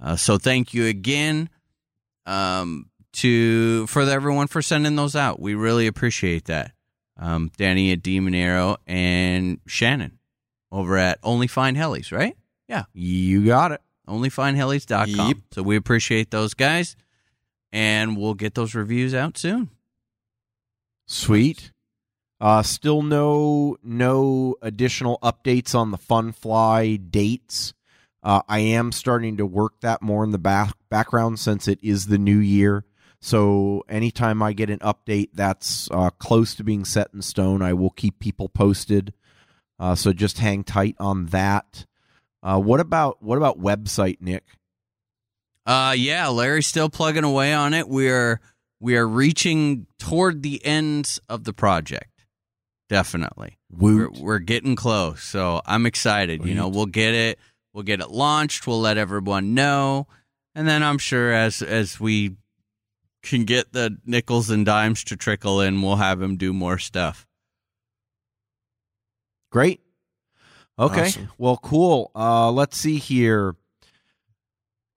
Uh, 0.00 0.16
so 0.16 0.38
thank 0.38 0.72
you 0.74 0.86
again 0.86 1.48
um, 2.26 2.86
to 3.14 3.86
for 3.88 4.02
everyone 4.02 4.46
for 4.46 4.62
sending 4.62 4.96
those 4.96 5.16
out. 5.16 5.40
We 5.40 5.54
really 5.54 5.86
appreciate 5.86 6.44
that. 6.46 6.72
Um, 7.18 7.50
Danny 7.56 7.90
at 7.92 8.02
Demon 8.02 8.34
Aero 8.34 8.76
and 8.86 9.58
Shannon 9.66 10.18
over 10.70 10.96
at 10.96 11.18
Only 11.22 11.46
Fine 11.46 11.74
Hellies, 11.74 12.12
right? 12.12 12.36
Yeah, 12.68 12.84
You 12.92 13.44
got 13.46 13.72
it. 13.72 13.80
onlyfinehellies.com. 14.06 15.28
Yep. 15.28 15.36
So 15.52 15.62
we 15.62 15.76
appreciate 15.76 16.30
those 16.30 16.54
guys, 16.54 16.94
and 17.72 18.16
we'll 18.16 18.34
get 18.34 18.54
those 18.54 18.74
reviews 18.74 19.14
out 19.14 19.36
soon. 19.36 19.70
Sweet. 21.06 21.72
Uh, 22.40 22.62
still 22.62 23.02
no 23.02 23.76
no 23.82 24.54
additional 24.62 25.18
updates 25.22 25.74
on 25.74 25.90
the 25.90 25.98
Fun 25.98 26.32
Fly 26.32 26.96
dates. 26.96 27.74
Uh, 28.22 28.42
I 28.48 28.60
am 28.60 28.92
starting 28.92 29.36
to 29.38 29.46
work 29.46 29.80
that 29.80 30.02
more 30.02 30.22
in 30.22 30.30
the 30.30 30.38
back 30.38 30.74
background 30.88 31.40
since 31.40 31.66
it 31.66 31.78
is 31.82 32.06
the 32.06 32.18
new 32.18 32.38
year. 32.38 32.84
So 33.20 33.84
anytime 33.88 34.42
I 34.42 34.52
get 34.52 34.70
an 34.70 34.78
update 34.78 35.30
that's 35.34 35.90
uh, 35.90 36.10
close 36.10 36.54
to 36.54 36.64
being 36.64 36.84
set 36.84 37.08
in 37.12 37.22
stone, 37.22 37.62
I 37.62 37.72
will 37.72 37.90
keep 37.90 38.20
people 38.20 38.48
posted. 38.48 39.12
Uh, 39.80 39.94
so 39.94 40.12
just 40.12 40.38
hang 40.38 40.62
tight 40.62 40.94
on 41.00 41.26
that. 41.26 41.86
Uh, 42.42 42.60
what 42.60 42.78
about 42.78 43.20
what 43.22 43.38
about 43.38 43.60
website, 43.60 44.20
Nick? 44.20 44.44
Uh 45.68 45.94
yeah, 45.96 46.28
Larry's 46.28 46.66
still 46.66 46.88
plugging 46.88 47.24
away 47.24 47.52
on 47.52 47.74
it. 47.74 47.88
We're 47.88 48.40
we 48.80 48.96
are 48.96 49.06
reaching 49.06 49.86
toward 49.98 50.42
the 50.42 50.64
ends 50.64 51.20
of 51.28 51.44
the 51.44 51.52
project. 51.52 52.24
Definitely. 52.88 53.58
We're, 53.70 54.08
we're 54.08 54.38
getting 54.38 54.74
close. 54.74 55.22
So 55.22 55.60
I'm 55.66 55.84
excited. 55.84 56.42
You 56.46 56.54
know, 56.54 56.68
we'll 56.68 56.86
get 56.86 57.12
it 57.12 57.38
we'll 57.74 57.84
get 57.84 58.00
it 58.00 58.10
launched, 58.10 58.66
we'll 58.66 58.80
let 58.80 58.96
everyone 58.96 59.52
know. 59.52 60.06
And 60.54 60.66
then 60.66 60.82
I'm 60.82 60.98
sure 60.98 61.32
as 61.32 61.62
as 61.62 62.00
we 62.00 62.36
can 63.22 63.44
get 63.44 63.72
the 63.72 63.98
nickels 64.06 64.48
and 64.50 64.64
dimes 64.64 65.04
to 65.04 65.16
trickle 65.16 65.60
in, 65.60 65.82
we'll 65.82 65.96
have 65.96 66.20
him 66.22 66.36
do 66.36 66.52
more 66.52 66.78
stuff. 66.78 67.26
Great. 69.52 69.80
Okay. 70.78 71.08
Awesome. 71.08 71.28
Well, 71.38 71.56
cool. 71.58 72.10
Uh, 72.14 72.50
let's 72.50 72.76
see 72.76 72.96
here. 72.96 73.54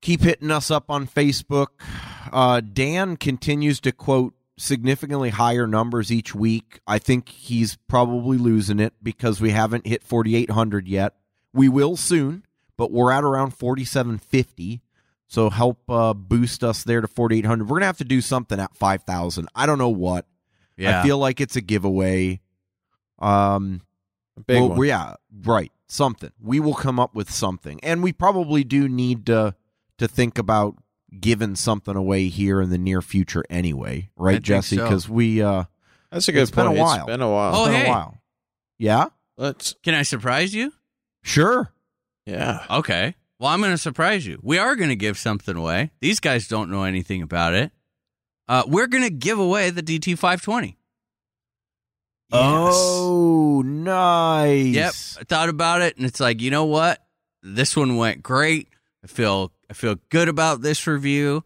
Keep 0.01 0.21
hitting 0.21 0.51
us 0.51 0.71
up 0.71 0.89
on 0.89 1.07
Facebook. 1.07 1.67
Uh, 2.31 2.61
Dan 2.61 3.17
continues 3.17 3.79
to 3.81 3.91
quote 3.91 4.33
significantly 4.57 5.29
higher 5.29 5.67
numbers 5.67 6.11
each 6.11 6.35
week. 6.35 6.79
I 6.87 6.99
think 6.99 7.29
he's 7.29 7.77
probably 7.87 8.37
losing 8.37 8.79
it 8.79 8.93
because 9.01 9.41
we 9.41 9.51
haven't 9.51 9.87
hit 9.87 10.03
4,800 10.03 10.87
yet. 10.87 11.13
We 11.53 11.69
will 11.69 11.97
soon, 11.97 12.45
but 12.77 12.91
we're 12.91 13.11
at 13.11 13.23
around 13.23 13.51
4,750. 13.51 14.81
So 15.27 15.49
help 15.49 15.89
uh, 15.89 16.13
boost 16.13 16.63
us 16.63 16.83
there 16.83 17.01
to 17.01 17.07
4,800. 17.07 17.63
We're 17.63 17.69
going 17.69 17.81
to 17.81 17.85
have 17.85 17.97
to 17.99 18.03
do 18.03 18.21
something 18.21 18.59
at 18.59 18.75
5,000. 18.75 19.47
I 19.55 19.65
don't 19.65 19.77
know 19.77 19.89
what. 19.89 20.25
Yeah. 20.77 20.99
I 20.99 21.03
feel 21.03 21.17
like 21.17 21.39
it's 21.39 21.55
a 21.55 21.61
giveaway. 21.61 22.41
Um, 23.19 23.81
A 24.37 24.41
big 24.41 24.59
well, 24.59 24.69
one. 24.69 24.87
Yeah, 24.87 25.15
right. 25.43 25.71
Something. 25.87 26.31
We 26.41 26.59
will 26.59 26.73
come 26.73 26.99
up 26.99 27.15
with 27.15 27.29
something, 27.29 27.79
and 27.83 28.01
we 28.01 28.13
probably 28.13 28.63
do 28.63 28.87
need 28.89 29.25
to 29.27 29.55
to 30.01 30.07
think 30.07 30.37
about 30.37 30.75
giving 31.19 31.55
something 31.55 31.95
away 31.95 32.27
here 32.27 32.61
in 32.61 32.69
the 32.69 32.77
near 32.77 33.01
future 33.01 33.43
anyway, 33.49 34.09
right, 34.15 34.33
think 34.33 34.45
Jesse? 34.45 34.77
so. 34.77 34.83
Because 34.83 35.09
we 35.09 35.41
uh, 35.41 35.63
That's 36.11 36.27
a 36.27 36.31
good 36.31 36.41
It's 36.43 36.51
been 36.51 36.67
a 36.67 36.71
while. 36.71 36.97
It's 36.97 37.05
been 37.05 37.21
a 37.21 37.29
while. 37.29 37.55
Oh, 37.55 37.65
it's 37.65 37.71
been 37.71 37.81
hey. 37.81 37.87
a 37.87 37.89
while. 37.89 38.17
Yeah, 38.77 39.05
Let's. 39.37 39.75
Can 39.83 39.93
I 39.95 40.03
surprise 40.03 40.53
you? 40.53 40.73
sure. 41.23 41.71
Yeah. 42.25 42.65
Okay. 42.69 43.15
Well, 43.39 43.49
I'm 43.49 43.59
going 43.59 43.71
to 43.71 43.77
surprise 43.77 44.27
you. 44.27 44.39
We 44.43 44.59
are 44.59 44.75
going 44.75 44.89
to 44.89 44.95
give 44.95 45.17
something 45.17 45.55
away. 45.55 45.91
These 45.99 46.19
guys 46.19 46.47
don't 46.47 46.69
know 46.69 46.83
anything 46.83 47.23
about 47.23 47.55
it. 47.55 47.71
Uh, 48.47 48.63
we're 48.67 48.85
going 48.85 49.03
to 49.03 49.09
give 49.09 49.39
away 49.39 49.71
the 49.71 49.81
DT520. 49.81 50.75
Oh, 52.31 53.63
nice. 53.65 54.75
Yep. 54.75 54.93
I 55.21 55.23
thought 55.23 55.49
about 55.49 55.81
it 55.81 55.97
and 55.97 56.05
it's 56.05 56.19
like, 56.19 56.41
you 56.41 56.51
know 56.51 56.65
what? 56.65 57.03
This 57.41 57.75
one 57.75 57.97
went 57.97 58.21
great. 58.21 58.67
I 59.03 59.07
feel 59.07 59.51
I 59.71 59.73
feel 59.73 59.95
good 60.09 60.27
about 60.27 60.61
this 60.61 60.85
review. 60.85 61.45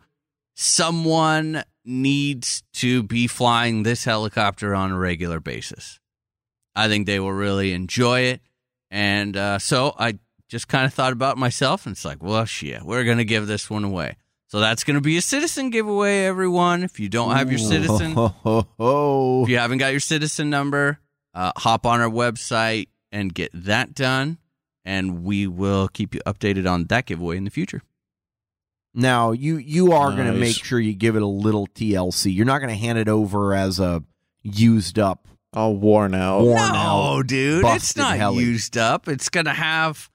Someone 0.55 1.63
needs 1.85 2.63
to 2.73 3.03
be 3.03 3.27
flying 3.27 3.83
this 3.83 4.03
helicopter 4.03 4.73
on 4.73 4.91
a 4.91 4.97
regular 4.97 5.39
basis. 5.39 5.99
I 6.75 6.87
think 6.87 7.05
they 7.05 7.19
will 7.19 7.31
really 7.31 7.71
enjoy 7.71 8.21
it. 8.21 8.41
And 8.89 9.37
uh, 9.37 9.59
so 9.59 9.93
I 9.99 10.17
just 10.49 10.67
kind 10.67 10.87
of 10.87 10.93
thought 10.95 11.13
about 11.13 11.37
myself 11.37 11.85
and 11.85 11.93
it's 11.93 12.03
like, 12.03 12.23
well, 12.23 12.45
shit, 12.45 12.81
we're 12.81 13.03
going 13.03 13.19
to 13.19 13.25
give 13.25 13.45
this 13.45 13.69
one 13.69 13.83
away. 13.83 14.17
So 14.47 14.59
that's 14.59 14.83
going 14.83 14.95
to 14.95 15.01
be 15.01 15.17
a 15.17 15.21
citizen 15.21 15.69
giveaway, 15.69 16.25
everyone. 16.25 16.81
If 16.81 16.99
you 16.99 17.09
don't 17.09 17.35
have 17.35 17.51
your 17.51 17.59
citizen, 17.59 18.15
if 18.45 19.49
you 19.49 19.57
haven't 19.59 19.77
got 19.77 19.91
your 19.91 19.99
citizen 19.99 20.49
number, 20.49 20.97
uh, 21.35 21.51
hop 21.57 21.85
on 21.85 22.01
our 22.01 22.09
website 22.09 22.87
and 23.11 23.31
get 23.31 23.51
that 23.53 23.93
done, 23.93 24.39
and 24.83 25.23
we 25.23 25.45
will 25.45 25.87
keep 25.87 26.15
you 26.15 26.21
updated 26.25 26.67
on 26.67 26.85
that 26.85 27.05
giveaway 27.05 27.37
in 27.37 27.43
the 27.43 27.51
future. 27.51 27.83
Now 28.95 29.31
you 29.31 29.57
you 29.57 29.91
are 29.91 30.11
going 30.11 30.31
to 30.31 30.39
make 30.39 30.55
sure 30.55 30.79
you 30.79 30.93
give 30.93 31.15
it 31.15 31.21
a 31.21 31.27
little 31.27 31.67
TLC. 31.67 32.33
You're 32.33 32.45
not 32.45 32.59
going 32.59 32.69
to 32.69 32.79
hand 32.79 32.97
it 32.97 33.09
over 33.09 33.53
as 33.53 33.79
a 33.79 34.03
used 34.41 34.97
up. 34.97 35.27
All 35.53 35.75
worn 35.75 36.13
out. 36.15 36.41
Worn 36.41 36.57
no, 36.57 36.77
out, 36.77 37.27
dude, 37.27 37.63
it's 37.65 37.95
not 37.95 38.17
heli. 38.17 38.43
used 38.43 38.77
up. 38.77 39.07
It's 39.07 39.29
gonna 39.29 39.53
have 39.53 40.09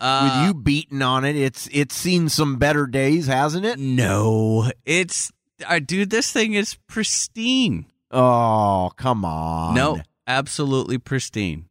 uh, 0.00 0.38
With 0.38 0.46
you 0.46 0.54
beating 0.62 1.02
on 1.02 1.24
it, 1.24 1.34
it's 1.36 1.68
it's 1.72 1.94
seen 1.94 2.28
some 2.28 2.56
better 2.56 2.86
days, 2.86 3.26
hasn't 3.26 3.64
it? 3.64 3.78
No, 3.78 4.70
it's 4.84 5.32
uh, 5.66 5.78
dude. 5.78 6.10
This 6.10 6.30
thing 6.30 6.54
is 6.54 6.76
pristine. 6.88 7.86
Oh, 8.10 8.92
come 8.96 9.24
on. 9.24 9.74
No, 9.74 10.00
absolutely 10.26 10.98
pristine. 10.98 11.68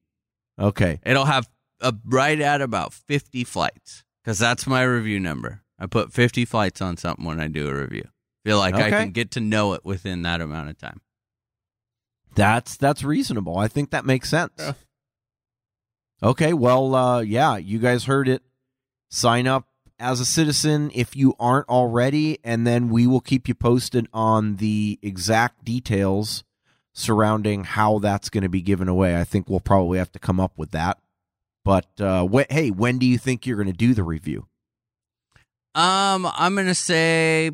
Okay. 0.59 0.99
It'll 1.05 1.25
have 1.25 1.49
a, 1.79 1.93
right 2.05 2.39
at 2.39 2.61
about 2.61 2.93
50 2.93 3.43
flights 3.43 4.03
because 4.23 4.39
that's 4.39 4.67
my 4.67 4.83
review 4.83 5.19
number. 5.19 5.62
I 5.83 5.85
put 5.85 6.13
50 6.13 6.45
flights 6.45 6.81
on 6.81 6.95
something 6.95 7.25
when 7.25 7.41
I 7.41 7.49
do 7.49 7.67
a 7.67 7.73
review. 7.73 8.07
Feel 8.45 8.57
like 8.57 8.73
I 8.73 8.89
can 8.89 9.11
get 9.11 9.31
to 9.31 9.41
know 9.41 9.73
it 9.73 9.83
within 9.83 10.21
that 10.21 10.39
amount 10.39 10.69
of 10.69 10.77
time. 10.77 11.01
That's 12.35 12.77
that's 12.77 13.03
reasonable. 13.03 13.57
I 13.57 13.67
think 13.67 13.91
that 13.91 14.05
makes 14.05 14.29
sense. 14.29 14.53
Yeah. 14.57 14.73
Okay, 16.23 16.53
well, 16.53 16.95
uh, 16.95 17.19
yeah, 17.19 17.57
you 17.57 17.79
guys 17.79 18.05
heard 18.05 18.29
it. 18.29 18.43
Sign 19.09 19.45
up 19.45 19.67
as 19.99 20.21
a 20.21 20.25
citizen 20.25 20.89
if 20.95 21.17
you 21.17 21.35
aren't 21.37 21.67
already, 21.67 22.39
and 22.45 22.65
then 22.65 22.87
we 22.87 23.05
will 23.05 23.19
keep 23.19 23.49
you 23.49 23.53
posted 23.53 24.07
on 24.13 24.55
the 24.55 24.97
exact 25.01 25.65
details 25.65 26.45
surrounding 26.93 27.65
how 27.65 27.99
that's 27.99 28.29
going 28.29 28.43
to 28.43 28.49
be 28.49 28.61
given 28.61 28.87
away. 28.87 29.19
I 29.19 29.25
think 29.25 29.49
we'll 29.49 29.59
probably 29.59 29.97
have 29.97 30.13
to 30.13 30.19
come 30.19 30.39
up 30.39 30.53
with 30.57 30.71
that. 30.71 30.99
But 31.65 31.87
uh, 31.99 32.25
wh- 32.27 32.49
hey, 32.49 32.71
when 32.71 32.99
do 32.99 33.05
you 33.05 33.17
think 33.17 33.45
you're 33.45 33.57
going 33.57 33.67
to 33.67 33.73
do 33.73 33.93
the 33.93 34.03
review? 34.03 34.47
Um, 35.75 36.29
I'm 36.35 36.55
gonna 36.55 36.75
say, 36.75 37.51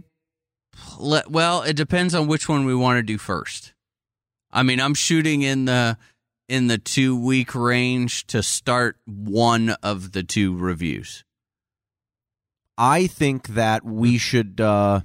let, 0.97 1.29
well, 1.31 1.61
it 1.63 1.75
depends 1.75 2.13
on 2.13 2.27
which 2.27 2.49
one 2.49 2.65
we 2.65 2.75
want 2.75 2.97
to 2.97 3.03
do 3.03 3.17
first. 3.17 3.73
I 4.51 4.63
mean, 4.63 4.79
I'm 4.81 4.93
shooting 4.93 5.41
in 5.41 5.65
the 5.65 5.97
in 6.47 6.67
the 6.67 6.77
two 6.77 7.15
week 7.17 7.53
range 7.55 8.25
to 8.27 8.41
start 8.43 8.97
one 9.05 9.69
of 9.83 10.11
the 10.11 10.23
two 10.23 10.57
reviews. 10.57 11.23
I 12.77 13.07
think 13.07 13.49
that 13.49 13.83
we 13.85 14.17
should 14.17 14.59
uh 14.59 15.01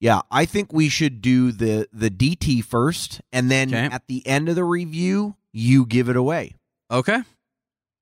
yeah, 0.00 0.20
I 0.30 0.44
think 0.44 0.72
we 0.72 0.88
should 0.88 1.22
do 1.22 1.50
the 1.52 1.88
the 1.92 2.10
DT 2.10 2.62
first 2.62 3.20
and 3.32 3.50
then 3.50 3.68
Okay. 3.74 3.94
at 3.94 4.06
the 4.06 4.26
end 4.26 4.48
of 4.48 4.54
the 4.56 4.64
review 4.64 5.36
you 5.52 5.86
give 5.86 6.08
it 6.08 6.16
away. 6.16 6.54
Okay, 6.90 7.20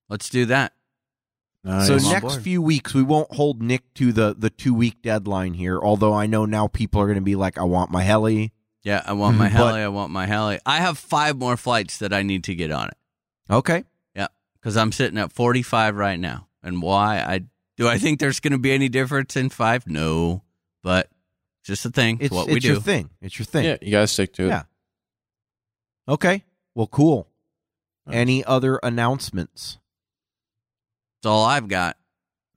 let's 0.09 0.28
do 0.28 0.47
that. 0.47 0.72
Nice. 1.64 1.86
So 1.86 1.94
I'm 1.97 2.22
next 2.22 2.39
few 2.40 2.60
weeks 2.60 2.93
we 2.93 3.02
won't 3.05 3.32
hold 3.34 3.62
Nick 3.62 3.94
to 3.94 4.12
the 4.12 4.34
the 4.36 4.51
2 4.51 4.74
week 4.74 5.01
deadline 5.02 5.55
here, 5.55 5.78
although 5.80 6.12
I 6.12 6.26
know 6.26 6.44
now 6.44 6.66
people 6.66 7.01
are 7.01 7.06
going 7.06 7.14
to 7.16 7.20
be 7.22 7.36
like 7.36 7.56
I 7.59 7.62
want 7.62 7.90
my 7.90 8.02
heli. 8.02 8.52
Yeah, 8.82 9.01
I 9.06 9.12
want 9.12 9.36
my 9.36 9.48
Mhm. 9.48 9.52
heli. 9.52 9.80
I 9.80 9.86
want 9.89 10.10
my 10.10 10.26
heli. 10.26 10.59
I 10.66 10.78
have 10.78 10.98
five 10.98 11.36
more 11.39 11.56
flights 11.56 11.98
that 11.98 12.12
I 12.12 12.22
need 12.22 12.43
to 12.44 12.55
get 12.56 12.72
on 12.72 12.89
it. 12.89 12.97
Okay. 13.48 13.84
Yeah, 14.16 14.26
because 14.55 14.76
I'm 14.76 14.90
sitting 14.90 15.18
at 15.18 15.30
45 15.30 15.94
right 15.94 16.18
now. 16.18 16.48
And 16.64 16.82
why? 16.82 17.20
I 17.20 17.43
do 17.76 17.86
I 17.89 17.97
think 17.98 18.18
there's 18.18 18.40
going 18.40 18.52
to 18.52 18.59
be 18.59 18.72
any 18.72 18.89
difference 18.89 19.36
in 19.36 19.48
five? 19.51 19.86
No, 19.86 20.43
but 20.82 21.09
just 21.62 21.84
a 21.86 21.90
thing. 21.90 22.16
It's, 22.16 22.26
It's 22.26 22.34
what 22.34 22.48
we 22.48 22.55
it's 22.56 22.62
do. 22.66 22.72
your 22.72 22.80
thing. 22.80 23.10
It's 23.20 23.39
your 23.39 23.47
thing. 23.47 23.64
yeah, 23.66 23.76
you 23.80 23.93
gotta 23.93 24.09
stick 24.09 24.32
to 24.34 24.47
it. 24.47 24.48
Yeah. 24.48 24.62
Okay. 26.09 26.43
Well, 26.74 26.89
cool. 26.89 27.28
Nice. 28.06 28.16
Any 28.16 28.44
other 28.44 28.80
announcements? 28.82 29.78
That's 31.23 31.31
all 31.31 31.44
I've 31.44 31.69
got. 31.69 31.97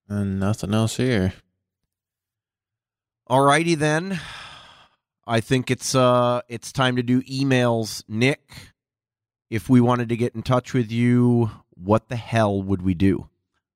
And 0.10 0.40
nothing 0.40 0.74
else 0.74 0.98
here. 0.98 1.34
Alrighty 3.30 3.78
then. 3.78 4.20
I 5.28 5.40
think 5.40 5.70
it's 5.70 5.94
uh 5.94 6.42
it's 6.50 6.72
time 6.72 6.96
to 6.96 7.04
do 7.04 7.22
emails. 7.24 8.04
Nick, 8.08 8.74
if 9.52 9.70
we 9.70 9.80
wanted 9.80 10.10
to 10.10 10.18
get 10.18 10.34
in 10.34 10.42
touch 10.42 10.74
with 10.74 10.92
you, 10.92 11.52
what 11.76 12.10
the 12.10 12.16
hell 12.16 12.60
would 12.60 12.82
we 12.82 12.96
do? 12.96 13.30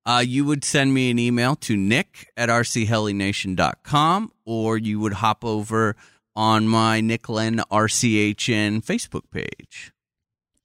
Uh, 0.08 0.24
you 0.26 0.44
would 0.44 0.64
send 0.64 0.92
me 0.92 1.12
an 1.12 1.20
email 1.20 1.56
to 1.58 1.78
nick 1.78 2.32
at 2.36 2.50
rchelination.com 2.50 4.32
or 4.44 4.76
you 4.76 5.00
would 5.00 5.14
hop 5.14 5.46
over 5.46 5.96
on 6.36 6.68
my 6.68 7.00
Nick 7.00 7.30
Len 7.30 7.58
RCHN 7.72 8.84
Facebook 8.84 9.30
page. 9.30 9.92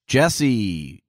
Jesse, 0.06 1.02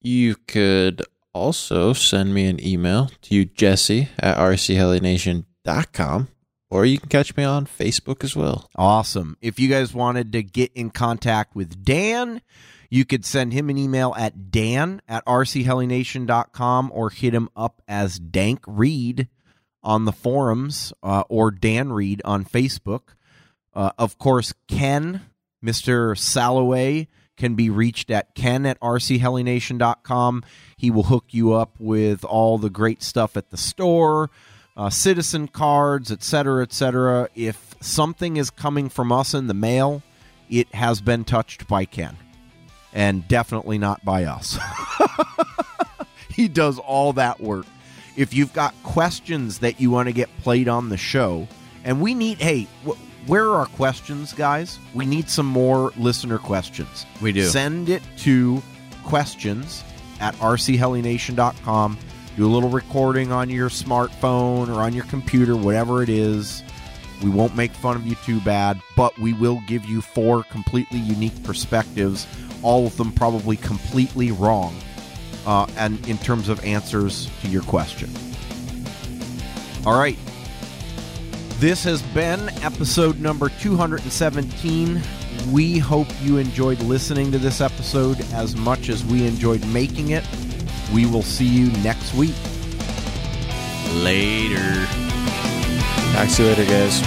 You 0.00 0.34
could 0.48 1.02
also 1.32 1.92
send 1.92 2.34
me 2.34 2.46
an 2.46 2.64
email 2.64 3.10
to 3.22 3.34
you, 3.34 3.44
jesse 3.44 4.08
at 4.18 4.36
rchelination.com, 4.38 6.28
or 6.70 6.84
you 6.84 6.98
can 6.98 7.08
catch 7.08 7.36
me 7.36 7.44
on 7.44 7.66
Facebook 7.66 8.22
as 8.24 8.36
well. 8.36 8.68
Awesome. 8.76 9.36
If 9.40 9.58
you 9.58 9.68
guys 9.68 9.94
wanted 9.94 10.32
to 10.32 10.42
get 10.42 10.72
in 10.74 10.90
contact 10.90 11.54
with 11.54 11.84
Dan, 11.84 12.42
you 12.90 13.04
could 13.04 13.24
send 13.24 13.52
him 13.52 13.70
an 13.70 13.78
email 13.78 14.14
at 14.18 14.50
dan 14.50 15.00
at 15.08 15.24
rchelination.com 15.24 16.90
or 16.92 17.10
hit 17.10 17.32
him 17.34 17.48
up 17.54 17.82
as 17.86 18.18
Dank 18.18 18.64
Reed 18.66 19.28
on 19.82 20.04
the 20.04 20.12
forums 20.12 20.92
uh, 21.02 21.24
or 21.28 21.50
Dan 21.50 21.92
Reed 21.92 22.20
on 22.24 22.44
Facebook. 22.44 23.14
Uh, 23.72 23.92
of 23.96 24.18
course, 24.18 24.52
Ken, 24.68 25.22
Mr. 25.64 26.18
Salloway, 26.18 27.06
can 27.40 27.54
be 27.54 27.70
reached 27.70 28.10
at 28.10 28.34
ken 28.34 28.66
at 28.66 28.78
rchelination.com. 28.80 30.44
He 30.76 30.90
will 30.90 31.04
hook 31.04 31.24
you 31.30 31.54
up 31.54 31.70
with 31.78 32.22
all 32.22 32.58
the 32.58 32.68
great 32.68 33.02
stuff 33.02 33.34
at 33.34 33.48
the 33.48 33.56
store, 33.56 34.30
uh, 34.76 34.90
citizen 34.90 35.48
cards, 35.48 36.12
etc., 36.12 36.62
etc. 36.62 37.30
If 37.34 37.76
something 37.80 38.36
is 38.36 38.50
coming 38.50 38.90
from 38.90 39.10
us 39.10 39.32
in 39.32 39.46
the 39.46 39.54
mail, 39.54 40.02
it 40.50 40.72
has 40.74 41.00
been 41.00 41.24
touched 41.24 41.66
by 41.66 41.86
Ken, 41.86 42.18
and 42.92 43.26
definitely 43.26 43.78
not 43.78 44.04
by 44.04 44.24
us. 44.24 44.58
he 46.28 46.46
does 46.46 46.78
all 46.78 47.14
that 47.14 47.40
work. 47.40 47.64
If 48.16 48.34
you've 48.34 48.52
got 48.52 48.74
questions 48.82 49.60
that 49.60 49.80
you 49.80 49.90
want 49.90 50.08
to 50.08 50.12
get 50.12 50.28
played 50.42 50.68
on 50.68 50.90
the 50.90 50.98
show, 50.98 51.48
and 51.84 52.02
we 52.02 52.12
need, 52.12 52.36
hey, 52.36 52.66
where 53.26 53.44
are 53.44 53.58
our 53.58 53.66
questions, 53.66 54.32
guys? 54.32 54.78
We 54.94 55.06
need 55.06 55.28
some 55.28 55.46
more 55.46 55.92
listener 55.96 56.38
questions. 56.38 57.06
We 57.20 57.32
do. 57.32 57.44
Send 57.44 57.88
it 57.88 58.02
to 58.18 58.62
questions 59.04 59.84
at 60.20 60.34
rchelination.com. 60.36 61.98
Do 62.36 62.46
a 62.46 62.48
little 62.48 62.68
recording 62.70 63.32
on 63.32 63.50
your 63.50 63.68
smartphone 63.68 64.68
or 64.68 64.80
on 64.80 64.92
your 64.92 65.04
computer, 65.06 65.56
whatever 65.56 66.02
it 66.02 66.08
is. 66.08 66.62
We 67.22 67.28
won't 67.28 67.54
make 67.54 67.72
fun 67.72 67.96
of 67.96 68.06
you 68.06 68.14
too 68.24 68.40
bad, 68.40 68.80
but 68.96 69.18
we 69.18 69.34
will 69.34 69.60
give 69.66 69.84
you 69.84 70.00
four 70.00 70.44
completely 70.44 71.00
unique 71.00 71.42
perspectives, 71.44 72.26
all 72.62 72.86
of 72.86 72.96
them 72.96 73.12
probably 73.12 73.56
completely 73.58 74.30
wrong, 74.30 74.74
uh, 75.44 75.66
and 75.76 76.06
in 76.08 76.16
terms 76.18 76.48
of 76.48 76.64
answers 76.64 77.28
to 77.42 77.48
your 77.48 77.62
question. 77.62 78.10
All 79.84 79.98
right. 79.98 80.16
This 81.60 81.84
has 81.84 82.00
been 82.00 82.48
episode 82.64 83.20
number 83.20 83.50
217. 83.50 85.02
We 85.52 85.76
hope 85.76 86.06
you 86.22 86.38
enjoyed 86.38 86.80
listening 86.80 87.30
to 87.32 87.38
this 87.38 87.60
episode 87.60 88.18
as 88.32 88.56
much 88.56 88.88
as 88.88 89.04
we 89.04 89.26
enjoyed 89.26 89.62
making 89.66 90.12
it. 90.12 90.24
We 90.90 91.04
will 91.04 91.20
see 91.20 91.44
you 91.44 91.70
next 91.82 92.14
week. 92.14 92.34
Later. 93.92 94.86
Talk 96.14 96.30
to 96.30 96.42
you 96.42 96.48
later, 96.48 96.64
guys. 96.64 97.02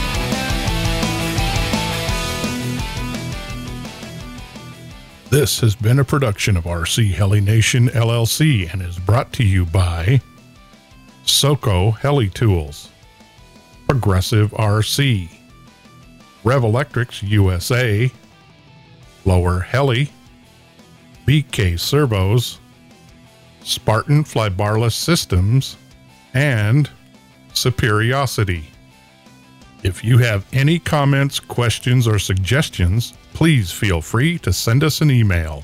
This 5.32 5.62
has 5.62 5.76
been 5.76 5.98
a 5.98 6.06
production 6.06 6.58
of 6.58 6.66
RC 6.66 7.10
Heli 7.10 7.42
Nation 7.42 7.88
LLC 7.88 8.72
and 8.72 8.84
is 8.84 9.00
brought 9.00 9.34
to 9.34 9.44
you 9.44 9.66
by 9.66 10.22
Soco 11.26 11.98
Heli 11.98 12.30
Tools, 12.30 12.90
Progressive 13.94 14.50
RC, 14.54 15.30
Revolectrix 16.44 17.22
USA, 17.30 18.12
Lower 19.24 19.60
Heli, 19.60 20.10
BK 21.28 21.80
Servos, 21.80 22.58
Spartan 23.62 24.24
Flybarless 24.24 24.94
Systems, 24.94 25.78
and 26.34 26.90
Superiosity. 27.54 28.64
If 29.84 30.04
you 30.04 30.18
have 30.18 30.44
any 30.54 30.80
comments, 30.80 31.40
questions, 31.40 32.08
or 32.08 32.18
suggestions, 32.18 33.14
please 33.36 33.72
feel 33.72 34.02
free 34.02 34.40
to 34.40 34.52
send 34.52 34.84
us 34.84 35.02
an 35.02 35.12
email 35.12 35.64